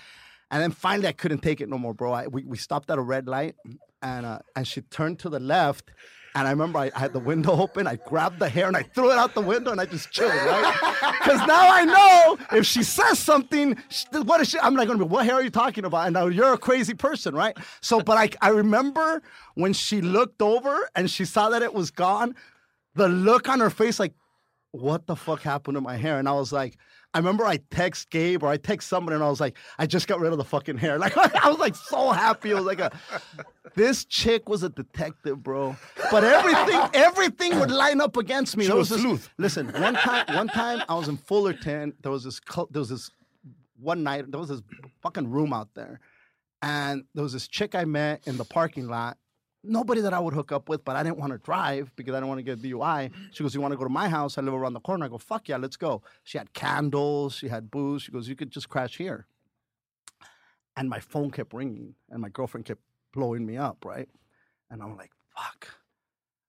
And 0.52 0.62
then 0.62 0.70
finally, 0.70 1.08
I 1.08 1.12
couldn't 1.12 1.40
take 1.40 1.60
it 1.60 1.68
no 1.68 1.76
more, 1.78 1.94
bro. 1.94 2.12
I, 2.12 2.26
we, 2.28 2.44
we 2.44 2.56
stopped 2.56 2.90
at 2.90 2.98
a 2.98 3.02
red 3.02 3.26
light, 3.26 3.56
and 4.02 4.26
uh, 4.26 4.38
and 4.54 4.68
she 4.68 4.82
turned 4.82 5.18
to 5.20 5.28
the 5.28 5.40
left. 5.40 5.90
And 6.34 6.48
I 6.48 6.50
remember 6.50 6.78
I, 6.78 6.90
I 6.94 6.98
had 6.98 7.12
the 7.12 7.20
window 7.20 7.52
open. 7.52 7.86
I 7.86 7.96
grabbed 7.96 8.38
the 8.38 8.48
hair 8.48 8.66
and 8.66 8.76
I 8.76 8.82
threw 8.82 9.10
it 9.10 9.18
out 9.18 9.34
the 9.34 9.40
window 9.42 9.70
and 9.70 9.80
I 9.80 9.86
just 9.86 10.10
chilled, 10.10 10.32
right? 10.32 10.98
Because 11.22 11.46
now 11.46 11.68
I 11.70 11.84
know 11.84 12.38
if 12.58 12.66
she 12.66 12.82
says 12.82 13.18
something, 13.18 13.76
sh- 13.88 14.06
what 14.24 14.40
is 14.40 14.48
she? 14.48 14.58
I'm 14.58 14.74
like, 14.74 14.88
gonna 14.88 14.98
be, 14.98 15.04
what 15.04 15.24
hair 15.24 15.36
are 15.36 15.42
you 15.42 15.50
talking 15.50 15.84
about? 15.84 16.06
And 16.06 16.14
now 16.14 16.26
you're 16.26 16.52
a 16.52 16.58
crazy 16.58 16.94
person, 16.94 17.34
right? 17.34 17.56
So, 17.80 18.00
but 18.00 18.18
I, 18.18 18.30
I 18.40 18.50
remember 18.50 19.22
when 19.54 19.72
she 19.72 20.00
looked 20.00 20.42
over 20.42 20.88
and 20.96 21.08
she 21.10 21.24
saw 21.24 21.48
that 21.50 21.62
it 21.62 21.74
was 21.74 21.90
gone, 21.90 22.34
the 22.94 23.08
look 23.08 23.48
on 23.48 23.60
her 23.60 23.70
face, 23.70 24.00
like, 24.00 24.14
what 24.72 25.06
the 25.06 25.14
fuck 25.14 25.42
happened 25.42 25.76
to 25.76 25.80
my 25.80 25.96
hair? 25.96 26.18
And 26.18 26.28
I 26.28 26.32
was 26.32 26.52
like, 26.52 26.76
I 27.14 27.18
remember 27.18 27.44
I 27.44 27.58
text 27.70 28.08
Gabe 28.10 28.42
or 28.42 28.48
I 28.48 28.56
text 28.56 28.88
somebody 28.88 29.14
and 29.16 29.22
I 29.24 29.28
was 29.28 29.40
like, 29.40 29.58
I 29.78 29.86
just 29.86 30.08
got 30.08 30.18
rid 30.20 30.32
of 30.32 30.38
the 30.38 30.44
fucking 30.44 30.78
hair. 30.78 30.98
Like 31.02 31.16
I 31.16 31.48
was 31.50 31.58
like 31.58 31.74
so 31.74 32.10
happy. 32.10 32.50
It 32.50 32.54
was 32.54 32.64
like 32.64 32.80
a 32.80 32.90
this 33.74 34.04
chick 34.04 34.48
was 34.48 34.62
a 34.62 34.68
detective, 34.70 35.42
bro. 35.42 35.76
But 36.10 36.24
everything, 36.24 36.80
everything 36.94 37.58
would 37.60 37.70
line 37.70 38.00
up 38.00 38.16
against 38.16 38.56
me. 38.56 38.64
She 38.64 38.68
There 38.68 38.76
was 38.76 38.88
this- 38.88 39.00
sleuth. 39.00 39.28
Listen, 39.38 39.68
one 39.80 39.94
time, 39.94 40.24
one 40.34 40.48
time 40.48 40.82
I 40.88 40.94
was 40.94 41.08
in 41.08 41.16
Fullerton. 41.18 41.92
There 42.02 42.12
was 42.12 42.24
this, 42.24 42.40
there 42.70 42.80
was 42.80 42.88
this 42.88 43.10
one 43.78 44.02
night. 44.02 44.30
There 44.30 44.40
was 44.40 44.48
this 44.48 44.62
fucking 45.02 45.28
room 45.30 45.52
out 45.52 45.68
there, 45.74 46.00
and 46.62 47.04
there 47.14 47.22
was 47.24 47.32
this 47.32 47.48
chick 47.48 47.74
I 47.74 47.84
met 47.84 48.26
in 48.26 48.36
the 48.36 48.44
parking 48.44 48.86
lot. 48.88 49.16
Nobody 49.64 50.00
that 50.00 50.12
I 50.12 50.18
would 50.18 50.34
hook 50.34 50.50
up 50.50 50.68
with, 50.68 50.84
but 50.84 50.96
I 50.96 51.02
didn't 51.04 51.18
want 51.18 51.32
to 51.32 51.38
drive 51.38 51.92
because 51.94 52.14
I 52.14 52.16
didn't 52.16 52.28
want 52.28 52.38
to 52.38 52.42
get 52.42 52.60
DUI. 52.60 53.12
She 53.32 53.44
goes, 53.44 53.54
"You 53.54 53.60
want 53.60 53.72
to 53.72 53.78
go 53.78 53.84
to 53.84 53.90
my 53.90 54.08
house? 54.08 54.36
I 54.36 54.42
live 54.42 54.54
around 54.54 54.72
the 54.72 54.80
corner." 54.80 55.04
I 55.04 55.08
go, 55.08 55.18
"Fuck 55.18 55.48
yeah, 55.48 55.56
let's 55.56 55.76
go." 55.76 56.02
She 56.24 56.36
had 56.36 56.52
candles, 56.52 57.34
she 57.34 57.48
had 57.48 57.70
booze. 57.70 58.02
She 58.02 58.12
goes, 58.12 58.28
"You 58.28 58.34
could 58.34 58.50
just 58.50 58.68
crash 58.68 58.96
here." 58.96 59.26
And 60.76 60.88
my 60.88 60.98
phone 60.98 61.30
kept 61.30 61.52
ringing, 61.52 61.94
and 62.10 62.20
my 62.20 62.28
girlfriend 62.28 62.64
kept 62.64 62.80
blowing 63.12 63.46
me 63.46 63.56
up, 63.56 63.84
right? 63.84 64.08
And 64.68 64.82
I'm 64.82 64.96
like, 64.96 65.12
"Fuck." 65.36 65.76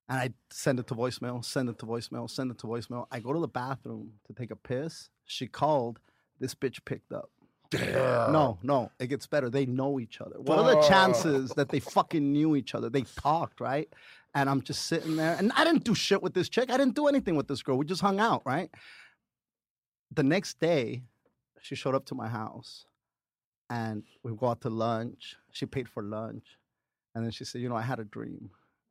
And 0.10 0.20
I 0.20 0.34
send 0.50 0.80
it 0.80 0.88
to 0.88 0.96
voicemail, 0.96 1.46
send 1.46 1.70
it 1.70 1.78
to 1.80 1.86
voicemail, 1.86 2.30
send 2.30 2.52
it 2.52 2.58
to 2.60 2.68
voicemail. 2.68 3.08
I 3.12 3.20
go 3.20 3.32
to 3.32 3.40
the 3.40 3.48
bathroom 3.48 4.20
to 4.28 4.34
take 4.34 4.52
a 4.52 4.56
piss. 4.56 5.10
She 5.26 5.48
called. 5.48 6.00
This 6.40 6.56
bitch 6.56 6.84
picked 6.84 7.14
up. 7.14 7.30
No, 7.74 8.58
no, 8.64 8.92
it 9.00 9.08
gets 9.08 9.28
better. 9.28 9.50
They 9.50 9.66
know 9.66 10.00
each 10.00 10.22
other. 10.22 10.40
What 10.40 10.60
are 10.60 10.76
the 10.76 10.88
chances 10.88 11.52
that 11.52 11.70
they 11.70 11.80
fucking 11.80 12.32
knew 12.32 12.56
each 12.56 12.76
other? 12.76 12.90
They 12.90 13.02
talked, 13.02 13.60
right? 13.60 13.92
And 14.36 14.50
I'm 14.50 14.62
just 14.62 14.88
sitting 14.88 15.16
there, 15.16 15.36
and 15.38 15.52
I 15.56 15.64
didn't 15.64 15.84
do 15.84 15.94
shit 15.94 16.24
with 16.24 16.34
this 16.34 16.50
chick. 16.50 16.72
I 16.72 16.78
didn't 16.78 16.96
do 16.96 17.08
anything 17.08 17.36
with 17.36 17.48
this 17.48 17.62
girl. 17.62 17.78
We 17.78 17.86
just 17.86 18.02
hung 18.02 18.20
out, 18.20 18.42
right? 18.46 18.70
The 20.12 20.24
next 20.24 20.60
day, 20.60 21.04
she 21.62 21.76
showed 21.76 21.96
up 21.96 22.06
to 22.06 22.16
my 22.16 22.28
house, 22.28 22.86
and 23.70 24.04
we 24.24 24.36
go 24.36 24.48
out 24.48 24.62
to 24.62 24.70
lunch. 24.70 25.36
She 25.52 25.66
paid 25.66 25.88
for 25.88 26.04
lunch, 26.04 26.58
and 27.14 27.24
then 27.24 27.32
she 27.32 27.46
said, 27.46 27.62
"You 27.62 27.70
know, 27.70 27.76
I 27.76 27.82
had 27.82 28.00
a 28.00 28.06
dream." 28.06 28.50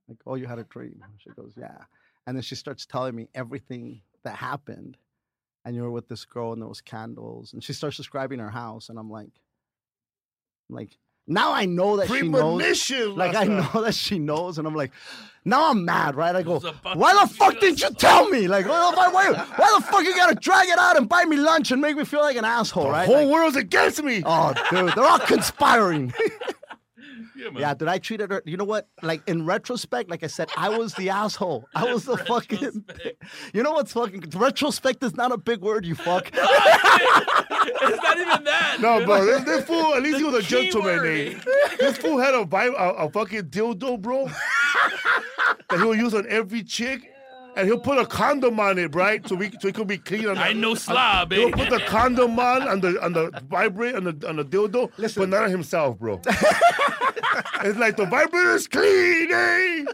Like, 0.08 0.18
"Oh, 0.26 0.36
you 0.36 0.46
had 0.46 0.58
a 0.58 0.64
dream?" 0.64 1.02
She 1.18 1.30
goes, 1.30 1.54
"Yeah," 1.56 1.84
and 2.26 2.36
then 2.36 2.42
she 2.42 2.54
starts 2.54 2.86
telling 2.86 3.14
me 3.14 3.28
everything 3.34 4.02
that 4.24 4.36
happened 4.36 4.96
and 5.64 5.74
you 5.76 5.82
were 5.82 5.90
with 5.90 6.08
this 6.08 6.24
girl 6.24 6.52
and 6.52 6.60
there 6.60 6.68
was 6.68 6.80
candles 6.80 7.52
and 7.52 7.62
she 7.62 7.72
starts 7.72 7.96
describing 7.96 8.38
her 8.38 8.50
house 8.50 8.88
and 8.88 8.98
i'm 8.98 9.10
like 9.10 9.30
like 10.68 10.96
now 11.26 11.52
i 11.52 11.64
know 11.66 11.96
that 11.98 12.08
she 12.08 12.28
knows 12.28 12.90
like 13.16 13.34
i 13.36 13.44
know 13.44 13.82
that 13.82 13.94
she 13.94 14.18
knows 14.18 14.58
and 14.58 14.66
i'm 14.66 14.74
like 14.74 14.90
now 15.44 15.70
i'm 15.70 15.84
mad 15.84 16.16
right 16.16 16.34
i 16.34 16.42
go 16.42 16.58
why 16.94 17.12
the 17.22 17.32
fuck 17.32 17.58
didn't 17.60 17.80
you 17.80 17.90
tell 17.90 18.28
me 18.28 18.48
like 18.48 18.66
why, 18.66 18.90
why, 18.94 19.08
why, 19.32 19.78
the 19.78 19.84
fuck 19.86 20.02
you 20.02 20.14
gotta 20.16 20.34
drag 20.34 20.68
it 20.68 20.78
out 20.78 20.96
and 20.96 21.08
buy 21.08 21.24
me 21.24 21.36
lunch 21.36 21.70
and 21.70 21.80
make 21.80 21.96
me 21.96 22.04
feel 22.04 22.20
like 22.22 22.36
an 22.36 22.44
asshole 22.44 22.90
right? 22.90 23.06
The 23.06 23.12
right 23.12 23.18
whole 23.20 23.26
Like, 23.28 23.34
world's 23.40 23.56
against 23.56 24.02
me. 24.02 24.22
oh 24.26 24.52
dude 24.70 24.92
they're 24.94 25.04
all 25.06 25.18
conspiring 25.34 26.12
Yeah, 27.36 27.50
man. 27.50 27.60
yeah 27.62 27.74
did 27.74 27.88
i 27.88 27.98
treat 27.98 28.20
her 28.20 28.42
you 28.44 28.56
know 28.56 28.64
what 28.64 28.88
like 29.02 29.22
in 29.26 29.44
retrospect 29.46 30.10
like 30.10 30.22
i 30.22 30.26
said 30.26 30.50
i 30.56 30.68
was 30.68 30.94
the 30.94 31.08
asshole 31.10 31.66
i 31.74 31.84
was 31.92 32.04
the 32.04 32.16
fucking 32.18 32.84
you 33.54 33.62
know 33.62 33.72
what's 33.72 33.92
fucking 33.92 34.24
retrospect 34.34 35.02
is 35.02 35.14
not 35.16 35.32
a 35.32 35.38
big 35.38 35.60
word 35.60 35.84
you 35.86 35.94
fuck 35.94 36.30
it's 36.34 38.02
not 38.02 38.18
even 38.18 38.44
that. 38.44 38.78
No, 38.80 38.98
dude. 38.98 39.06
bro, 39.06 39.24
this, 39.24 39.44
this 39.44 39.64
fool, 39.64 39.94
at 39.94 40.02
least 40.02 40.18
he 40.18 40.24
was 40.24 40.34
a 40.34 40.42
gentleman. 40.42 40.96
word. 40.96 41.06
eh? 41.06 41.76
This 41.78 41.96
fool 41.98 42.18
had 42.18 42.34
a, 42.34 42.44
vi- 42.44 42.66
a, 42.66 42.90
a 43.06 43.10
fucking 43.10 43.42
dildo, 43.44 44.00
bro, 44.00 44.26
that 44.26 45.78
he'll 45.78 45.94
use 45.94 46.14
on 46.14 46.26
every 46.28 46.62
chick. 46.62 47.11
And 47.54 47.66
he'll 47.68 47.78
put 47.78 47.98
a 47.98 48.06
condom 48.06 48.58
on 48.60 48.78
it, 48.78 48.94
right? 48.94 49.26
So 49.28 49.34
we 49.34 49.50
so 49.60 49.68
it 49.68 49.74
could 49.74 49.86
be 49.86 49.98
clean. 49.98 50.26
On 50.26 50.34
the, 50.36 50.40
I 50.50 50.52
know 50.54 50.74
slob, 50.74 51.32
He'll 51.32 51.48
eh? 51.48 51.50
put 51.50 51.68
the 51.70 51.80
condom 51.86 52.38
on 52.38 52.62
on 52.66 52.80
the 52.80 53.02
on 53.04 53.12
the 53.12 53.30
vibrate 53.48 53.94
on 53.94 54.04
the 54.04 54.28
on 54.28 54.36
the 54.36 54.44
dildo, 54.44 54.90
but 55.16 55.28
not 55.28 55.44
on 55.44 55.50
himself, 55.50 55.98
bro. 55.98 56.20
it's 57.64 57.78
like 57.78 57.96
the 57.96 58.06
vibrator's 58.06 58.66
clean, 58.68 59.30
eh? 59.32 59.84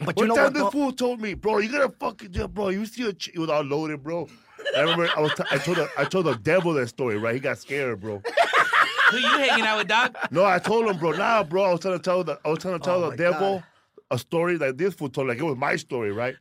but 0.00 0.16
One 0.16 0.24
you 0.24 0.26
know 0.28 0.34
time 0.34 0.44
what 0.44 0.54
this 0.54 0.62
though? 0.64 0.70
fool 0.70 0.92
told 0.92 1.20
me, 1.20 1.34
bro, 1.34 1.58
you 1.58 1.70
gotta 1.70 1.92
fucking, 1.98 2.30
yeah, 2.32 2.46
bro, 2.46 2.68
you 2.70 2.84
see 2.86 3.06
a 3.08 3.12
chick, 3.12 3.34
it 3.34 3.38
was 3.38 3.50
all 3.50 3.62
loaded, 3.62 4.02
bro. 4.02 4.28
I 4.76 4.80
remember 4.80 5.08
I 5.16 5.20
was 5.20 5.32
t- 5.34 5.44
I 5.50 5.58
told 5.58 5.76
the, 5.78 5.88
I 5.96 6.04
told 6.04 6.26
the 6.26 6.34
devil 6.34 6.72
that 6.74 6.88
story, 6.88 7.18
right? 7.18 7.34
He 7.34 7.40
got 7.40 7.58
scared, 7.58 8.00
bro. 8.00 8.20
Who 9.10 9.18
you 9.18 9.28
hanging 9.28 9.64
out 9.64 9.78
with, 9.78 9.86
dog? 9.88 10.16
No, 10.32 10.44
I 10.44 10.58
told 10.58 10.86
him, 10.86 10.98
bro. 10.98 11.12
Nah, 11.12 11.44
bro. 11.44 11.62
I 11.62 11.70
was 11.72 11.80
trying 11.80 11.96
to 11.96 12.02
tell 12.02 12.24
the 12.24 12.38
I 12.44 12.48
was 12.48 12.58
trying 12.58 12.78
to 12.78 12.84
tell 12.84 13.04
Oh 13.04 13.10
the 13.10 13.16
devil 13.16 13.58
God. 13.58 13.64
a 14.10 14.18
story 14.18 14.58
like 14.58 14.76
this 14.76 14.94
fool 14.94 15.08
told, 15.08 15.28
like 15.28 15.38
it 15.38 15.44
was 15.44 15.56
my 15.56 15.76
story, 15.76 16.10
right? 16.10 16.34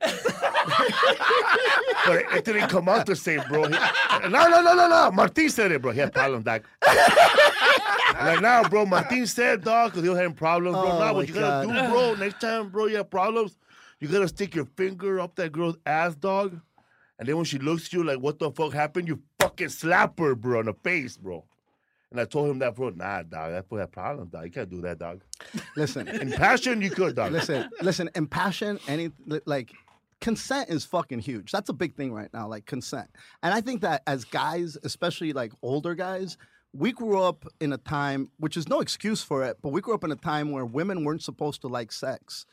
But 2.05 2.15
it, 2.17 2.25
it 2.37 2.45
didn't 2.45 2.69
come 2.69 2.89
out 2.89 3.05
the 3.05 3.15
same, 3.15 3.41
bro. 3.49 3.63
He- 3.63 3.69
no, 3.71 4.47
no, 4.47 4.61
no, 4.61 4.73
no, 4.73 4.87
no. 4.87 5.11
Martin 5.11 5.49
said 5.49 5.71
it, 5.71 5.81
bro. 5.81 5.91
He 5.91 5.99
had 5.99 6.13
problems, 6.13 6.45
dog. 6.45 6.63
like 8.13 8.41
now, 8.41 8.63
bro. 8.67 8.85
Martin 8.85 9.25
said, 9.27 9.63
dog, 9.63 9.91
because 9.91 10.03
he 10.03 10.09
was 10.09 10.17
having 10.17 10.33
problems, 10.33 10.75
bro. 10.77 10.91
Oh 10.91 10.99
now, 10.99 11.13
what 11.13 11.27
you 11.27 11.33
gotta 11.33 11.67
do, 11.67 11.73
bro? 11.73 12.15
Next 12.15 12.39
time, 12.41 12.69
bro, 12.69 12.85
you 12.87 12.97
have 12.97 13.09
problems. 13.09 13.57
You 13.99 14.07
gotta 14.07 14.27
stick 14.27 14.55
your 14.55 14.65
finger 14.65 15.19
up 15.19 15.35
that 15.35 15.51
girl's 15.51 15.77
ass, 15.85 16.15
dog. 16.15 16.59
And 17.17 17.27
then 17.27 17.35
when 17.37 17.45
she 17.45 17.59
looks 17.59 17.85
at 17.87 17.93
you 17.93 18.03
like, 18.03 18.19
what 18.19 18.39
the 18.39 18.51
fuck 18.51 18.73
happened? 18.73 19.07
You 19.07 19.21
fucking 19.39 19.69
slap 19.69 20.19
her, 20.19 20.35
bro, 20.35 20.59
in 20.61 20.65
the 20.65 20.73
face, 20.73 21.15
bro. 21.17 21.45
And 22.11 22.19
I 22.21 22.25
told 22.25 22.49
him 22.49 22.59
that, 22.59 22.75
bro, 22.75 22.89
nah, 22.89 23.23
dog, 23.23 23.51
that 23.51 23.67
fool 23.67 23.79
had 23.79 23.91
problems, 23.91 24.31
dog. 24.31 24.45
You 24.45 24.51
can't 24.51 24.69
do 24.69 24.81
that, 24.81 24.99
dog. 24.99 25.21
Listen, 25.75 26.07
In 26.07 26.31
passion, 26.31 26.81
you 26.81 26.89
could, 26.89 27.15
dog. 27.15 27.31
listen, 27.31 27.69
listen. 27.81 28.09
In 28.15 28.27
passion, 28.27 28.79
any 28.87 29.11
like 29.45 29.71
consent 30.21 30.69
is 30.69 30.85
fucking 30.85 31.19
huge. 31.19 31.51
That's 31.51 31.69
a 31.69 31.73
big 31.73 31.95
thing 31.95 32.13
right 32.13 32.29
now, 32.33 32.47
like 32.47 32.65
consent. 32.65 33.09
And 33.43 33.53
I 33.53 33.61
think 33.61 33.81
that 33.81 34.03
as 34.07 34.25
guys, 34.25 34.77
especially 34.83 35.33
like 35.33 35.53
older 35.61 35.95
guys, 35.95 36.37
we 36.73 36.91
grew 36.91 37.21
up 37.21 37.45
in 37.61 37.71
a 37.71 37.77
time, 37.77 38.31
which 38.37 38.57
is 38.57 38.67
no 38.67 38.81
excuse 38.81 39.21
for 39.21 39.43
it, 39.43 39.57
but 39.61 39.69
we 39.69 39.81
grew 39.81 39.93
up 39.93 40.03
in 40.03 40.11
a 40.11 40.15
time 40.15 40.51
where 40.51 40.65
women 40.65 41.05
weren't 41.05 41.23
supposed 41.23 41.61
to 41.61 41.67
like 41.67 41.91
sex. 41.91 42.45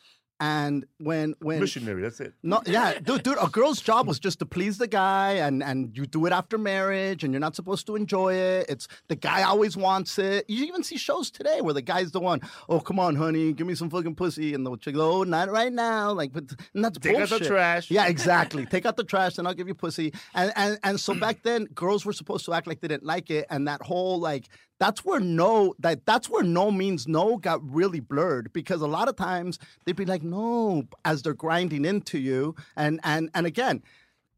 And 0.43 0.87
when 0.99 1.37
when 1.39 1.61
Missionary, 1.61 2.03
that's 2.03 2.19
it. 2.19 2.35
no, 2.43 2.61
yeah, 2.67 2.99
dude, 2.99 3.23
dude, 3.23 3.37
a 3.41 3.47
girl's 3.47 3.81
job 3.81 4.09
was 4.09 4.19
just 4.19 4.41
to 4.41 4.45
please 4.45 4.77
the 4.77 4.89
guy, 4.89 5.35
and 5.35 5.63
and 5.63 5.97
you 5.97 6.05
do 6.05 6.27
it 6.27 6.33
after 6.33 6.59
marriage, 6.59 7.23
and 7.23 7.33
you're 7.33 7.39
not 7.39 7.55
supposed 7.55 7.87
to 7.87 7.95
enjoy 7.95 8.35
it. 8.35 8.67
It's 8.69 8.89
the 9.07 9.15
guy 9.15 9.45
always 9.45 9.77
wants 9.77 10.19
it. 10.19 10.45
You 10.49 10.65
even 10.65 10.83
see 10.83 10.97
shows 10.97 11.31
today 11.31 11.61
where 11.61 11.75
the 11.75 11.81
guy's 11.81 12.11
the 12.11 12.19
one. 12.19 12.41
Oh, 12.69 12.81
come 12.81 12.99
on, 12.99 13.15
honey, 13.15 13.53
give 13.53 13.69
me 13.69 13.77
some 13.77 13.89
fucking 13.89 14.17
pussy, 14.17 14.53
and 14.53 14.67
the 14.67 14.77
chick, 14.79 14.97
oh, 14.99 15.23
not 15.23 15.49
right 15.49 15.73
now. 15.73 16.11
Like, 16.11 16.33
but 16.33 16.51
and 16.75 16.85
that's 16.85 16.99
Take 16.99 17.19
out 17.19 17.29
the 17.29 17.39
trash. 17.39 17.89
Yeah, 17.89 18.09
exactly. 18.09 18.67
Take 18.67 18.85
out 18.85 18.97
the 18.97 19.05
trash, 19.05 19.39
and 19.39 19.47
I'll 19.47 19.55
give 19.55 19.69
you 19.69 19.75
pussy. 19.77 20.13
And 20.35 20.53
and 20.57 20.77
and 20.83 20.99
so 20.99 21.15
back 21.15 21.45
then, 21.45 21.67
girls 21.67 22.05
were 22.05 22.13
supposed 22.13 22.47
to 22.47 22.53
act 22.53 22.67
like 22.67 22.81
they 22.81 22.89
didn't 22.89 23.07
like 23.07 23.31
it, 23.31 23.47
and 23.49 23.69
that 23.69 23.81
whole 23.81 24.19
like 24.19 24.49
that's 24.83 25.05
where 25.05 25.21
no 25.21 25.73
that 25.79 26.05
that's 26.07 26.29
where 26.29 26.43
no 26.43 26.73
means 26.73 27.07
no 27.07 27.37
got 27.37 27.61
really 27.63 28.01
blurred 28.01 28.53
because 28.53 28.81
a 28.83 28.87
lot 28.89 29.09
of 29.09 29.15
times 29.15 29.61
they'd 29.85 29.95
be 29.95 30.05
like 30.05 30.25
no 30.25 30.83
as 31.05 31.23
they're 31.23 31.35
grinding 31.35 31.85
into 31.85 32.19
you 32.19 32.53
and 32.77 32.99
and 33.05 33.31
and 33.33 33.47
again 33.47 33.81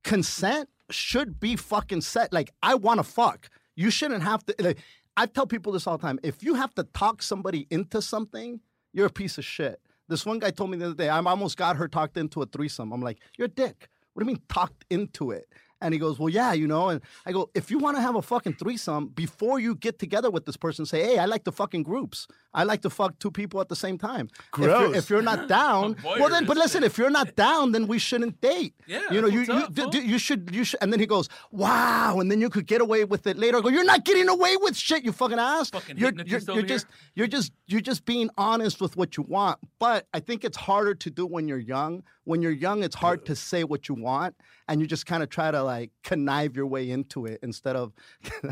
consent 0.03 0.69
should 0.91 1.41
be 1.41 1.57
fucking 1.57 2.03
set 2.03 2.31
like 2.31 2.51
i 2.63 2.75
want 2.75 2.99
to 2.99 3.05
fuck. 3.05 3.49
You 3.75 3.91
shouldn't 3.91 4.23
have 4.23 4.45
to 4.45 4.55
like, 4.59 4.79
i 5.17 5.25
tell 5.25 5.47
people 5.47 5.73
this 5.73 5.87
all 5.87 5.97
the 5.97 6.07
time 6.07 6.21
if 6.23 6.43
you 6.43 6.53
have 6.57 6.75
to 6.75 6.83
talk 6.83 7.23
somebody 7.23 7.67
into 7.71 8.03
something 8.03 8.61
you're 8.93 9.07
a 9.07 9.11
piece 9.23 9.39
of 9.39 9.47
shit. 9.47 9.81
This 10.09 10.27
one 10.27 10.41
guy 10.41 10.51
told 10.51 10.71
me 10.71 10.77
the 10.77 10.85
other 10.85 10.95
day 10.95 11.09
i 11.09 11.19
almost 11.21 11.57
got 11.57 11.79
her 11.79 11.89
talked 11.89 12.19
into 12.19 12.43
a 12.43 12.47
threesome. 12.47 12.93
I'm 12.93 13.01
like 13.01 13.19
you're 13.39 13.47
a 13.47 13.57
dick. 13.63 13.89
What 14.13 14.23
do 14.23 14.29
you 14.29 14.35
mean 14.35 14.43
talked 14.51 14.85
into 14.91 15.31
it 15.31 15.49
and 15.81 15.93
he 15.93 16.01
goes, 16.01 16.19
Well, 16.19 16.29
yeah, 16.29 16.53
you 16.53 16.67
know. 16.67 16.89
And 16.89 17.01
I 17.27 17.33
go, 17.33 17.51
If 17.55 17.71
you 17.71 17.79
want 17.79 17.97
to 17.97 18.01
have 18.01 18.15
a 18.17 18.23
fucking 18.23 18.55
threesome, 18.55 19.09
before 19.09 19.59
you 19.61 19.75
get 19.75 19.99
together 19.99 20.31
with 20.31 20.45
this 20.47 20.57
person, 20.57 20.87
say, 20.87 21.03
Hey, 21.03 21.19
I 21.19 21.27
like 21.27 21.45
to 21.45 21.53
fucking 21.53 21.83
groups. 21.83 22.27
I 22.53 22.65
like 22.65 22.83
to 22.83 22.91
fuck 22.91 23.19
two 23.19 23.31
people 23.31 23.61
at 23.61 23.69
the 23.69 23.77
same 23.77 23.99
time. 23.99 24.29
If 24.55 24.59
you're, 24.61 24.69
Gross. 24.69 24.97
if 24.97 25.11
you're 25.11 25.23
not 25.23 25.49
down, 25.61 25.97
well, 26.05 26.29
then, 26.29 26.45
but 26.47 26.57
listen, 26.57 26.85
if 26.85 26.97
you're 26.99 27.11
not 27.11 27.35
down, 27.47 27.73
then 27.73 27.87
we 27.87 27.99
shouldn't 27.99 28.41
date. 28.41 28.75
Yeah, 28.87 29.01
You 29.11 29.21
know, 29.21 29.29
you, 29.29 29.41
you, 29.41 29.69
d- 29.71 29.87
d- 29.91 30.01
you 30.01 30.19
should, 30.19 30.51
you 30.53 30.65
should. 30.65 30.79
And 30.83 30.93
then 30.93 31.01
he 31.01 31.07
goes, 31.07 31.29
Wow. 31.51 32.21
And 32.21 32.31
then 32.31 32.41
you 32.41 32.51
could 32.51 32.67
get 32.67 32.81
away 32.81 33.05
with 33.05 33.27
it 33.27 33.37
later. 33.37 33.59
I 33.59 33.61
go, 33.61 33.69
You're 33.69 33.85
not 33.85 34.05
getting 34.05 34.29
away 34.29 34.57
with 34.61 34.77
shit, 34.77 35.05
you 35.05 35.13
fucking 35.13 35.39
ass. 35.39 35.71
Fucking 35.71 35.97
you're, 35.99 36.13
you're, 36.25 36.41
you're 36.41 36.63
just, 36.63 36.87
you're 37.15 37.27
just, 37.27 37.53
you're 37.67 37.81
just 37.81 38.05
being 38.05 38.31
honest 38.39 38.81
with 38.81 38.97
what 38.97 39.17
you 39.17 39.23
want. 39.25 39.59
But 39.79 40.07
I 40.15 40.21
think 40.21 40.45
it's 40.45 40.57
harder 40.57 40.95
to 40.95 41.11
do 41.11 41.27
when 41.27 41.49
you're 41.49 41.59
young. 41.59 42.03
When 42.25 42.43
you're 42.43 42.53
young, 42.53 42.83
it's 42.83 42.95
hard 42.95 43.27
to 43.27 43.37
say 43.37 43.65
what 43.65 43.89
you 43.89 43.95
want, 43.95 44.35
and 44.69 44.81
you 44.81 44.87
just 44.87 45.07
kind 45.07 45.23
of 45.23 45.29
try 45.29 45.51
to 45.51 45.63
like 45.63 45.91
connive 46.03 46.57
your 46.57 46.67
way 46.67 46.91
into 46.91 47.27
it 47.27 47.41
instead 47.43 47.77
of. 47.77 47.93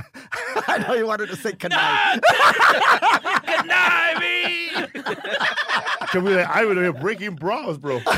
I 0.68 0.78
know 0.86 0.94
you 0.94 1.06
wanted 1.06 1.28
to 1.30 1.36
say 1.36 1.52
connive. 1.52 2.20
connive. 3.44 4.22
Can 6.12 6.24
we 6.24 6.34
like, 6.34 6.46
I 6.46 6.64
would 6.66 6.76
have 6.76 7.00
breaking 7.00 7.36
bras, 7.36 7.78
bro. 7.78 8.00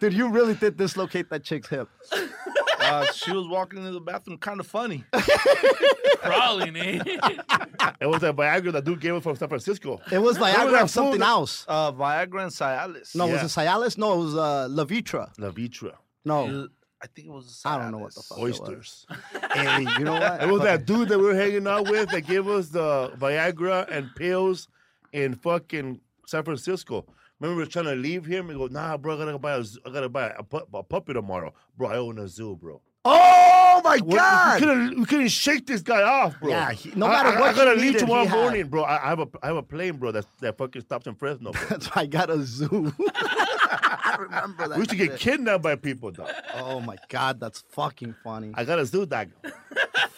Dude, 0.00 0.12
you 0.12 0.28
really 0.28 0.54
did 0.54 0.76
dislocate 0.76 1.30
that 1.30 1.42
chick's 1.42 1.68
hip. 1.68 1.88
Uh, 2.80 3.04
she 3.12 3.32
was 3.32 3.46
walking 3.46 3.78
into 3.80 3.92
the 3.92 4.00
bathroom 4.00 4.38
kind 4.38 4.58
of 4.60 4.66
funny. 4.66 5.04
Probably, 6.22 6.70
man. 6.70 7.02
It 8.00 8.06
was 8.06 8.20
that 8.22 8.36
Viagra 8.36 8.72
that 8.72 8.84
dude 8.84 9.00
gave 9.00 9.14
us 9.14 9.22
from 9.22 9.36
San 9.36 9.48
Francisco. 9.48 10.00
It 10.10 10.18
was 10.18 10.36
Remember 10.38 10.58
Viagra 10.58 10.72
that 10.72 10.82
or 10.84 10.88
something 10.88 11.14
fool 11.20 11.22
else. 11.24 11.64
Uh, 11.68 11.92
Viagra 11.92 12.42
and 12.42 12.52
Cialis. 12.52 13.14
No, 13.14 13.26
Yeah. 13.26 13.42
was 13.42 13.42
it 13.56 13.60
Cialis? 13.60 13.98
No, 13.98 14.14
it 14.14 14.24
was 14.24 14.36
uh, 14.36 14.68
Levitra. 14.70 15.30
La 15.38 15.50
Vitra. 15.50 15.92
No, 16.24 16.68
I 17.02 17.06
think 17.14 17.28
it 17.28 17.30
was. 17.30 17.62
I 17.64 17.78
don't 17.78 17.92
know 17.92 17.98
what 17.98 18.14
the 18.14 18.20
Cialis. 18.20 18.28
fuck. 18.28 18.38
it 18.38 18.42
was. 18.42 18.60
Oysters. 18.60 19.06
Hey, 19.52 19.80
you 19.98 20.04
know 20.04 20.12
what? 20.14 20.42
It 20.42 20.48
was 20.48 20.62
that 20.62 20.84
dude 20.86 21.08
that 21.08 21.18
we 21.18 21.24
were 21.24 21.34
hanging 21.34 21.66
out 21.66 21.88
with 21.90 22.10
that 22.10 22.22
gave 22.22 22.46
us 22.48 22.68
the 22.68 23.10
Viagra 23.18 23.86
and 23.90 24.10
pills 24.16 24.68
in 25.12 25.34
fucking 25.34 26.00
San 26.26 26.44
Francisco. 26.44 27.06
Remember, 27.40 27.56
we 27.56 27.62
were 27.64 27.70
trying 27.70 27.86
to 27.86 27.94
leave 27.94 28.24
him. 28.26 28.48
He 28.50 28.54
goes, 28.54 28.70
"Nah, 28.70 28.96
bro, 28.98 29.14
I 29.20 29.24
gotta 29.24 29.38
buy 29.38 29.54
a, 29.54 29.64
I 29.86 29.90
gotta 29.90 30.08
buy 30.10 30.28
a, 30.38 30.42
pu- 30.42 30.66
a 30.74 30.82
puppy 30.82 31.14
tomorrow, 31.14 31.52
bro. 31.76 31.88
I 31.88 31.96
own 31.96 32.18
a 32.18 32.28
zoo, 32.28 32.54
bro. 32.54 32.80
Oh 33.04 33.80
my 33.82 33.96
What- 33.96 34.06
We 34.06 34.14
God! 34.16 34.58
couldn't, 34.58 34.98
we 35.00 35.04
couldn't 35.06 35.28
shake 35.28 35.66
this 35.66 35.80
guy 35.80 36.02
off, 36.02 36.38
bro. 36.38 36.50
Yeah, 36.50 36.70
he- 36.72 36.92
no 36.94 37.06
I- 37.06 37.10
matter 37.10 37.28
I, 37.38 37.40
what 37.40 37.50
I 37.50 37.52
gotta 37.54 37.70
leave 37.72 37.80
needed, 37.94 37.98
tomorrow 38.00 38.26
had. 38.26 38.36
morning, 38.38 38.66
bro. 38.68 38.82
I, 38.82 39.06
I 39.06 39.08
have 39.08 39.20
a, 39.20 39.28
I 39.42 39.46
have 39.46 39.56
a 39.56 39.62
plane, 39.62 39.96
bro. 39.96 40.12
That 40.12 40.26
that 40.40 40.58
fucking 40.58 40.82
stops 40.82 41.06
in 41.06 41.14
Fresno. 41.14 41.52
Bro. 41.52 41.62
That's 41.70 41.86
why 41.86 42.02
I 42.02 42.06
got 42.06 42.28
a 42.28 42.42
zoo. 42.42 42.92
I 43.14 44.16
remember 44.18 44.68
that. 44.68 44.74
we 44.76 44.80
used 44.80 44.90
to 44.90 44.96
get 44.96 45.12
shit. 45.12 45.20
kidnapped 45.20 45.62
by 45.62 45.76
people, 45.76 46.10
dog. 46.10 46.28
Oh 46.56 46.80
my 46.80 46.96
God, 47.08 47.40
that's 47.40 47.60
fucking 47.70 48.14
funny. 48.22 48.50
I 48.54 48.64
got 48.64 48.78
a 48.78 48.84
zoo, 48.84 49.06
dog. 49.06 49.30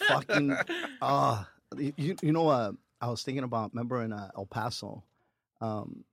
fucking. 0.07 0.57
Uh, 1.01 1.43
you, 1.77 2.15
you 2.21 2.31
know, 2.33 2.49
uh, 2.49 2.71
I 2.99 3.07
was 3.09 3.23
thinking 3.23 3.43
about, 3.43 3.71
remember 3.73 4.03
in 4.03 4.11
uh, 4.11 4.29
El 4.35 4.45
Paso, 4.45 5.03
um, 5.61 6.03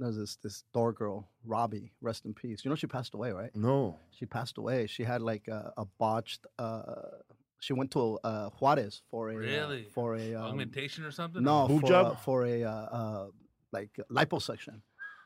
there's 0.00 0.16
this 0.16 0.36
this 0.42 0.64
door 0.72 0.92
girl, 0.92 1.28
Robbie, 1.44 1.92
rest 2.00 2.24
in 2.24 2.34
peace. 2.34 2.64
You 2.64 2.68
know, 2.70 2.74
she 2.74 2.86
passed 2.86 3.14
away, 3.14 3.30
right? 3.32 3.54
No. 3.54 3.96
She 4.10 4.26
passed 4.26 4.58
away. 4.58 4.86
She 4.86 5.04
had 5.04 5.22
like 5.22 5.48
a, 5.48 5.72
a 5.76 5.84
botched. 5.98 6.46
Uh, 6.58 6.82
she 7.60 7.72
went 7.72 7.90
to 7.92 8.18
uh, 8.24 8.50
Juarez 8.50 9.02
for 9.10 9.30
a 9.30 9.34
uh, 9.34 9.38
Really? 9.38 9.84
for 9.94 10.16
a 10.16 10.34
um, 10.34 10.44
Augmentation 10.44 11.04
or 11.04 11.10
something? 11.10 11.42
no 11.42 11.66
Boob 11.68 11.80
for, 11.82 11.86
job? 11.88 12.06
uh, 12.06 12.14
for 12.16 12.44
a 12.44 12.64
uh, 12.64 12.68
uh, 12.70 13.26
like 13.72 13.90
liposuction, 14.10 14.80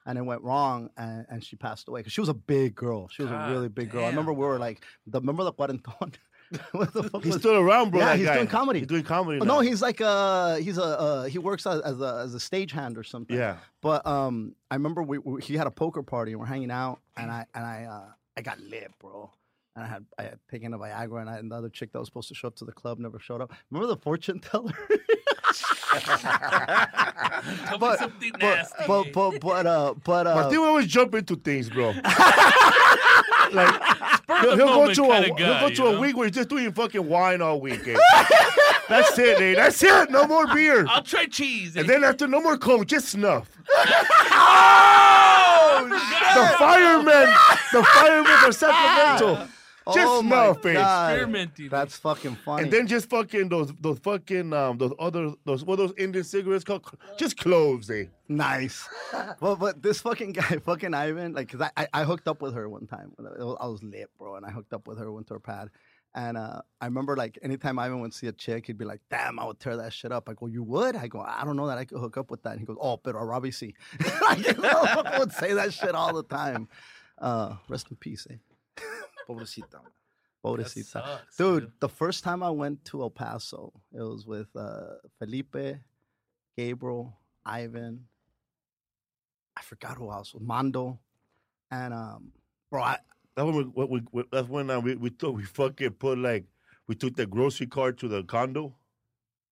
and 0.06 0.18
it 0.18 0.22
went 0.22 0.42
wrong, 0.42 0.90
and, 0.96 1.26
and 1.30 1.42
she 1.44 1.56
passed 1.56 1.88
away 1.88 2.00
because 2.00 2.12
she 2.12 2.20
was 2.20 2.28
a 2.28 2.34
big 2.34 2.74
girl. 2.74 3.08
She 3.08 3.22
was 3.22 3.30
God 3.32 3.50
a 3.50 3.52
really 3.52 3.68
big 3.68 3.90
girl. 3.90 4.04
I 4.04 4.08
remember 4.08 4.32
we 4.32 4.44
were 4.46 4.58
like, 4.58 4.84
the 5.06 5.20
remember 5.20 5.44
the 5.44 5.52
cuarenton. 5.52 5.82
what 6.72 6.92
the 6.92 7.02
fuck 7.02 7.22
He's 7.22 7.34
was- 7.34 7.42
still 7.42 7.56
around, 7.56 7.90
bro. 7.90 8.00
Yeah, 8.00 8.06
that 8.06 8.16
he's 8.18 8.26
guy. 8.26 8.34
doing 8.36 8.46
comedy. 8.46 8.78
He's 8.80 8.88
doing 8.88 9.02
comedy. 9.04 9.40
Oh, 9.40 9.44
now. 9.44 9.54
no, 9.56 9.60
he's 9.60 9.82
like 9.82 10.00
uh 10.00 10.56
he's 10.56 10.78
a 10.78 10.82
uh, 10.82 11.24
he 11.24 11.38
works 11.38 11.66
as, 11.66 11.80
as 11.82 12.00
a 12.00 12.22
as 12.24 12.34
a 12.34 12.38
stagehand 12.38 12.96
or 12.96 13.02
something. 13.04 13.36
Yeah. 13.36 13.56
But 13.82 14.06
um, 14.06 14.54
I 14.70 14.74
remember 14.76 15.02
we, 15.02 15.18
we 15.18 15.42
he 15.42 15.54
had 15.56 15.66
a 15.66 15.70
poker 15.70 16.02
party 16.02 16.32
and 16.32 16.40
we're 16.40 16.46
hanging 16.46 16.70
out 16.70 17.00
and 17.16 17.30
I 17.30 17.44
and 17.54 17.64
I 17.64 17.84
uh 17.84 18.12
I 18.36 18.40
got 18.42 18.58
lit, 18.60 18.90
bro. 18.98 19.30
And 19.76 19.84
I 19.84 19.88
had 19.88 20.04
I 20.18 20.22
had 20.22 20.38
taken 20.50 20.72
a 20.74 20.78
Viagra 20.78 21.20
and, 21.20 21.30
I, 21.30 21.36
and 21.38 21.50
the 21.50 21.56
other 21.56 21.68
chick 21.68 21.92
that 21.92 21.98
was 21.98 22.08
supposed 22.08 22.28
to 22.28 22.34
show 22.34 22.48
up 22.48 22.56
to 22.56 22.64
the 22.64 22.72
club 22.72 22.98
never 22.98 23.18
showed 23.18 23.40
up. 23.42 23.52
Remember 23.70 23.86
the 23.86 24.00
fortune 24.00 24.40
teller? 24.40 24.72
Tell 25.98 27.72
me 27.72 27.78
but, 27.78 27.98
something 27.98 28.32
but, 28.32 28.40
nasty. 28.40 28.84
but 28.86 29.12
but 29.12 29.40
but 29.40 29.66
uh 29.66 29.94
but 30.04 30.26
uh 30.26 30.34
Martin 30.34 30.60
would 30.60 30.68
always 30.68 30.86
jump 30.86 31.14
into 31.14 31.36
things, 31.36 31.68
bro. 31.70 31.92
like 33.52 33.82
he'll, 34.40 34.56
he'll 34.56 34.66
go 34.66 34.92
to 34.94 35.04
a 35.04 35.22
kinda 35.22 35.44
he'll 35.44 35.60
go 35.60 35.74
to 35.74 35.86
a 35.88 35.92
know? 35.92 36.00
week 36.00 36.16
where 36.16 36.26
he's 36.26 36.34
just 36.36 36.48
doing 36.48 36.70
fucking 36.72 37.06
wine 37.08 37.40
all 37.42 37.60
week. 37.60 37.86
eh. 37.86 37.96
That's 38.88 39.18
it, 39.18 39.40
eh? 39.40 39.54
That's 39.54 39.82
it. 39.82 40.10
No 40.10 40.26
more 40.26 40.46
beer. 40.46 40.86
I'll 40.88 41.02
try 41.02 41.26
cheese. 41.26 41.76
And 41.76 41.84
eh? 41.88 41.92
then 41.92 42.04
after 42.04 42.26
no 42.26 42.40
more 42.40 42.56
coke, 42.56 42.86
just 42.86 43.08
snuff. 43.08 43.48
Oh, 45.80 45.86
The 45.88 46.56
firemen, 46.58 47.28
the 47.72 47.82
firemen 47.84 48.32
are 48.44 48.52
Sacramento. 48.52 49.48
Just 49.94 50.06
Oh 50.06 50.22
my 50.22 50.28
snuff, 50.52 50.66
eh? 50.66 50.72
God. 50.74 51.10
Experimenting. 51.12 51.68
That's 51.68 51.96
fucking 51.96 52.36
funny. 52.44 52.62
And 52.64 52.72
then 52.72 52.86
just 52.86 53.08
fucking 53.08 53.48
those 53.48 53.72
those 53.80 53.98
fucking 54.00 54.52
um 54.52 54.78
those 54.78 54.92
other 54.98 55.32
those 55.44 55.64
what 55.64 55.74
are 55.74 55.88
those 55.88 55.94
Indian 55.96 56.24
cigarettes 56.24 56.64
called? 56.64 56.84
Just 57.16 57.36
cloves, 57.38 57.90
eh? 57.90 58.04
Nice. 58.28 58.88
but 59.40 59.56
but 59.56 59.82
this 59.82 60.00
fucking 60.00 60.32
guy, 60.32 60.58
fucking 60.64 60.94
Ivan, 60.94 61.32
like, 61.32 61.50
cause 61.50 61.60
I, 61.60 61.70
I, 61.76 61.88
I 61.92 62.04
hooked 62.04 62.28
up 62.28 62.42
with 62.42 62.54
her 62.54 62.68
one 62.68 62.86
time. 62.86 63.12
It 63.18 63.22
was- 63.22 63.56
I 63.60 63.66
was 63.66 63.82
lit, 63.82 64.10
bro, 64.18 64.36
and 64.36 64.44
I 64.46 64.50
hooked 64.50 64.72
up 64.72 64.86
with 64.86 64.98
her, 64.98 65.10
went 65.12 65.26
to 65.28 65.34
her 65.34 65.40
pad. 65.40 65.68
And 66.14 66.36
uh, 66.38 66.62
I 66.80 66.86
remember 66.86 67.16
like 67.16 67.38
anytime 67.42 67.78
Ivan 67.78 68.00
would 68.00 68.14
see 68.14 68.26
a 68.28 68.32
chick, 68.32 68.66
he'd 68.66 68.78
be 68.78 68.84
like, 68.84 69.00
damn, 69.10 69.38
I 69.38 69.44
would 69.44 69.60
tear 69.60 69.76
that 69.76 69.92
shit 69.92 70.10
up. 70.10 70.28
I 70.28 70.32
go, 70.34 70.46
you 70.46 70.62
would? 70.62 70.96
I 70.96 71.06
go, 71.06 71.20
I 71.20 71.44
don't 71.44 71.56
know 71.56 71.66
that 71.66 71.78
I 71.78 71.84
could 71.84 71.98
hook 71.98 72.16
up 72.16 72.30
with 72.30 72.42
that. 72.44 72.52
And 72.52 72.60
he 72.60 72.66
goes, 72.66 72.78
oh, 72.80 72.96
pero 72.96 73.22
Robbie 73.22 73.50
C. 73.50 73.74
like, 74.22 74.46
you 74.46 74.54
know, 74.54 75.02
would 75.18 75.32
say 75.32 75.52
that 75.52 75.72
shit 75.72 75.94
all 75.94 76.14
the 76.14 76.22
time. 76.22 76.66
Uh, 77.18 77.56
rest 77.68 77.88
in 77.90 77.96
peace, 77.96 78.26
eh? 78.30 78.82
Pobrecita. 79.28 79.80
Pobrecita. 80.44 80.84
sucks, 80.84 81.36
dude, 81.36 81.62
dude. 81.64 81.72
the 81.80 81.88
first 81.88 82.24
time 82.24 82.42
I 82.42 82.50
went 82.50 82.84
to 82.86 83.02
El 83.02 83.10
Paso, 83.10 83.72
it 83.92 84.00
was 84.02 84.26
with 84.26 84.48
uh, 84.56 84.94
Felipe, 85.18 85.56
Gabriel, 86.56 87.16
Ivan. 87.44 88.04
I 89.56 89.62
forgot 89.62 89.96
who 89.98 90.10
else. 90.12 90.32
Was. 90.34 90.42
Mando, 90.42 90.98
and 91.70 91.92
um, 91.92 92.32
bro, 92.70 92.82
I, 92.82 92.98
That's 93.36 93.46
when 93.46 93.56
we, 93.56 93.62
what 93.64 93.90
we, 93.90 94.02
we 94.12 94.22
that's 94.30 94.48
when 94.48 94.70
uh, 94.70 94.78
we 94.80 94.94
we 94.94 95.10
took 95.10 95.34
we 95.36 95.42
fucking 95.42 95.90
put 95.92 96.18
like 96.18 96.44
we 96.86 96.94
took 96.94 97.16
the 97.16 97.26
grocery 97.26 97.66
cart 97.66 97.98
to 97.98 98.08
the 98.08 98.22
condo. 98.22 98.74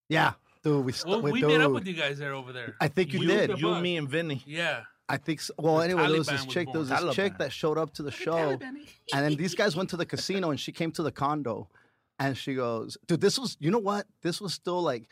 yeah, 0.09 0.35
dude, 0.63 0.85
we 0.85 0.93
st- 0.93 1.11
Well, 1.11 1.23
we, 1.23 1.33
we 1.33 1.41
dude, 1.41 1.51
met 1.51 1.61
up 1.63 1.73
with 1.73 1.87
you 1.87 1.95
guys 1.95 2.19
there 2.19 2.33
over 2.35 2.53
there. 2.53 2.77
I 2.81 2.87
think 2.89 3.13
you, 3.13 3.21
You, 3.21 3.27
did. 3.27 3.51
the 3.51 3.57
You, 3.59 3.67
bus. 3.71 3.83
me, 3.83 3.97
and 3.97 4.09
Vinny. 4.09 4.43
Yeah. 4.47 4.83
I 5.09 5.17
think 5.19 5.41
so. 5.41 5.55
Well, 5.59 5.79
The 5.79 5.85
anyway, 5.85 6.09
there 6.09 6.19
was 6.19 6.29
Taliban 6.29 6.31
this 6.33 6.45
was 6.47 6.55
chick. 6.55 6.69
There 6.73 6.81
was 6.81 6.89
this 6.89 7.01
born. 7.01 7.13
chick 7.15 7.39
that 7.39 7.53
showed 7.53 7.79
up 7.79 7.93
to 7.95 8.03
the 8.03 8.11
show, 8.11 8.59
and 9.13 9.25
then 9.25 9.37
these 9.37 9.55
guys 9.55 9.77
went 9.77 9.91
to 9.91 9.97
the 9.97 10.07
casino, 10.07 10.51
and 10.51 10.59
she 10.59 10.73
came 10.73 10.91
to 10.93 11.03
the 11.03 11.13
condo, 11.13 11.69
and 12.19 12.37
she 12.37 12.55
goes, 12.55 12.99
"Dude, 13.07 13.21
this 13.21 13.39
was. 13.39 13.57
You 13.61 13.71
know 13.71 13.79
what? 13.79 14.07
This 14.23 14.41
was 14.41 14.53
still 14.55 14.83
like." 14.83 15.09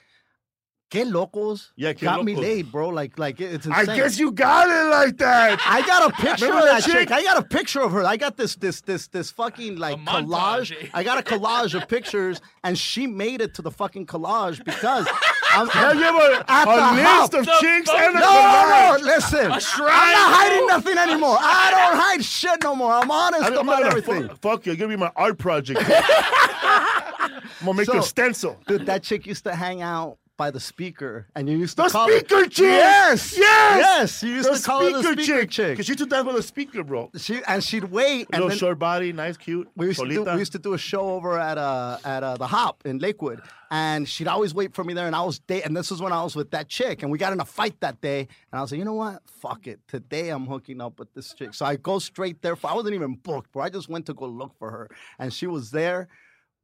Que 0.95 1.05
locos 1.05 1.73
Yeah, 1.77 1.93
que 1.93 2.05
got 2.07 2.25
me 2.25 2.37
laid, 2.37 2.71
bro. 2.71 2.89
Like, 2.91 3.19
like 3.19 3.41
it- 3.41 3.53
it's 3.55 3.67
I 3.67 3.85
guess 3.85 4.17
you 4.17 4.31
got 4.31 4.69
it 4.69 4.91
like 4.91 5.19
that. 5.19 5.61
I 5.67 5.83
got 5.85 6.09
a 6.09 6.15
picture 6.15 6.47
of 6.47 6.63
that 6.63 6.65
that 6.65 6.83
chick? 6.85 6.93
chick? 7.09 7.11
I 7.11 7.23
got 7.25 7.37
a 7.37 7.43
picture 7.43 7.81
of 7.81 7.91
her. 7.91 8.05
I 8.05 8.17
got 8.17 8.37
this, 8.37 8.55
this, 8.55 8.81
this, 8.83 9.09
this 9.09 9.33
fucking 9.33 9.77
like 9.77 9.99
collage. 10.05 10.73
I 10.95 11.03
got 11.03 11.19
a 11.19 11.23
collage 11.23 11.75
of 11.75 11.89
pictures, 11.89 12.41
and 12.63 12.79
she 12.79 13.09
made 13.09 13.41
it 13.41 13.55
to 13.55 13.63
the 13.63 13.73
fucking 13.73 14.07
collage 14.07 14.65
because 14.65 15.09
I'm, 15.51 15.67
Hell, 15.69 15.95
you 15.97 16.03
have 16.03 16.15
a, 16.15 16.45
At 16.51 16.63
a 16.69 16.71
the 16.71 16.97
list 16.97 17.03
house. 17.09 17.35
of 17.35 17.47
The 17.47 17.57
chicks 17.61 17.91
fuck- 17.91 18.01
and 18.01 18.17
a 18.17 18.21
No, 18.21 18.27
collage. 18.27 19.01
no, 19.01 19.05
listen. 19.05 19.47
A 19.51 19.55
I'm 19.91 20.13
not 20.13 20.35
hiding 20.37 20.59
bro. 20.59 20.67
nothing 20.69 20.99
anymore. 20.99 21.37
I 21.41 21.71
don't 21.73 21.99
hide 22.01 22.25
shit 22.25 22.63
no 22.63 22.77
more. 22.77 22.93
I'm 22.93 23.11
honest 23.11 23.43
I 23.43 23.51
don't 23.51 23.67
about 23.67 23.81
know. 23.83 23.87
everything. 23.89 24.29
Fuck, 24.29 24.39
fuck 24.43 24.67
you. 24.67 24.77
Give 24.77 24.89
me 24.89 24.97
my 24.97 25.11
art 25.17 25.39
project. 25.39 25.81
I'm 25.89 27.43
gonna 27.65 27.75
make 27.75 27.87
So- 27.87 27.99
a 27.99 28.03
stencil. 28.03 28.59
Dude, 28.69 28.87
that 28.87 29.03
chick 29.03 29.27
used 29.27 29.45
to 29.45 29.55
hang 29.55 29.83
out 29.83 30.19
by 30.37 30.51
the 30.51 30.59
speaker, 30.61 31.29
and 31.37 31.49
you 31.49 31.57
used 31.57 31.77
to 31.77 31.89
call 31.89 32.09
it. 32.09 32.29
The 32.29 32.35
call 32.35 32.39
speaker 32.41 32.45
her, 32.45 32.49
chick. 32.51 32.65
Yes, 32.65 33.39
Yes! 33.39 33.79
yes. 33.79 34.23
You 34.23 34.31
used 34.31 34.51
The 34.51 34.57
to 34.57 34.63
call 34.63 34.83
her 34.83 34.91
the 35.03 35.13
speaker 35.23 35.47
chick. 35.47 35.71
Because 35.73 35.87
she 35.87 35.95
took 35.95 36.11
that 36.11 36.27
with 36.27 36.37
a 36.37 36.43
speaker, 36.43 36.83
bro. 36.83 37.11
She 37.17 37.41
and 37.47 37.63
she'd 37.63 37.85
wait, 37.85 38.27
and 38.33 38.43
little 38.43 38.49
then 38.49 38.59
short 38.59 38.79
body, 38.79 39.13
nice, 39.13 39.37
cute. 39.37 39.69
we 39.77 39.87
used 39.87 40.01
to 40.01 40.09
do, 40.09 40.25
we 40.25 40.39
used 40.39 40.53
to 40.53 40.59
do 40.59 40.75
a 40.75 40.79
show 40.79 41.11
over 41.11 41.39
at 41.39 41.57
uh 41.59 41.99
at 42.05 42.23
uh, 42.23 42.37
the 42.37 42.47
Hop 42.47 42.83
in 42.85 42.99
Lakewood, 42.99 43.43
and 43.71 44.09
she'd 44.09 44.29
always 44.29 44.53
wait 44.55 44.75
for 44.75 44.83
me 44.83 44.93
there, 44.93 45.07
and 45.07 45.15
I 45.15 45.23
was 45.23 45.39
date, 45.39 45.65
and 45.65 45.77
this 45.77 45.91
was 45.91 46.03
when 46.03 46.13
I 46.13 46.23
was 46.25 46.35
with 46.35 46.51
that 46.51 46.69
chick, 46.69 47.03
and 47.03 47.13
we 47.13 47.19
got 47.19 47.33
in 47.33 47.41
a 47.41 47.45
fight 47.45 47.79
that 47.81 48.01
day, 48.01 48.21
and 48.21 48.59
I 48.59 48.61
was 48.61 48.73
like, 48.73 48.79
you 48.81 48.85
know 48.85 48.95
what, 48.95 49.23
fuck 49.41 49.67
it, 49.69 49.81
today 49.87 50.31
I'm 50.31 50.47
hooking 50.47 50.81
up 50.81 50.99
with 50.99 51.13
this 51.15 51.33
chick, 51.35 51.55
so 51.55 51.65
I 51.65 51.77
go 51.77 51.99
straight 52.01 52.43
there. 52.43 52.57
For, 52.57 52.71
I 52.71 52.75
wasn't 52.75 52.95
even 52.95 53.15
booked, 53.15 53.53
bro. 53.53 53.63
I 53.63 53.69
just 53.69 53.89
went 53.89 54.07
to 54.07 54.15
go 54.15 54.27
look 54.27 54.53
for 54.59 54.71
her, 54.71 54.89
and 55.19 55.33
she 55.33 55.47
was 55.47 55.71
there. 55.71 56.09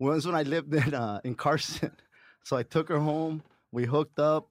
Was 0.01 0.26
when 0.26 0.34
I 0.34 0.42
lived 0.42 0.74
in 0.74 0.94
uh, 0.94 1.20
in 1.24 1.34
Carson, 1.34 1.92
so 2.44 2.56
I 2.56 2.62
took 2.64 2.88
her 2.88 2.98
home. 2.98 3.42
We 3.72 3.84
hooked 3.84 4.18
up. 4.18 4.48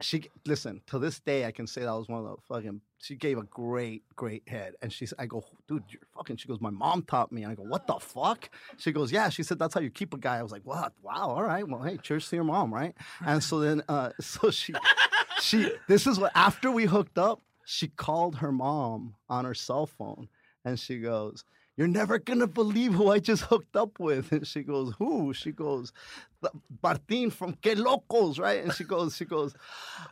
She 0.00 0.30
listen 0.46 0.80
to 0.86 0.98
this 1.00 1.18
day. 1.18 1.44
I 1.44 1.50
can 1.50 1.66
say 1.66 1.80
that 1.80 1.92
was 1.92 2.08
one 2.08 2.24
of 2.24 2.30
the 2.30 2.36
fucking. 2.48 2.80
She 3.00 3.16
gave 3.16 3.36
a 3.36 3.42
great, 3.42 4.02
great 4.14 4.48
head, 4.48 4.74
and 4.80 4.92
she's. 4.92 5.12
I 5.18 5.26
go, 5.26 5.44
dude, 5.66 5.82
you're 5.88 6.02
fucking. 6.14 6.36
She 6.36 6.46
goes, 6.46 6.60
my 6.60 6.70
mom 6.70 7.02
taught 7.02 7.32
me. 7.32 7.42
And 7.42 7.50
I 7.50 7.54
go, 7.56 7.64
what 7.64 7.86
the 7.88 7.94
fuck? 7.94 8.48
She 8.76 8.92
goes, 8.92 9.10
yeah. 9.10 9.28
She 9.28 9.42
said 9.42 9.58
that's 9.58 9.74
how 9.74 9.80
you 9.80 9.90
keep 9.90 10.14
a 10.14 10.18
guy. 10.18 10.38
I 10.38 10.42
was 10.42 10.52
like, 10.52 10.62
what? 10.64 10.92
Wow. 11.02 11.30
All 11.30 11.42
right. 11.42 11.66
Well, 11.66 11.82
hey, 11.82 11.96
cheers 11.96 12.28
to 12.30 12.36
your 12.36 12.44
mom, 12.44 12.72
right? 12.72 12.94
And 13.24 13.42
so 13.42 13.58
then, 13.58 13.82
uh, 13.88 14.10
so 14.20 14.50
she, 14.52 14.72
she. 15.40 15.72
This 15.88 16.06
is 16.06 16.20
what 16.20 16.30
after 16.34 16.70
we 16.70 16.84
hooked 16.84 17.18
up, 17.18 17.42
she 17.64 17.88
called 17.88 18.36
her 18.36 18.52
mom 18.52 19.16
on 19.28 19.44
her 19.44 19.54
cell 19.54 19.86
phone, 19.86 20.28
and 20.64 20.78
she 20.78 21.00
goes. 21.00 21.44
You're 21.78 21.86
never 21.86 22.18
gonna 22.18 22.48
believe 22.48 22.92
who 22.92 23.08
I 23.12 23.20
just 23.20 23.42
hooked 23.50 23.76
up 23.76 24.00
with. 24.00 24.32
And 24.32 24.44
she 24.46 24.62
goes, 24.64 24.92
Who? 24.98 25.32
She 25.32 25.52
goes, 25.52 25.92
"The- 26.42 26.50
Martin 26.82 27.30
from 27.30 27.54
Que 27.54 27.76
Locos, 27.76 28.40
right? 28.40 28.64
And 28.64 28.74
she 28.74 28.82
goes, 28.82 29.16
she 29.16 29.24
goes, 29.24 29.54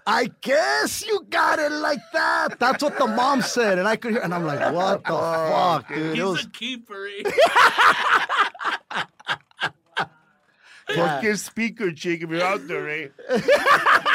I 0.06 0.30
guess 0.43 1.05
you 1.05 1.26
got 1.28 1.59
it 1.59 1.72
like 1.72 1.98
that. 2.12 2.60
That's 2.60 2.82
what 2.84 2.97
the 2.97 3.09
mom 3.09 3.43
said. 3.43 3.78
And 3.80 3.88
I 3.88 3.97
could 3.97 4.12
hear, 4.12 4.20
and 4.22 4.32
I'm 4.32 4.44
like, 4.47 4.72
what 4.72 5.02
the 5.05 5.10
fuck, 5.10 5.88
dude? 5.88 5.98
It 5.98 6.14
He's 6.14 6.24
was, 6.24 6.44
a 6.47 6.51
keeper. 6.51 7.09
eh? 7.26 7.30
Fucking 10.94 11.34
speaker 11.36 11.90
chick 11.90 12.22
if 12.22 12.30
you're 12.30 12.43
out 12.44 12.66
there, 12.68 12.88
eh? 12.88 13.09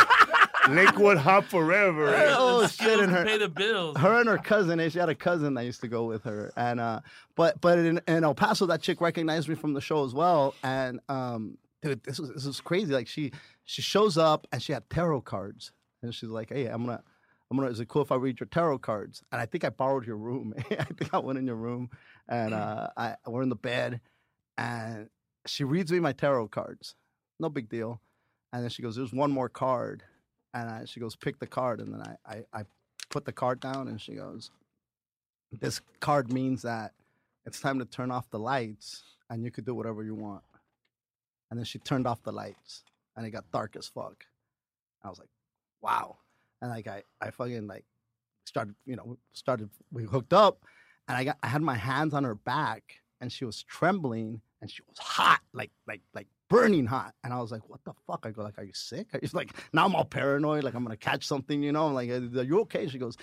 Lakewood 0.75 1.17
Hop 1.17 1.45
forever, 1.45 2.07
eh? 2.15 2.33
oh 2.37 2.61
shit, 2.63 2.71
skills 2.71 3.01
and 3.01 3.11
her, 3.11 3.25
pay 3.25 3.37
the 3.37 3.49
bills. 3.49 3.97
her 3.97 4.19
and 4.19 4.29
her 4.29 4.37
cousin, 4.37 4.79
eh, 4.79 4.89
she 4.89 4.99
had 4.99 5.09
a 5.09 5.15
cousin 5.15 5.53
that 5.55 5.65
used 5.65 5.81
to 5.81 5.87
go 5.87 6.05
with 6.05 6.23
her, 6.23 6.51
and 6.55 6.79
uh, 6.79 7.01
but 7.35 7.61
but 7.61 7.77
in, 7.79 8.01
in 8.07 8.23
El 8.23 8.35
Paso, 8.35 8.65
that 8.67 8.81
chick 8.81 9.01
recognized 9.01 9.47
me 9.47 9.55
from 9.55 9.73
the 9.73 9.81
show 9.81 10.05
as 10.05 10.13
well, 10.13 10.53
and 10.63 10.99
um, 11.09 11.57
dude, 11.81 12.03
this 12.03 12.19
was 12.19 12.31
this 12.33 12.45
was 12.45 12.61
crazy. 12.61 12.93
Like 12.93 13.07
she 13.07 13.31
she 13.65 13.81
shows 13.81 14.17
up 14.17 14.47
and 14.51 14.61
she 14.61 14.73
had 14.73 14.89
tarot 14.89 15.21
cards, 15.21 15.71
and 16.01 16.13
she's 16.13 16.29
like, 16.29 16.49
hey, 16.49 16.65
I'm 16.67 16.85
gonna. 16.85 17.03
I'm 17.49 17.57
gonna. 17.57 17.69
Is 17.69 17.81
it 17.81 17.89
cool 17.89 18.01
if 18.01 18.13
I 18.13 18.15
read 18.15 18.39
your 18.39 18.47
tarot 18.47 18.79
cards? 18.79 19.23
And 19.31 19.41
I 19.41 19.45
think 19.45 19.65
I 19.65 19.69
borrowed 19.69 20.07
your 20.07 20.15
room. 20.15 20.53
I 20.71 20.85
think 20.85 21.13
I 21.13 21.17
went 21.17 21.37
in 21.37 21.45
your 21.45 21.57
room, 21.57 21.89
and 22.29 22.53
uh, 22.53 22.87
I 22.95 23.15
we're 23.27 23.41
in 23.41 23.49
the 23.49 23.55
bed, 23.55 23.99
and 24.57 25.09
she 25.45 25.65
reads 25.65 25.91
me 25.91 25.99
my 25.99 26.13
tarot 26.13 26.47
cards. 26.47 26.95
No 27.39 27.49
big 27.49 27.67
deal. 27.67 28.01
And 28.53 28.63
then 28.63 28.69
she 28.69 28.81
goes, 28.81 28.95
"There's 28.95 29.11
one 29.11 29.31
more 29.31 29.49
card," 29.49 30.03
and 30.53 30.69
I, 30.69 30.85
she 30.85 30.99
goes, 30.99 31.15
"Pick 31.15 31.39
the 31.39 31.47
card." 31.47 31.79
And 31.79 31.93
then 31.93 32.01
I, 32.01 32.33
I 32.33 32.59
I 32.61 32.63
put 33.09 33.25
the 33.25 33.31
card 33.31 33.59
down, 33.59 33.87
and 33.87 33.99
she 33.99 34.15
goes, 34.15 34.51
"This 35.51 35.81
card 35.99 36.31
means 36.31 36.61
that 36.63 36.93
it's 37.45 37.59
time 37.59 37.79
to 37.79 37.85
turn 37.85 38.11
off 38.11 38.29
the 38.29 38.39
lights, 38.39 39.03
and 39.29 39.43
you 39.43 39.51
could 39.51 39.65
do 39.65 39.75
whatever 39.75 40.03
you 40.03 40.15
want." 40.15 40.43
And 41.49 41.57
then 41.57 41.65
she 41.65 41.79
turned 41.79 42.07
off 42.07 42.23
the 42.23 42.31
lights, 42.31 42.83
and 43.15 43.25
it 43.25 43.31
got 43.31 43.51
dark 43.51 43.75
as 43.75 43.87
fuck. 43.87 44.25
I 45.03 45.09
was 45.09 45.19
like, 45.19 45.29
"Wow!" 45.81 46.17
And 46.61 46.71
like 46.71 46.87
I 46.87 47.03
I 47.19 47.31
fucking 47.31 47.67
like 47.67 47.85
started, 48.45 48.75
you 48.85 48.95
know, 48.95 49.17
started 49.33 49.69
we 49.91 50.03
hooked 50.03 50.33
up, 50.33 50.63
and 51.07 51.17
I 51.17 51.23
got 51.23 51.37
I 51.43 51.47
had 51.47 51.61
my 51.61 51.75
hands 51.75 52.13
on 52.13 52.23
her 52.23 52.35
back, 52.35 53.01
and 53.19 53.31
she 53.31 53.45
was 53.45 53.63
trembling, 53.63 54.41
and 54.61 54.69
she 54.69 54.81
was 54.87 54.97
hot, 54.97 55.41
like 55.53 55.71
like 55.87 56.01
like 56.13 56.27
burning 56.51 56.85
hot. 56.85 57.13
And 57.23 57.33
I 57.33 57.39
was 57.39 57.51
like, 57.51 57.67
"What 57.69 57.79
the 57.85 57.93
fuck?" 58.05 58.25
I 58.27 58.31
go 58.31 58.43
like, 58.43 58.59
"Are 58.59 58.63
you 58.63 58.73
sick?" 58.73 59.07
She's 59.21 59.33
like, 59.41 59.51
"Now 59.73 59.85
I'm 59.85 59.95
all 59.95 60.05
paranoid, 60.05 60.63
like 60.63 60.75
I'm 60.75 60.83
gonna 60.83 60.97
catch 60.97 61.25
something, 61.25 61.63
you 61.63 61.71
know." 61.71 61.87
I'm 61.87 61.93
like, 61.93 62.09
"Are 62.09 62.43
you 62.43 62.59
okay?" 62.61 62.87
She 62.87 62.99
goes, 62.99 63.17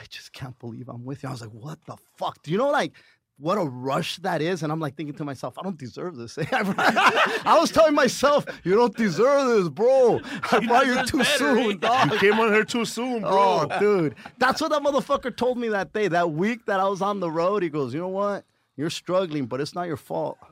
"I 0.00 0.04
just 0.08 0.32
can't 0.32 0.58
believe 0.58 0.88
I'm 0.88 1.04
with 1.04 1.22
you." 1.22 1.28
I 1.28 1.32
was 1.32 1.42
like, 1.42 1.50
"What 1.50 1.78
the 1.86 1.96
fuck?" 2.16 2.42
Do 2.42 2.50
you 2.50 2.58
know 2.58 2.70
like? 2.70 2.92
What 3.40 3.56
a 3.56 3.62
rush 3.64 4.16
that 4.16 4.42
is, 4.42 4.64
and 4.64 4.72
I'm 4.72 4.80
like 4.80 4.96
thinking 4.96 5.14
to 5.14 5.24
myself, 5.24 5.56
I 5.60 5.62
don't 5.62 5.78
deserve 5.78 6.16
this. 6.16 6.36
I 6.52 7.56
was 7.60 7.70
telling 7.70 7.94
myself, 7.94 8.44
you 8.64 8.74
don't 8.74 8.96
deserve 8.96 9.46
this, 9.46 9.68
bro. 9.68 10.20
I 10.50 10.66
brought 10.66 10.86
you 10.88 11.06
too 11.06 11.18
better, 11.18 11.36
soon, 11.38 11.78
dog. 11.78 12.14
You 12.14 12.18
came 12.18 12.40
on 12.40 12.52
her 12.52 12.64
too 12.64 12.84
soon, 12.84 13.20
bro. 13.20 13.68
Oh, 13.70 13.78
dude. 13.78 14.16
That's 14.38 14.60
what 14.60 14.70
that 14.72 14.82
motherfucker 14.82 15.36
told 15.36 15.56
me 15.56 15.68
that 15.68 15.92
day. 15.92 16.08
That 16.08 16.32
week 16.32 16.66
that 16.66 16.80
I 16.80 16.88
was 16.88 17.00
on 17.00 17.20
the 17.20 17.30
road, 17.30 17.62
he 17.62 17.68
goes, 17.68 17.94
You 17.94 18.00
know 18.00 18.08
what? 18.08 18.44
You're 18.78 18.90
struggling, 18.90 19.46
but 19.46 19.60
it's 19.60 19.74
not 19.74 19.88
your 19.88 19.96
fault. 19.96 20.38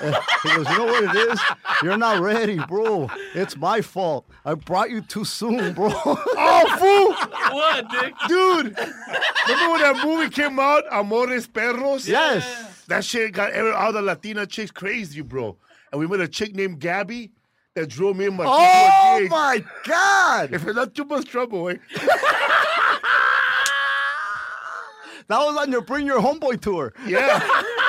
He 0.00 0.48
goes, 0.54 0.66
You 0.70 0.78
know 0.78 0.84
what 0.86 1.04
it 1.16 1.32
is? 1.32 1.40
You're 1.82 1.98
not 1.98 2.20
ready, 2.22 2.58
bro. 2.58 3.10
It's 3.34 3.56
my 3.56 3.82
fault. 3.82 4.26
I 4.44 4.54
brought 4.54 4.88
you 4.88 5.02
too 5.02 5.24
soon, 5.26 5.74
bro. 5.74 5.90
Oh, 6.48 6.64
fool! 6.78 7.54
What, 7.54 7.90
Dick? 7.90 8.14
Dude, 8.28 8.78
remember 9.48 9.72
when 9.72 9.80
that 9.82 10.00
movie 10.02 10.30
came 10.30 10.58
out, 10.58 10.84
Amores 10.90 11.46
Perros? 11.46 12.08
yes. 12.08 12.84
That 12.86 13.04
shit 13.04 13.32
got 13.32 13.50
every, 13.50 13.72
all 13.72 13.92
the 13.92 14.00
Latina 14.00 14.46
chicks 14.46 14.70
crazy, 14.70 15.20
bro. 15.20 15.56
And 15.90 16.00
we 16.00 16.06
met 16.06 16.20
a 16.20 16.28
chick 16.28 16.54
named 16.54 16.78
Gabby 16.78 17.32
that 17.74 17.88
drove 17.88 18.16
me 18.16 18.26
and 18.26 18.36
my 18.36 18.44
to 18.44 18.50
a 18.50 18.54
Oh 18.54 19.28
my 19.28 19.64
God. 19.84 20.54
If 20.54 20.64
it's 20.66 20.76
not 20.76 20.94
too 20.94 21.04
much 21.04 21.26
trouble, 21.26 21.68
eh? 21.68 21.74
That 25.28 25.38
was 25.38 25.56
on 25.56 25.72
your 25.72 25.80
Bring 25.82 26.06
Your 26.06 26.20
Homeboy 26.20 26.60
tour. 26.60 26.92
Yeah. 27.06 27.40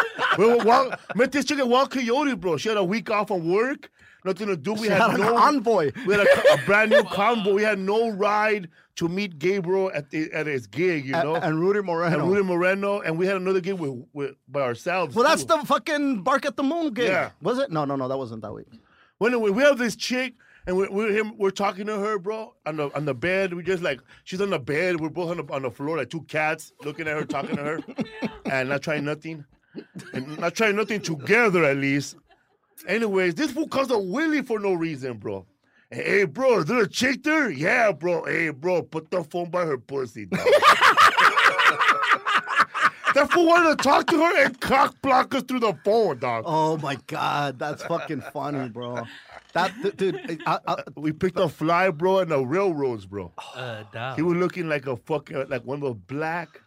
we 0.37 0.45
were 0.45 0.63
walk, 0.63 0.99
met 1.15 1.31
this 1.31 1.45
chick 1.45 1.59
at 1.59 1.67
Wild 1.67 1.91
Coyote, 1.91 2.35
bro. 2.35 2.57
She 2.57 2.69
had 2.69 2.77
a 2.77 2.83
week 2.83 3.09
off 3.11 3.27
from 3.27 3.51
work, 3.51 3.91
nothing 4.25 4.47
to 4.47 4.57
do. 4.57 4.73
We 4.73 4.83
She 4.87 4.89
had, 4.89 5.01
had 5.01 5.19
an 5.19 5.25
no 5.25 5.37
envoy. 5.37 5.91
We 6.05 6.15
had 6.15 6.25
a, 6.25 6.53
a 6.53 6.65
brand 6.65 6.91
new 6.91 7.03
convoy. 7.11 7.53
We 7.53 7.63
had 7.63 7.77
no 7.79 8.09
ride 8.09 8.69
to 8.95 9.07
meet 9.07 9.37
Gabriel 9.37 9.91
at 9.93 10.09
the 10.09 10.31
at 10.33 10.47
his 10.47 10.65
gig, 10.65 11.05
you 11.05 11.11
know. 11.11 11.35
And, 11.35 11.43
and 11.45 11.59
Rudy 11.59 11.81
Moreno. 11.81 12.19
and 12.19 12.27
Rudy 12.31 12.43
Moreno, 12.43 13.01
and 13.01 13.17
we 13.19 13.27
had 13.27 13.35
another 13.35 13.61
gig 13.61 13.75
with, 13.75 14.03
with 14.13 14.35
by 14.47 14.61
ourselves. 14.61 15.13
well, 15.15 15.23
that's 15.27 15.43
the 15.43 15.59
fucking 15.59 16.23
Bark 16.23 16.45
at 16.45 16.57
the 16.57 16.63
Moon 16.63 16.93
gig. 16.93 17.09
Yeah. 17.09 17.29
Was 17.41 17.59
it? 17.59 17.71
No, 17.71 17.85
no, 17.85 17.95
no. 17.95 18.07
That 18.07 18.17
wasn't 18.17 18.41
that 18.41 18.53
week. 18.53 18.67
When 19.19 19.39
we, 19.39 19.51
we 19.51 19.61
have 19.63 19.77
this 19.77 19.95
chick 19.95 20.33
and 20.67 20.75
we're, 20.75 20.91
we're 20.91 21.11
him 21.11 21.37
we're 21.37 21.49
talking 21.49 21.87
to 21.87 21.97
her, 21.97 22.19
bro, 22.19 22.53
on 22.65 22.75
the 22.75 22.93
on 22.93 23.05
the 23.05 23.13
bed. 23.13 23.53
We 23.53 23.63
just 23.63 23.81
like 23.81 24.01
she's 24.25 24.41
on 24.41 24.49
the 24.49 24.59
bed. 24.59 24.99
We're 24.99 25.09
both 25.09 25.31
on 25.31 25.37
the 25.37 25.53
on 25.53 25.61
the 25.63 25.71
floor 25.71 25.97
like 25.97 26.09
two 26.09 26.21
cats 26.23 26.73
looking 26.83 27.07
at 27.07 27.15
her, 27.15 27.23
talking 27.23 27.55
to 27.55 27.63
her, 27.63 27.79
and 28.51 28.69
not 28.69 28.81
trying 28.81 29.05
nothing, 29.05 29.45
and 30.13 30.37
not 30.37 30.55
trying 30.55 30.75
nothing 30.75 31.01
together 31.01 31.63
at 31.63 31.77
least. 31.77 32.17
Anyways, 32.87 33.33
this 33.35 33.51
fool 33.51 33.67
calls 33.67 33.89
a 33.89 33.97
Willie 33.97 34.43
for 34.43 34.59
no 34.59 34.73
reason, 34.73 35.17
bro. 35.17 35.45
Hey, 35.89 36.25
bro, 36.25 36.59
is 36.59 36.65
there 36.65 36.81
a 36.81 36.87
chick 36.87 37.23
there? 37.23 37.49
Yeah, 37.49 37.93
bro. 37.93 38.25
Hey, 38.25 38.49
bro, 38.49 38.83
put 38.83 39.09
the 39.09 39.23
phone 39.23 39.49
by 39.49 39.65
her 39.65 39.77
pussy. 39.77 40.25
Dog. 40.25 40.45
That 43.17 43.31
fool 43.31 43.47
wanted 43.47 43.79
to 43.79 43.83
talk 43.83 44.05
to 44.07 44.17
her 44.17 44.45
and 44.45 44.61
cock 44.61 45.01
block 45.01 45.33
us 45.33 45.41
through 45.41 45.61
the 45.61 45.73
phone, 45.83 46.19
dog. 46.19 46.43
Oh 46.45 46.77
my 46.77 46.99
god, 47.07 47.57
that's 47.57 47.83
fucking 47.85 48.21
funny, 48.31 48.69
bro. 48.69 49.01
That 49.53 49.97
dude, 49.97 50.41
I, 50.45 50.59
I, 50.67 50.83
We 50.95 51.11
picked 51.13 51.39
a 51.39 51.49
Fly, 51.49 51.89
bro, 51.89 52.19
and 52.19 52.31
the 52.31 52.45
railroads, 52.45 53.05
bro. 53.05 53.31
Uh. 53.55 54.15
He 54.15 54.21
was 54.21 54.37
looking 54.37 54.69
like 54.69 54.87
a 54.87 54.95
fucking 54.97 55.49
like 55.49 55.63
one 55.63 55.77
of 55.77 55.81
those 55.81 55.95
black. 56.07 56.61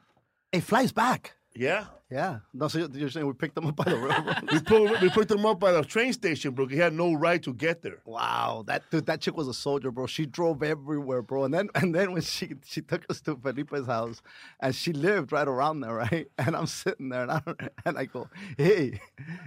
it 0.53 0.63
flies 0.63 0.93
back. 0.93 1.35
Yeah. 1.55 1.87
Yeah. 2.11 2.41
No, 2.53 2.67
so 2.67 2.89
you're 2.93 3.09
saying 3.09 3.25
we 3.25 3.33
picked 3.35 3.55
them 3.55 3.69
up 3.69 3.77
by 3.77 3.85
the 3.85 3.97
railroad? 3.97 4.37
We 4.53 4.59
put 4.61 5.01
we 5.01 5.11
picked 5.11 5.31
him 5.31 5.47
up 5.47 5.61
by 5.61 5.71
the 5.71 5.83
train 5.83 6.13
station, 6.13 6.53
bro. 6.55 6.67
He 6.67 6.77
had 6.77 6.93
no 6.93 7.13
right 7.13 7.41
to 7.45 7.55
get 7.55 7.83
there. 7.83 7.99
Wow, 8.05 8.65
that 8.67 8.91
dude, 8.91 9.07
that 9.07 9.21
chick 9.21 9.37
was 9.37 9.47
a 9.47 9.55
soldier, 9.55 9.93
bro. 9.93 10.07
She 10.09 10.27
drove 10.27 10.63
everywhere, 10.65 11.23
bro. 11.23 11.45
And 11.45 11.55
then 11.55 11.69
and 11.77 11.95
then 11.95 12.11
when 12.13 12.23
she 12.23 12.55
she 12.65 12.81
took 12.83 13.05
us 13.09 13.21
to 13.23 13.37
Felipe's 13.37 13.87
house, 13.87 14.23
and 14.59 14.75
she 14.75 14.93
lived 14.93 15.31
right 15.31 15.47
around 15.47 15.81
there, 15.81 15.95
right? 15.95 16.27
And 16.39 16.57
I'm 16.57 16.67
sitting 16.67 17.11
there, 17.11 17.23
and 17.23 17.31
I 17.31 17.43
and 17.85 17.97
I 17.97 18.07
go, 18.07 18.29
hey, 18.59 19.01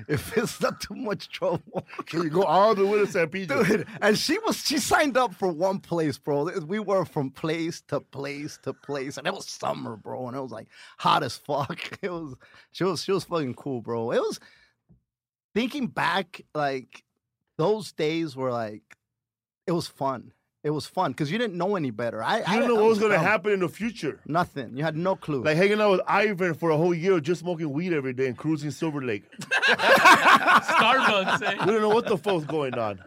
if 0.07 0.37
it's 0.37 0.61
not 0.61 0.79
too 0.79 0.95
much 0.95 1.27
trouble, 1.29 1.85
Can 2.05 2.23
you 2.23 2.29
go 2.29 2.43
all 2.43 2.75
the 2.75 2.85
way 2.85 2.99
to 2.99 3.07
San 3.07 3.27
Pedro? 3.27 3.63
dude. 3.65 3.87
And 4.01 4.17
she 4.17 4.37
was 4.39 4.65
she 4.65 4.77
signed 4.77 5.17
up 5.17 5.33
for 5.35 5.51
one 5.51 5.79
place, 5.79 6.17
bro. 6.17 6.49
We 6.65 6.79
were 6.79 7.03
from 7.03 7.29
place 7.29 7.81
to 7.89 7.99
place 7.99 8.57
to 8.63 8.71
place, 8.73 9.17
and 9.17 9.27
it 9.27 9.33
was 9.33 9.49
summer, 9.49 9.97
bro, 9.97 10.27
and 10.27 10.37
it 10.37 10.41
was 10.41 10.51
like 10.51 10.67
hot 10.97 11.23
as 11.23 11.35
fuck. 11.35 11.77
It 12.01 12.09
was 12.09 12.35
she 12.71 12.83
was 12.83 13.03
she 13.03 13.11
was 13.11 13.23
fucking 13.23 13.55
cool, 13.55 13.81
bro. 13.81 14.11
It 14.11 14.19
was 14.19 14.39
thinking 15.55 15.87
back, 15.87 16.41
like 16.53 17.03
those 17.57 17.91
days 17.91 18.35
were 18.35 18.51
like 18.51 18.83
it 19.67 19.71
was 19.71 19.87
fun. 19.87 20.31
It 20.63 20.69
was 20.69 20.85
fun 20.85 21.11
because 21.11 21.29
you 21.29 21.37
didn't 21.37 21.57
know 21.57 21.75
any 21.75 21.91
better. 21.91 22.23
I 22.23 22.37
You 22.37 22.43
I 22.47 22.53
didn't 22.55 22.69
know 22.69 22.75
what 22.75 22.85
was 22.85 22.99
gonna 22.99 23.15
dumb. 23.15 23.25
happen 23.25 23.51
in 23.51 23.59
the 23.59 23.67
future. 23.67 24.21
Nothing. 24.25 24.77
You 24.77 24.83
had 24.85 24.95
no 24.95 25.17
clue. 25.17 25.43
Like 25.43 25.57
hanging 25.57 25.81
out 25.81 25.91
with 25.91 26.01
Ivan 26.07 26.53
for 26.53 26.69
a 26.69 26.77
whole 26.77 26.93
year, 26.93 27.19
just 27.19 27.41
smoking 27.41 27.69
weed 27.73 27.91
every 27.91 28.13
day 28.13 28.27
and 28.27 28.37
cruising 28.37 28.71
Silver 28.71 29.01
Lake. 29.01 29.23
Starbucks. 29.41 31.41
Eh? 31.43 31.65
We 31.65 31.71
don't 31.71 31.81
know 31.81 31.89
what 31.89 32.07
the 32.07 32.17
fuck's 32.17 32.45
going 32.45 32.75
on. 32.75 33.03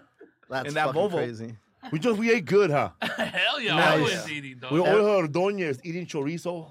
That's 0.51 0.69
in 0.69 0.75
that 0.75 0.87
fucking 0.89 1.01
Volvo. 1.01 1.13
crazy. 1.13 1.57
We 1.93 1.99
just 1.99 2.19
we 2.19 2.33
ate 2.33 2.45
good, 2.45 2.71
huh? 2.71 2.91
Hell 3.01 3.61
yeah, 3.61 3.77
Nice. 3.77 3.99
always 3.99 4.31
eating, 4.31 4.59
dog. 4.59 4.73
We 4.73 4.81
ordered 4.81 5.33
Ordóñez 5.33 5.81
eating 5.85 6.07
chorizo. 6.07 6.71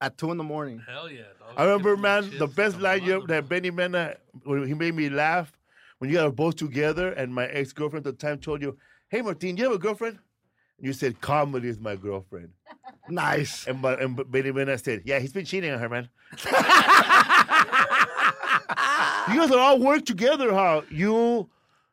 At 0.00 0.18
two 0.18 0.30
in 0.30 0.36
the 0.36 0.44
morning. 0.44 0.82
Hell 0.86 1.10
yeah, 1.10 1.22
dog. 1.35 1.35
I 1.56 1.64
remember, 1.64 1.96
man, 1.96 2.30
the 2.38 2.46
best 2.46 2.78
line 2.80 3.02
you 3.02 3.14
mother- 3.20 3.26
that 3.28 3.48
Benny 3.48 3.70
Mena 3.70 4.16
when 4.44 4.66
he 4.66 4.74
made 4.74 4.94
me 4.94 5.08
laugh 5.08 5.52
when 5.98 6.10
you 6.10 6.16
guys 6.16 6.24
were 6.24 6.32
both 6.32 6.56
together 6.56 7.12
and 7.12 7.34
my 7.34 7.46
ex 7.46 7.72
girlfriend 7.72 8.06
at 8.06 8.18
the 8.18 8.26
time 8.26 8.38
told 8.38 8.62
you, 8.62 8.76
"Hey, 9.08 9.22
Martin, 9.22 9.54
do 9.54 9.62
you 9.62 9.68
have 9.68 9.76
a 9.76 9.78
girlfriend?" 9.78 10.18
And 10.78 10.86
you 10.86 10.92
said, 10.92 11.20
"Comedy 11.20 11.68
is 11.68 11.78
my 11.78 11.96
girlfriend." 11.96 12.50
Nice. 13.08 13.68
And, 13.68 13.80
but, 13.80 14.02
and 14.02 14.28
Benny 14.32 14.50
Mena 14.50 14.76
said, 14.76 15.02
"Yeah, 15.04 15.20
he's 15.20 15.32
been 15.32 15.44
cheating 15.44 15.70
on 15.70 15.78
her, 15.78 15.88
man." 15.88 16.08
you 19.28 19.38
guys 19.38 19.50
are 19.52 19.58
all 19.58 19.78
work 19.78 20.04
together, 20.04 20.52
huh? 20.52 20.82
You, 20.90 21.48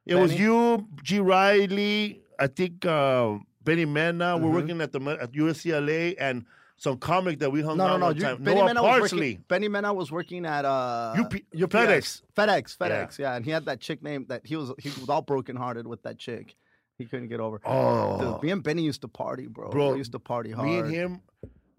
it 0.08 0.16
was 0.16 0.34
you, 0.34 0.88
G. 1.04 1.20
Riley, 1.20 2.24
I 2.40 2.48
think 2.48 2.84
uh, 2.86 3.38
Benny 3.64 3.86
Mena. 3.86 4.34
Mm-hmm. 4.34 4.44
We're 4.44 4.52
working 4.52 4.82
at 4.82 4.92
the 4.92 5.00
at 5.22 5.32
UCLA 5.34 6.16
and 6.18 6.46
some 6.84 6.98
comic 6.98 7.40
that 7.40 7.50
we 7.50 7.62
hung 7.62 7.78
No, 7.78 7.86
out 7.86 8.00
no, 8.02 8.10
no. 8.10 8.14
You, 8.14 8.22
time. 8.22 8.44
Benny 8.44 8.60
Noah 8.60 8.68
Mena 8.68 8.84
was 8.84 9.14
working. 9.14 9.44
Benny 9.48 9.68
Mena 9.70 9.94
was 9.94 10.12
working 10.12 10.46
at 10.46 10.66
uh 10.66 11.16
UP 11.18 11.34
UPS. 11.34 11.42
FedEx. 11.54 12.22
FedEx, 12.36 12.78
FedEx, 12.78 13.18
yeah. 13.18 13.36
And 13.36 13.46
he 13.46 13.52
had 13.52 13.66
that 13.66 13.80
chick 13.80 14.04
name 14.04 14.26
that 14.28 14.42
he 14.46 14.58
was 14.58 14.74
he 14.78 14.90
was 15.00 15.08
all 15.08 15.22
brokenhearted 15.22 15.88
with 15.88 16.04
that 16.04 16.18
chick. 16.18 16.56
He 16.98 17.06
couldn't 17.06 17.30
get 17.30 17.40
over. 17.40 17.62
Oh, 17.66 18.34
Dude, 18.34 18.44
me 18.44 18.52
and 18.52 18.62
Benny 18.62 18.84
used 18.84 19.02
to 19.02 19.08
party, 19.08 19.48
bro. 19.48 19.70
Bro, 19.70 19.94
we 19.94 19.98
used 20.00 20.12
to 20.12 20.20
party 20.20 20.52
hard. 20.52 20.68
me 20.68 20.78
and 20.80 20.92
him, 20.92 21.22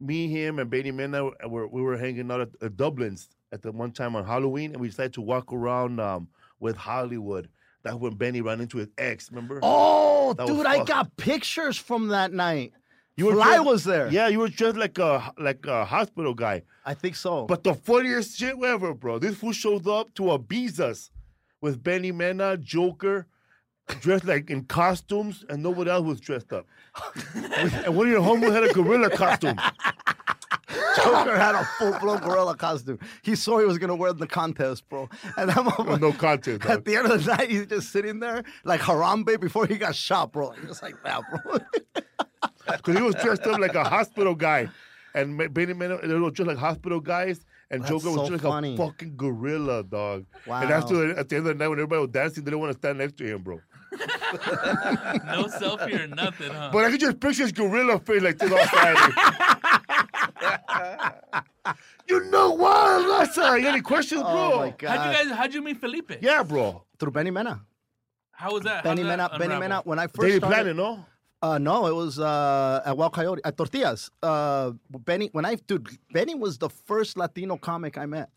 me, 0.01 0.27
him, 0.29 0.59
and 0.59 0.69
Benny 0.71 0.91
Mena 0.91 1.31
were 1.47 1.69
we 1.69 1.83
were 1.83 1.99
hanging 1.99 2.31
out 2.31 2.41
at, 2.41 2.49
at 2.63 2.77
Dublin's 2.79 3.29
at 3.53 3.61
the 3.61 3.73
one 3.73 3.93
time 3.93 4.17
on 4.17 4.25
Halloween, 4.25 4.73
and 4.73 4.81
we 4.81 4.89
decided 4.89 5.13
to 5.15 5.21
walk 5.21 5.53
around 5.53 6.01
um, 6.01 6.29
with 6.61 6.77
Hollywood. 6.77 7.49
That's 7.83 7.97
when 7.97 8.15
Benny 8.15 8.41
ran 8.41 8.63
into 8.63 8.79
his 8.79 8.89
ex. 8.97 9.31
Remember? 9.31 9.61
Oh, 9.63 10.33
That 10.33 10.47
dude, 10.47 10.65
I 10.65 10.83
got 10.85 11.15
pictures 11.19 11.77
from 11.77 12.09
that 12.09 12.33
night. 12.33 12.73
You 13.17 13.27
were 13.27 13.33
Fly 13.35 13.55
just- 13.57 13.67
was 13.67 13.85
there. 13.85 14.09
Yeah, 14.09 14.29
you 14.29 14.39
were 14.41 14.49
just 14.49 14.77
like 14.77 14.99
a 14.99 15.33
like 15.39 15.65
a 15.67 15.85
hospital 15.85 16.35
guy. 16.35 16.63
I 16.85 16.95
think 16.95 17.17
so. 17.17 17.47
But 17.47 17.65
the 17.65 17.75
funniest 17.75 18.39
shit 18.39 18.57
ever, 18.63 18.93
bro. 18.95 19.19
This 19.19 19.37
fool 19.37 19.53
showed 19.53 19.87
up 19.89 20.13
to 20.15 20.23
Ibiza's 20.25 21.11
with 21.61 21.83
Benny 21.83 22.13
Mena, 22.13 22.57
Joker, 22.59 23.27
dressed 24.01 24.25
like 24.27 24.51
in 24.51 24.65
costumes, 24.65 25.45
and 25.49 25.63
nobody 25.63 25.91
else 25.91 26.05
was 26.05 26.21
dressed 26.21 26.53
up. 26.53 26.67
and 27.35 27.97
one 27.97 28.07
of 28.07 28.13
your 28.13 28.21
homies 28.23 28.53
had 28.53 28.65
a 28.65 28.73
gorilla 28.73 29.11
costume. 29.11 29.57
Joker 30.97 31.37
had 31.37 31.55
a 31.55 31.65
full 31.79 31.99
blown 32.01 32.19
gorilla 32.21 32.57
costume. 32.57 32.99
He 33.23 33.35
saw 33.37 33.59
he 33.59 33.65
was 33.65 33.79
gonna 33.79 33.95
wear 33.97 34.13
the 34.13 34.27
contest, 34.27 34.89
bro. 34.89 35.09
And 35.37 35.49
that 35.51 35.57
motherfucker- 35.57 36.01
no 36.01 36.13
contest, 36.13 36.65
At 36.67 36.85
the 36.85 36.97
end 36.97 37.11
of 37.11 37.25
the 37.25 37.37
night, 37.37 37.51
he's 37.51 37.67
just 37.67 37.91
sitting 37.91 38.21
there 38.21 38.43
like 38.65 38.81
Harambe 38.81 39.41
before 39.41 39.67
he 39.67 39.77
got 39.77 39.95
shot, 39.95 40.33
bro. 40.33 40.53
Just 40.67 40.83
like 40.83 40.97
that, 41.05 41.23
bro. 41.31 41.59
Because 42.67 42.97
he 42.97 43.03
was 43.03 43.15
dressed 43.17 43.43
up 43.47 43.59
like 43.59 43.75
a 43.75 43.85
hospital 43.85 44.35
guy. 44.35 44.69
And 45.15 45.37
Ma- 45.37 45.49
Benny 45.49 45.75
Mena, 45.75 45.99
they 46.07 46.15
were 46.15 46.31
just 46.31 46.47
like 46.49 46.57
hospital 46.59 47.01
guys. 47.01 47.45
And 47.71 47.83
That's 47.83 47.91
Joker 47.91 48.11
was 48.11 48.27
so 48.27 48.29
just 48.33 48.43
funny. 48.45 48.77
like 48.77 48.79
a 48.81 48.91
fucking 48.91 49.17
gorilla, 49.17 49.83
dog. 49.83 50.27
Wow. 50.47 50.63
And 50.63 50.71
after 50.71 51.17
at 51.19 51.29
the 51.29 51.37
end 51.37 51.47
of 51.47 51.57
the 51.57 51.65
night, 51.65 51.69
when 51.69 51.79
everybody 51.79 52.01
was 52.03 52.11
dancing, 52.11 52.45
they 52.45 52.51
didn't 52.51 52.61
want 52.61 52.73
to 52.73 52.79
stand 52.79 52.99
next 52.99 53.17
to 53.19 53.25
him, 53.25 53.43
bro. 53.43 53.61
No 53.93 55.45
selfie 55.45 56.01
or 56.01 56.07
nothing, 56.09 56.51
huh? 56.51 56.71
But 56.73 56.85
I 56.85 56.91
could 56.91 57.01
just 57.01 57.21
picture 57.21 57.43
his 57.45 57.53
gorilla 57.53 57.99
face 58.01 58.23
like 58.23 58.39
this 58.39 58.51
all 58.51 58.67
Friday. 58.67 59.13
you 62.09 62.25
know 62.31 62.51
what, 62.51 63.29
Raza? 63.29 63.57
You 63.57 63.63
got 63.65 63.73
any 63.73 63.81
questions, 63.81 64.23
oh 64.25 64.33
bro? 64.33 64.53
Oh 64.53 64.59
my 64.59 64.71
god. 64.77 64.99
how'd 64.99 65.07
you 65.07 65.13
guys? 65.31 65.37
How'd 65.39 65.55
you 65.55 65.63
meet 65.63 65.81
Felipe? 65.81 66.13
Yeah, 66.21 66.43
bro. 66.43 66.85
Through 66.99 67.13
Benny 67.13 67.31
Mena. 67.31 67.61
How 68.33 68.53
was 68.53 68.65
that? 68.65 68.85
Benny 68.85 69.03
Mena. 69.05 69.31
Benny? 69.39 69.59
Mena. 69.59 69.81
When 69.85 69.99
I 69.99 70.07
first 70.09 70.21
David 70.21 70.41
started, 70.43 70.75
Planet, 70.75 70.77
no? 70.77 71.05
Uh, 71.45 71.59
no, 71.59 71.87
it 71.87 71.95
was 71.95 72.19
uh, 72.19 72.81
at 72.87 72.97
Wild 72.97 73.13
Coyote 73.13 73.43
at 73.45 73.59
Tortillas. 73.59 74.11
Uh, 74.23 74.73
Benny, 75.05 75.29
when 75.33 75.45
I 75.45 75.57
dude, 75.57 75.87
Benny 76.11 76.35
was 76.35 76.57
the 76.57 76.71
first 76.71 77.19
Latino 77.19 77.59
comic 77.59 77.99
I 77.99 78.07
met. 78.07 78.31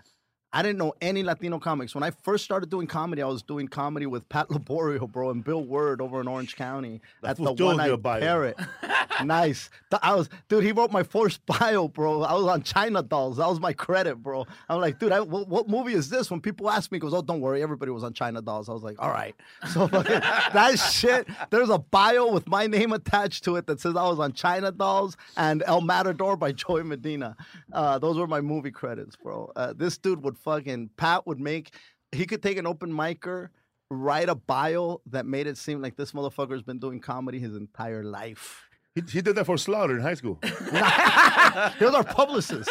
I 0.53 0.61
didn't 0.61 0.77
know 0.77 0.93
any 1.01 1.23
Latino 1.23 1.59
comics. 1.59 1.93
When 1.93 2.03
I 2.03 2.11
first 2.11 2.45
started 2.45 2.69
doing 2.69 2.87
comedy, 2.87 3.21
I 3.21 3.27
was 3.27 3.43
doing 3.43 3.67
comedy 3.67 4.05
with 4.05 4.27
Pat 4.29 4.49
Laborio, 4.49 5.11
bro, 5.11 5.29
and 5.29 5.43
Bill 5.43 5.63
Ward 5.63 6.01
over 6.01 6.21
in 6.21 6.27
Orange 6.27 6.55
County 6.55 7.01
That 7.21 7.31
at 7.31 7.37
the 7.37 7.65
One 7.65 7.79
Eyed. 7.79 8.01
Parrot. 8.03 8.57
nice. 9.23 9.69
I 10.01 10.15
was, 10.15 10.29
dude. 10.47 10.63
He 10.63 10.71
wrote 10.71 10.91
my 10.91 11.03
first 11.03 11.45
bio, 11.45 11.87
bro. 11.87 12.23
I 12.23 12.33
was 12.33 12.45
on 12.45 12.63
China 12.63 13.03
Dolls. 13.03 13.37
That 13.37 13.47
was 13.47 13.59
my 13.59 13.73
credit, 13.73 14.15
bro. 14.15 14.45
I'm 14.69 14.79
like, 14.79 14.99
dude, 14.99 15.11
I, 15.11 15.19
what, 15.19 15.47
what 15.47 15.67
movie 15.67 15.93
is 15.93 16.09
this? 16.09 16.31
When 16.31 16.39
people 16.39 16.69
ask 16.69 16.91
me, 16.91 16.97
he 16.97 16.99
goes, 16.99 17.13
oh, 17.13 17.21
don't 17.21 17.41
worry, 17.41 17.61
everybody 17.61 17.91
was 17.91 18.03
on 18.03 18.13
China 18.13 18.41
Dolls. 18.41 18.69
I 18.69 18.73
was 18.73 18.83
like, 18.83 18.95
all 18.99 19.09
right. 19.09 19.35
So 19.73 19.87
fucking, 19.87 20.19
that 20.19 20.77
shit. 20.77 21.27
There's 21.49 21.69
a 21.69 21.77
bio 21.77 22.31
with 22.31 22.47
my 22.47 22.67
name 22.67 22.93
attached 22.93 23.43
to 23.45 23.55
it 23.57 23.67
that 23.67 23.79
says 23.81 23.95
I 23.95 24.07
was 24.07 24.19
on 24.19 24.33
China 24.33 24.71
Dolls 24.71 25.17
and 25.35 25.63
El 25.65 25.81
Matador 25.81 26.37
by 26.37 26.51
Joey 26.51 26.83
Medina. 26.83 27.35
Uh, 27.73 27.99
those 27.99 28.17
were 28.17 28.27
my 28.27 28.41
movie 28.41 28.71
credits, 28.71 29.15
bro. 29.15 29.51
Uh, 29.55 29.73
this 29.75 29.97
dude 29.97 30.23
would 30.23 30.36
fucking 30.37 30.91
Pat 30.97 31.25
would 31.27 31.39
make. 31.39 31.73
He 32.11 32.25
could 32.25 32.41
take 32.41 32.57
an 32.57 32.67
open 32.67 32.91
micer. 32.91 33.49
Write 33.89 34.27
a 34.27 34.35
bio 34.35 35.01
that 35.07 35.25
made 35.25 35.47
it 35.47 35.57
seem 35.57 35.81
like 35.81 35.95
this 35.95 36.11
motherfucker's 36.11 36.61
been 36.61 36.79
doing 36.79 36.99
comedy 36.99 37.39
his 37.39 37.55
entire 37.55 38.03
life. 38.03 38.67
He, 38.95 39.01
he 39.09 39.21
did 39.21 39.35
that 39.35 39.45
for 39.45 39.57
Slaughter 39.57 39.95
in 39.95 40.01
high 40.01 40.15
school. 40.15 40.39
he 40.43 41.85
was 41.85 41.95
our 41.95 42.03
publicist. 42.03 42.69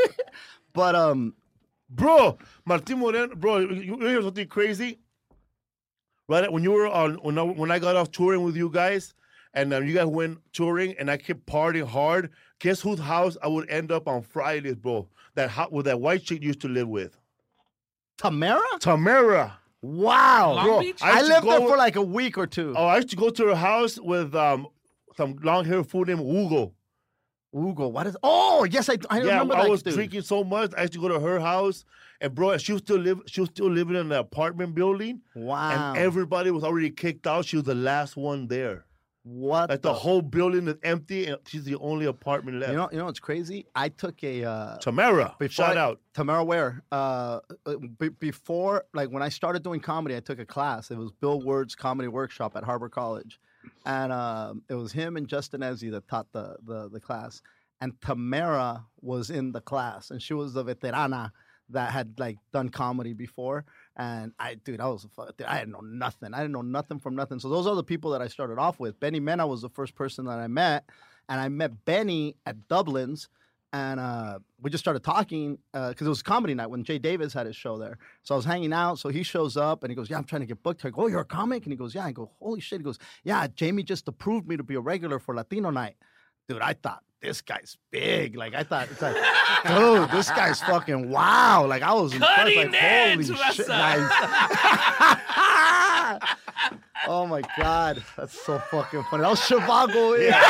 but 0.72 0.94
um, 0.94 1.34
bro, 1.90 2.38
Martin 2.64 2.98
Moreno, 2.98 3.34
bro, 3.34 3.58
you, 3.58 3.98
you 3.98 4.06
hear 4.06 4.22
something 4.22 4.46
crazy? 4.46 5.00
Right 6.28 6.50
when 6.52 6.62
you 6.62 6.72
were 6.72 6.86
on, 6.86 7.14
when 7.16 7.38
I, 7.38 7.42
when 7.42 7.70
I 7.70 7.78
got 7.78 7.96
off 7.96 8.10
touring 8.10 8.42
with 8.42 8.56
you 8.56 8.70
guys, 8.70 9.14
and 9.54 9.72
um, 9.72 9.86
you 9.86 9.94
guys 9.94 10.06
went 10.06 10.38
touring, 10.52 10.94
and 10.98 11.10
I 11.10 11.16
kept 11.16 11.46
partying 11.46 11.86
hard. 11.86 12.30
Guess 12.60 12.80
whose 12.80 12.98
house 12.98 13.36
I 13.42 13.48
would 13.48 13.68
end 13.70 13.92
up 13.92 14.08
on 14.08 14.22
Fridays, 14.22 14.76
bro? 14.76 15.08
That 15.34 15.50
hot 15.50 15.72
with 15.72 15.86
that 15.86 16.00
white 16.00 16.22
chick 16.24 16.42
used 16.42 16.60
to 16.62 16.68
live 16.68 16.88
with, 16.88 17.16
Tamara. 18.16 18.60
Tamara. 18.80 19.58
Wow, 19.80 20.54
Long 20.54 20.66
bro, 20.66 20.80
Beach? 20.80 20.98
I 21.00 21.10
I 21.10 21.14
used 21.18 21.26
to 21.26 21.32
lived 21.34 21.46
there 21.46 21.60
for 21.60 21.76
like 21.76 21.96
a 21.96 22.02
week 22.02 22.36
or 22.36 22.46
two. 22.48 22.74
Oh, 22.76 22.86
I 22.86 22.96
used 22.96 23.10
to 23.10 23.16
go 23.16 23.30
to 23.30 23.46
her 23.48 23.54
house 23.54 23.98
with 23.98 24.34
um 24.34 24.66
some 25.16 25.36
long 25.42 25.64
haired 25.64 25.86
fool 25.86 26.04
named 26.04 26.20
Hugo. 26.20 26.74
Ugo, 27.56 27.88
what 27.88 28.06
is? 28.06 28.16
Oh, 28.22 28.66
yes, 28.70 28.90
I, 28.90 28.98
I 29.08 29.18
yeah, 29.20 29.30
remember 29.30 29.56
I 29.56 29.62
that 29.62 29.70
was 29.70 29.82
dude. 29.82 29.94
drinking 29.94 30.20
so 30.22 30.44
much. 30.44 30.72
I 30.76 30.82
used 30.82 30.92
to 30.94 31.00
go 31.00 31.08
to 31.08 31.18
her 31.18 31.40
house, 31.40 31.84
and 32.20 32.34
bro, 32.34 32.58
she 32.58 32.72
was 32.72 32.82
still 32.82 32.98
live. 32.98 33.20
She 33.26 33.40
was 33.40 33.48
still 33.50 33.70
living 33.70 33.96
in 33.96 34.10
the 34.10 34.18
apartment 34.18 34.74
building, 34.74 35.22
Wow, 35.34 35.92
and 35.94 35.98
everybody 35.98 36.50
was 36.50 36.62
already 36.62 36.90
kicked 36.90 37.26
out. 37.26 37.46
She 37.46 37.56
was 37.56 37.64
the 37.64 37.74
last 37.74 38.16
one 38.16 38.48
there. 38.48 38.84
What? 39.30 39.68
Like 39.68 39.82
the 39.82 39.92
whole 39.92 40.22
building 40.22 40.68
is 40.68 40.76
empty, 40.82 41.26
and 41.26 41.36
she's 41.46 41.64
the 41.64 41.76
only 41.76 42.06
apartment 42.06 42.58
left. 42.60 42.72
You 42.72 42.78
know, 42.78 42.88
you 42.90 42.98
know 42.98 43.04
what's 43.04 43.20
crazy? 43.20 43.66
I 43.74 43.90
took 43.90 44.24
a 44.24 44.44
uh, 44.44 44.78
Tamara, 44.78 45.36
shout 45.50 45.76
I- 45.76 45.80
out. 45.80 46.00
Tamara 46.14 46.42
Ware. 46.42 46.82
Uh, 46.90 47.40
uh, 47.66 47.76
be- 47.98 48.08
before, 48.08 48.84
like 48.94 49.10
when 49.10 49.22
I 49.22 49.28
started 49.28 49.62
doing 49.62 49.80
comedy, 49.80 50.16
I 50.16 50.20
took 50.20 50.38
a 50.38 50.46
class. 50.46 50.90
It 50.90 50.96
was 50.96 51.10
Bill 51.12 51.42
Ward's 51.42 51.74
comedy 51.74 52.08
workshop 52.08 52.56
at 52.56 52.64
Harbor 52.64 52.88
College, 52.88 53.38
and 53.84 54.12
um, 54.12 54.62
it 54.70 54.74
was 54.74 54.92
him 54.92 55.16
and 55.18 55.28
Justin 55.28 55.60
Ezzy 55.60 55.90
that 55.90 56.08
taught 56.08 56.32
the 56.32 56.56
the, 56.64 56.88
the 56.88 57.00
class. 57.00 57.42
and 57.80 57.92
Tamara 58.00 58.84
was 59.02 59.30
in 59.30 59.52
the 59.52 59.60
class, 59.60 60.10
and 60.10 60.22
she 60.22 60.32
was 60.34 60.52
the 60.54 60.64
veterana 60.64 61.32
that 61.70 61.92
had 61.92 62.14
like 62.18 62.38
done 62.52 62.70
comedy 62.70 63.12
before. 63.12 63.64
And 63.98 64.32
I, 64.38 64.54
dude, 64.54 64.80
I 64.80 64.86
was, 64.86 65.04
a 65.04 65.08
fu- 65.08 65.26
dude, 65.36 65.48
I 65.48 65.58
didn't 65.58 65.72
know 65.72 65.80
nothing. 65.80 66.32
I 66.32 66.38
didn't 66.38 66.52
know 66.52 66.62
nothing 66.62 67.00
from 67.00 67.16
nothing. 67.16 67.40
So 67.40 67.48
those 67.48 67.66
are 67.66 67.74
the 67.74 67.82
people 67.82 68.12
that 68.12 68.22
I 68.22 68.28
started 68.28 68.58
off 68.58 68.78
with. 68.78 68.98
Benny 69.00 69.18
Mena 69.18 69.46
was 69.46 69.60
the 69.60 69.68
first 69.68 69.96
person 69.96 70.24
that 70.26 70.38
I 70.38 70.46
met, 70.46 70.84
and 71.28 71.40
I 71.40 71.48
met 71.48 71.84
Benny 71.84 72.36
at 72.46 72.68
Dublin's, 72.68 73.28
and 73.72 74.00
uh, 74.00 74.38
we 74.62 74.70
just 74.70 74.82
started 74.82 75.02
talking 75.02 75.58
because 75.72 76.06
it 76.06 76.08
was 76.08 76.22
comedy 76.22 76.54
night 76.54 76.68
when 76.70 76.84
Jay 76.84 76.98
Davis 76.98 77.34
had 77.34 77.46
his 77.46 77.56
show 77.56 77.76
there. 77.76 77.98
So 78.22 78.34
I 78.34 78.36
was 78.36 78.46
hanging 78.46 78.72
out. 78.72 78.98
So 78.98 79.10
he 79.10 79.22
shows 79.22 79.56
up 79.58 79.82
and 79.82 79.90
he 79.90 79.94
goes, 79.94 80.08
"Yeah, 80.08 80.16
I'm 80.16 80.24
trying 80.24 80.40
to 80.40 80.46
get 80.46 80.62
booked." 80.62 80.84
I 80.86 80.90
go, 80.90 81.02
"Oh, 81.02 81.06
you're 81.06 81.20
a 81.20 81.24
comic?" 81.24 81.64
And 81.64 81.72
he 81.72 81.76
goes, 81.76 81.94
"Yeah." 81.94 82.06
I 82.06 82.12
go, 82.12 82.30
"Holy 82.40 82.60
shit!" 82.60 82.80
He 82.80 82.84
goes, 82.84 82.98
"Yeah, 83.24 83.46
Jamie 83.48 83.82
just 83.82 84.08
approved 84.08 84.48
me 84.48 84.56
to 84.56 84.62
be 84.62 84.76
a 84.76 84.80
regular 84.80 85.18
for 85.18 85.34
Latino 85.34 85.68
night." 85.70 85.96
Dude, 86.48 86.62
I 86.62 86.72
thought 86.72 87.02
this 87.20 87.40
guy's 87.40 87.76
big. 87.90 88.36
Like 88.36 88.54
I 88.54 88.62
thought, 88.62 88.88
it's 88.90 89.02
like, 89.02 89.16
dude, 89.66 90.10
this 90.10 90.30
guy's 90.30 90.60
fucking 90.60 91.10
wow. 91.10 91.66
Like 91.66 91.82
I 91.82 91.92
was 91.92 92.12
impressed. 92.12 92.36
Cutting 92.36 92.72
Like, 92.72 92.74
holy 92.74 93.24
shit, 93.54 93.68
nice. 93.68 94.10
oh 97.06 97.26
my 97.26 97.42
god, 97.58 98.02
that's 98.16 98.40
so 98.44 98.58
fucking 98.70 99.04
funny. 99.10 99.22
That 99.22 99.30
was 99.30 99.40
Shivago. 99.40 100.18
Yeah. 100.28 100.42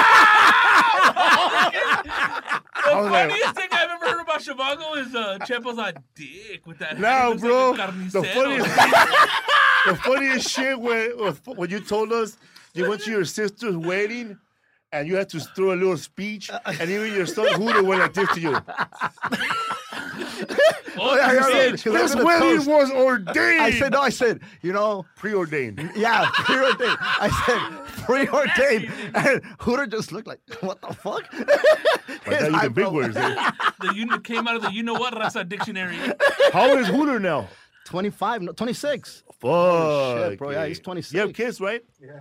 The 2.88 2.96
was 2.96 3.10
like- 3.10 3.28
funniest 3.30 3.54
thing 3.54 3.68
I've 3.72 3.90
ever 3.90 4.06
heard 4.06 4.20
about 4.22 4.40
Shivago 4.40 4.96
is 5.06 5.14
uh, 5.14 5.36
Chepo's 5.42 5.78
on 5.78 5.92
dick 6.14 6.66
with 6.66 6.78
that. 6.78 6.98
No. 6.98 7.34
Bro. 7.38 7.72
Like 7.72 8.10
the 8.12 8.22
funniest 8.22 8.74
the 9.86 9.96
funniest 9.96 10.48
shit 10.48 10.80
when 10.80 11.10
when 11.56 11.68
you 11.70 11.80
told 11.80 12.12
us 12.12 12.38
you 12.72 12.88
went 12.88 13.02
to 13.02 13.10
your 13.10 13.24
sister's 13.26 13.76
wedding 13.76 14.38
and 14.92 15.06
you 15.08 15.16
had 15.16 15.28
to 15.30 15.40
throw 15.40 15.72
a 15.72 15.76
little 15.76 15.96
speech, 15.96 16.50
and 16.64 16.90
even 16.90 17.12
your 17.14 17.26
son 17.26 17.46
Hooter 17.60 17.82
went 17.82 18.00
like 18.00 18.14
this 18.14 18.28
to 18.34 18.40
you. 18.40 18.56
Oh, 21.00 21.14
yeah, 21.14 21.30
you 21.30 21.36
yeah, 21.38 21.42
said- 21.46 21.52
yeah. 21.52 21.70
'Cause 21.70 21.86
I 21.86 22.02
This 22.02 22.14
was 22.16 22.24
wedding 22.24 22.66
was 22.66 22.90
ordained. 22.90 23.62
I 23.62 23.70
said 23.70 23.92
no. 23.92 24.00
I 24.00 24.08
said 24.08 24.40
you 24.62 24.72
know. 24.72 25.06
preordained. 25.16 25.92
Yeah, 25.94 26.28
preordained. 26.34 26.96
I 27.00 27.28
said 27.46 28.04
preordained, 28.04 28.90
and 29.14 29.42
Hooter 29.60 29.86
just 29.86 30.10
looked 30.10 30.26
like, 30.26 30.40
"What 30.60 30.80
the 30.80 30.92
fuck?" 30.94 31.22
But 31.30 32.40
now 32.40 32.46
you 32.48 32.60
the 32.62 32.70
big 32.70 32.88
words. 32.88 33.16
Eh? 33.16 33.50
the 33.80 33.94
you 33.94 34.20
came 34.20 34.48
out 34.48 34.56
of 34.56 34.62
the 34.62 34.72
you 34.72 34.82
know 34.82 34.94
what 34.94 35.14
Raza 35.14 35.48
dictionary. 35.48 35.96
How 36.52 36.70
old 36.70 36.80
is 36.80 36.88
Hooter 36.88 37.20
now? 37.20 37.46
Twenty-five, 37.84 38.42
no, 38.42 38.52
twenty-six. 38.52 39.22
Fuck, 39.40 40.18
shit, 40.30 40.38
bro. 40.38 40.50
Yeah, 40.50 40.66
he's 40.66 40.80
eh. 40.80 40.82
26. 40.82 41.14
You 41.14 41.20
have 41.20 41.32
kids, 41.32 41.60
right? 41.60 41.82
Yeah, 42.00 42.20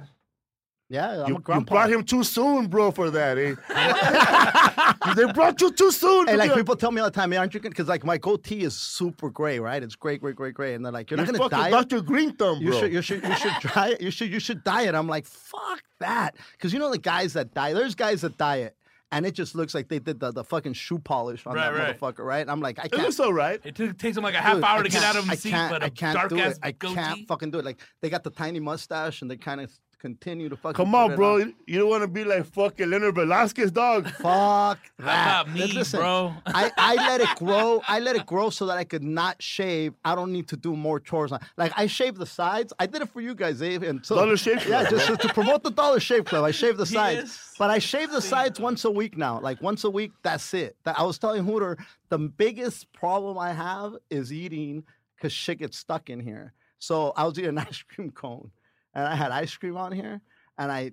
I'm 0.90 1.28
You, 1.30 1.44
a 1.46 1.56
you 1.56 1.62
brought 1.66 1.90
him 1.92 2.04
too 2.04 2.24
soon, 2.24 2.68
bro, 2.68 2.92
for 2.92 3.10
that, 3.12 3.38
eh? 3.38 3.56
they 5.16 5.32
brought 5.34 5.60
you 5.60 5.72
too 5.72 5.92
soon. 5.92 6.30
And 6.30 6.38
like 6.38 6.54
people 6.54 6.76
tell 6.76 6.92
me 6.92 7.02
all 7.02 7.08
the 7.08 7.12
time, 7.12 7.30
man, 7.32 7.40
aren't 7.40 7.54
you? 7.54 7.60
Because 7.60 7.88
like 7.88 8.06
my 8.06 8.18
goatee 8.18 8.64
is 8.64 8.76
super 8.76 9.30
gray, 9.30 9.60
right? 9.60 9.84
It's 9.84 9.96
gray, 9.96 10.18
gray, 10.18 10.34
gray, 10.34 10.52
gray, 10.52 10.74
and 10.76 10.86
they're 10.86 10.92
like, 10.94 11.10
"You're, 11.12 11.18
You're 11.20 11.26
not 11.26 11.34
gonna 11.40 11.50
fucking 11.50 11.72
dye. 11.72 11.72
Dr. 11.72 12.02
Green 12.02 12.34
Thumb, 12.36 12.60
You 12.62 12.72
bro. 12.72 12.80
should, 12.80 12.94
you 12.94 13.02
should, 13.02 13.24
you 13.24 13.36
should 13.36 13.54
dye 13.74 13.90
it. 13.90 14.02
You 14.02 14.12
should, 14.12 14.32
you 14.32 14.40
should 14.40 14.64
dye 14.64 14.84
it." 14.84 14.96
I'm 14.96 15.08
like, 15.08 15.26
"Fuck 15.26 15.84
that," 16.00 16.36
because 16.54 16.72
you 16.74 16.80
know 16.80 16.90
the 16.92 16.98
guys 16.98 17.34
that 17.34 17.54
dye. 17.54 17.74
There's 17.74 17.96
guys 17.96 18.22
that 18.22 18.38
dye 18.38 18.58
it, 18.58 18.76
and 19.12 19.26
it 19.26 19.32
just 19.34 19.56
looks 19.56 19.76
like 19.76 19.90
they 19.90 20.00
did 20.00 20.20
the, 20.22 20.32
the 20.32 20.44
fucking 20.46 20.74
shoe 20.74 21.00
polish 21.00 21.46
on 21.46 21.56
Right, 21.56 21.70
that 21.72 21.78
right. 21.78 22.00
motherfucker, 22.00 22.24
right? 22.26 22.40
And 22.42 22.52
I'm 22.52 22.62
like, 22.62 22.80
I 22.80 22.84
It 22.86 22.92
can't. 22.92 23.04
looks 23.04 23.20
all 23.20 23.34
right. 23.34 23.60
It 23.66 23.76
took, 23.76 23.98
takes 23.98 24.16
them 24.16 24.24
like 24.24 24.36
a 24.36 24.40
half 24.40 24.56
Dude, 24.56 24.64
hour 24.64 24.84
to 24.84 24.90
get 24.90 25.04
out 25.04 25.16
of 25.18 25.28
I 25.28 25.32
his 25.32 25.42
seat, 25.42 25.50
can't- 25.52 25.72
but 25.74 25.84
I 25.84 25.88
a 25.88 25.90
can't 25.90 26.16
dark 26.16 26.30
do 26.30 26.40
ass 26.40 26.54
it. 26.54 26.60
I 26.64 26.72
goatee. 26.72 26.96
can't 26.96 27.28
fucking 27.28 27.52
do 27.52 27.60
it. 27.60 27.66
Like 27.66 27.80
they 28.02 28.10
got 28.10 28.24
the 28.24 28.30
tiny 28.32 28.60
mustache 28.62 29.22
and 29.22 29.30
they 29.30 29.38
kind 29.38 29.60
of 29.62 29.72
continue 30.00 30.50
to 30.50 30.56
fucking. 30.58 30.76
Come 30.76 30.94
on, 30.96 31.12
it 31.12 31.16
bro. 31.16 31.38
You 31.66 31.80
don't 31.80 31.90
want 31.90 32.04
to 32.04 32.08
be 32.08 32.24
like 32.24 32.46
fucking 32.46 32.90
Leonard 32.90 33.16
Velasquez, 33.16 33.72
dog. 33.72 34.08
Fuck 34.10 34.80
that. 35.00 35.50
me, 35.50 35.72
Listen, 35.74 36.00
bro? 36.00 36.34
I, 36.46 36.72
I 36.78 36.96
let 36.96 37.22
it 37.22 37.30
grow. 37.38 37.82
I 37.88 38.00
let 38.00 38.16
it 38.16 38.26
grow 38.26 38.50
so 38.50 38.66
that 38.68 38.78
I 38.78 38.84
could 38.84 39.04
not 39.04 39.42
shave. 39.42 39.94
I 40.06 40.16
don't 40.16 40.32
need 40.32 40.48
to 40.50 40.58
do 40.58 40.76
more 40.76 41.00
chores. 41.00 41.32
Like 41.58 41.74
I 41.76 41.88
shave 41.88 42.16
the 42.16 42.26
sides. 42.26 42.74
I 42.80 42.86
did 42.86 43.02
it 43.02 43.10
for 43.10 43.22
you 43.22 43.36
guys, 43.36 43.60
Dave. 43.60 43.84
And 43.84 44.06
so, 44.06 44.16
Dollar 44.16 44.38
Shave 44.38 44.60
Club. 44.60 44.70
Yeah, 44.84 44.90
Club, 44.90 45.00
just 45.08 45.22
to, 45.22 45.28
to 45.28 45.34
promote 45.34 45.64
the 45.64 45.72
Dollar 45.72 46.00
Shave 46.00 46.26
Club. 46.26 46.44
I 46.44 46.52
shave 46.52 46.78
the 46.78 46.86
sides, 46.98 47.22
Yes. 47.30 47.54
but 47.58 47.70
I 47.70 47.80
shave 47.80 48.12
the 48.12 48.22
sides 48.22 48.60
once 48.60 48.86
a 48.86 48.92
week 48.92 49.18
now. 49.18 49.40
Like 49.40 49.62
once 49.62 49.84
a 49.84 49.90
week, 49.90 50.12
that's 50.24 50.54
it. 50.54 50.76
That 50.84 51.00
I 51.00 51.04
was 51.04 51.18
telling 51.18 51.44
Hooter, 51.46 51.78
the 52.10 52.18
biggest 52.20 52.92
problem 52.94 53.38
I 53.38 53.52
have 53.54 53.96
is 54.10 54.32
eating 54.32 54.84
because 55.16 55.34
shit 55.34 55.60
gets 55.60 55.78
stuck 55.78 56.10
in 56.10 56.20
here. 56.20 56.54
So 56.80 57.12
I 57.18 57.26
was 57.26 57.38
eating 57.40 57.50
an 57.50 57.58
ice 57.68 57.82
cream 57.84 58.12
cone, 58.12 58.52
and 58.98 59.06
I 59.06 59.16
had 59.16 59.32
ice 59.32 59.56
cream 59.56 59.78
on 59.78 59.92
here, 59.92 60.20
and 60.58 60.72
I, 60.72 60.92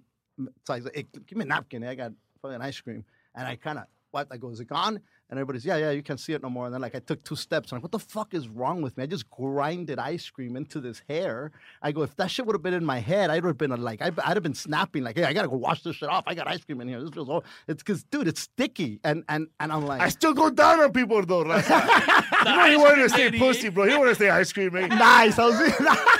so 0.64 0.74
I 0.74 0.76
was 0.76 0.84
like, 0.84 0.94
hey, 0.94 1.06
give 1.26 1.38
me 1.38 1.44
a 1.44 1.48
napkin. 1.48 1.82
I 1.82 1.94
got 1.94 2.12
fucking 2.42 2.60
ice 2.60 2.78
cream, 2.78 3.02
and 3.34 3.48
I 3.48 3.56
kind 3.56 3.78
of 3.78 3.84
wiped. 4.12 4.30
I 4.30 4.36
go, 4.36 4.50
is 4.50 4.60
it 4.60 4.68
gone? 4.68 5.00
And 5.30 5.38
everybody's, 5.38 5.64
yeah, 5.64 5.78
yeah, 5.78 5.90
you 5.90 6.02
can't 6.02 6.20
see 6.20 6.34
it 6.34 6.42
no 6.42 6.50
more. 6.50 6.66
And 6.66 6.74
then 6.74 6.82
like 6.82 6.94
I 6.94 6.98
took 6.98 7.24
two 7.24 7.34
steps, 7.34 7.72
and 7.72 7.72
I'm 7.72 7.78
like, 7.78 7.84
what 7.84 7.92
the 7.92 7.98
fuck 7.98 8.34
is 8.34 8.46
wrong 8.46 8.82
with 8.82 8.98
me? 8.98 9.04
I 9.04 9.06
just 9.06 9.30
grinded 9.30 9.98
ice 9.98 10.28
cream 10.28 10.54
into 10.54 10.80
this 10.80 11.02
hair. 11.08 11.50
I 11.80 11.92
go, 11.92 12.02
if 12.02 12.14
that 12.16 12.30
shit 12.30 12.44
would 12.44 12.54
have 12.54 12.62
been 12.62 12.74
in 12.74 12.84
my 12.84 12.98
head, 12.98 13.30
I'd 13.30 13.42
have 13.42 13.56
been 13.56 13.72
uh, 13.72 13.78
like, 13.78 14.02
I'd, 14.02 14.18
I'd 14.18 14.36
have 14.36 14.42
been 14.42 14.52
snapping 14.52 15.02
like, 15.02 15.16
hey, 15.16 15.24
I 15.24 15.32
gotta 15.32 15.48
go 15.48 15.56
wash 15.56 15.82
this 15.82 15.96
shit 15.96 16.10
off. 16.10 16.24
I 16.26 16.34
got 16.34 16.46
ice 16.46 16.62
cream 16.62 16.82
in 16.82 16.88
here. 16.88 17.00
This 17.00 17.08
feels, 17.08 17.30
all, 17.30 17.42
it's 17.68 17.82
because, 17.82 18.04
dude, 18.04 18.28
it's 18.28 18.42
sticky, 18.42 19.00
and 19.02 19.24
and 19.30 19.48
and 19.60 19.72
I'm 19.72 19.86
like, 19.86 20.02
I 20.02 20.10
still 20.10 20.34
go 20.34 20.50
down 20.50 20.80
on 20.80 20.92
people, 20.92 21.24
though, 21.24 21.44
Raza. 21.44 22.44
you 22.44 22.54
know 22.54 22.70
he 22.70 22.76
wanted 22.76 23.02
to 23.04 23.08
say 23.08 23.30
pussy, 23.30 23.70
bro. 23.70 23.88
He 23.88 23.96
wanted 23.96 24.10
to 24.10 24.16
say 24.16 24.28
ice 24.28 24.52
cream, 24.52 24.76
eh? 24.76 24.88
nice. 24.88 25.38
I 25.38 25.46
was, 25.46 25.56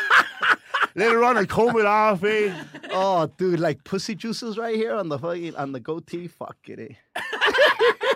Later 0.96 1.24
on, 1.24 1.36
I 1.36 1.44
comb 1.44 1.76
it 1.76 1.86
off, 1.86 2.22
eh? 2.22 2.54
oh, 2.92 3.26
dude, 3.36 3.58
like 3.58 3.82
pussy 3.82 4.14
juices 4.14 4.56
right 4.56 4.76
here 4.76 4.94
on 4.94 5.08
the 5.08 5.18
fucking 5.18 5.56
on 5.56 5.72
the 5.72 5.80
goatee. 5.80 6.28
Fuck 6.28 6.56
it. 6.66 6.96
Eh. 7.16 7.20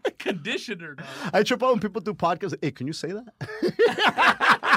Conditioner. 0.18 0.94
dog. 0.94 1.06
I 1.32 1.42
trip 1.42 1.62
out 1.62 1.70
when 1.70 1.80
people 1.80 2.00
do 2.00 2.14
podcasts. 2.14 2.54
Hey, 2.60 2.70
can 2.70 2.86
you 2.86 2.92
say 2.92 3.08
that? 3.12 3.24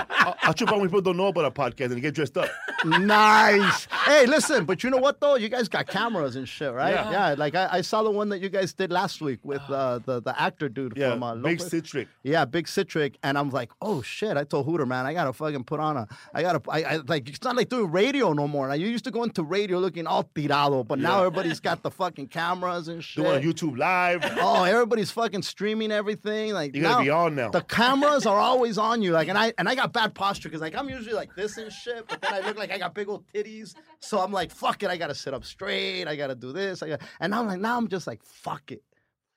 I 0.48 0.54
trip 0.54 0.72
out 0.72 0.80
when 0.80 0.88
people 0.90 1.02
don't 1.02 1.18
know 1.18 1.28
about 1.28 1.46
a 1.46 1.52
podcast 1.52 1.86
and 1.86 1.98
they 1.98 2.02
get 2.02 2.16
dressed 2.16 2.38
up. 2.38 2.50
nice. 2.86 3.88
Hey, 4.06 4.26
listen, 4.26 4.66
but 4.66 4.84
you 4.84 4.90
know 4.90 4.98
what 4.98 5.20
though? 5.20 5.36
You 5.36 5.50
guys 5.50 5.68
got 5.70 5.88
cameras 5.88 6.36
and 6.36 6.48
shit, 6.48 6.74
right? 6.74 6.94
Yeah. 6.94 7.36
like 7.38 7.56
I, 7.56 7.68
I 7.72 7.82
saw 7.82 8.04
the 8.04 8.12
one 8.12 8.30
that 8.30 8.40
you 8.42 8.50
guys 8.50 8.74
did 8.74 8.92
last 8.92 9.22
week 9.22 9.40
with 9.44 9.62
uh, 9.70 10.00
the 10.06 10.22
the 10.22 10.40
actor 10.40 10.70
dude 10.70 10.94
Yeah, 10.96 11.12
from 11.12 11.24
uh, 11.24 11.36
Big 11.36 11.62
Citric. 11.62 12.08
Yeah, 12.24 12.46
big 12.46 12.68
citric, 12.68 13.18
and 13.24 13.38
I'm 13.38 13.50
like, 13.50 13.72
oh 13.82 14.02
shit! 14.02 14.38
I 14.38 14.44
told 14.44 14.66
Hooter, 14.66 14.86
man, 14.86 15.06
I 15.06 15.14
gotta 15.14 15.34
fucking 15.34 15.64
put 15.64 15.80
on 15.80 15.98
a, 15.98 16.08
I 16.34 16.42
gotta, 16.42 16.62
I, 16.70 16.84
I 16.84 16.96
like, 17.08 17.30
it's 17.30 17.44
not 17.44 17.56
like 17.56 17.70
doing 17.70 17.92
radio 17.92 18.34
no 18.34 18.48
more. 18.48 18.68
Now 18.68 18.74
you 18.74 18.88
used 18.88 19.06
to 19.06 19.12
go 19.12 19.24
into 19.24 19.44
radio 19.44 19.80
looking 19.80 20.08
all 20.08 20.24
tirado, 20.36 20.84
but 20.88 21.00
now 21.00 21.20
everybody's 21.20 21.60
got 21.60 21.84
the 21.84 21.92
fucking 21.92 22.28
cameras 22.28 22.88
and 22.88 23.04
shit. 23.04 23.24
Doing 23.24 23.44
YouTube 23.44 23.78
Live. 23.78 24.22
Oh, 24.40 24.64
everybody's 24.64 25.05
fucking 25.11 25.41
streaming 25.41 25.91
everything. 25.91 26.53
Like 26.53 26.76
You 26.76 26.82
gotta 26.82 26.99
now, 26.99 27.03
be 27.03 27.10
on 27.10 27.36
now. 27.36 27.49
The 27.49 27.61
cameras 27.61 28.26
are 28.26 28.40
always 28.49 28.77
on 28.77 29.02
you. 29.02 29.11
Like, 29.11 29.27
and 29.27 29.38
I 29.38 29.53
and 29.57 29.68
I 29.68 29.76
got 29.76 29.94
bad 29.94 30.14
posture 30.15 30.49
because 30.49 30.61
like 30.61 30.76
I'm 30.76 30.90
usually 30.90 31.15
like 31.15 31.36
this 31.36 31.57
and 31.57 31.72
shit, 31.72 32.07
but 32.07 32.22
then 32.22 32.34
I 32.34 32.40
look 32.41 32.57
like 32.57 32.72
I 32.72 32.77
got 32.77 32.94
big 32.94 33.10
old 33.10 33.26
titties. 33.34 33.76
So 33.99 34.19
I'm 34.19 34.32
like, 34.32 34.52
fuck 34.52 34.84
it, 34.84 34.90
I 34.90 34.98
gotta 34.98 35.15
sit 35.15 35.34
up 35.34 35.45
straight. 35.45 36.07
I 36.07 36.15
gotta 36.15 36.36
do 36.36 36.52
this. 36.53 36.84
I 36.84 36.90
got, 36.90 37.02
and 37.19 37.34
I'm 37.34 37.48
like, 37.48 37.60
now 37.60 37.77
I'm 37.77 37.88
just 37.88 38.07
like, 38.07 38.23
fuck 38.23 38.72
it. 38.72 38.84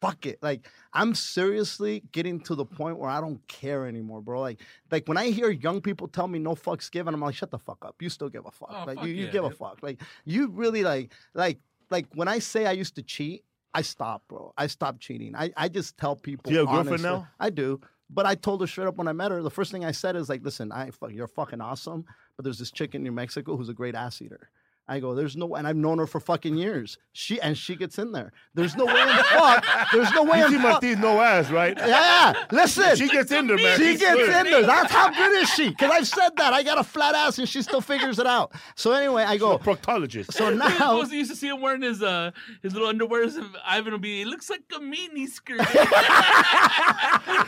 Fuck 0.00 0.26
it. 0.26 0.38
Like 0.42 0.68
I'm 0.92 1.14
seriously 1.14 2.04
getting 2.12 2.40
to 2.42 2.54
the 2.54 2.64
point 2.64 2.98
where 2.98 3.10
I 3.10 3.20
don't 3.20 3.46
care 3.48 3.86
anymore, 3.86 4.20
bro. 4.20 4.40
Like, 4.40 4.60
like 4.90 5.08
when 5.08 5.16
I 5.16 5.30
hear 5.30 5.50
young 5.50 5.80
people 5.80 6.06
tell 6.06 6.28
me 6.28 6.38
no 6.38 6.54
fucks 6.54 6.90
given, 6.90 7.14
I'm 7.14 7.20
like, 7.20 7.34
shut 7.34 7.50
the 7.50 7.58
fuck 7.58 7.84
up. 7.84 7.96
You 8.00 8.08
still 8.08 8.28
give 8.28 8.46
a 8.46 8.50
fuck. 8.50 8.70
Oh, 8.70 8.84
like 8.86 8.98
fuck 8.98 9.06
you, 9.06 9.14
you 9.14 9.24
yeah, 9.24 9.30
give 9.30 9.44
a 9.44 9.50
fuck. 9.50 9.78
Like 9.82 10.00
you 10.24 10.48
really 10.50 10.84
like, 10.84 11.12
like, 11.34 11.58
like 11.90 12.06
when 12.14 12.28
I 12.28 12.38
say 12.38 12.66
I 12.66 12.72
used 12.72 12.94
to 12.96 13.02
cheat, 13.02 13.44
I 13.74 13.82
stopped, 13.82 14.28
bro. 14.28 14.52
I 14.56 14.66
stopped 14.66 15.00
cheating. 15.00 15.34
I, 15.36 15.52
I 15.56 15.68
just 15.68 15.96
tell 15.96 16.16
people. 16.16 16.48
Do 16.48 16.52
you 16.52 16.60
have 16.60 16.68
a 16.68 16.72
girlfriend 16.72 17.02
now? 17.02 17.28
I 17.38 17.50
do. 17.50 17.80
But 18.10 18.24
I 18.24 18.34
told 18.34 18.60
her 18.62 18.66
straight 18.66 18.88
up 18.88 18.96
when 18.96 19.06
I 19.06 19.12
met 19.12 19.30
her, 19.30 19.42
the 19.42 19.50
first 19.50 19.70
thing 19.70 19.84
I 19.84 19.92
said 19.92 20.16
is 20.16 20.28
like, 20.28 20.42
listen, 20.42 20.72
I 20.72 20.90
fuck, 20.90 21.12
you're 21.12 21.28
fucking 21.28 21.60
awesome, 21.60 22.06
but 22.36 22.44
there's 22.44 22.58
this 22.58 22.70
chick 22.70 22.94
in 22.94 23.02
New 23.02 23.12
Mexico 23.12 23.56
who's 23.56 23.68
a 23.68 23.74
great 23.74 23.94
ass 23.94 24.22
eater. 24.22 24.48
I 24.90 25.00
go, 25.00 25.14
there's 25.14 25.36
no, 25.36 25.54
and 25.54 25.66
I've 25.68 25.76
known 25.76 25.98
her 25.98 26.06
for 26.06 26.18
fucking 26.18 26.56
years. 26.56 26.96
She 27.12 27.38
and 27.40 27.58
she 27.58 27.76
gets 27.76 27.98
in 27.98 28.12
there. 28.12 28.32
There's 28.54 28.74
no 28.74 28.86
way 28.86 29.00
in 29.02 29.08
the 29.08 29.22
fuck. 29.28 29.64
There's 29.92 30.10
no 30.12 30.22
way 30.22 30.38
You 30.38 30.44
in 30.46 30.50
see 30.52 30.56
fuck. 30.56 30.64
Martinez 30.72 30.98
no 30.98 31.20
ass, 31.20 31.50
right? 31.50 31.76
Yeah, 31.76 31.86
yeah. 31.88 32.44
Listen, 32.50 32.96
She 32.96 33.08
gets 33.08 33.30
in 33.30 33.46
there, 33.48 33.56
man. 33.58 33.76
she 33.78 33.92
She's 33.92 34.00
gets 34.00 34.14
good. 34.16 34.46
in 34.46 34.50
there. 34.50 34.62
That's 34.66 34.90
how 34.92 35.10
good 35.10 35.42
is 35.42 35.48
she? 35.50 35.68
Because 35.68 35.90
I've 35.90 36.08
said 36.08 36.30
that. 36.38 36.54
I 36.54 36.62
got 36.62 36.78
a 36.78 36.84
flat 36.84 37.14
ass 37.14 37.38
and 37.38 37.46
she 37.48 37.60
still 37.62 37.80
figures 37.82 38.18
it 38.18 38.26
out. 38.26 38.52
So 38.76 38.92
anyway, 38.92 39.24
I 39.24 39.36
go. 39.36 39.58
proctologist. 39.58 40.32
So 40.32 40.48
now, 40.54 40.68
supposed 40.68 41.10
to 41.10 41.16
used 41.18 41.30
to 41.32 41.36
see 41.36 41.48
him 41.48 41.60
wearing 41.60 41.82
his 41.82 42.02
uh 42.02 42.30
his 42.62 42.72
little 42.72 42.88
underwear. 42.88 43.24
and 43.24 43.44
Ivan 43.66 43.92
will 43.92 43.98
be. 44.00 44.22
It 44.22 44.26
looks 44.28 44.48
like 44.48 44.62
a 44.76 44.80
mini 44.80 45.26
skirt. 45.26 45.60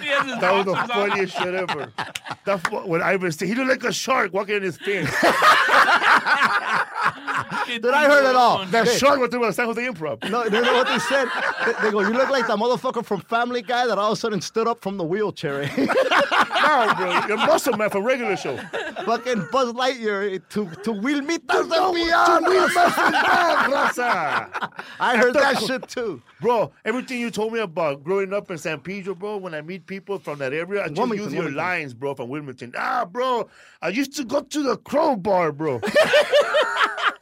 He 0.01 0.09
has 0.09 0.41
That 0.41 0.53
was 0.55 0.65
the 0.67 0.73
boxers 0.73 0.91
on. 0.97 1.09
funniest 1.11 1.37
shit 1.37 1.55
ever. 1.55 1.93
That's 2.45 2.71
what, 2.71 2.89
when 2.89 3.03
Ivan 3.03 3.31
said 3.33 3.49
he 3.49 3.55
looked 3.55 3.69
like 3.83 3.85
a 3.85 3.93
shark 3.93 4.33
walking 4.33 4.57
in 4.57 4.63
his 4.63 4.77
fin. 4.79 5.07
Fucking 7.71 7.83
Dude, 7.83 7.95
I 7.95 8.05
heard 8.07 8.29
it 8.29 8.37
all. 8.37 8.65
That 8.67 8.87
Hey. 8.89 8.99
shark 8.99 9.19
went 9.21 9.31
through 9.33 9.45
the 9.47 9.53
San 9.53 9.67
Jose 9.67 9.81
Improv. 9.81 10.29
No, 10.31 10.45
you 10.45 10.51
know 10.51 10.73
what 10.75 10.87
they 10.89 10.99
said? 10.99 11.29
They, 11.67 11.73
they 11.85 11.91
go, 11.91 12.01
you 12.01 12.11
look 12.11 12.29
like 12.31 12.47
that 12.47 12.57
motherfucker 12.59 13.05
from 13.05 13.21
Family 13.23 13.63
Guy 13.63 13.87
that 13.87 13.99
all 13.99 14.13
of 14.13 14.19
a 14.19 14.21
sudden 14.21 14.41
stood 14.41 14.67
up 14.69 14.81
from 14.81 14.97
the 14.97 15.05
wheelchair. 15.05 15.71
No, 16.61 16.95
bro, 16.97 17.27
you're 17.27 17.37
muscle 17.39 17.77
man 17.77 17.91
from 17.91 18.05
regular 18.05 18.37
show. 18.37 18.57
Fucking 19.05 19.49
Buzz 19.51 19.73
Lightyear 19.73 20.41
to 20.51 20.67
to 20.85 20.93
Wilmitas 20.93 21.69
de 21.69 21.95
Piano. 21.95 22.47
I 25.01 25.17
heard 25.17 25.35
that 25.35 25.59
shit 25.67 25.89
too. 25.89 26.23
Bro, 26.41 26.73
everything 26.85 27.19
you 27.19 27.31
told 27.31 27.53
me 27.55 27.61
about 27.61 28.05
growing 28.05 28.33
up 28.33 28.51
in 28.51 28.59
San 28.59 28.79
Pedro, 28.81 29.15
bro, 29.15 29.39
when 29.39 29.55
I 29.55 29.63
meet 29.63 29.87
people 29.87 30.19
from 30.19 30.39
that 30.41 30.53
area, 30.53 30.85
I 30.85 30.89
just 30.89 30.99
Wilmington, 30.99 31.25
use 31.25 31.33
your 31.33 31.43
Wilmington. 31.45 31.57
lines, 31.57 31.95
bro, 31.95 32.15
from 32.15 32.29
Wilmington. 32.29 32.73
Ah, 32.77 33.05
bro, 33.05 33.49
I 33.83 33.89
used 33.89 34.15
to 34.17 34.25
go 34.25 34.43
to 34.43 34.63
the 34.63 34.77
crowbar, 34.77 35.53
bro. 35.53 35.81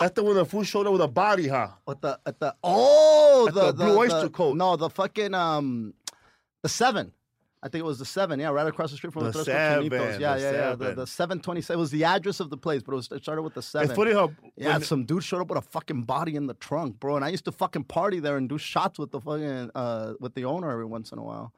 That's 0.00 0.14
the 0.14 0.24
one 0.24 0.34
the 0.34 0.46
food 0.46 0.66
showed 0.66 0.86
up 0.86 0.92
with 0.94 1.02
a 1.02 1.08
body, 1.08 1.46
huh? 1.46 1.68
What 1.84 2.00
the 2.00 2.18
at 2.24 2.40
the 2.40 2.56
oh 2.64 3.46
At 3.48 3.54
the, 3.54 3.66
the 3.66 3.72
Blue 3.74 3.98
Oyster 3.98 4.30
Cult. 4.30 4.56
No, 4.56 4.76
the 4.76 4.88
fucking 4.88 5.34
um 5.34 5.92
the 6.62 6.68
seven. 6.70 7.12
I 7.62 7.68
think 7.68 7.80
it 7.80 7.84
was 7.84 7.98
the 7.98 8.06
seven. 8.06 8.40
Yeah, 8.40 8.48
right 8.48 8.66
across 8.66 8.90
the 8.90 8.96
street 8.96 9.12
from 9.12 9.24
the, 9.24 9.32
The 9.32 9.44
Seven, 9.44 9.84
Yeah, 9.92 10.08
the 10.08 10.18
yeah, 10.18 10.52
yeah. 10.52 10.74
The, 10.74 10.94
the 10.94 11.06
seven 11.06 11.40
twenty 11.40 11.60
seven 11.60 11.78
was 11.78 11.90
the 11.90 12.04
address 12.04 12.40
of 12.40 12.48
the 12.48 12.56
place, 12.56 12.82
but 12.82 12.92
it, 12.92 12.96
was, 12.96 13.12
it 13.12 13.22
started 13.22 13.42
with 13.42 13.52
the 13.52 13.62
seven. 13.62 13.90
It's 13.90 13.96
funny 13.96 14.14
how 14.14 14.32
Yeah, 14.56 14.78
some 14.78 15.04
dude 15.04 15.22
showed 15.22 15.42
up 15.42 15.48
with 15.50 15.58
a 15.58 15.68
fucking 15.68 16.04
body 16.04 16.36
in 16.36 16.46
the 16.46 16.54
trunk, 16.54 16.98
bro. 16.98 17.16
And 17.16 17.24
I 17.24 17.28
used 17.28 17.44
to 17.44 17.52
fucking 17.52 17.84
party 17.84 18.18
there 18.20 18.38
and 18.38 18.48
do 18.48 18.56
shots 18.56 18.98
with 18.98 19.10
the 19.10 19.20
fucking 19.20 19.70
uh 19.74 20.14
with 20.18 20.34
the 20.34 20.46
owner 20.46 20.70
every 20.70 20.86
once 20.86 21.12
in 21.12 21.18
a 21.18 21.22
while. 21.22 21.52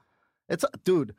It's 0.48 0.64
a 0.64 0.70
dude. 0.82 1.14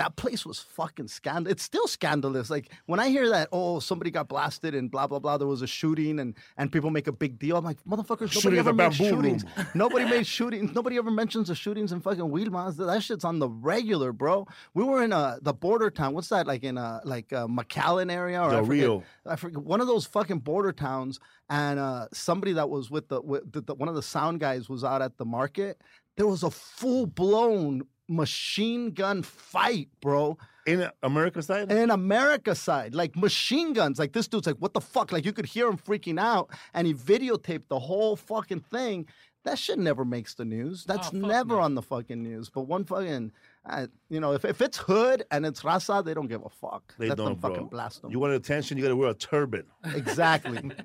That 0.00 0.16
place 0.16 0.46
was 0.46 0.58
fucking 0.60 1.08
scandal. 1.08 1.52
It's 1.52 1.62
still 1.62 1.86
scandalous. 1.86 2.48
Like 2.48 2.70
when 2.86 2.98
I 2.98 3.10
hear 3.10 3.28
that, 3.28 3.50
oh, 3.52 3.80
somebody 3.80 4.10
got 4.10 4.28
blasted 4.28 4.74
and 4.74 4.90
blah 4.90 5.06
blah 5.06 5.18
blah. 5.18 5.36
There 5.36 5.46
was 5.46 5.60
a 5.60 5.66
shooting 5.66 6.20
and 6.20 6.34
and 6.56 6.72
people 6.72 6.88
make 6.88 7.06
a 7.06 7.12
big 7.12 7.38
deal. 7.38 7.58
I'm 7.58 7.64
like, 7.66 7.84
motherfuckers, 7.84 8.34
nobody 8.34 8.58
ever 8.58 8.72
the 8.72 8.90
shootings. 8.92 9.44
nobody 9.74 10.06
made 10.06 10.26
shootings. 10.26 10.74
Nobody 10.74 10.96
ever 10.96 11.10
mentions 11.10 11.48
the 11.48 11.54
shootings 11.54 11.92
in 11.92 12.00
fucking 12.00 12.24
Wheelmas. 12.24 12.78
That 12.78 13.02
shit's 13.02 13.26
on 13.26 13.40
the 13.40 13.50
regular, 13.50 14.14
bro. 14.14 14.46
We 14.72 14.84
were 14.84 15.02
in 15.02 15.12
uh 15.12 15.36
the 15.42 15.52
border 15.52 15.90
town. 15.90 16.14
What's 16.14 16.28
that? 16.30 16.46
Like 16.46 16.64
in 16.64 16.78
uh 16.78 17.00
like 17.04 17.30
uh, 17.34 17.46
McAllen 17.46 18.10
area 18.10 18.40
or 18.40 18.48
I 18.48 18.50
Del 18.52 18.64
forget- 18.64 18.70
Rio. 18.70 19.02
I 19.26 19.36
forget 19.36 19.62
one 19.62 19.82
of 19.82 19.86
those 19.86 20.06
fucking 20.06 20.38
border 20.38 20.72
towns, 20.72 21.20
and 21.50 21.78
uh, 21.78 22.06
somebody 22.12 22.54
that 22.54 22.70
was 22.70 22.90
with 22.90 23.08
the, 23.08 23.20
with 23.20 23.52
the, 23.52 23.60
the 23.60 23.74
one 23.74 23.90
of 23.90 23.94
the 23.94 24.02
sound 24.02 24.40
guys 24.40 24.66
was 24.70 24.82
out 24.82 25.02
at 25.02 25.18
the 25.18 25.26
market. 25.26 25.78
There 26.20 26.26
was 26.26 26.42
a 26.42 26.50
full 26.50 27.06
blown 27.06 27.80
machine 28.06 28.90
gun 28.90 29.22
fight, 29.22 29.88
bro, 30.02 30.36
in 30.66 30.86
America 31.02 31.40
side, 31.40 31.72
in 31.72 31.88
America 31.90 32.54
side, 32.54 32.94
like 32.94 33.16
machine 33.16 33.72
guns. 33.72 33.98
Like 33.98 34.12
this 34.12 34.28
dude's 34.28 34.46
like, 34.46 34.56
what 34.58 34.74
the 34.74 34.82
fuck? 34.82 35.12
Like 35.12 35.24
you 35.24 35.32
could 35.32 35.46
hear 35.46 35.66
him 35.66 35.78
freaking 35.78 36.20
out, 36.20 36.50
and 36.74 36.86
he 36.86 36.92
videotaped 36.92 37.68
the 37.68 37.78
whole 37.78 38.16
fucking 38.16 38.60
thing. 38.60 39.06
That 39.46 39.58
shit 39.58 39.78
never 39.78 40.04
makes 40.04 40.34
the 40.34 40.44
news. 40.44 40.84
That's 40.84 41.08
Oh, 41.08 41.16
never 41.16 41.54
no. 41.54 41.60
on 41.60 41.74
the 41.74 41.80
fucking 41.80 42.22
news. 42.22 42.50
But 42.50 42.62
one 42.68 42.84
fucking, 42.84 43.32
uh, 43.64 43.86
you 44.10 44.20
know, 44.20 44.34
if, 44.34 44.44
if 44.44 44.60
it's 44.60 44.76
hood 44.76 45.24
and 45.30 45.46
it's 45.46 45.62
raza, 45.62 46.04
they 46.04 46.12
don't 46.12 46.26
give 46.28 46.44
a 46.44 46.50
fuck. 46.50 46.94
they 46.98 47.08
Let 47.08 47.16
don't, 47.16 47.28
them 47.28 47.34
bro. 47.40 47.50
fucking 47.54 47.68
blast 47.68 48.02
them. 48.02 48.10
You 48.10 48.18
want 48.18 48.34
attention, 48.34 48.76
you 48.76 48.82
gotta 48.82 48.94
wear 48.96 49.08
a 49.08 49.14
turban. 49.14 49.64
exactly. 49.94 50.70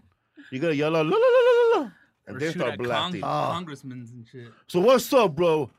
You 0.51 0.59
gotta 0.59 0.75
yell 0.75 0.95
out, 0.95 1.07
Or 2.27 2.39
then 2.39 2.51
shoot 2.53 2.59
start 2.59 2.73
at 2.73 2.79
blasting. 2.79 3.21
Cong- 3.21 3.51
congressmen 3.53 4.07
and 4.11 4.27
shit. 4.27 4.47
So 4.67 4.79
what's 4.79 5.11
up, 5.13 5.35
bro? 5.35 5.69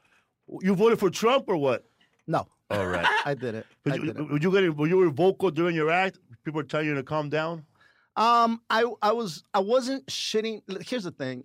You 0.61 0.75
voted 0.75 0.99
for 1.01 1.11
Trump 1.11 1.45
or 1.49 1.57
what? 1.57 1.85
no, 2.27 2.47
All 2.71 2.87
right. 2.87 3.07
I 3.25 3.35
did 3.35 3.55
it. 3.57 3.67
I 3.69 3.91
But 3.91 4.01
you, 4.01 4.07
did 4.07 4.17
it. 4.19 4.31
were 4.31 4.39
you 4.39 4.53
getting, 4.53 4.77
were 4.77 4.87
you 4.87 5.11
vocal 5.11 5.51
during 5.51 5.75
your 5.75 5.91
act? 5.91 6.19
People 6.45 6.59
were 6.59 6.65
telling 6.65 6.87
you 6.87 6.95
to 6.95 7.03
calm 7.03 7.29
down. 7.29 7.65
Um, 8.17 8.63
I 8.71 8.85
I 9.03 9.13
was 9.13 9.45
I 9.53 9.59
wasn't 9.59 10.07
shitting. 10.07 10.63
Here's 10.89 11.05
the 11.05 11.11
thing, 11.11 11.45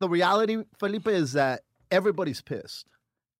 the 0.00 0.08
reality, 0.08 0.62
Felipe, 0.78 1.08
is 1.08 1.32
that 1.32 1.62
everybody's 1.90 2.42
pissed. 2.42 2.86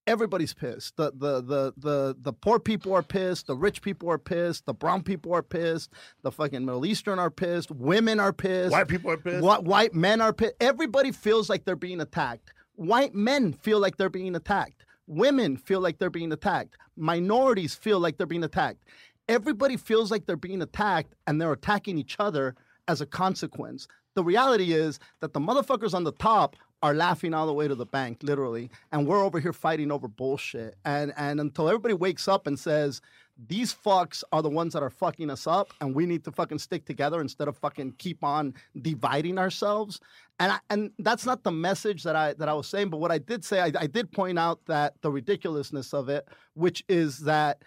Everybody's 0.06 0.54
pissed. 0.54 0.96
The 0.96 1.10
the 1.12 1.40
the 1.42 1.72
the 1.76 2.16
the 2.20 2.32
poor 2.32 2.60
people 2.60 2.94
are 2.94 3.02
pissed. 3.02 3.48
The 3.48 3.56
rich 3.56 3.82
people 3.82 4.08
are 4.08 4.18
pissed. 4.18 4.64
The 4.66 4.74
brown 4.74 5.02
people 5.02 5.34
are 5.34 5.42
pissed. 5.42 5.90
The 6.22 6.30
fucking 6.30 6.64
Middle 6.64 6.86
Eastern 6.86 7.18
are 7.18 7.30
pissed. 7.30 7.70
Women 7.72 8.20
are 8.20 8.32
pissed. 8.32 8.70
White 8.72 8.88
people 8.88 9.10
are 9.10 9.16
pissed. 9.16 9.42
Whi- 9.42 9.58
white 9.58 9.94
men 9.94 10.20
are 10.20 10.32
pissed. 10.32 10.54
Everybody 10.60 11.10
feels 11.10 11.50
like 11.50 11.64
they're 11.64 11.74
being 11.74 12.00
attacked. 12.00 12.52
White 12.76 13.14
men 13.14 13.52
feel 13.52 13.80
like 13.80 13.96
they're 13.96 14.08
being 14.08 14.36
attacked. 14.36 14.84
Women 15.08 15.56
feel 15.56 15.80
like 15.80 15.98
they're 15.98 16.10
being 16.10 16.32
attacked. 16.32 16.76
Minorities 16.96 17.74
feel 17.74 17.98
like 17.98 18.16
they're 18.16 18.26
being 18.26 18.44
attacked. 18.44 18.84
Everybody 19.28 19.76
feels 19.76 20.10
like 20.10 20.26
they're 20.26 20.36
being 20.36 20.62
attacked 20.62 21.14
and 21.26 21.40
they're 21.40 21.52
attacking 21.52 21.98
each 21.98 22.16
other 22.20 22.54
as 22.86 23.00
a 23.00 23.06
consequence. 23.06 23.88
The 24.14 24.22
reality 24.24 24.72
is 24.72 24.98
that 25.20 25.32
the 25.32 25.40
motherfuckers 25.40 25.94
on 25.94 26.04
the 26.04 26.12
top 26.12 26.56
are 26.82 26.94
laughing 26.94 27.34
all 27.34 27.46
the 27.46 27.52
way 27.52 27.66
to 27.66 27.74
the 27.74 27.86
bank, 27.86 28.18
literally, 28.22 28.70
and 28.92 29.06
we're 29.06 29.24
over 29.24 29.40
here 29.40 29.52
fighting 29.52 29.90
over 29.90 30.08
bullshit. 30.08 30.76
And 30.84 31.12
and 31.16 31.40
until 31.40 31.68
everybody 31.68 31.94
wakes 31.94 32.28
up 32.28 32.46
and 32.46 32.58
says, 32.58 33.00
these 33.48 33.74
fucks 33.74 34.24
are 34.32 34.42
the 34.42 34.48
ones 34.48 34.72
that 34.72 34.82
are 34.82 34.90
fucking 34.90 35.30
us 35.30 35.46
up, 35.46 35.72
and 35.80 35.94
we 35.94 36.06
need 36.06 36.24
to 36.24 36.32
fucking 36.32 36.58
stick 36.58 36.86
together 36.86 37.20
instead 37.20 37.48
of 37.48 37.56
fucking 37.56 37.94
keep 37.98 38.24
on 38.24 38.54
dividing 38.80 39.38
ourselves. 39.38 40.00
And 40.38 40.52
I, 40.52 40.58
and 40.70 40.90
that's 40.98 41.26
not 41.26 41.42
the 41.44 41.52
message 41.52 42.02
that 42.04 42.16
I 42.16 42.32
that 42.34 42.48
I 42.48 42.54
was 42.54 42.66
saying. 42.66 42.90
But 42.90 42.98
what 42.98 43.12
I 43.12 43.18
did 43.18 43.44
say, 43.44 43.60
I, 43.60 43.72
I 43.78 43.86
did 43.86 44.10
point 44.12 44.38
out 44.38 44.64
that 44.66 44.94
the 45.02 45.10
ridiculousness 45.10 45.92
of 45.92 46.08
it, 46.08 46.28
which 46.54 46.84
is 46.88 47.20
that 47.20 47.62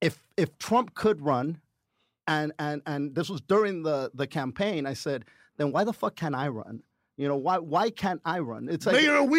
if 0.00 0.22
if 0.36 0.56
Trump 0.58 0.94
could 0.94 1.20
run, 1.20 1.60
and 2.26 2.52
and 2.58 2.82
and 2.86 3.14
this 3.14 3.28
was 3.28 3.40
during 3.40 3.82
the 3.82 4.10
the 4.14 4.26
campaign, 4.26 4.86
I 4.86 4.94
said, 4.94 5.24
then 5.56 5.72
why 5.72 5.84
the 5.84 5.92
fuck 5.92 6.16
can't 6.16 6.34
I 6.34 6.48
run? 6.48 6.82
You 7.20 7.28
know 7.28 7.36
why 7.36 7.58
why 7.58 7.90
can't 7.90 8.18
I 8.24 8.38
run? 8.38 8.66
It's 8.70 8.86
like 8.86 8.94
Mayor 8.94 9.16
of 9.18 9.30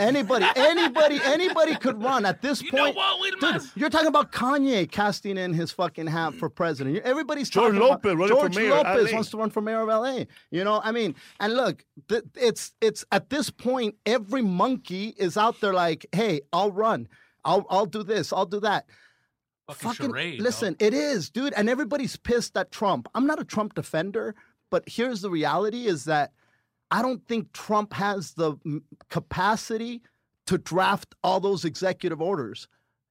anybody, 0.00 0.44
anybody, 0.56 1.20
anybody 1.22 1.76
could 1.76 2.02
run 2.02 2.26
at 2.26 2.42
this 2.42 2.60
You 2.62 2.72
know 2.72 2.86
point. 2.86 2.96
what, 2.96 3.20
Wilmas? 3.40 3.62
Dude, 3.62 3.70
you're 3.76 3.90
talking 3.90 4.08
about 4.08 4.32
Kanye 4.32 4.90
casting 4.90 5.38
in 5.38 5.52
his 5.52 5.70
fucking 5.70 6.08
hat 6.08 6.34
for 6.34 6.48
president. 6.48 6.96
You- 6.96 7.02
Everybody's 7.02 7.48
George 7.48 7.74
talking 7.76 7.88
Lopez 7.88 8.12
about 8.12 8.18
running 8.18 8.36
for 8.36 8.40
George 8.42 8.56
mayor 8.56 8.70
Lopez 8.70 9.10
LA. 9.12 9.14
wants 9.14 9.30
to 9.30 9.36
run 9.36 9.50
for 9.50 9.60
mayor 9.60 9.82
of 9.82 9.88
LA. 9.88 10.24
You 10.50 10.64
know, 10.64 10.80
I 10.82 10.90
mean, 10.90 11.14
and 11.38 11.54
look, 11.54 11.84
th- 12.08 12.24
it's 12.34 12.72
it's 12.80 13.04
at 13.12 13.30
this 13.30 13.50
point, 13.50 13.94
every 14.04 14.42
monkey 14.42 15.14
is 15.16 15.36
out 15.36 15.60
there 15.60 15.72
like, 15.72 16.06
hey, 16.10 16.40
I'll 16.52 16.72
run, 16.72 17.06
I'll 17.44 17.64
I'll 17.70 17.86
do 17.86 18.02
this, 18.02 18.32
I'll 18.32 18.46
do 18.46 18.58
that. 18.60 18.86
Fucking, 19.72 20.06
charade. 20.08 20.38
dog. 20.38 20.44
listen, 20.44 20.76
it 20.80 20.92
is, 20.92 21.30
dude, 21.30 21.52
and 21.52 21.68
everybody's 21.68 22.16
pissed 22.16 22.56
at 22.56 22.72
Trump. 22.72 23.06
I'm 23.14 23.26
not 23.28 23.38
a 23.38 23.44
Trump 23.44 23.74
defender, 23.74 24.34
but 24.70 24.82
here's 24.88 25.20
the 25.20 25.30
reality: 25.30 25.86
is 25.86 26.04
that 26.06 26.32
I 26.90 27.02
don't 27.02 27.26
think 27.26 27.52
Trump 27.52 27.92
has 27.92 28.32
the 28.32 28.56
capacity 29.10 30.02
to 30.46 30.58
draft 30.58 31.14
all 31.22 31.40
those 31.40 31.64
executive 31.64 32.22
orders. 32.22 32.68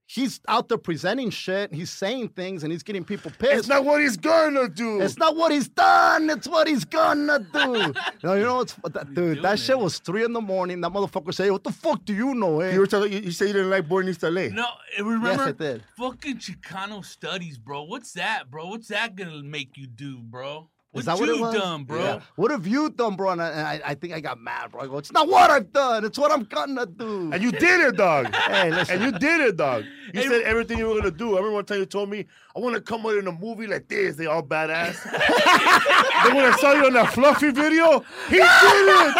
He's 0.10 0.40
out 0.48 0.70
there 0.70 0.78
presenting 0.78 1.30
shit, 1.32 1.74
he's 1.74 1.90
saying 1.90 2.30
things, 2.30 2.64
and 2.64 2.72
he's 2.72 2.82
getting 2.82 3.04
people 3.04 3.30
pissed. 3.30 3.54
It's 3.54 3.68
not 3.68 3.84
what 3.84 3.99
he's 3.99 4.16
gonna 4.16 4.70
do. 4.70 5.02
It's 5.02 5.18
not 5.18 5.36
what 5.36 5.52
he's 5.52 5.68
done. 5.68 6.30
It's 6.30 6.48
what 6.48 6.66
he's 6.66 6.86
gonna 6.86 7.40
do. 7.40 7.94
no, 8.24 8.34
you 8.36 8.45
know 8.45 8.56
what's 8.56 8.74
that, 8.86 9.08
dude? 9.08 9.16
doing 9.16 9.41
That 9.41 9.60
shit 9.60 9.78
was 9.78 9.99
three 9.99 10.24
in 10.24 10.32
the 10.32 10.40
morning. 10.40 10.80
That 10.80 10.94
motherfucker 10.94 11.34
say, 11.34 11.52
"What 11.52 11.66
the 11.66 11.74
fuck 11.74 12.06
do 12.06 12.14
you 12.14 12.34
know?" 12.36 12.62
Eh? 12.62 12.72
You 12.72 12.80
were 12.80 12.88
telling 12.88 13.12
you, 13.12 13.20
you 13.20 13.32
said 13.32 13.48
you 13.48 13.54
didn't 13.54 13.70
like 13.70 13.90
Born 13.90 14.08
East 14.08 14.24
LA. 14.24 14.48
No, 14.48 14.66
eh, 14.98 15.02
remember? 15.02 15.44
I 15.44 15.52
did. 15.52 15.84
Fucking 15.98 16.38
Chicano 16.38 17.04
studies, 17.04 17.58
bro. 17.58 17.84
What's 17.84 18.14
that, 18.14 18.49
bro? 18.49 18.70
What's 18.70 18.88
that 18.88 19.18
gonna 19.18 19.44
make 19.44 19.76
you 19.76 19.88
do, 19.88 20.20
bro? 20.20 20.70
What 20.92 21.02
Is 21.02 21.06
that 21.06 21.16
you 21.18 21.20
what 21.22 21.30
it 21.30 21.40
was? 21.42 21.54
done, 21.56 21.84
bro? 21.84 22.00
Yeah. 22.00 22.20
What 22.38 22.50
have 22.50 22.66
you 22.66 22.90
done, 22.90 23.16
bro? 23.18 23.32
And 23.32 23.42
I, 23.42 23.74
I- 23.76 23.82
I 23.92 23.94
think 23.94 24.14
I 24.14 24.20
got 24.22 24.40
mad, 24.40 24.72
bro. 24.72 24.82
I 24.82 24.88
go, 24.88 24.98
it's 24.98 25.12
not 25.12 25.28
what 25.28 25.52
I've 25.52 25.72
done. 25.74 26.06
It's 26.06 26.18
what 26.18 26.32
I'm 26.32 26.44
gonna 26.46 26.86
do. 26.86 27.30
And 27.34 27.44
you 27.44 27.52
did 27.52 27.82
it, 27.82 27.98
dog. 27.98 28.34
Hey, 28.48 28.72
listen. 28.72 28.96
And 29.02 29.04
you 29.14 29.20
did 29.20 29.42
it, 29.42 29.58
dog. 29.58 29.84
You 30.14 30.22
Hey, 30.22 30.28
said 30.28 30.42
everything 30.44 30.78
you 30.78 30.88
were 30.88 30.96
gonna 30.96 31.12
do. 31.12 31.34
I 31.34 31.38
remember 31.38 31.56
one 31.56 31.66
time 31.66 31.80
you 31.80 31.86
told 31.86 32.10
me, 32.10 32.26
I 32.56 32.60
want 32.60 32.76
to 32.76 32.82
come 32.82 33.06
out 33.06 33.16
in 33.16 33.28
a 33.28 33.32
movie 33.32 33.68
like 33.68 33.88
this. 33.90 34.16
They 34.16 34.26
all 34.28 34.42
badass. 34.42 35.04
then 36.26 36.36
when 36.36 36.46
I 36.46 36.56
saw 36.60 36.72
you 36.72 36.86
on 36.86 36.94
that 36.94 37.14
fluffy 37.14 37.52
video, 37.52 38.00
he 38.30 38.38
did 38.38 38.44
it. 38.44 39.14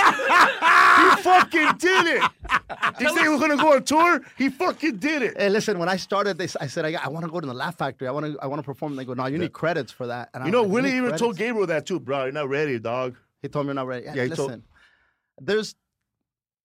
he 0.98 1.22
fucking 1.22 1.77
did 1.77 2.07
it. 2.07 2.31
He 2.98 3.06
said 3.10 3.23
he 3.23 3.30
was 3.30 3.39
gonna 3.41 3.57
go 3.57 3.73
on 3.73 3.84
tour. 3.84 4.22
He 4.38 4.49
fucking 4.49 4.98
did 4.98 5.22
it. 5.22 5.38
Hey, 5.38 5.49
listen. 5.49 5.77
When 5.77 5.89
I 5.89 5.98
started 5.98 6.38
this, 6.38 6.56
I 6.60 6.68
said 6.68 6.85
I, 6.85 6.94
I 6.94 7.10
want 7.10 7.26
to 7.26 7.31
go 7.31 7.39
to 7.39 7.45
the 7.45 7.53
Laugh 7.53 7.77
Factory. 7.77 8.07
I 8.07 8.11
want 8.11 8.26
to 8.26 8.38
I 8.41 8.48
want 8.48 8.60
to 8.60 8.64
perform. 8.64 8.94
And 8.94 8.99
they 8.99 9.06
go, 9.06 9.14
no, 9.14 9.26
you 9.26 9.38
need 9.38 9.53
credits 9.53 9.91
for 9.91 10.07
that. 10.07 10.30
And 10.34 10.44
I 10.44 10.45
You 10.48 10.52
know, 10.53 10.61
like, 10.64 10.72
Willie 10.72 10.91
need 10.91 10.98
even 10.98 11.18
told 11.18 11.38
that 11.65 11.85
too, 11.85 11.99
bro. 11.99 12.25
You're 12.25 12.34
not 12.34 12.49
ready, 12.49 12.79
dog. 12.79 13.15
He 13.41 13.47
told 13.49 13.67
me 13.67 13.73
not 13.73 13.88
ready. 13.88 14.05
Yeah, 14.05 14.23
he 14.23 14.29
told- 14.29 14.49
listen. 14.49 14.63
There's, 15.39 15.75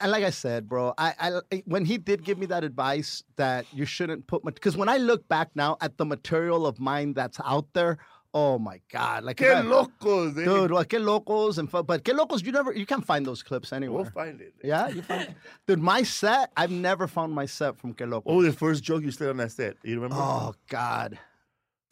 and 0.00 0.10
like 0.10 0.24
I 0.24 0.30
said, 0.30 0.68
bro, 0.68 0.94
I, 0.96 1.40
I 1.50 1.62
when 1.66 1.84
he 1.84 1.98
did 1.98 2.24
give 2.24 2.38
me 2.38 2.46
that 2.46 2.64
advice 2.64 3.22
that 3.36 3.66
you 3.72 3.84
shouldn't 3.84 4.26
put 4.26 4.44
much 4.44 4.54
because 4.54 4.76
when 4.76 4.88
I 4.88 4.96
look 4.96 5.28
back 5.28 5.50
now 5.54 5.76
at 5.80 5.98
the 5.98 6.04
material 6.04 6.66
of 6.66 6.80
mine 6.80 7.12
that's 7.12 7.38
out 7.44 7.66
there, 7.74 7.98
oh 8.34 8.58
my 8.58 8.80
god, 8.90 9.24
like 9.24 9.40
if 9.42 9.46
Que 9.46 9.54
I- 9.54 9.60
locos, 9.60 10.36
eh? 10.38 10.44
dude, 10.44 10.70
well, 10.72 10.84
que 10.84 10.98
locos 10.98 11.58
and 11.58 11.70
but 11.70 12.02
que 12.02 12.14
locos, 12.14 12.42
you 12.42 12.50
never 12.50 12.72
you 12.72 12.86
can't 12.86 13.04
find 13.04 13.26
those 13.26 13.42
clips 13.42 13.72
anywhere. 13.74 14.02
We'll 14.04 14.10
find 14.10 14.40
it. 14.40 14.54
yeah, 14.64 14.88
you 14.88 15.02
find, 15.02 15.22
it. 15.28 15.34
dude, 15.66 15.78
my 15.80 16.02
set, 16.02 16.50
I've 16.56 16.70
never 16.70 17.06
found 17.06 17.34
my 17.34 17.44
set 17.46 17.76
from 17.78 17.92
que 17.92 18.06
locos. 18.06 18.34
Was 18.34 18.46
the 18.46 18.52
first 18.54 18.82
joke 18.82 19.02
you 19.02 19.10
said 19.10 19.28
on 19.28 19.36
that 19.36 19.52
set? 19.52 19.76
You 19.84 19.96
remember? 19.96 20.16
Oh 20.18 20.54
God. 20.70 21.18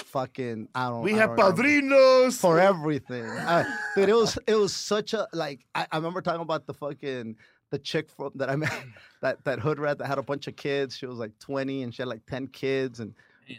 Fucking 0.00 0.68
I 0.74 0.88
don't. 0.88 0.98
Know. 0.98 1.00
We 1.00 1.14
I 1.14 1.18
have 1.18 1.36
don't 1.36 1.56
padrinos. 1.56 2.38
for 2.38 2.58
everything. 2.58 3.24
Uh, 3.24 3.64
dude, 3.94 4.08
it 4.08 4.14
was 4.14 4.38
it 4.46 4.54
was 4.54 4.74
such 4.74 5.14
a 5.14 5.26
like. 5.32 5.66
I, 5.74 5.86
I 5.90 5.96
remember 5.96 6.20
talking 6.20 6.42
about 6.42 6.66
the 6.66 6.74
fucking 6.74 7.36
the 7.70 7.78
chick 7.78 8.10
from 8.10 8.32
that 8.34 8.50
I 8.50 8.56
met 8.56 8.72
that 9.22 9.44
that 9.44 9.60
hood 9.60 9.78
rat 9.78 9.98
that 9.98 10.06
had 10.06 10.18
a 10.18 10.22
bunch 10.22 10.46
of 10.46 10.56
kids. 10.56 10.96
She 10.96 11.06
was 11.06 11.18
like 11.18 11.38
twenty 11.38 11.82
and 11.82 11.94
she 11.94 12.02
had 12.02 12.08
like 12.08 12.26
ten 12.26 12.46
kids 12.46 13.00
and. 13.00 13.14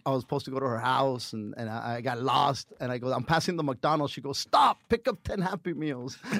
I 0.05 0.09
was 0.11 0.21
supposed 0.23 0.45
to 0.45 0.51
go 0.51 0.59
to 0.59 0.65
her 0.65 0.79
house 0.79 1.33
and, 1.33 1.53
and 1.57 1.69
I, 1.69 1.95
I 1.97 2.01
got 2.01 2.21
lost 2.21 2.67
and 2.79 2.91
I 2.91 2.97
go, 2.97 3.11
I'm 3.11 3.23
passing 3.23 3.57
the 3.57 3.63
McDonald's. 3.63 4.13
She 4.13 4.21
goes, 4.21 4.37
Stop, 4.37 4.79
pick 4.87 5.07
up 5.07 5.17
10 5.23 5.41
Happy 5.41 5.73
Meals. 5.73 6.17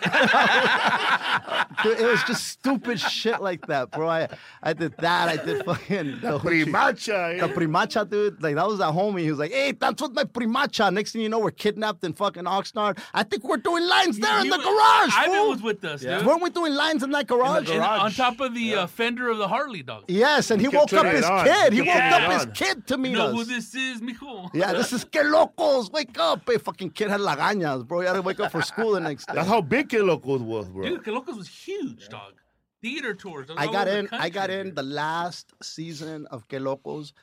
Dude, 1.84 2.00
it 2.00 2.06
was 2.06 2.24
just 2.24 2.48
stupid 2.48 3.00
shit 3.00 3.42
like 3.42 3.66
that, 3.68 3.92
bro. 3.92 4.08
I, 4.08 4.28
I 4.62 4.74
did 4.74 4.96
that. 4.98 5.30
I 5.30 5.44
did 5.44 5.66
fucking 5.66 6.20
the 6.22 6.40
hoochie- 6.40 6.66
Primacha. 6.66 7.40
the 7.40 7.46
eh? 7.46 7.54
primacha, 7.54 8.10
dude. 8.10 8.42
Like 8.44 8.56
that 8.56 8.68
was 8.68 8.78
that 8.80 8.94
homie. 8.94 9.22
He 9.22 9.30
was 9.32 9.40
like, 9.40 9.52
"Hey, 9.52 9.72
that's 9.72 10.02
what 10.02 10.14
my 10.14 10.26
primacha." 10.26 10.94
Next 10.94 11.14
thing 11.14 11.22
you 11.22 11.30
know, 11.30 11.40
we're 11.40 11.52
kidnapped 11.52 12.04
in 12.04 12.14
fucking 12.14 12.44
Oxnard. 12.44 13.00
I 13.14 13.24
think 13.24 13.44
we're 13.44 13.58
doing 13.58 13.86
lines 13.88 14.20
there 14.20 14.40
in 14.40 14.46
You- 14.46 14.52
the 14.52 14.58
garage. 14.58 15.12
Ivan 15.16 15.34
fool. 15.36 15.50
was 15.52 15.62
with 15.62 15.84
us, 15.86 16.02
dude. 16.02 16.26
Weren't 16.26 16.42
we 16.44 16.50
doing 16.52 16.74
lines 16.74 17.04
in 17.04 17.12
that 17.12 17.28
garage? 17.28 17.70
And 17.70 17.82
on 17.82 18.12
top 18.12 18.40
of 18.40 18.54
the 18.54 18.76
uh, 18.76 18.88
fender 18.88 19.30
of 19.30 19.38
the 19.38 19.48
Harley 19.48 19.82
dog. 19.82 20.04
Yes, 20.08 20.52
and 20.52 20.62
he 20.62 20.68
kept 20.68 20.92
woke 20.92 21.06
up 21.06 21.12
his 21.14 21.26
on. 21.26 21.46
kid. 21.46 21.74
He 21.74 21.82
He 21.82 21.88
woke 21.88 21.96
up 21.98 22.12
turning 22.22 22.32
it 22.32 22.46
his 22.48 22.58
kid 22.58 22.88
to 22.88 22.94
You 22.96 23.00
meet 23.00 23.16
know 23.32 23.38
who 23.40 23.44
this 23.46 23.74
is, 23.76 24.02
mijo? 24.02 24.50
Yeah, 24.54 24.74
this 24.74 24.94
is 24.94 25.04
que 25.04 25.24
locos. 25.24 25.90
Wake 25.92 26.18
up. 26.20 26.42
Hey, 26.48 26.58
fucking 26.58 26.92
kid 26.92 27.10
had 27.10 27.20
lagañas, 27.20 27.86
bro. 27.88 28.02
You 28.02 28.08
had 28.08 28.14
to 28.14 28.22
wake 28.22 28.40
up 28.40 28.52
for 28.52 28.62
school 28.62 28.92
the 28.92 29.00
next 29.00 29.28
day. 29.28 29.34
That's 29.36 29.48
how 29.48 29.62
big 29.62 29.90
Que 29.90 30.04
Locos 30.04 30.42
was, 30.42 30.70
bro. 30.70 30.84
Dude, 30.84 31.04
Que 31.04 31.14
Locos 31.14 31.36
was 31.36 31.48
huge, 31.48 32.10
dog. 32.10 32.34
Theater 32.82 33.14
tours. 33.14 33.48
I 33.56 33.68
got 33.68 33.88
in. 33.88 34.08
I 34.12 34.30
got 34.30 34.50
in 34.50 34.74
the 34.74 34.84
last 34.84 35.54
season 35.62 36.26
of 36.28 36.48
Que 36.48 36.60
Locos, 36.60 37.14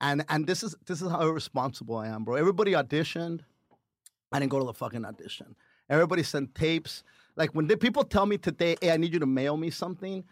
and 0.00 0.24
and 0.28 0.46
this 0.46 0.62
is 0.62 0.74
this 0.86 1.00
is 1.00 1.10
how 1.10 1.20
irresponsible 1.22 1.96
I 1.96 2.08
am, 2.08 2.24
bro. 2.24 2.34
Everybody 2.34 2.72
auditioned. 2.72 3.40
I 4.32 4.40
didn't 4.40 4.50
go 4.50 4.58
to 4.58 4.64
the 4.64 4.74
fucking 4.74 5.04
audition. 5.04 5.54
Everybody 5.88 6.24
sent 6.24 6.54
tapes. 6.54 7.04
Like 7.36 7.54
when 7.54 7.68
the 7.68 7.76
people 7.76 8.02
tell 8.04 8.26
me 8.26 8.38
today, 8.38 8.76
"Hey, 8.80 8.90
I 8.90 8.96
need 8.96 9.12
you 9.12 9.20
to 9.20 9.26
mail 9.26 9.56
me 9.56 9.70
something," 9.70 10.24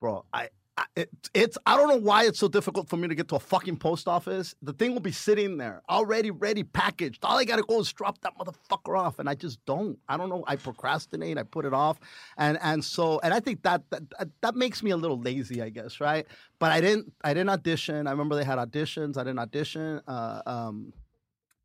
bro. 0.00 0.24
I. 0.32 0.48
It, 0.94 1.08
it's 1.32 1.56
I 1.64 1.76
don't 1.76 1.88
know 1.88 1.96
why 1.96 2.24
it's 2.24 2.38
so 2.38 2.48
difficult 2.48 2.88
for 2.88 2.98
me 2.98 3.08
to 3.08 3.14
get 3.14 3.28
to 3.28 3.36
a 3.36 3.40
fucking 3.40 3.78
post 3.78 4.06
office. 4.06 4.54
The 4.60 4.74
thing 4.74 4.92
will 4.92 5.00
be 5.00 5.12
sitting 5.12 5.56
there 5.56 5.82
already 5.88 6.30
ready, 6.30 6.64
packaged. 6.64 7.24
All 7.24 7.38
I 7.38 7.44
gotta 7.44 7.62
go 7.62 7.80
is 7.80 7.90
drop 7.92 8.20
that 8.20 8.34
motherfucker 8.38 8.98
off, 8.98 9.18
and 9.18 9.28
I 9.28 9.34
just 9.34 9.64
don't. 9.64 9.98
I 10.08 10.18
don't 10.18 10.28
know. 10.28 10.44
I 10.46 10.56
procrastinate. 10.56 11.38
I 11.38 11.44
put 11.44 11.64
it 11.64 11.72
off, 11.72 11.98
and 12.36 12.58
and 12.62 12.84
so 12.84 13.20
and 13.22 13.32
I 13.32 13.40
think 13.40 13.62
that 13.62 13.88
that 13.90 14.02
that, 14.18 14.28
that 14.42 14.54
makes 14.54 14.82
me 14.82 14.90
a 14.90 14.96
little 14.96 15.18
lazy, 15.18 15.62
I 15.62 15.70
guess, 15.70 15.98
right? 15.98 16.26
But 16.58 16.72
I 16.72 16.82
didn't 16.82 17.10
I 17.24 17.32
didn't 17.32 17.50
audition. 17.50 18.06
I 18.06 18.10
remember 18.10 18.36
they 18.36 18.44
had 18.44 18.58
auditions. 18.58 19.16
I 19.16 19.24
didn't 19.24 19.38
audition. 19.38 20.02
Uh, 20.06 20.42
um, 20.44 20.92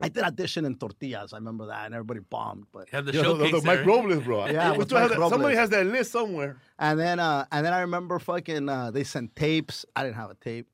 I 0.02 0.10
did 0.10 0.24
audition 0.24 0.66
in 0.66 0.76
tortillas. 0.78 1.34
I 1.34 1.38
remember 1.38 1.68
that, 1.68 1.86
and 1.86 1.94
everybody 1.94 2.20
bombed. 2.22 2.66
But 2.72 2.90
Have 2.90 3.06
the 3.06 3.14
Yeah, 3.14 3.24
the, 3.24 3.34
the, 3.36 3.44
the 3.52 3.62
Mike 3.66 3.78
there. 3.80 3.86
Robles, 3.86 4.24
bro. 4.24 4.46
Yeah, 4.48 4.76
we 4.76 4.84
still 4.86 4.98
have 4.98 5.10
Mike 5.12 5.20
that, 5.20 5.30
somebody 5.30 5.56
has 5.56 5.70
that 5.70 5.86
list 5.86 6.12
somewhere. 6.12 6.58
And 6.80 7.00
then 7.00 7.20
uh 7.20 7.46
and 7.52 7.66
then 7.66 7.74
I 7.74 7.82
remember 7.82 8.20
fucking 8.20 8.68
uh 8.70 8.92
they 8.92 9.04
sent 9.04 9.36
tapes. 9.36 9.86
I 9.96 10.04
didn't 10.04 10.16
have 10.16 10.30
a 10.32 10.36
tape. 10.36 10.68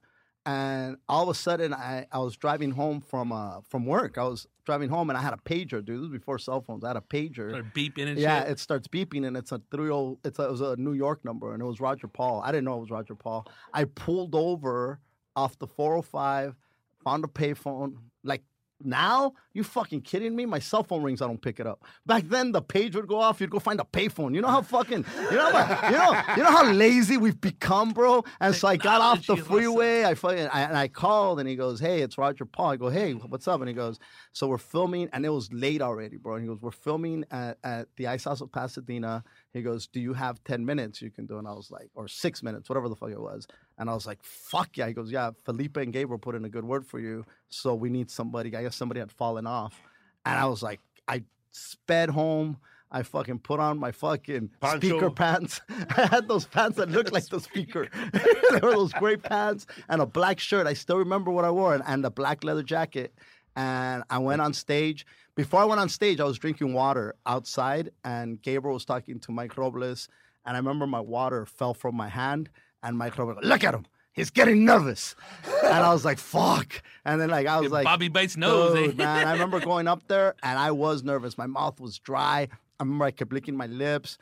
And 0.46 0.96
all 1.10 1.24
of 1.24 1.30
a 1.30 1.34
sudden 1.34 1.74
I, 1.74 2.08
I 2.10 2.20
was 2.20 2.38
driving 2.38 2.72
home 2.72 3.02
from 3.02 3.32
uh 3.32 3.62
from 3.70 3.86
work. 3.86 4.18
I 4.18 4.24
was 4.24 4.48
driving 4.66 4.90
home 4.90 5.10
and 5.10 5.18
I 5.18 5.22
had 5.22 5.34
a 5.34 5.38
pager, 5.38 5.84
dude. 5.84 5.96
This 5.98 6.02
was 6.04 6.10
before 6.10 6.40
cell 6.40 6.62
phones. 6.62 6.84
I 6.84 6.90
had 6.90 6.98
a 6.98 7.02
pager. 7.02 7.50
Started 7.50 7.74
beeping 7.74 8.08
and 8.08 8.18
Yeah, 8.18 8.44
shit. 8.44 8.52
it 8.52 8.60
starts 8.60 8.88
beeping 8.88 9.28
and 9.28 9.36
it's 9.36 9.52
a 9.52 9.62
three 9.72 9.90
oh 9.92 10.20
it's 10.24 10.40
a, 10.40 10.44
it 10.44 10.52
was 10.52 10.62
a 10.62 10.76
New 10.78 10.94
York 10.94 11.26
number 11.26 11.54
and 11.54 11.62
it 11.62 11.66
was 11.66 11.82
Roger 11.82 12.08
Paul. 12.08 12.42
I 12.46 12.52
didn't 12.52 12.64
know 12.66 12.78
it 12.78 12.82
was 12.82 12.92
Roger 12.92 13.16
Paul. 13.16 13.46
I 13.74 13.84
pulled 13.84 14.36
over 14.36 15.00
off 15.36 15.60
the 15.60 15.68
405, 15.68 16.56
found 17.04 17.24
a 17.24 17.28
payphone. 17.28 17.96
Like 18.24 18.44
now, 18.84 19.34
you 19.54 19.64
fucking 19.64 20.02
kidding 20.02 20.36
me? 20.36 20.46
My 20.46 20.60
cell 20.60 20.84
phone 20.84 21.02
rings, 21.02 21.22
I 21.22 21.28
don't 21.28 21.42
pick 21.42 21.60
it 21.60 21.66
up. 21.66 21.84
Back 22.06 22.24
then, 22.26 22.52
the 22.52 22.62
page 22.62 22.96
would 22.96 23.08
go 23.08 23.20
off. 23.20 23.42
You'd 23.42 23.50
go 23.50 23.60
find 23.60 23.80
a 23.80 23.84
payphone. 23.84 24.36
You 24.36 24.42
know 24.42 24.50
how 24.50 24.62
fucking, 24.62 25.04
you 25.32 25.38
know, 25.38 25.48
you 25.86 25.98
know, 25.98 26.22
you 26.38 26.44
know 26.44 26.52
how 26.52 26.72
lazy 26.72 27.18
we've 27.18 27.40
become, 27.42 27.92
bro. 27.92 28.24
And 28.40 28.54
so 28.54 28.68
I 28.68 28.78
got 28.78 29.02
off 29.02 29.26
the 29.26 29.38
freeway. 29.38 30.04
I 30.04 30.14
fucking, 30.14 30.48
I, 30.48 30.62
and 30.62 30.78
I 30.78 30.88
called, 30.88 31.40
and 31.40 31.50
he 31.50 31.56
goes, 31.56 31.80
"Hey, 31.80 32.02
it's 32.02 32.18
Roger 32.18 32.46
Paul." 32.46 32.72
I 32.72 32.76
go, 32.76 32.90
"Hey, 32.90 33.14
what's 33.14 33.48
up?" 33.48 33.62
And 33.62 33.68
he 33.68 33.74
goes, 33.74 34.00
"So 34.32 34.48
we're 34.48 34.58
filming, 34.58 35.10
and 35.12 35.26
it 35.26 35.30
was 35.30 35.52
late 35.52 35.82
already, 35.82 36.18
bro." 36.18 36.36
And 36.36 36.44
he 36.44 36.48
goes, 36.48 36.62
"We're 36.62 36.72
filming 36.72 37.26
at, 37.32 37.58
at 37.64 37.88
the 37.96 38.08
Ice 38.08 38.26
House 38.26 38.42
of 38.42 38.52
Pasadena." 38.52 39.24
He 39.54 39.62
goes, 39.64 39.88
"Do 39.88 40.00
you 40.00 40.14
have 40.14 40.44
ten 40.44 40.66
minutes 40.66 41.02
you 41.02 41.10
can 41.10 41.26
do?" 41.26 41.40
And 41.40 41.48
I 41.48 41.54
was 41.54 41.72
like, 41.72 41.90
"Or 41.96 42.08
six 42.08 42.44
minutes, 42.44 42.70
whatever 42.70 42.90
the 42.90 42.96
fuck 42.96 43.10
it 43.10 43.20
was." 43.20 43.48
And 43.78 43.90
I 43.90 43.94
was 43.94 44.08
like, 44.08 44.24
"Fuck 44.24 44.78
yeah!" 44.78 44.88
He 44.88 44.94
goes, 44.94 45.12
"Yeah, 45.12 45.32
Felipe 45.46 45.78
and 45.78 45.94
Gabriel 45.94 46.20
put 46.20 46.36
in 46.36 46.46
a 46.46 46.50
good 46.50 46.66
word 46.66 46.86
for 46.86 47.00
you, 47.00 47.26
so 47.50 47.76
we 47.76 47.90
need 47.90 48.10
somebody." 48.10 48.56
I 48.56 48.64
guess 48.64 48.76
somebody 48.76 49.00
had 49.00 49.12
fallen 49.12 49.46
off, 49.46 49.80
and 50.26 50.38
I 50.38 50.46
was 50.46 50.64
like, 50.64 50.80
I 51.08 51.24
sped 51.52 52.10
home. 52.10 52.58
I 52.90 53.04
fucking 53.04 53.40
put 53.40 53.60
on 53.60 53.78
my 53.78 53.92
fucking 53.92 54.50
Poncho. 54.62 54.88
speaker 54.88 55.10
pants. 55.10 55.60
I 55.98 56.08
had 56.08 56.28
those 56.28 56.46
pants 56.46 56.78
that 56.78 56.90
looked 56.90 57.12
like 57.12 57.28
the 57.28 57.40
speaker. 57.40 57.90
they 58.14 58.60
were 58.62 58.72
those 58.72 58.94
great 58.94 59.24
pants 59.24 59.68
and 59.90 60.02
a 60.02 60.06
black 60.06 60.40
shirt. 60.40 60.68
I 60.68 60.74
still 60.74 60.98
remember 60.98 61.30
what 61.30 61.44
I 61.44 61.52
wore 61.52 61.74
and, 61.74 61.84
and 61.86 62.06
a 62.06 62.10
black 62.10 62.44
leather 62.44 62.64
jacket. 62.64 63.14
And 63.58 64.04
I 64.10 64.20
went 64.20 64.40
on 64.40 64.54
stage. 64.54 65.06
Before 65.36 65.60
I 65.60 65.66
went 65.66 65.82
on 65.82 65.90
stage, 65.90 66.20
I 66.20 66.24
was 66.24 66.38
drinking 66.38 66.74
water 66.74 67.16
outside, 67.26 67.92
and 68.04 68.42
Gabriel 68.42 68.76
was 68.76 68.86
talking 68.86 69.20
to 69.20 69.32
Mike 69.32 69.58
Robles. 69.58 70.08
And 70.46 70.56
I 70.56 70.60
remember 70.60 70.88
my 70.88 71.00
water 71.00 71.46
fell 71.46 71.74
from 71.74 71.96
my 71.96 72.08
hand, 72.08 72.50
and 72.84 72.98
Mike 72.98 73.18
Robles, 73.18 73.38
look 73.44 73.64
at 73.64 73.74
him. 73.74 73.86
He's 74.14 74.30
getting 74.32 74.66
nervous. 74.66 75.16
and 75.64 75.74
I 75.74 75.94
was 75.94 76.04
like, 76.04 76.18
fuck. 76.18 76.82
And 77.06 77.22
then 77.22 77.30
like 77.30 77.46
I 77.48 77.60
was 77.60 77.72
like 77.72 77.84
Bobby 77.86 78.08
Bates 78.10 78.36
knows. 78.36 78.76
eh? 78.76 78.94
Man, 78.96 79.28
I 79.28 79.34
remember 79.34 79.60
going 79.74 79.88
up 79.88 80.08
there 80.08 80.34
and 80.42 80.58
I 80.58 80.72
was 80.72 81.04
nervous. 81.04 81.38
My 81.38 81.46
mouth 81.46 81.80
was 81.80 82.00
dry. 82.00 82.48
I 82.80 82.84
remember 82.84 83.06
I 83.06 83.12
kept 83.12 83.32
licking 83.32 83.56
my 83.56 83.68
lips, 83.68 84.18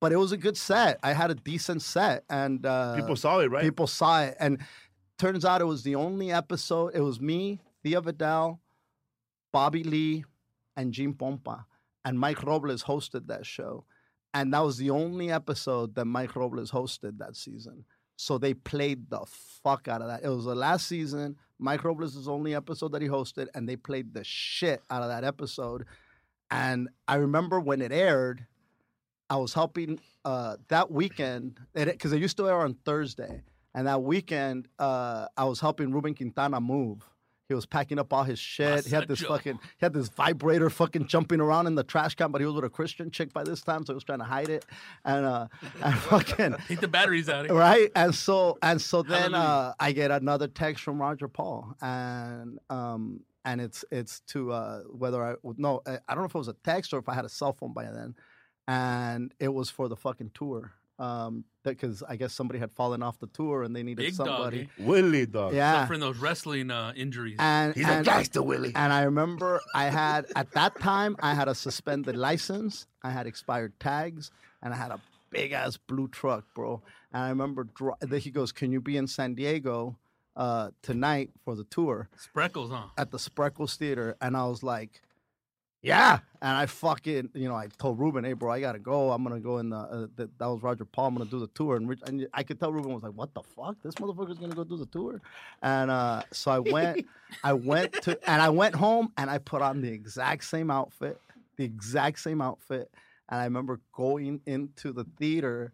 but 0.00 0.12
it 0.12 0.16
was 0.16 0.32
a 0.32 0.36
good 0.36 0.56
set. 0.56 0.98
I 1.02 1.12
had 1.12 1.30
a 1.30 1.34
decent 1.34 1.82
set, 1.82 2.24
and 2.30 2.64
uh, 2.64 2.96
People 2.96 3.16
saw 3.16 3.38
it, 3.40 3.50
right? 3.50 3.62
People 3.62 3.86
saw 3.86 4.22
it, 4.22 4.36
and 4.40 4.58
turns 5.18 5.44
out 5.44 5.60
it 5.60 5.66
was 5.66 5.82
the 5.82 5.94
only 5.94 6.30
episode. 6.32 6.92
It 6.94 7.00
was 7.00 7.20
me, 7.20 7.60
Thea 7.82 8.00
Vidal, 8.00 8.60
Bobby 9.52 9.82
Lee, 9.84 10.24
and 10.76 10.92
Gene 10.92 11.12
Pompa, 11.14 11.64
and 12.04 12.18
Mike 12.18 12.42
Robles 12.44 12.84
hosted 12.84 13.26
that 13.26 13.44
show, 13.44 13.84
and 14.32 14.54
that 14.54 14.60
was 14.60 14.76
the 14.78 14.90
only 14.90 15.30
episode 15.30 15.94
that 15.96 16.04
Mike 16.06 16.34
Robles 16.36 16.70
hosted 16.70 17.18
that 17.18 17.36
season. 17.36 17.84
So 18.20 18.36
they 18.36 18.52
played 18.52 19.08
the 19.10 19.24
fuck 19.62 19.86
out 19.86 20.02
of 20.02 20.08
that. 20.08 20.24
It 20.24 20.28
was 20.28 20.44
the 20.44 20.54
last 20.56 20.88
season. 20.88 21.36
Mike 21.60 21.84
Robles' 21.84 22.26
only 22.26 22.52
episode 22.52 22.90
that 22.90 23.00
he 23.00 23.06
hosted, 23.06 23.46
and 23.54 23.68
they 23.68 23.76
played 23.76 24.12
the 24.12 24.24
shit 24.24 24.82
out 24.90 25.02
of 25.02 25.08
that 25.08 25.22
episode. 25.22 25.84
And 26.50 26.88
I 27.06 27.14
remember 27.14 27.60
when 27.60 27.80
it 27.80 27.92
aired, 27.92 28.44
I 29.30 29.36
was 29.36 29.54
helping 29.54 30.00
uh, 30.24 30.56
that 30.66 30.90
weekend 30.90 31.60
because 31.74 32.12
it, 32.12 32.20
used 32.20 32.36
to 32.38 32.48
air 32.48 32.56
on 32.56 32.74
Thursday, 32.84 33.44
and 33.72 33.86
that 33.86 34.02
weekend 34.02 34.66
uh, 34.80 35.26
I 35.36 35.44
was 35.44 35.60
helping 35.60 35.92
Ruben 35.92 36.16
Quintana 36.16 36.60
move. 36.60 37.08
He 37.48 37.54
was 37.54 37.64
packing 37.64 37.98
up 37.98 38.12
all 38.12 38.24
his 38.24 38.38
shit. 38.38 38.84
He 38.84 38.94
had 38.94 39.08
this 39.08 39.20
fucking, 39.22 39.54
he 39.54 39.84
had 39.86 39.94
this 39.94 40.08
vibrator 40.10 40.68
fucking 40.68 41.06
jumping 41.06 41.40
around 41.40 41.66
in 41.66 41.74
the 41.74 41.82
trash 41.82 42.14
can, 42.14 42.30
but 42.30 42.40
he 42.42 42.46
was 42.46 42.54
with 42.54 42.64
a 42.64 42.68
Christian 42.68 43.10
chick 43.10 43.32
by 43.32 43.42
this 43.42 43.62
time, 43.62 43.86
so 43.86 43.92
he 43.92 43.94
was 43.94 44.04
trying 44.04 44.18
to 44.18 44.26
hide 44.26 44.50
it. 44.50 44.66
And 45.04 45.24
uh, 45.24 45.48
and 45.82 45.94
fucking 45.94 46.56
Take 46.68 46.80
the 46.80 46.88
batteries 46.88 47.28
out. 47.28 47.48
eh? 47.50 47.52
right 47.52 47.90
and 47.96 48.14
so 48.14 48.58
and 48.62 48.80
so 48.80 49.02
then 49.02 49.34
uh 49.34 49.72
i 49.80 49.92
get 49.92 50.10
another 50.10 50.46
text 50.46 50.82
from 50.84 51.00
roger 51.00 51.28
paul 51.28 51.74
and 51.80 52.58
um 52.68 53.20
and 53.44 53.60
it's 53.60 53.84
it's 53.90 54.20
to 54.20 54.52
uh 54.52 54.80
whether 54.90 55.22
i 55.24 55.34
no 55.56 55.80
I 55.86 55.98
don't 56.14 56.18
know 56.18 56.24
if 56.24 56.34
it 56.34 56.38
was 56.38 56.48
a 56.48 56.56
text 56.64 56.92
or 56.92 56.98
if 56.98 57.08
i 57.08 57.14
had 57.14 57.24
a 57.24 57.28
cell 57.28 57.52
phone 57.52 57.72
by 57.72 57.84
then 57.84 58.14
and 58.66 59.32
it 59.40 59.48
was 59.48 59.70
for 59.70 59.88
the 59.88 59.96
fucking 59.96 60.32
tour 60.34 60.72
um 60.98 61.44
because 61.62 62.02
i 62.08 62.16
guess 62.16 62.32
somebody 62.32 62.58
had 62.58 62.72
fallen 62.72 63.02
off 63.02 63.18
the 63.20 63.26
tour 63.28 63.62
and 63.62 63.74
they 63.76 63.82
needed 63.82 64.02
Big 64.04 64.16
dog. 64.16 64.26
somebody 64.26 64.62
eh? 64.62 64.84
Willie, 64.84 65.26
dog. 65.26 65.54
yeah 65.54 65.80
Suffering 65.82 66.00
those 66.00 66.16
wrestling 66.18 66.70
uh, 66.70 66.92
injuries. 66.96 67.36
and 67.38 67.74
He's 67.74 67.86
and, 67.86 68.00
a 68.06 68.10
gangster, 68.10 68.42
Willie. 68.42 68.72
and 68.74 68.92
I 68.92 69.02
remember 69.02 69.60
I 69.74 69.84
had 69.84 70.26
at 70.34 70.50
that 70.52 70.78
time 70.80 71.16
I 71.20 71.34
had 71.34 71.46
a 71.48 71.54
suspended 71.54 72.16
license, 72.16 72.86
I 73.02 73.10
had 73.10 73.26
expired 73.26 73.78
tags, 73.78 74.30
and 74.62 74.72
I 74.74 74.76
had 74.76 74.90
a 74.90 75.00
big 75.30 75.52
ass 75.52 75.76
blue 75.76 76.08
truck, 76.08 76.44
bro. 76.54 76.82
And 77.12 77.22
I 77.22 77.28
remember 77.28 77.64
dri- 77.64 77.92
that 78.00 78.18
he 78.20 78.30
goes, 78.30 78.50
"Can 78.50 78.72
you 78.72 78.80
be 78.80 78.96
in 78.96 79.06
San 79.06 79.34
Diego 79.34 79.96
uh, 80.36 80.70
tonight 80.82 81.30
for 81.44 81.54
the 81.54 81.64
tour 81.64 82.08
Spreckels, 82.18 82.70
huh? 82.70 82.86
at 82.96 83.10
the 83.10 83.18
Spreckels 83.18 83.76
Theater?" 83.76 84.16
And 84.20 84.36
I 84.36 84.44
was 84.46 84.62
like, 84.62 85.00
"Yeah." 85.82 86.20
And 86.40 86.56
I 86.56 86.66
fucking, 86.66 87.30
you 87.34 87.48
know, 87.48 87.54
I 87.56 87.66
told 87.78 87.98
Ruben, 87.98 88.24
"Hey, 88.24 88.32
bro, 88.32 88.52
I 88.52 88.60
gotta 88.60 88.78
go. 88.78 89.10
I'm 89.10 89.22
gonna 89.24 89.40
go 89.40 89.58
in 89.58 89.70
the 89.70 89.76
uh, 89.76 90.06
that, 90.16 90.38
that 90.38 90.46
was 90.46 90.62
Roger 90.62 90.84
Paul. 90.84 91.08
I'm 91.08 91.14
gonna 91.16 91.30
do 91.30 91.40
the 91.40 91.48
tour." 91.48 91.76
And, 91.76 91.88
Rich, 91.88 92.00
and 92.06 92.26
I 92.32 92.42
could 92.42 92.60
tell 92.60 92.72
Ruben 92.72 92.92
was 92.92 93.02
like, 93.02 93.12
"What 93.14 93.34
the 93.34 93.42
fuck? 93.42 93.76
This 93.82 93.94
motherfucker's 93.96 94.38
gonna 94.38 94.54
go 94.54 94.64
do 94.64 94.76
the 94.76 94.86
tour?" 94.86 95.20
And 95.62 95.90
uh, 95.90 96.22
so 96.32 96.50
I 96.50 96.58
went. 96.58 97.06
I 97.44 97.52
went 97.52 97.92
to 98.04 98.18
and 98.30 98.40
I 98.40 98.48
went 98.48 98.74
home 98.74 99.12
and 99.18 99.28
I 99.28 99.38
put 99.38 99.60
on 99.60 99.82
the 99.82 99.88
exact 99.90 100.44
same 100.44 100.70
outfit, 100.70 101.20
the 101.56 101.64
exact 101.64 102.20
same 102.20 102.40
outfit. 102.40 102.90
And 103.28 103.38
I 103.40 103.44
remember 103.44 103.80
going 103.92 104.40
into 104.46 104.92
the 104.92 105.04
theater 105.18 105.72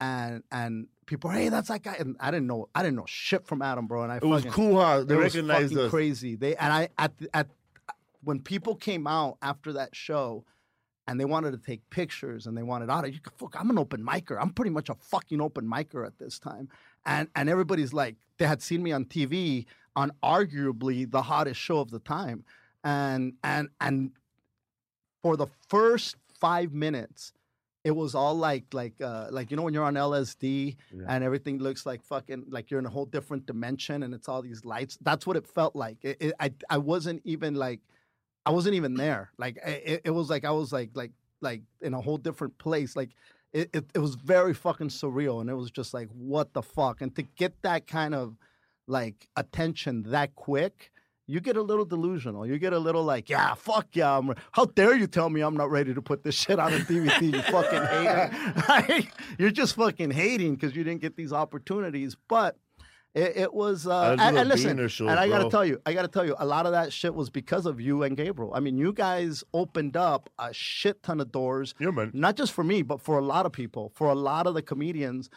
and 0.00 0.42
and 0.52 0.86
people, 1.06 1.30
hey, 1.30 1.48
that's 1.48 1.68
that 1.68 1.82
guy. 1.82 1.96
And 1.98 2.16
I 2.20 2.30
didn't 2.30 2.46
know 2.46 2.68
I 2.74 2.82
didn't 2.82 2.96
know 2.96 3.06
shit 3.06 3.46
from 3.46 3.62
Adam, 3.62 3.86
bro. 3.86 4.04
And 4.04 4.12
I 4.12 4.16
It 4.16 4.24
was 4.24 4.44
cool, 4.46 4.80
huh? 4.80 5.02
They 5.02 5.14
it 5.14 5.18
was 5.18 5.34
recognized 5.34 5.72
fucking 5.72 5.86
us. 5.86 5.90
crazy. 5.90 6.36
They 6.36 6.54
and 6.56 6.72
I 6.72 6.88
at 6.98 7.12
at 7.32 7.48
when 8.24 8.40
people 8.40 8.74
came 8.74 9.06
out 9.06 9.38
after 9.42 9.72
that 9.74 9.94
show 9.94 10.44
and 11.06 11.20
they 11.20 11.24
wanted 11.24 11.50
to 11.52 11.58
take 11.58 11.88
pictures 11.90 12.46
and 12.46 12.56
they 12.56 12.62
wanted 12.62 12.90
out, 12.90 13.12
you 13.12 13.20
fuck, 13.38 13.54
I'm 13.58 13.70
an 13.70 13.78
open 13.78 14.02
micer. 14.02 14.38
I'm 14.40 14.50
pretty 14.50 14.70
much 14.70 14.88
a 14.88 14.94
fucking 14.94 15.40
open 15.40 15.66
micer 15.66 16.06
at 16.06 16.18
this 16.18 16.38
time. 16.38 16.68
And 17.06 17.28
and 17.36 17.48
everybody's 17.48 17.92
like, 17.92 18.16
they 18.38 18.46
had 18.46 18.62
seen 18.62 18.82
me 18.82 18.92
on 18.92 19.04
TV 19.04 19.66
on 19.96 20.12
arguably 20.22 21.10
the 21.10 21.22
hottest 21.22 21.60
show 21.60 21.78
of 21.78 21.90
the 21.90 22.00
time. 22.00 22.44
And 22.82 23.34
and 23.42 23.68
and 23.80 24.12
for 25.22 25.36
the 25.36 25.46
first 25.68 26.16
five 26.38 26.72
minutes, 26.72 27.32
it 27.84 27.92
was 27.92 28.14
all 28.14 28.34
like 28.34 28.64
like 28.72 29.00
uh 29.00 29.28
like 29.30 29.50
you 29.50 29.56
know 29.56 29.62
when 29.62 29.74
you're 29.74 29.84
on 29.84 29.94
LSD 29.94 30.76
and 31.08 31.22
everything 31.22 31.58
looks 31.58 31.84
like 31.84 32.02
fucking 32.02 32.44
like 32.48 32.70
you're 32.70 32.80
in 32.80 32.86
a 32.86 32.90
whole 32.90 33.06
different 33.06 33.46
dimension 33.46 34.02
and 34.02 34.14
it's 34.14 34.28
all 34.28 34.40
these 34.42 34.64
lights. 34.64 34.98
That's 35.02 35.26
what 35.26 35.36
it 35.36 35.46
felt 35.46 35.76
like. 35.76 35.98
It, 36.02 36.16
it, 36.20 36.32
I 36.40 36.52
I 36.70 36.78
wasn't 36.78 37.20
even 37.24 37.54
like 37.54 37.80
I 38.46 38.50
wasn't 38.50 38.74
even 38.74 38.94
there. 38.94 39.30
Like 39.38 39.58
it, 39.64 40.02
it 40.04 40.10
was 40.10 40.30
like 40.30 40.44
I 40.44 40.50
was 40.50 40.72
like 40.72 40.90
like 40.94 41.12
like 41.40 41.62
in 41.80 41.94
a 41.94 42.00
whole 42.00 42.18
different 42.18 42.58
place. 42.58 42.96
Like 42.96 43.10
it, 43.52 43.70
it 43.72 43.84
it 43.94 43.98
was 43.98 44.14
very 44.14 44.54
fucking 44.54 44.88
surreal 44.88 45.40
and 45.40 45.50
it 45.50 45.54
was 45.54 45.70
just 45.70 45.94
like 45.94 46.08
what 46.12 46.52
the 46.52 46.62
fuck 46.62 47.00
and 47.00 47.14
to 47.16 47.22
get 47.22 47.62
that 47.62 47.86
kind 47.86 48.14
of 48.14 48.36
like 48.86 49.28
attention 49.36 50.02
that 50.04 50.34
quick 50.34 50.90
you 51.26 51.40
get 51.40 51.56
a 51.56 51.62
little 51.62 51.84
delusional. 51.84 52.46
You 52.46 52.58
get 52.58 52.72
a 52.72 52.78
little 52.78 53.02
like, 53.02 53.30
yeah, 53.30 53.54
fuck 53.54 53.88
yeah. 53.94 54.18
I'm, 54.18 54.34
how 54.52 54.66
dare 54.66 54.94
you 54.94 55.06
tell 55.06 55.30
me 55.30 55.40
I'm 55.40 55.56
not 55.56 55.70
ready 55.70 55.94
to 55.94 56.02
put 56.02 56.22
this 56.22 56.34
shit 56.34 56.58
on 56.58 56.72
a 56.72 56.78
DVD? 56.78 57.32
You 57.32 57.42
fucking 57.42 57.82
hater. 57.86 58.30
Like, 58.68 59.12
You're 59.38 59.50
just 59.50 59.74
fucking 59.76 60.10
hating 60.10 60.54
because 60.54 60.76
you 60.76 60.84
didn't 60.84 61.00
get 61.00 61.16
these 61.16 61.32
opportunities. 61.32 62.16
But 62.28 62.56
it, 63.14 63.36
it 63.36 63.54
was, 63.54 63.86
uh, 63.86 64.16
and, 64.18 64.36
and 64.36 64.48
listen, 64.48 64.88
show, 64.88 65.06
and 65.08 65.18
I 65.20 65.28
gotta 65.28 65.48
tell 65.48 65.64
you, 65.64 65.80
I 65.86 65.92
gotta 65.92 66.08
tell 66.08 66.26
you, 66.26 66.34
a 66.38 66.44
lot 66.46 66.66
of 66.66 66.72
that 66.72 66.92
shit 66.92 67.14
was 67.14 67.30
because 67.30 67.64
of 67.64 67.80
you 67.80 68.02
and 68.02 68.16
Gabriel. 68.16 68.52
I 68.54 68.60
mean, 68.60 68.76
you 68.76 68.92
guys 68.92 69.44
opened 69.54 69.96
up 69.96 70.28
a 70.38 70.52
shit 70.52 71.02
ton 71.02 71.20
of 71.20 71.30
doors, 71.30 71.74
Yeah, 71.78 71.90
man. 71.90 72.10
not 72.12 72.34
just 72.36 72.52
for 72.52 72.64
me, 72.64 72.82
but 72.82 73.00
for 73.00 73.18
a 73.18 73.22
lot 73.24 73.46
of 73.46 73.52
people, 73.52 73.92
for 73.94 74.08
a 74.08 74.14
lot 74.14 74.46
of 74.46 74.54
the 74.54 74.62
comedians. 74.62 75.30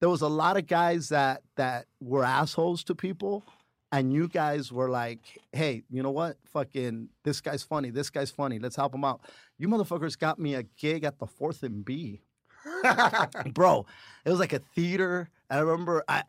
There 0.00 0.08
was 0.08 0.22
a 0.22 0.28
lot 0.28 0.56
of 0.56 0.66
guys 0.68 1.08
that 1.08 1.42
that 1.56 1.86
were 2.00 2.24
assholes 2.24 2.84
to 2.84 2.94
people, 2.94 3.44
and 3.90 4.12
you 4.12 4.28
guys 4.28 4.70
were 4.72 4.88
like, 4.88 5.18
"Hey, 5.52 5.82
you 5.90 6.02
know 6.04 6.12
what? 6.12 6.36
Fucking 6.52 7.08
this 7.24 7.40
guy's 7.40 7.64
funny. 7.64 7.90
This 7.90 8.08
guy's 8.08 8.30
funny. 8.30 8.58
Let's 8.60 8.76
help 8.76 8.94
him 8.94 9.04
out." 9.04 9.22
You 9.58 9.68
motherfuckers 9.68 10.16
got 10.16 10.38
me 10.38 10.54
a 10.54 10.62
gig 10.62 11.02
at 11.02 11.18
the 11.18 11.26
Fourth 11.26 11.64
and 11.64 11.84
B, 11.84 12.20
bro. 13.52 13.86
It 14.24 14.30
was 14.30 14.38
like 14.38 14.52
a 14.52 14.60
theater. 14.60 15.30
I 15.50 15.58
remember 15.58 16.04
I. 16.08 16.22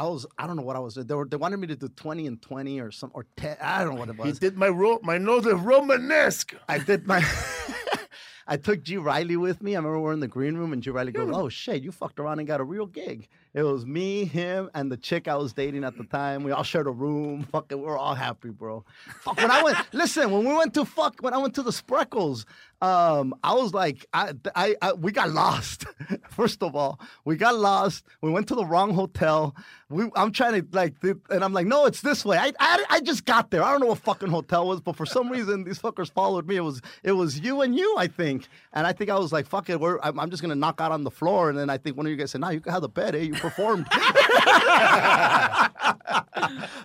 I 0.00 0.04
was 0.04 0.24
I 0.38 0.46
don't 0.46 0.56
know 0.56 0.62
what 0.62 0.76
I 0.76 0.78
was. 0.78 0.94
They 0.94 1.14
were 1.14 1.26
they 1.26 1.36
wanted 1.36 1.58
me 1.58 1.66
to 1.66 1.76
do 1.76 1.88
twenty 1.88 2.26
and 2.26 2.40
twenty 2.40 2.80
or 2.80 2.90
some 2.90 3.10
or 3.12 3.26
ten. 3.36 3.58
I 3.60 3.84
don't 3.84 3.94
know 3.94 4.00
what 4.00 4.08
it 4.08 4.16
was. 4.16 4.28
He 4.28 4.32
did 4.32 4.56
my 4.56 4.68
ro- 4.68 4.98
my 5.02 5.18
nose 5.18 5.44
is 5.44 5.52
Romanesque. 5.52 6.54
I 6.68 6.78
did 6.78 7.06
my. 7.06 7.22
I 8.46 8.56
took 8.56 8.82
G 8.82 8.96
Riley 8.96 9.36
with 9.36 9.62
me. 9.62 9.74
I 9.74 9.78
remember 9.78 10.00
we're 10.00 10.14
in 10.14 10.20
the 10.20 10.26
green 10.26 10.56
room, 10.56 10.72
and 10.72 10.82
G 10.82 10.88
Riley 10.88 11.12
goes, 11.12 11.30
"Oh 11.30 11.50
shit, 11.50 11.82
you 11.82 11.92
fucked 11.92 12.18
around 12.18 12.38
and 12.38 12.48
got 12.48 12.60
a 12.60 12.64
real 12.64 12.86
gig." 12.86 13.28
It 13.52 13.64
was 13.64 13.84
me, 13.84 14.24
him, 14.26 14.70
and 14.74 14.92
the 14.92 14.96
chick 14.96 15.26
I 15.26 15.34
was 15.34 15.52
dating 15.52 15.82
at 15.82 15.96
the 15.96 16.04
time. 16.04 16.44
We 16.44 16.52
all 16.52 16.62
shared 16.62 16.86
a 16.86 16.92
room. 16.92 17.42
Fucking, 17.52 17.78
we 17.78 17.84
were 17.84 17.98
all 17.98 18.14
happy, 18.14 18.50
bro. 18.50 18.84
Fuck, 19.22 19.38
when 19.38 19.50
I 19.50 19.62
went, 19.62 19.76
listen, 19.92 20.30
when 20.30 20.44
we 20.44 20.54
went 20.54 20.72
to 20.74 20.84
fuck, 20.84 21.20
when 21.20 21.34
I 21.34 21.38
went 21.38 21.54
to 21.56 21.62
the 21.62 21.72
Spreckels, 21.72 22.44
um, 22.82 23.34
I 23.44 23.54
was 23.54 23.74
like, 23.74 24.06
I, 24.12 24.32
I, 24.54 24.74
I, 24.80 24.92
we 24.94 25.12
got 25.12 25.30
lost. 25.30 25.84
First 26.30 26.62
of 26.62 26.74
all, 26.74 26.98
we 27.24 27.36
got 27.36 27.56
lost. 27.56 28.04
We 28.22 28.30
went 28.30 28.48
to 28.48 28.54
the 28.54 28.64
wrong 28.64 28.94
hotel. 28.94 29.54
We, 29.90 30.08
I'm 30.14 30.32
trying 30.32 30.62
to 30.62 30.66
like, 30.72 30.94
and 31.02 31.44
I'm 31.44 31.52
like, 31.52 31.66
no, 31.66 31.84
it's 31.84 32.00
this 32.00 32.24
way. 32.24 32.38
I, 32.38 32.52
I, 32.58 32.84
I 32.88 33.00
just 33.00 33.26
got 33.26 33.50
there. 33.50 33.62
I 33.62 33.72
don't 33.72 33.80
know 33.80 33.88
what 33.88 33.98
fucking 33.98 34.30
hotel 34.30 34.66
was, 34.66 34.80
but 34.80 34.96
for 34.96 35.04
some 35.04 35.28
reason 35.28 35.64
these 35.64 35.78
fuckers 35.78 36.10
followed 36.10 36.46
me. 36.46 36.56
It 36.56 36.60
was, 36.60 36.80
it 37.02 37.12
was 37.12 37.40
you 37.40 37.60
and 37.60 37.76
you, 37.76 37.96
I 37.98 38.06
think. 38.06 38.48
And 38.72 38.86
I 38.86 38.92
think 38.92 39.10
I 39.10 39.18
was 39.18 39.32
like, 39.32 39.46
fuck 39.46 39.68
it, 39.68 39.78
we're, 39.78 39.98
I'm, 40.02 40.18
I'm 40.18 40.30
just 40.30 40.40
gonna 40.40 40.54
knock 40.54 40.80
out 40.80 40.92
on 40.92 41.04
the 41.04 41.10
floor. 41.10 41.50
And 41.50 41.58
then 41.58 41.68
I 41.68 41.76
think 41.76 41.96
one 41.96 42.06
of 42.06 42.10
you 42.10 42.16
guys 42.16 42.30
said, 42.30 42.40
no, 42.40 42.48
you 42.48 42.60
can 42.60 42.72
have 42.72 42.82
the 42.82 42.88
bed. 42.88 43.14
Eh? 43.14 43.18
You 43.18 43.34
performed. 43.40 43.86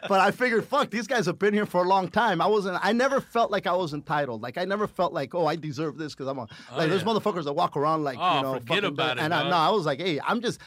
but 0.08 0.20
I 0.20 0.32
figured, 0.32 0.66
fuck, 0.66 0.90
these 0.90 1.08
guys 1.08 1.26
have 1.26 1.40
been 1.40 1.54
here 1.54 1.66
for 1.66 1.84
a 1.84 1.88
long 1.88 2.10
time. 2.10 2.42
I 2.42 2.48
wasn't. 2.48 2.78
I 2.82 2.92
never 2.94 3.22
felt 3.22 3.52
like 3.52 3.68
I 3.68 3.74
was 3.74 3.94
entitled. 3.94 4.42
Like 4.42 4.58
I 4.58 4.66
never 4.66 4.88
felt 4.88 5.14
like, 5.14 5.34
oh, 5.36 5.46
I 5.46 5.56
deserve 5.56 5.98
this 5.98 6.14
because 6.14 6.28
I'm 6.28 6.38
a. 6.40 6.48
Oh, 6.72 6.78
like 6.78 6.90
there's 6.90 7.04
motherfuckers 7.04 7.46
that 7.46 7.54
walk 7.54 7.78
around 7.78 8.04
like, 8.04 8.18
Oh, 8.20 8.36
you 8.38 8.42
know, 8.44 8.54
forget 8.60 8.84
about 8.84 9.18
it, 9.18 9.22
And 9.24 9.34
I, 9.34 9.50
no, 9.50 9.56
I 9.56 9.70
was 9.70 9.86
like, 9.86 10.00
hey, 10.00 10.20
I'm 10.26 10.42
just. 10.42 10.60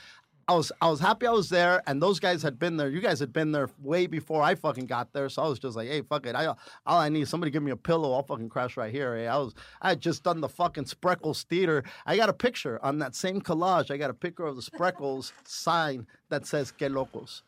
I 0.48 0.54
was 0.54 0.72
I 0.80 0.88
was 0.88 0.98
happy 0.98 1.26
I 1.26 1.30
was 1.30 1.50
there, 1.50 1.82
and 1.86 2.00
those 2.00 2.18
guys 2.18 2.42
had 2.42 2.58
been 2.58 2.78
there. 2.78 2.88
You 2.88 3.00
guys 3.00 3.20
had 3.20 3.32
been 3.34 3.52
there 3.52 3.68
way 3.82 4.06
before 4.06 4.42
I 4.42 4.54
fucking 4.54 4.86
got 4.86 5.12
there, 5.12 5.28
so 5.28 5.42
I 5.42 5.48
was 5.48 5.58
just 5.58 5.76
like, 5.76 5.88
"Hey, 5.88 6.00
fuck 6.00 6.24
it! 6.26 6.34
I 6.34 6.46
all 6.46 6.56
I 6.86 7.10
need 7.10 7.20
is 7.22 7.28
somebody 7.28 7.50
give 7.50 7.62
me 7.62 7.70
a 7.70 7.76
pillow. 7.76 8.14
I'll 8.14 8.22
fucking 8.22 8.48
crash 8.48 8.76
right 8.78 8.90
here." 8.90 9.14
eh? 9.14 9.26
I 9.26 9.36
was 9.36 9.54
I 9.82 9.90
had 9.90 10.00
just 10.00 10.22
done 10.22 10.40
the 10.40 10.48
fucking 10.48 10.84
Spreckels 10.84 11.44
Theater. 11.44 11.84
I 12.06 12.16
got 12.16 12.30
a 12.30 12.32
picture 12.32 12.82
on 12.82 12.98
that 13.00 13.14
same 13.14 13.42
collage. 13.42 13.90
I 13.90 13.98
got 13.98 14.08
a 14.08 14.14
picture 14.14 14.46
of 14.46 14.56
the 14.56 14.62
Spreckels 14.62 15.32
sign 15.44 16.06
that 16.30 16.46
says 16.46 16.72
"Que 16.72 16.88
locos." 16.88 17.42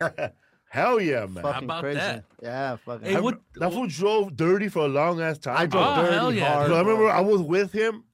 Hell 0.70 1.00
yeah, 1.00 1.24
man. 1.26 1.42
Fucking 1.42 1.64
about 1.64 1.82
crazy. 1.82 1.98
that? 1.98 2.24
Yeah, 2.42 2.76
fucking. 2.76 3.06
Hey, 3.08 3.16
I- 3.16 3.20
what- 3.20 3.40
that 3.56 3.72
fool 3.72 3.86
drove 3.86 4.36
dirty 4.36 4.68
for 4.68 4.84
a 4.84 4.88
long 4.88 5.20
ass 5.20 5.38
time. 5.38 5.56
I 5.56 5.66
drove 5.66 5.98
Oh, 5.98 6.02
dirty 6.02 6.14
hell 6.14 6.32
yeah, 6.32 6.54
hard. 6.54 6.72
I 6.72 6.78
remember. 6.80 7.08
I 7.10 7.20
was 7.20 7.40
with 7.40 7.72
him 7.72 8.04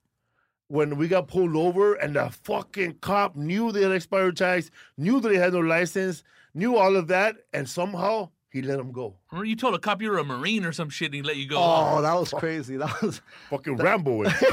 when 0.68 0.96
we 0.96 1.08
got 1.08 1.28
pulled 1.28 1.56
over, 1.56 1.94
and 1.94 2.16
the 2.16 2.30
fucking 2.42 2.98
cop 3.00 3.36
knew 3.36 3.72
they 3.72 3.82
had 3.82 3.92
expired 3.92 4.36
tags, 4.36 4.70
knew 4.96 5.20
that 5.20 5.28
they 5.28 5.36
had 5.36 5.52
no 5.52 5.60
license, 5.60 6.22
knew 6.54 6.76
all 6.76 6.96
of 6.96 7.08
that, 7.08 7.36
and 7.52 7.68
somehow 7.68 8.30
he 8.50 8.62
let 8.62 8.78
him 8.78 8.92
go. 8.92 9.16
Remember 9.32 9.46
you 9.46 9.56
told 9.56 9.74
a 9.74 9.80
cop 9.80 10.00
you 10.00 10.10
were 10.10 10.18
a 10.18 10.24
marine 10.24 10.64
or 10.64 10.70
some 10.70 10.88
shit 10.88 11.06
and 11.06 11.14
he 11.16 11.22
let 11.22 11.36
you 11.36 11.48
go. 11.48 11.56
Oh, 11.58 12.00
that 12.00 12.14
was 12.14 12.30
crazy. 12.30 12.76
That 12.76 13.02
was. 13.02 13.20
Fucking 13.50 13.78
Rambo. 13.78 14.22
it. 14.22 14.32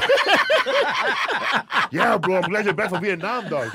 yeah, 1.92 2.18
bro. 2.18 2.38
I'm 2.38 2.50
glad 2.50 2.64
you're 2.64 2.74
back 2.74 2.90
from 2.90 3.00
Vietnam, 3.00 3.48
dog. 3.48 3.70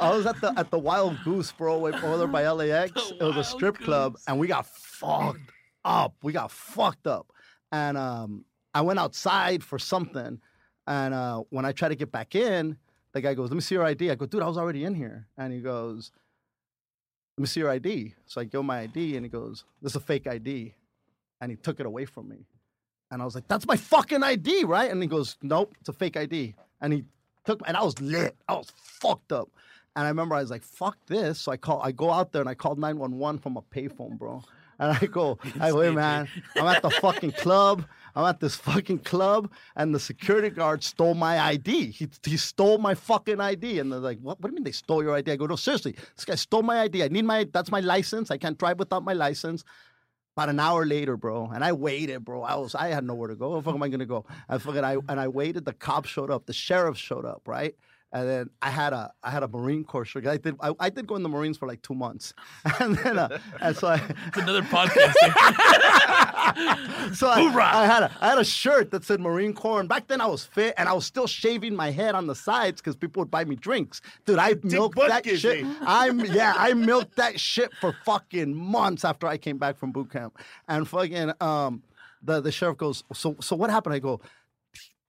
I 0.00 0.10
was 0.16 0.24
at 0.24 0.40
the 0.40 0.54
at 0.56 0.70
the 0.70 0.78
Wild 0.78 1.18
Goose, 1.22 1.52
bro, 1.52 1.78
way 1.78 1.92
over 1.92 2.26
by 2.26 2.48
LAX. 2.48 2.92
The 3.08 3.16
It 3.16 3.22
was 3.22 3.36
a 3.36 3.44
Wild 3.44 3.46
strip 3.46 3.78
club, 3.78 4.16
and 4.26 4.38
we 4.38 4.46
got 4.46 4.66
fucked 4.66 5.52
up. 5.84 6.14
We 6.22 6.32
got 6.32 6.50
fucked 6.50 7.06
up, 7.06 7.30
and 7.70 7.98
um, 7.98 8.46
I 8.74 8.80
went 8.80 8.98
outside 9.00 9.62
for 9.62 9.78
something, 9.78 10.40
and 10.86 11.14
uh, 11.14 11.42
when 11.50 11.64
I 11.64 11.72
try 11.72 11.88
to 11.88 11.94
get 11.94 12.10
back 12.10 12.34
in, 12.34 12.76
the 13.12 13.20
guy 13.20 13.34
goes, 13.34 13.50
"Let 13.50 13.54
me 13.54 13.60
see 13.60 13.74
your 13.74 13.84
ID." 13.84 14.10
I 14.10 14.14
go, 14.14 14.26
"Dude, 14.26 14.42
I 14.42 14.48
was 14.48 14.58
already 14.58 14.84
in 14.84 14.94
here," 14.94 15.28
and 15.36 15.52
he 15.52 15.60
goes, 15.60 16.10
"Let 17.36 17.42
me 17.42 17.46
see 17.46 17.60
your 17.60 17.70
ID." 17.70 18.14
So 18.26 18.40
I 18.40 18.44
give 18.44 18.60
him 18.60 18.66
my 18.66 18.80
ID, 18.80 19.16
and 19.16 19.24
he 19.24 19.30
goes, 19.30 19.64
"This 19.80 19.92
is 19.92 19.96
a 19.96 20.00
fake 20.00 20.26
ID," 20.26 20.74
and 21.40 21.50
he 21.50 21.56
took 21.56 21.80
it 21.80 21.86
away 21.86 22.04
from 22.04 22.28
me. 22.28 22.46
And 23.10 23.20
I 23.20 23.24
was 23.24 23.34
like, 23.34 23.46
"That's 23.48 23.66
my 23.66 23.76
fucking 23.76 24.22
ID, 24.22 24.64
right?" 24.64 24.90
And 24.90 25.02
he 25.02 25.08
goes, 25.08 25.36
"Nope, 25.42 25.74
it's 25.80 25.88
a 25.88 25.92
fake 25.92 26.16
ID." 26.16 26.54
And 26.80 26.92
he 26.92 27.04
took, 27.44 27.60
and 27.66 27.76
I 27.76 27.82
was 27.82 28.00
lit. 28.00 28.36
I 28.48 28.54
was 28.54 28.72
fucked 28.76 29.32
up. 29.32 29.50
And 29.94 30.06
I 30.06 30.08
remember 30.08 30.34
I 30.34 30.40
was 30.40 30.50
like, 30.50 30.62
"Fuck 30.62 30.96
this!" 31.06 31.40
So 31.40 31.52
I 31.52 31.56
call, 31.58 31.80
I 31.82 31.92
go 31.92 32.10
out 32.10 32.32
there 32.32 32.40
and 32.40 32.48
I 32.48 32.54
called 32.54 32.78
nine 32.78 32.98
one 32.98 33.18
one 33.18 33.38
from 33.38 33.56
a 33.56 33.62
payphone, 33.62 34.18
bro. 34.18 34.42
And 34.78 34.98
I 35.00 35.06
go, 35.06 35.38
I 35.60 35.70
go, 35.70 35.80
hey 35.80 35.90
man, 35.90 36.28
I'm 36.56 36.66
at 36.66 36.82
the 36.82 36.90
fucking 36.90 37.32
club. 37.32 37.84
I'm 38.14 38.24
at 38.24 38.40
this 38.40 38.56
fucking 38.56 39.00
club, 39.00 39.50
and 39.76 39.94
the 39.94 40.00
security 40.00 40.50
guard 40.50 40.82
stole 40.82 41.14
my 41.14 41.40
ID. 41.40 41.90
He, 41.90 42.08
he 42.24 42.36
stole 42.36 42.78
my 42.78 42.94
fucking 42.94 43.40
ID. 43.40 43.78
And 43.78 43.92
they're 43.92 44.00
like, 44.00 44.18
what? 44.20 44.40
What 44.40 44.48
do 44.48 44.52
you 44.52 44.56
mean 44.56 44.64
they 44.64 44.72
stole 44.72 45.02
your 45.02 45.14
ID? 45.14 45.32
I 45.32 45.36
go, 45.36 45.46
no, 45.46 45.56
seriously, 45.56 45.94
this 46.16 46.24
guy 46.24 46.34
stole 46.34 46.62
my 46.62 46.80
ID. 46.80 47.02
I 47.02 47.08
need 47.08 47.24
my, 47.24 47.46
that's 47.52 47.70
my 47.70 47.80
license. 47.80 48.30
I 48.30 48.38
can't 48.38 48.58
drive 48.58 48.78
without 48.78 49.04
my 49.04 49.12
license. 49.12 49.64
About 50.34 50.48
an 50.48 50.60
hour 50.60 50.86
later, 50.86 51.18
bro, 51.18 51.50
and 51.54 51.62
I 51.62 51.72
waited, 51.72 52.24
bro. 52.24 52.42
I 52.42 52.54
was, 52.54 52.74
I 52.74 52.88
had 52.88 53.04
nowhere 53.04 53.28
to 53.28 53.36
go. 53.36 53.50
Where 53.50 53.60
the 53.60 53.64
fuck 53.64 53.74
am 53.74 53.82
I 53.82 53.88
gonna 53.88 54.06
go? 54.06 54.24
I 54.48 54.56
fucking, 54.56 54.82
I 54.82 54.94
and 55.10 55.20
I 55.20 55.28
waited. 55.28 55.66
The 55.66 55.74
cops 55.74 56.08
showed 56.08 56.30
up. 56.30 56.46
The 56.46 56.54
sheriff 56.54 56.96
showed 56.96 57.26
up, 57.26 57.42
right? 57.46 57.74
And 58.14 58.28
then 58.28 58.50
I 58.60 58.68
had 58.68 58.92
a, 58.92 59.10
I 59.22 59.30
had 59.30 59.42
a 59.42 59.48
Marine 59.48 59.84
Corps 59.84 60.04
shirt. 60.04 60.26
I 60.26 60.36
did, 60.36 60.56
I, 60.60 60.74
I 60.78 60.90
did 60.90 61.06
go 61.06 61.16
in 61.16 61.22
the 61.22 61.30
Marines 61.30 61.56
for 61.56 61.66
like 61.66 61.80
two 61.80 61.94
months, 61.94 62.34
and 62.80 62.94
then, 62.98 63.18
uh, 63.18 63.38
and 63.60 63.74
so 63.74 63.88
I, 63.88 64.02
It's 64.26 64.36
another 64.36 64.60
podcast. 64.62 65.14
so 67.14 67.28
I, 67.28 67.82
I 67.82 67.86
had 67.86 68.02
a, 68.02 68.10
I 68.20 68.28
had 68.28 68.38
a 68.38 68.44
shirt 68.44 68.90
that 68.90 69.04
said 69.04 69.20
Marine 69.20 69.54
Corps, 69.54 69.80
and 69.80 69.88
back 69.88 70.08
then 70.08 70.20
I 70.20 70.26
was 70.26 70.44
fit, 70.44 70.74
and 70.76 70.88
I 70.88 70.92
was 70.92 71.06
still 71.06 71.26
shaving 71.26 71.74
my 71.74 71.90
head 71.90 72.14
on 72.14 72.26
the 72.26 72.34
sides 72.34 72.80
because 72.80 72.96
people 72.96 73.20
would 73.22 73.30
buy 73.30 73.44
me 73.44 73.56
drinks. 73.56 74.00
Dude, 74.26 74.38
I 74.38 74.54
milked 74.62 74.98
that 74.98 75.26
shit. 75.26 75.64
eh? 75.64 75.74
I'm 75.86 76.20
yeah, 76.26 76.54
I 76.56 76.74
milked 76.74 77.16
that 77.16 77.40
shit 77.40 77.72
for 77.80 77.96
fucking 78.04 78.54
months 78.54 79.04
after 79.04 79.26
I 79.26 79.38
came 79.38 79.58
back 79.58 79.78
from 79.78 79.92
boot 79.92 80.10
camp, 80.10 80.38
and 80.68 80.86
fucking 80.86 81.32
um, 81.40 81.82
the 82.22 82.40
the 82.40 82.52
sheriff 82.52 82.76
goes, 82.76 83.04
so 83.14 83.36
so 83.40 83.56
what 83.56 83.70
happened? 83.70 83.94
I 83.94 83.98
go. 83.98 84.20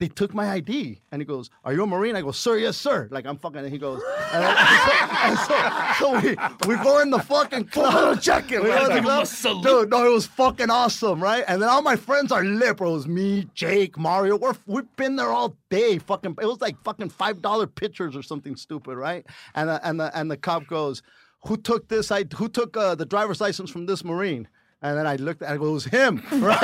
They 0.04 0.10
took 0.10 0.34
my 0.34 0.50
ID, 0.52 1.00
and 1.14 1.22
he 1.22 1.26
goes, 1.26 1.50
"Are 1.64 1.72
you 1.72 1.82
a 1.82 1.88
Marine?" 1.88 2.18
I 2.18 2.22
go, 2.22 2.34
"Sir, 2.34 2.58
yes, 2.58 2.76
sir." 2.76 3.08
Like 3.10 3.26
I'm 3.26 3.38
fucking. 3.38 3.60
And 3.60 3.70
he 3.72 3.78
goes, 3.78 4.02
and, 4.34 4.44
I- 4.46 5.94
and 5.98 5.98
so, 6.20 6.20
so 6.20 6.20
we, 6.68 6.76
we 6.76 6.84
go 6.84 7.00
in 7.00 7.10
the 7.10 7.20
fucking 7.20 7.68
club. 7.68 8.20
Check 8.20 8.52
it, 8.52 8.62
we 8.62 8.68
go 8.68 8.76
in 8.84 8.90
the 8.90 8.96
Give 8.96 9.06
him 9.06 9.10
a 9.10 9.26
club. 9.26 9.64
Dude, 9.64 9.90
no, 9.90 10.06
it 10.06 10.14
was 10.14 10.26
fucking 10.26 10.70
awesome, 10.70 11.24
right? 11.24 11.46
And 11.48 11.62
then 11.62 11.70
all 11.70 11.82
my 11.82 11.96
friends 11.96 12.34
are 12.34 12.44
lit, 12.44 12.76
bro. 12.76 12.90
It 12.90 12.94
was 12.96 13.08
me, 13.08 13.48
Jake, 13.56 13.98
Mario. 13.98 14.36
We're 14.36 14.56
we've 14.66 14.94
been 14.98 15.16
there 15.16 15.30
all 15.32 15.56
day. 15.70 16.00
Fucking, 16.00 16.36
it 16.42 16.46
was 16.46 16.60
like 16.60 16.76
fucking 16.84 17.08
five 17.08 17.42
dollar 17.42 17.66
pictures 17.66 18.14
or 18.14 18.24
something 18.24 18.58
stupid, 18.58 18.98
right? 18.98 19.26
And 19.56 19.70
the, 19.70 19.88
and 19.88 20.02
the 20.02 20.18
and 20.20 20.30
the 20.30 20.36
cop 20.36 20.68
goes, 20.68 21.02
"Who 21.46 21.56
took 21.56 21.88
this? 21.88 22.12
I 22.12 22.26
who 22.36 22.50
took 22.50 22.76
uh, 22.76 22.96
the 22.96 23.06
driver's 23.06 23.40
license 23.40 23.70
from 23.70 23.86
this 23.86 24.04
Marine?" 24.04 24.50
And 24.84 24.98
then 24.98 25.08
I 25.08 25.16
looked 25.16 25.42
at 25.42 25.54
it, 25.54 25.56
it 25.56 25.60
was 25.60 25.86
him, 25.86 26.22
right? 26.34 26.58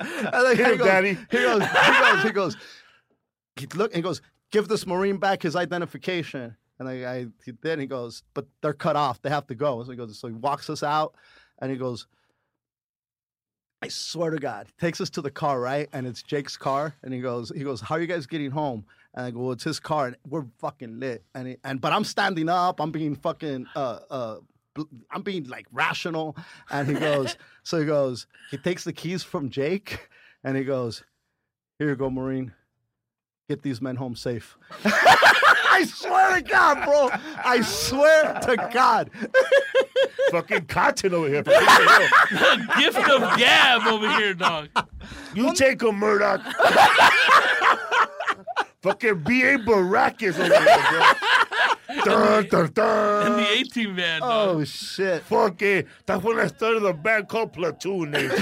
and 0.00 0.32
then 0.32 0.56
Him, 0.56 0.70
he 0.72 0.76
goes, 0.78 0.86
Daddy. 0.86 1.18
He 1.30 1.36
goes, 1.38 1.62
he 1.62 2.00
goes, 2.00 2.22
he 2.22 2.30
goes, 2.30 2.56
he 3.56 3.66
look, 3.74 3.94
he 3.94 4.00
goes, 4.00 4.22
give 4.50 4.66
this 4.66 4.86
Marine 4.86 5.18
back 5.18 5.42
his 5.42 5.54
identification. 5.54 6.56
And 6.78 6.88
I, 6.88 6.92
I 7.04 7.26
he 7.44 7.52
did, 7.52 7.80
he 7.80 7.86
goes, 7.86 8.22
but 8.34 8.46
they're 8.62 8.72
cut 8.72 8.96
off. 8.96 9.20
They 9.20 9.28
have 9.28 9.46
to 9.48 9.54
go. 9.54 9.82
So 9.84 9.90
he 9.90 9.96
goes, 9.96 10.18
so 10.18 10.28
he 10.28 10.34
walks 10.34 10.70
us 10.70 10.82
out 10.82 11.14
and 11.60 11.70
he 11.70 11.76
goes, 11.76 12.06
I 13.82 13.88
swear 13.88 14.30
to 14.30 14.38
God, 14.38 14.68
takes 14.80 15.00
us 15.00 15.10
to 15.10 15.20
the 15.22 15.30
car, 15.30 15.60
right? 15.60 15.88
And 15.92 16.06
it's 16.06 16.22
Jake's 16.22 16.56
car. 16.56 16.94
And 17.02 17.12
he 17.12 17.20
goes, 17.20 17.52
he 17.54 17.62
goes, 17.62 17.80
how 17.80 17.96
are 17.96 18.00
you 18.00 18.06
guys 18.06 18.26
getting 18.26 18.50
home? 18.50 18.84
And 19.14 19.26
I 19.26 19.30
go, 19.30 19.40
well, 19.40 19.52
it's 19.52 19.64
his 19.64 19.80
car. 19.80 20.06
And 20.08 20.16
we're 20.26 20.46
fucking 20.58 20.98
lit. 20.98 21.24
And 21.34 21.48
he, 21.48 21.56
and 21.64 21.80
but 21.80 21.92
I'm 21.92 22.04
standing 22.04 22.48
up. 22.48 22.80
I'm 22.80 22.90
being 22.90 23.16
fucking 23.16 23.66
uh 23.76 23.98
uh 24.10 24.36
I'm 25.10 25.22
being 25.22 25.44
like 25.44 25.66
rational. 25.72 26.36
And 26.70 26.88
he 26.88 26.94
goes, 26.94 27.36
so 27.62 27.78
he 27.78 27.86
goes, 27.86 28.26
he 28.50 28.56
takes 28.56 28.84
the 28.84 28.92
keys 28.92 29.22
from 29.22 29.50
Jake 29.50 30.08
and 30.44 30.56
he 30.56 30.64
goes, 30.64 31.02
Here 31.78 31.88
you 31.88 31.96
go, 31.96 32.10
Marine. 32.10 32.52
Get 33.48 33.62
these 33.62 33.80
men 33.80 33.96
home 33.96 34.14
safe. 34.14 34.58
I 34.84 35.84
swear 35.84 36.36
to 36.36 36.42
God, 36.42 36.84
bro. 36.84 37.08
I 37.44 37.62
swear 37.62 38.34
to 38.42 38.56
God. 38.72 39.10
Fucking 40.30 40.66
cotton 40.66 41.14
over 41.14 41.28
here. 41.28 41.42
the 41.42 42.74
Gift 42.78 42.98
of 42.98 43.38
gab 43.38 43.86
over 43.86 44.10
here, 44.16 44.34
dog. 44.34 44.68
You 45.34 45.54
take 45.54 45.80
a 45.82 45.92
Murdock. 45.92 46.42
Fucking 48.82 49.24
B.A. 49.24 49.58
Baracus 49.58 50.38
over 50.38 50.58
here, 50.58 50.84
bro. 50.90 51.12
Dun, 52.04 52.46
dun, 52.48 52.70
dun. 52.72 53.26
In 53.26 53.32
the 53.38 53.48
18 53.48 53.96
van, 53.96 54.20
dog. 54.20 54.56
Oh 54.56 54.64
shit. 54.64 55.22
Fucking, 55.24 55.84
that's 56.06 56.22
when 56.22 56.38
I 56.38 56.46
started 56.46 56.84
a 56.84 56.92
band 56.92 57.28
called 57.28 57.52
Platoon. 57.52 58.12
nigga. 58.12 58.36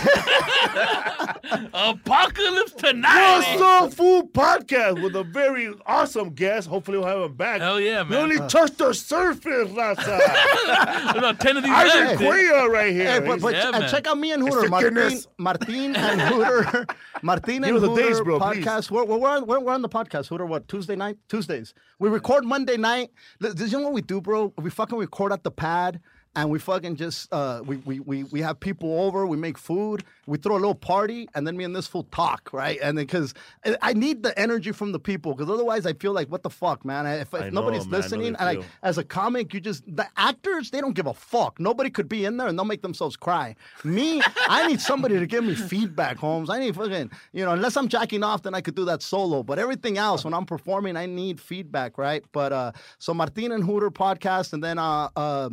Apocalypse 1.73 2.73
tonight. 2.73 3.39
What's 3.39 3.62
up, 3.62 3.95
Food 3.95 4.33
Podcast 4.33 5.03
with 5.03 5.16
a 5.16 5.24
very 5.24 5.73
awesome 5.87 6.31
guest. 6.31 6.69
Hopefully, 6.69 6.99
we'll 6.99 7.07
have 7.07 7.23
him 7.23 7.35
back. 7.35 7.61
Hell 7.61 7.81
yeah, 7.81 8.03
man. 8.03 8.09
We 8.09 8.15
man. 8.16 8.23
only 8.24 8.49
touched 8.49 8.78
the 8.78 8.93
surface 8.93 9.70
last 9.73 10.01
time. 10.01 11.16
About 11.16 11.41
10 11.41 11.57
of 11.57 11.62
these 11.62 11.73
Isaac 11.73 11.95
left. 11.95 12.20
Cuellar 12.20 12.69
right 12.69 12.93
here. 12.93 13.20
Hey, 13.20 13.27
but, 13.27 13.41
but 13.41 13.55
Yeah, 13.55 13.70
and 13.74 13.89
check 13.89 14.07
out 14.07 14.19
me 14.19 14.33
and 14.33 14.43
Hooter. 14.43 14.62
It's 14.62 14.70
Martin. 14.70 15.20
Martin 15.39 15.97
and 15.97 16.20
Hooter. 16.20 16.87
Martin 17.23 17.62
Give 17.62 17.65
and 17.65 17.77
us 17.77 17.83
the 17.83 17.89
Hooter 17.89 18.03
days, 18.03 18.20
bro, 18.20 18.39
podcast. 18.39 18.91
We're, 18.91 19.05
we're, 19.05 19.28
on, 19.28 19.47
we're, 19.47 19.61
we're 19.61 19.73
on 19.73 19.83
the 19.83 19.89
podcast. 19.89 20.27
Hooter, 20.28 20.47
what, 20.47 20.69
Tuesday 20.69 20.97
night? 20.97 21.16
Tuesdays. 21.28 21.74
We 21.98 22.09
record 22.09 22.44
Monday 22.44 22.77
night. 22.77 23.10
You 23.40 23.68
know 23.78 23.85
what 23.85 23.93
we 23.94 24.02
do, 24.02 24.20
bro? 24.20 24.52
We 24.59 24.70
fucking 24.70 24.98
record 24.98 25.32
at 25.32 25.44
the 25.44 25.51
pad. 25.51 26.01
And 26.37 26.51
we 26.51 26.59
fucking 26.59 26.97
just 26.97 27.33
uh, 27.33 27.63
we, 27.65 27.79
we 27.79 27.99
we 28.01 28.25
we 28.25 28.43
have 28.43 28.61
people 28.61 29.01
over. 29.01 29.27
We 29.27 29.39
make 29.39 29.57
food. 29.57 30.05
We 30.27 30.37
throw 30.37 30.55
a 30.55 30.59
little 30.59 30.75
party, 30.75 31.31
and 31.35 31.47
then 31.47 31.57
me 31.57 31.65
and 31.65 31.75
this 31.75 31.87
fool 31.87 32.07
talk, 32.13 32.51
right? 32.53 32.79
And 32.83 32.99
because 32.99 33.33
I 33.81 33.95
need 33.95 34.23
the 34.23 34.39
energy 34.39 34.73
from 34.73 34.93
the 34.93 34.99
people, 34.99 35.33
because 35.33 35.51
otherwise 35.51 35.87
I 35.87 35.95
feel 35.95 36.13
like 36.13 36.29
what 36.29 36.43
the 36.43 36.51
fuck, 36.51 36.85
man. 36.85 37.07
If, 37.07 37.33
if 37.33 37.41
know, 37.41 37.63
nobody's 37.63 37.87
man. 37.87 38.01
Listening, 38.03 38.37
and 38.39 38.59
like 38.59 38.61
as 38.83 38.99
a 38.99 39.05
comic, 39.05 39.55
you 39.55 39.61
just 39.61 39.83
the 39.97 40.07
actors 40.19 40.71
they 40.71 40.83
don't 40.83 40.93
give 40.93 41.07
a 41.07 41.15
fuck. 41.15 41.59
Nobody 41.59 41.89
could 41.89 42.07
be 42.07 42.27
in 42.27 42.37
there 42.37 42.49
and 42.49 42.59
they'll 42.59 42.67
make 42.67 42.83
themselves 42.83 43.17
cry. 43.17 43.57
Me, 43.83 44.21
I 44.47 44.67
need 44.69 44.83
somebody 44.83 45.19
to 45.19 45.27
give 45.27 45.43
me 45.43 45.55
feedback, 45.55 46.19
Holmes. 46.19 46.51
I 46.51 46.59
need 46.59 46.77
fucking 46.77 47.11
you 47.33 47.47
know, 47.47 47.53
unless 47.53 47.79
I'm 47.79 47.89
jacking 47.89 48.23
off, 48.23 48.43
then 48.43 48.55
I 48.55 48.61
could 48.61 48.75
do 48.75 48.85
that 48.85 49.01
solo. 49.01 49.43
But 49.43 49.59
everything 49.59 49.97
else, 49.97 50.23
when 50.23 50.35
I'm 50.35 50.45
performing, 50.45 50.99
I 50.99 51.07
need 51.07 51.41
feedback, 51.41 51.97
right? 51.97 52.23
But 52.33 52.53
uh, 52.53 52.73
so 52.99 53.15
Martin 53.15 53.53
and 53.53 53.65
Hooter 53.65 53.91
podcast, 53.91 54.53
and 54.53 54.63
then 54.63 54.79
uh. 54.79 55.09
uh 55.17 55.49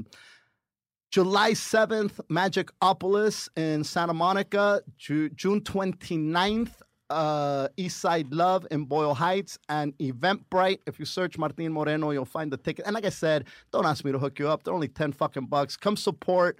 July 1.14 1.52
7th, 1.52 2.19
Magicopolis 2.27 3.48
in 3.56 3.84
Santa 3.84 4.15
Monica. 4.15 4.81
Ju- 4.98 5.30
June 5.30 5.61
29th, 5.61 6.72
uh, 7.11 7.68
Eastside 7.77 8.30
Luv 8.31 8.65
in 8.72 8.85
Boyle 8.85 9.14
Heights. 9.14 9.60
And 9.69 9.95
Eventbrite. 9.99 10.80
If 10.88 10.98
you 10.98 11.06
search 11.06 11.38
Martin 11.38 11.72
Moreno, 11.72 12.10
you'll 12.10 12.26
find 12.26 12.52
the 12.52 12.57
ticket. 12.57 12.88
And 12.88 12.95
like 12.95 13.06
I 13.06 13.10
said, 13.10 13.45
don't 13.72 13.85
ask 13.85 14.03
me 14.03 14.11
to 14.11 14.18
hook 14.18 14.40
you 14.40 14.48
up. 14.49 14.64
They're 14.64 14.73
only 14.73 14.88
10 14.88 15.11
fucking 15.11 15.45
bucks. 15.45 15.77
Come 15.77 15.95
support 15.98 16.57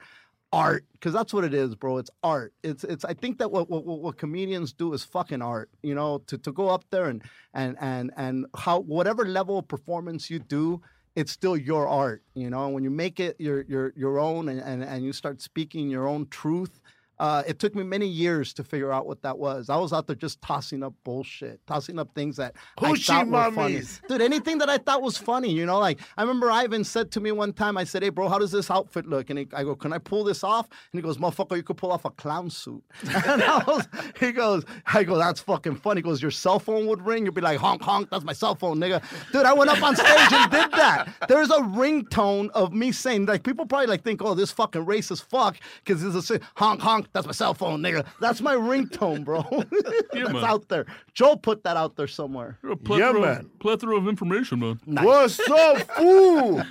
art 0.51 0.85
because 0.91 1.13
that's 1.13 1.34
what 1.34 1.43
it 1.43 1.51
is 1.51 1.73
bro 1.73 1.97
it's 1.97 2.11
art 2.21 2.53
it's 2.61 2.84
it's 2.84 3.03
i 3.05 3.13
think 3.15 3.39
that 3.39 3.51
what, 3.51 3.71
what 3.71 3.84
what 3.84 4.17
comedians 4.19 4.71
do 4.71 4.93
is 4.93 5.03
fucking 5.03 5.41
art 5.41 5.67
you 5.81 5.95
know 5.95 6.19
to, 6.27 6.38
to 6.38 6.51
go 6.51 6.69
up 6.69 6.85
there 6.91 7.05
and 7.05 7.23
and 7.55 7.75
and 7.81 8.11
and 8.17 8.45
how 8.55 8.80
whatever 8.81 9.25
level 9.25 9.57
of 9.57 9.67
performance 9.67 10.30
you 10.30 10.38
do 10.38 10.80
it's 11.15 11.31
still 11.31 11.56
your 11.57 11.88
art 11.88 12.23
you 12.35 12.49
know? 12.49 12.65
And 12.65 12.73
when 12.73 12.84
you 12.84 12.90
make 12.90 13.19
it 13.19 13.35
your 13.40 13.61
your 13.64 13.94
your 13.95 14.19
own 14.19 14.49
and 14.49 14.60
and, 14.60 14.84
and 14.84 15.03
you 15.03 15.14
start 15.14 15.41
speaking 15.41 15.90
your 15.90 16.07
own 16.07 16.27
truth 16.27 16.80
uh, 17.24 17.41
it 17.48 17.58
took 17.58 17.74
me 17.74 17.84
many 17.84 18.06
years 18.06 18.52
to 18.52 18.66
figure 18.66 18.91
out 18.91 19.08
what 19.08 19.22
that 19.22 19.38
was. 19.38 19.70
I 19.70 19.78
was 19.78 19.94
out 19.94 20.08
there 20.08 20.16
just 20.16 20.41
tossing 20.41 20.84
up 20.84 20.94
bullshit, 21.06 21.66
tossing 21.66 21.98
up 21.98 22.14
things 22.14 22.36
that 22.36 22.54
I 22.78 22.90
Hoochie 22.90 23.06
thought 23.06 23.28
were 23.30 23.52
funny. 23.52 23.82
Dude, 24.10 24.22
anything 24.22 24.58
that 24.58 24.70
I 24.70 24.78
thought 24.78 25.02
was 25.02 25.18
funny, 25.18 25.50
you 25.50 25.66
know, 25.66 25.80
like 25.80 26.02
I 26.18 26.22
remember 26.24 26.52
Ivan 26.52 26.84
said 26.84 27.12
to 27.12 27.22
me 27.22 27.32
one 27.32 27.54
time, 27.54 27.78
I 27.78 27.86
said, 27.86 28.04
"Hey, 28.04 28.10
bro, 28.10 28.28
how 28.28 28.40
does 28.40 28.52
this 28.52 28.70
outfit 28.70 29.06
look?" 29.06 29.30
And 29.30 29.40
he, 29.40 29.48
I 29.54 29.64
go, 29.64 29.74
"Can 29.74 29.94
I 29.94 30.00
pull 30.00 30.26
this 30.26 30.44
off?" 30.44 30.68
And 30.91 31.00
he 31.00 31.02
goes, 31.02 31.18
"Motherfucker, 31.18 31.56
you 31.56 31.64
could 31.64 31.78
pull 31.78 31.94
off 31.94 32.04
a 32.04 32.10
clown 32.10 32.50
suit." 32.50 32.84
And 33.26 33.41
I 33.41 33.64
was, 33.64 33.88
he 34.20 34.34
goes, 34.34 34.66
I 34.86 35.06
go, 35.06 35.18
"That's 35.18 35.40
fucking 35.40 35.78
funny." 35.78 36.00
He 36.00 36.04
goes, 36.04 36.22
"Your 36.22 36.30
cell 36.30 36.60
phone 36.60 36.88
would 36.88 37.06
ring, 37.06 37.24
you'd 37.26 37.36
be 37.36 37.40
like, 37.40 37.58
honk 37.58 37.84
honk, 37.84 38.10
that's 38.10 38.26
my 38.26 38.34
cell 38.34 38.56
phone, 38.56 38.80
nigga." 38.80 39.02
Dude, 39.32 39.45
I 39.45 39.54
went 39.54 39.70
up 39.70 39.82
on 39.82 39.95
stage 39.95 40.10
and 40.10 40.52
did 40.52 40.72
that. 40.74 41.08
There's 41.30 41.52
a 41.52 41.60
ringtone 41.60 42.50
of 42.50 42.74
me 42.74 42.91
saying, 42.91 43.28
like, 43.28 43.44
people 43.44 43.66
probably 43.66 43.88
like 43.88 44.04
think, 44.04 44.22
"Oh, 44.22 44.34
this 44.34 44.52
fucking 44.52 44.86
racist 44.86 45.24
fuck," 45.24 45.56
because 45.86 46.02
there's 46.02 46.30
a 46.32 46.41
honk 46.58 46.82
honk, 46.82 47.12
that's 47.14 47.27
my 47.27 47.31
cell 47.31 47.53
phone, 47.53 47.81
nigga. 47.81 48.06
That's 48.19 48.41
my 48.41 48.56
ringtone, 48.56 49.23
bro. 49.23 49.44
that's 50.11 50.34
man. 50.34 50.44
out 50.44 50.68
there. 50.68 50.85
Joe 51.14 51.35
put 51.35 51.64
that 51.64 51.77
out 51.77 51.95
there 51.95 52.07
somewhere. 52.07 52.57
You're 52.64 52.73
a 52.73 52.77
plethora, 52.77 53.22
man. 53.22 53.40
Of, 53.41 53.60
plethora 53.60 53.98
of 53.98 54.07
information, 54.07 54.60
man. 54.60 54.80
What's 54.85 55.40
up, 55.40 55.77
fool? 55.95 56.64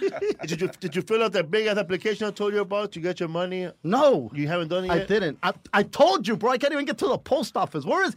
did 0.45 0.61
you 0.61 0.69
did 0.81 0.97
you 0.97 1.03
fill 1.03 1.23
out 1.23 1.33
that 1.33 1.51
big 1.51 1.67
ass 1.67 1.79
application 1.79 2.27
I 2.27 2.33
told 2.33 2.53
you 2.53 2.61
about? 2.61 2.97
You 2.97 3.03
get 3.03 3.21
your 3.21 3.29
money? 3.29 3.71
No. 3.85 4.31
You 4.35 4.49
haven't 4.49 4.69
done 4.69 4.85
it 4.85 4.91
I 4.91 5.05
didn't. 5.05 5.39
I, 5.43 5.53
I 5.73 5.83
told 5.85 6.27
you, 6.27 6.37
bro. 6.37 6.51
I 6.51 6.59
can't 6.59 6.73
even 6.73 6.85
get 6.87 6.99
to 6.99 7.09
the 7.09 7.19
post 7.19 7.57
office. 7.57 7.85
Where 7.85 8.05
is? 8.05 8.15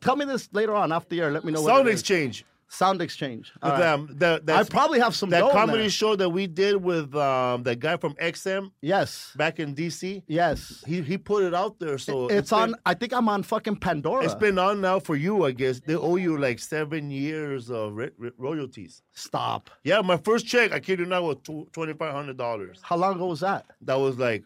Tell 0.00 0.16
me 0.16 0.24
this 0.24 0.48
later 0.52 0.74
on 0.74 0.92
after 0.92 1.10
the 1.10 1.20
air. 1.20 1.32
Let 1.32 1.44
me 1.44 1.52
know. 1.52 1.62
what 1.62 1.74
Sound 1.74 1.88
it 1.88 1.94
is. 1.94 2.44
Exchange. 2.66 2.78
Sound 2.78 3.00
exchange. 3.02 3.52
All 3.62 3.70
With, 3.72 3.80
right. 3.80 3.88
um, 3.92 4.08
the, 4.18 4.42
I 4.54 4.64
probably 4.64 4.98
have 5.00 5.14
some 5.14 5.30
that 5.30 5.40
dough 5.40 5.50
comedy 5.52 5.82
there. 5.82 5.90
show 5.90 6.16
that 6.16 6.28
we 6.28 6.46
did 6.46 6.76
with 6.82 7.14
um, 7.14 7.62
that 7.62 7.78
guy 7.78 7.96
from 7.96 8.14
XM 8.14 8.70
Yes. 8.82 9.32
back 9.36 9.60
in 9.60 9.74
DC. 9.74 10.22
Yes. 10.26 10.82
He 10.86 11.00
he 11.02 11.16
put 11.16 11.44
it 11.44 11.54
out 11.54 11.78
there, 11.78 11.96
so 11.98 12.26
it's 12.28 12.50
been- 12.50 12.58
on. 12.58 12.74
I 12.84 12.94
think 12.94 13.12
I'm 13.12 13.28
on 13.28 13.42
fucking 13.44 13.76
Pandora. 13.76 14.24
It's 14.24 14.34
been 14.34 14.58
on 14.58 14.80
now 14.80 14.98
for 14.98 15.16
you, 15.16 15.44
I 15.44 15.52
guess. 15.52 15.80
They 15.80 15.94
owe 15.94 16.16
you 16.16 16.36
like 16.38 16.58
seven 16.58 17.10
years 17.10 17.70
of 17.70 17.94
ri- 17.94 18.10
ri- 18.18 18.32
royalties. 18.36 19.02
Stop. 19.12 19.70
Yeah, 19.84 20.00
my 20.02 20.16
first 20.16 20.46
check, 20.46 20.72
I 20.72 20.80
kid 20.80 20.98
you 20.98 21.06
not, 21.06 21.22
was 21.22 21.36
twenty 21.72 21.92
five 21.94 22.12
hundred 22.12 22.36
dollars. 22.36 22.80
How 22.82 22.96
long 22.96 23.14
ago 23.16 23.26
was 23.26 23.40
that? 23.40 23.66
That 23.82 23.98
was 23.98 24.18
like 24.18 24.44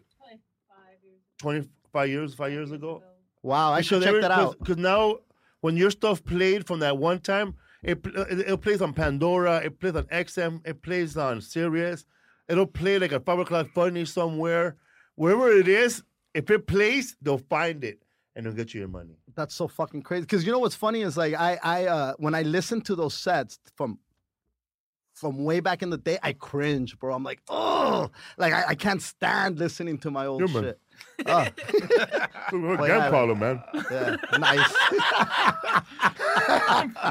twenty 1.39 1.67
five 1.91 2.09
years, 2.09 2.33
five 2.35 2.51
years 2.51 2.71
ago. 2.71 3.03
Wow. 3.43 3.73
I 3.73 3.81
should 3.81 4.03
check 4.03 4.21
that 4.21 4.31
out. 4.31 4.59
Because 4.59 4.77
now, 4.77 5.17
when 5.61 5.75
your 5.75 5.89
stuff 5.91 6.23
played 6.23 6.67
from 6.67 6.79
that 6.79 6.97
one 6.97 7.19
time, 7.19 7.55
it, 7.83 7.99
it 8.05 8.39
it 8.39 8.61
plays 8.61 8.81
on 8.81 8.93
Pandora, 8.93 9.57
it 9.63 9.79
plays 9.79 9.95
on 9.95 10.03
XM, 10.05 10.61
it 10.67 10.81
plays 10.81 11.17
on 11.17 11.41
Sirius. 11.41 12.05
It'll 12.47 12.67
play 12.67 12.99
like 12.99 13.11
a 13.11 13.19
five 13.19 13.39
o'clock 13.39 13.69
funny 13.73 14.05
somewhere, 14.05 14.75
wherever 15.15 15.49
it 15.51 15.67
is. 15.67 16.03
If 16.33 16.49
it 16.49 16.67
plays, 16.67 17.15
they'll 17.21 17.37
find 17.37 17.83
it 17.83 18.03
and 18.35 18.45
they'll 18.45 18.53
get 18.53 18.73
you 18.73 18.81
your 18.81 18.89
money. 18.89 19.17
That's 19.35 19.55
so 19.55 19.67
fucking 19.67 20.03
crazy. 20.03 20.21
Because 20.21 20.45
you 20.45 20.51
know 20.51 20.59
what's 20.59 20.75
funny 20.75 21.01
is 21.01 21.17
like 21.17 21.33
I 21.33 21.59
I 21.63 21.85
uh 21.85 22.13
when 22.17 22.35
I 22.35 22.43
listen 22.43 22.81
to 22.81 22.95
those 22.95 23.13
sets 23.13 23.59
from 23.75 23.99
from 25.21 25.43
way 25.45 25.59
back 25.61 25.81
in 25.83 25.89
the 25.91 25.97
day, 25.99 26.17
I 26.23 26.33
cringe, 26.33 26.97
bro. 26.99 27.13
I'm 27.13 27.23
like, 27.23 27.39
oh, 27.47 28.09
like 28.37 28.51
I, 28.53 28.69
I 28.69 28.75
can't 28.75 29.01
stand 29.01 29.59
listening 29.59 29.99
to 29.99 30.11
my 30.11 30.25
old 30.25 30.41
Yeah, 30.49 30.61
shit. 30.61 30.79
Oh, 31.25 31.47
Well, 32.51 32.77
gang 32.77 32.87
yeah. 32.87 33.09
problem, 33.09 33.39
man. 33.39 33.63
yeah, 33.91 34.15
nice. 34.39 34.73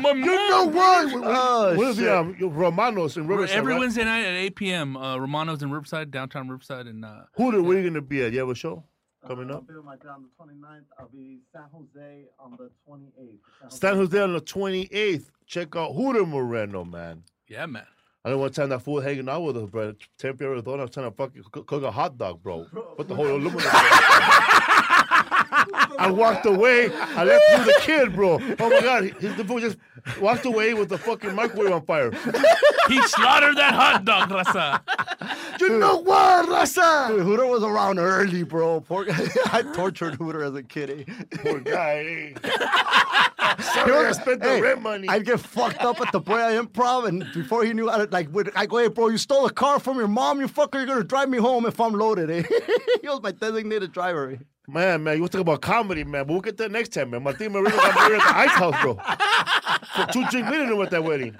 My 0.03 0.13
You 0.15 0.25
know 0.25 0.65
what? 0.67 1.13
Oh, 1.25 1.75
what 1.77 1.87
is 1.89 1.97
shit. 1.97 2.05
the 2.07 2.19
um, 2.19 2.37
Romanos 2.41 3.17
in 3.17 3.27
Riverside? 3.27 3.57
Every 3.57 3.73
right? 3.75 3.81
Wednesday 3.81 4.05
night 4.05 4.25
at 4.25 4.35
8 4.35 4.57
p.m. 4.57 4.97
Uh, 4.97 5.17
Romano's 5.19 5.63
in 5.63 5.71
Riverside, 5.71 6.11
downtown 6.11 6.49
Riverside, 6.49 6.87
and 6.87 7.05
uh, 7.05 7.23
Who 7.37 7.53
the, 7.53 7.63
where 7.63 7.79
you 7.79 7.89
gonna 7.89 8.01
be 8.01 8.23
at? 8.25 8.33
You 8.33 8.41
have 8.41 8.49
a 8.49 8.55
show 8.55 8.83
coming 9.27 9.51
up? 9.51 9.67
be 9.69 9.75
on 9.75 9.85
the 9.87 10.45
29th. 10.45 10.81
I'll 10.99 11.09
be 11.09 11.39
San 11.53 11.63
Jose 11.73 12.25
on 12.39 12.57
the 12.59 12.71
28th. 12.89 13.73
San 13.73 13.95
Jose 13.97 14.19
on 14.21 14.33
the 14.33 14.41
twenty 14.41 14.89
eighth. 14.93 15.31
Check 15.47 15.75
out 15.77 15.93
Hooter 15.95 16.25
Moreno, 16.27 16.85
man. 16.85 17.23
yeah, 17.49 17.67
man. 17.67 17.87
I 18.25 18.31
don't 18.31 18.39
want 18.39 18.53
to 18.55 18.61
time 18.61 18.69
that 18.69 18.83
fool 18.83 19.01
hanging 19.01 19.29
out 19.31 19.43
with 19.43 19.57
us, 19.57 19.71
bro. 19.71 19.95
Ten 20.19 20.37
period 20.37 20.67
I 20.67 20.71
was 20.71 20.91
trying 20.91 21.11
to 21.11 21.17
fucking 21.17 21.43
cook, 21.51 21.67
cook 21.67 21.83
a 21.85 21.91
hot 21.91 22.19
dog, 22.19 22.43
bro. 22.43 22.67
Put 22.97 23.09
the 23.09 23.15
whole 23.15 23.27
aluminum. 23.27 23.63
I 25.99 26.11
walked 26.11 26.47
away. 26.47 26.91
I 26.95 27.25
left 27.25 27.45
you 27.51 27.65
the 27.65 27.79
kid, 27.83 28.15
bro. 28.15 28.39
Oh 28.59 28.71
my 28.71 28.81
god, 28.81 29.05
he, 29.05 29.11
the 29.29 29.45
fool 29.45 29.61
just 29.61 29.77
walked 30.21 30.45
away 30.45 30.75
with 30.75 30.89
the 30.89 30.99
fucking 30.99 31.35
microwave 31.35 31.73
on 31.73 31.85
fire. 31.87 32.11
He 32.89 33.01
slaughtered 33.09 33.57
that 33.57 33.75
hot 33.75 34.05
dog, 34.05 34.31
Rasa. 34.31 34.83
You 35.61 35.79
know 35.79 35.97
what, 35.99 36.49
Rasa? 36.49 37.07
Dude, 37.11 37.23
Hooter 37.23 37.47
was 37.47 37.63
around 37.63 37.99
early, 37.99 38.43
bro. 38.43 38.81
Poor 38.81 39.05
guy. 39.05 39.19
I 39.53 39.63
tortured 39.75 40.15
Hooter 40.15 40.43
as 40.43 40.55
a 40.55 40.63
kid. 40.63 41.07
eh? 41.07 41.25
Poor 41.43 41.61
guy. 41.61 42.35
eh. 42.45 42.49
Sorry, 43.75 44.07
I 44.07 44.13
spent 44.13 44.43
the 44.43 44.61
rent 44.63 44.81
money. 44.83 45.09
I'd 45.09 45.25
get 45.27 45.39
fucked 45.41 45.83
up 45.83 46.01
at 46.01 46.13
the 46.13 46.21
Boya 46.21 46.61
Improv, 46.63 47.07
and 47.07 47.27
before 47.35 47.65
he 47.65 47.73
knew 47.75 47.89
how 47.89 47.99
to, 47.99 48.11
like, 48.11 48.33
would, 48.33 48.51
I 48.57 48.67
go, 48.67 48.79
hey, 48.79 48.89
bro, 48.89 49.09
you 49.09 49.19
stole 49.19 49.45
a 49.47 49.53
car 49.53 49.79
from 49.79 49.99
your 49.99 50.09
mom, 50.09 50.41
you 50.41 50.47
fucker, 50.49 50.75
you're 50.75 50.87
gonna 50.87 51.05
drive 51.05 51.29
me 51.29 51.39
home 51.39 51.67
if 51.67 51.79
I'm 51.81 51.93
loaded, 51.93 52.31
eh? 52.31 52.43
he 53.03 53.09
was 53.09 53.21
my 53.23 53.33
designated 53.33 53.93
driver. 53.93 54.31
eh? 54.33 54.37
Man, 54.73 55.03
man, 55.03 55.15
you 55.17 55.23
want 55.23 55.33
to 55.33 55.39
talk 55.39 55.43
about 55.43 55.63
comedy, 55.63 56.05
man. 56.05 56.27
But 56.27 56.33
we'll 56.33 56.41
get 56.43 56.57
there 56.57 56.69
next 56.69 56.91
time, 56.91 57.11
man. 57.11 57.23
Martin 57.23 57.53
Moreno 57.53 57.71
got 57.77 57.95
married 57.95 58.21
at 58.21 58.29
the 58.29 58.37
Ice 58.39 58.51
House, 58.51 58.83
bro. 58.83 58.95
For 59.97 60.13
two 60.13 60.25
drink 60.31 60.49
minimum 60.49 60.81
at 60.83 60.91
that 60.91 61.03
wedding. 61.03 61.37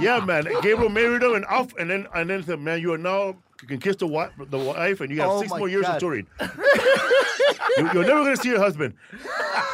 Yeah, 0.00 0.20
man. 0.24 0.44
Gabriel 0.62 0.88
married 0.88 1.22
him 1.22 1.34
and 1.34 1.44
off, 1.46 1.72
and 1.78 1.90
then 1.90 2.06
and 2.14 2.30
then 2.30 2.42
said, 2.42 2.58
man, 2.60 2.80
you 2.80 2.92
are 2.94 2.98
now 2.98 3.36
you 3.62 3.68
can 3.68 3.78
kiss 3.78 3.96
the 3.96 4.06
wife, 4.06 4.30
the 4.38 4.58
wife, 4.58 5.00
and 5.02 5.10
you 5.10 5.16
got 5.16 5.28
Oh 5.30 5.38
six 5.40 5.50
my 5.50 5.58
more 5.58 5.68
years 5.68 5.84
God. 5.84 5.96
of 5.96 6.00
touring. 6.00 6.26
you, 6.40 7.86
are 7.86 7.94
never 7.94 8.24
gonna 8.24 8.36
see 8.36 8.48
your 8.48 8.58
husband. 8.58 8.94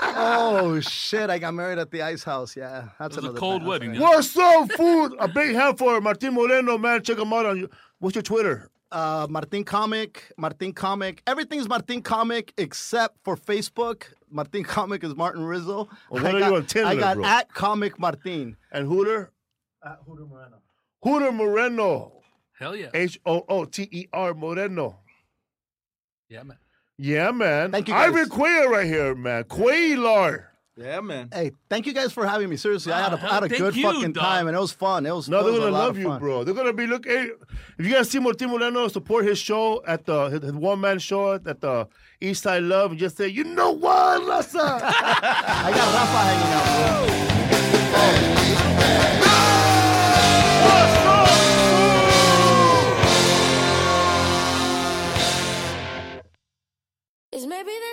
Oh, 0.03 0.81
shit, 0.81 1.31
I 1.31 1.39
got 1.39 1.55
married 1.55 1.79
at 1.79 1.91
the 1.91 2.03
Ice 2.03 2.25
House, 2.25 2.57
yeah. 2.57 2.89
That's 2.99 3.17
It 3.17 3.19
was 3.23 3.25
a 3.25 3.29
another 3.29 3.39
cold 3.39 3.61
thing. 3.63 3.69
wedding. 3.69 3.95
yeah. 3.95 4.01
What's 4.01 4.37
up, 4.37 4.73
food? 4.73 5.15
A 5.21 5.29
big 5.29 5.55
hand 5.55 5.79
for 5.79 6.01
Martin 6.01 6.35
Moreno, 6.35 6.77
man. 6.79 7.03
Check 7.03 7.19
him 7.19 7.33
out 7.33 7.47
on. 7.47 7.69
What's 8.01 8.17
your 8.17 8.23
Twitter? 8.23 8.69
Uh, 8.93 9.27
Martin 9.29 9.65
Comic, 9.65 10.33
Martin 10.37 10.73
Comic. 10.73 11.23
Everything's 11.27 11.69
Martin 11.69 12.03
Comic 12.03 12.53
except 12.57 13.19
for 13.25 13.37
Facebook. 13.37 14.05
Martin 14.31 14.65
Comic 14.77 15.05
is 15.05 15.15
Martin 15.15 15.45
Rizzo. 15.45 15.89
Well, 16.11 16.23
what 16.23 16.27
I 16.27 16.37
are 16.37 16.41
got, 16.41 16.51
you 16.51 16.57
on 16.57 16.67
Tinder, 16.67 16.89
I 16.89 16.95
got 16.97 17.17
bro? 17.17 17.25
at 17.25 17.53
Comic 17.55 17.99
Martin. 17.99 18.57
And 18.73 18.87
Hooter? 18.87 19.33
At 19.85 19.99
Hooter 20.07 20.27
Moreno. 20.27 20.57
Hooter 21.03 21.33
Moreno. 21.33 22.13
Hell 22.59 22.75
yeah. 22.75 22.91
H 22.95 23.21
O 23.27 23.45
O 23.49 23.65
T 23.65 23.89
E 23.91 24.07
R 24.13 24.35
Moreno. 24.35 25.01
Yeah, 26.29 26.43
man. 26.43 26.57
Yeah, 26.99 27.31
man. 27.31 27.73
Thank 27.73 27.89
you, 27.89 27.95
Guys. 27.95 28.09
Ivan 28.09 28.29
guys. 28.29 28.39
Cuellar 28.39 28.69
right 28.71 28.87
here, 28.87 29.15
man. 29.15 29.45
Cuellar. 29.45 30.47
Yeah, 30.79 31.01
man. 31.01 31.31
Hey, 31.33 31.53
thank 31.71 31.87
you 31.87 31.95
guys 31.95 32.13
for 32.13 32.27
having 32.27 32.51
me. 32.51 32.57
Seriously, 32.59 32.93
I 32.93 33.01
had 33.01 33.15
a, 33.15 33.17
Ah, 33.17 33.35
had 33.35 33.45
a 33.45 33.49
thank 33.49 33.61
good 33.63 33.77
you, 33.77 33.83
fucking 33.91 34.13
dog. 34.13 34.23
time, 34.23 34.47
and 34.47 34.55
it 34.55 34.61
was 34.61 34.73
fun. 34.73 35.07
It 35.07 35.15
was. 35.15 35.27
No, 35.27 35.41
it 35.41 35.45
they're 35.51 35.61
gonna 35.61 35.71
love 35.71 35.97
you, 35.97 36.05
fun. 36.05 36.21
bro. 36.21 36.45
They're 36.45 36.53
gonna 36.53 36.75
be 36.75 36.87
look. 36.87 37.07
Hey, 37.07 37.31
if 37.79 37.87
you 37.87 37.95
guys 37.95 38.11
see 38.11 38.19
Martin 38.19 38.51
Moreno, 38.51 38.87
support 38.89 39.25
his 39.25 39.39
show 39.39 39.83
at 39.87 40.05
the 40.05 40.29
his, 40.29 40.53
one 40.53 40.81
man 40.83 40.99
show 40.99 41.33
at 41.33 41.45
the 41.45 41.89
Eastside 42.21 42.69
Luv, 42.69 42.91
and 42.91 43.01
just 43.01 43.17
say, 43.17 43.27
you 43.27 43.45
know 43.45 43.71
what, 43.71 44.21
Raza? 44.23 44.61
I 44.83 45.71
got 45.75 45.95
Rafa 45.95 46.19
hanging 46.29 46.53
out, 46.53 46.67
bro. 47.07 48.27
It's 57.33 57.45
maybe 57.45 57.71
the 57.71 57.93